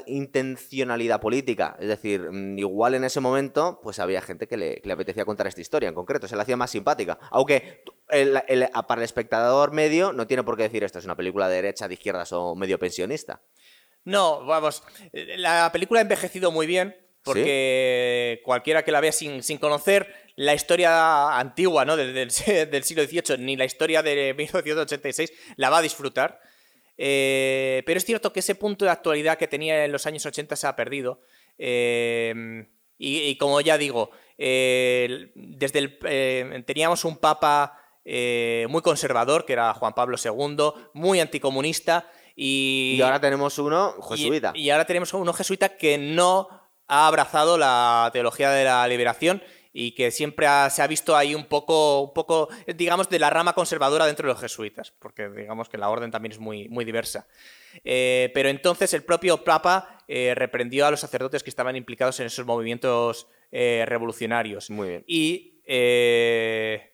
intencionalidad 0.07 1.21
política. 1.21 1.77
Es 1.81 1.89
decir, 1.89 2.21
mm, 2.31 2.59
igual 2.59 2.95
en 2.95 3.05
ese 3.05 3.21
momento, 3.21 3.81
pues 3.83 3.99
había 3.99 4.21
gente 4.21 4.47
que 4.47 4.57
le, 4.57 4.81
que 4.81 4.89
le 4.89 4.93
apetecía 4.95 5.25
contar 5.25 5.47
esta 5.47 5.61
historia 5.61 5.89
en 5.89 5.95
concreto, 5.95 6.27
se 6.29 6.37
la 6.37 6.43
hacía 6.43 6.57
más 6.57 6.71
simpática. 6.71 7.19
Aunque 7.31 7.83
el- 8.09 8.41
el- 8.49 8.69
para 8.87 9.01
el 9.01 9.05
espectador 9.05 9.73
medio 9.73 10.13
no 10.13 10.27
tiene 10.27 10.43
por 10.45 10.57
qué 10.57 10.65
decir 10.65 10.85
esto 10.85 10.99
es 10.99 11.05
una 11.05 11.17
película 11.17 11.49
de 11.49 11.57
derecha, 11.57 11.89
de 11.89 11.95
izquierdas 11.95 12.33
o 12.33 12.55
medio 12.55 12.79
pensionista. 12.79 13.43
No, 14.05 14.45
vamos. 14.47 14.83
La 15.13 15.71
película 15.73 16.01
ha 16.01 16.03
envejecido 16.03 16.51
muy 16.51 16.67
bien. 16.67 16.97
Porque 17.25 18.41
cualquiera 18.45 18.85
que 18.85 18.93
la 18.93 19.01
vea 19.01 19.13
sin, 19.13 19.43
sin 19.43 19.59
conocer 19.59 20.15
la 20.37 20.55
historia 20.55 21.37
antigua 21.39 21.85
¿no? 21.85 21.95
del, 21.97 22.15
del- 22.15 22.31
del 22.71 22.85
siglo 22.85 23.05
XVIII 23.05 23.37
ni 23.39 23.55
la 23.57 23.67
historia 23.67 24.03
de 24.03 24.33
1986 24.35 25.33
la 25.57 25.69
va 25.69 25.79
a 25.79 25.83
disfrutar. 25.83 26.41
Eh, 26.99 27.83
pero 27.87 27.97
es 27.99 28.05
cierto 28.05 28.33
que 28.33 28.41
ese 28.41 28.57
punto 28.57 28.85
de 28.85 28.91
actualidad 28.91 29.39
que 29.39 29.47
tenía 29.49 29.85
en 29.85 29.93
los 29.93 30.05
años 30.07 30.27
80 30.27 30.57
se 30.57 30.67
ha 30.67 30.75
perdido. 30.77 31.21
Eh, 31.57 32.67
y, 32.99 33.19
y 33.21 33.39
como 33.39 33.61
ya 33.61 33.79
digo, 33.79 34.11
eh, 34.37 35.31
desde 35.35 35.79
el, 35.79 35.99
eh, 36.05 36.63
teníamos 36.67 37.05
un 37.05 37.17
papa 37.19 37.81
eh, 38.05 38.67
muy 38.69 38.83
conservador, 38.83 39.45
que 39.45 39.53
era 39.53 39.73
Juan 39.75 39.95
Pablo 39.95 40.17
II, 40.23 40.73
muy 40.95 41.21
anticomunista. 41.21 42.11
Y, 42.35 42.95
Y, 42.99 43.03
ahora 43.03 43.21
tenemos 43.21 43.59
uno 43.59 43.95
y- 43.99 44.17
jesuita. 44.17 44.53
Y, 44.55 44.71
ahora 44.71 44.85
tenemos 44.85 45.13
uno 45.15 45.33
jesuita 45.33 45.77
que 45.77 45.99
no 45.99 46.49
ha 46.89 47.07
abrazado 47.07 47.59
la 47.59 48.11
teología 48.13 48.51
de 48.51 48.65
la 48.65 48.87
liberación 48.89 49.43
y 49.81 49.93
que 49.93 50.11
siempre 50.11 50.47
ha- 50.47 50.69
se 50.71 50.83
ha 50.83 50.87
visto 50.87 51.17
ahí 51.17 51.35
un 51.35 51.45
poco, 51.47 52.01
un 52.03 52.13
poco, 52.13 52.49
digamos, 52.77 53.09
de 53.09 53.19
la 53.21 53.31
rama 53.31 53.53
conservadora 53.53 54.07
dentro 54.07 54.27
de 54.27 54.33
los 54.35 54.41
jesuitas, 54.41 54.93
porque 54.99 55.29
digamos 55.29 55.69
que 55.69 55.79
la 55.79 55.89
orden 55.89 56.11
también 56.11 56.33
es 56.33 56.39
muy, 56.39 56.69
muy 56.69 56.85
diversa. 56.85 57.29
Eh, 57.85 58.31
pero 58.35 58.49
entonces 58.49 58.93
el 58.95 59.03
propio 59.05 59.45
Papa 59.45 59.99
eh, 60.09 60.35
reprendió 60.35 60.87
a 60.87 60.91
los 60.91 61.01
sacerdotes 61.01 61.43
que 61.45 61.51
estaban 61.51 61.77
implicados 61.77 62.19
en 62.19 62.27
esos 62.27 62.45
movimientos 62.45 63.29
eh, 63.53 63.85
revolucionarios. 63.87 64.69
Muy 64.71 64.89
bien. 64.89 65.05
Y 65.07 65.61
eh, 65.65 66.93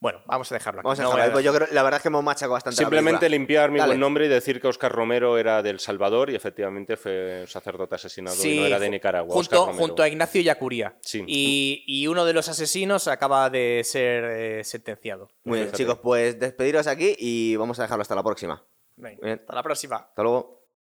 bueno, 0.00 0.20
vamos 0.26 0.50
a 0.50 0.54
dejarlo 0.54 0.80
aquí. 0.80 0.84
Vamos 0.84 0.98
a 0.98 1.02
dejarlo 1.04 1.32
pues 1.32 1.44
yo 1.44 1.54
creo, 1.54 1.68
la 1.72 1.82
verdad 1.82 1.98
es 1.98 2.02
que 2.02 2.08
hemos 2.08 2.24
machacado 2.24 2.54
bastante 2.54 2.76
Simplemente 2.78 3.28
limpiar 3.28 3.70
mi 3.70 3.78
Dale. 3.78 3.90
buen 3.90 4.00
nombre 4.00 4.26
y 4.26 4.28
decir 4.28 4.60
que 4.60 4.66
Oscar 4.66 4.90
Romero 4.90 5.36
era 5.38 5.62
del 5.62 5.78
Salvador 5.78 6.30
y 6.30 6.34
efectivamente 6.34 6.96
fue 6.96 7.42
un 7.42 7.46
sacerdote 7.46 7.96
asesinado 7.96 8.36
y 8.44 8.58
no 8.60 8.66
era 8.66 8.78
de 8.78 8.88
Nicaragua. 8.90 9.34
Junto, 9.34 9.66
junto 9.74 10.02
a 10.02 10.08
Ignacio 10.08 10.40
Yacuría. 10.40 10.96
Sí. 11.00 11.22
Y, 11.26 11.84
y 11.86 12.06
uno 12.06 12.24
de 12.24 12.32
los 12.32 12.48
asesinos 12.48 13.06
acaba 13.08 13.50
de 13.50 13.82
ser 13.84 14.24
eh, 14.24 14.64
sentenciado. 14.64 15.28
Muy 15.44 15.58
bien, 15.58 15.66
Fíjate. 15.68 15.82
chicos, 15.84 15.98
pues 16.02 16.38
despediros 16.40 16.86
aquí 16.86 17.14
y 17.18 17.56
vamos 17.56 17.78
a 17.78 17.82
dejarlo 17.82 18.02
hasta 18.02 18.14
la 18.14 18.22
próxima. 18.22 18.64
Venga, 18.96 19.18
Bien. 19.22 19.38
hasta 19.40 19.54
la 19.54 19.62
próxima. 19.62 19.96
Hasta 19.96 20.22
luego. 20.22 20.59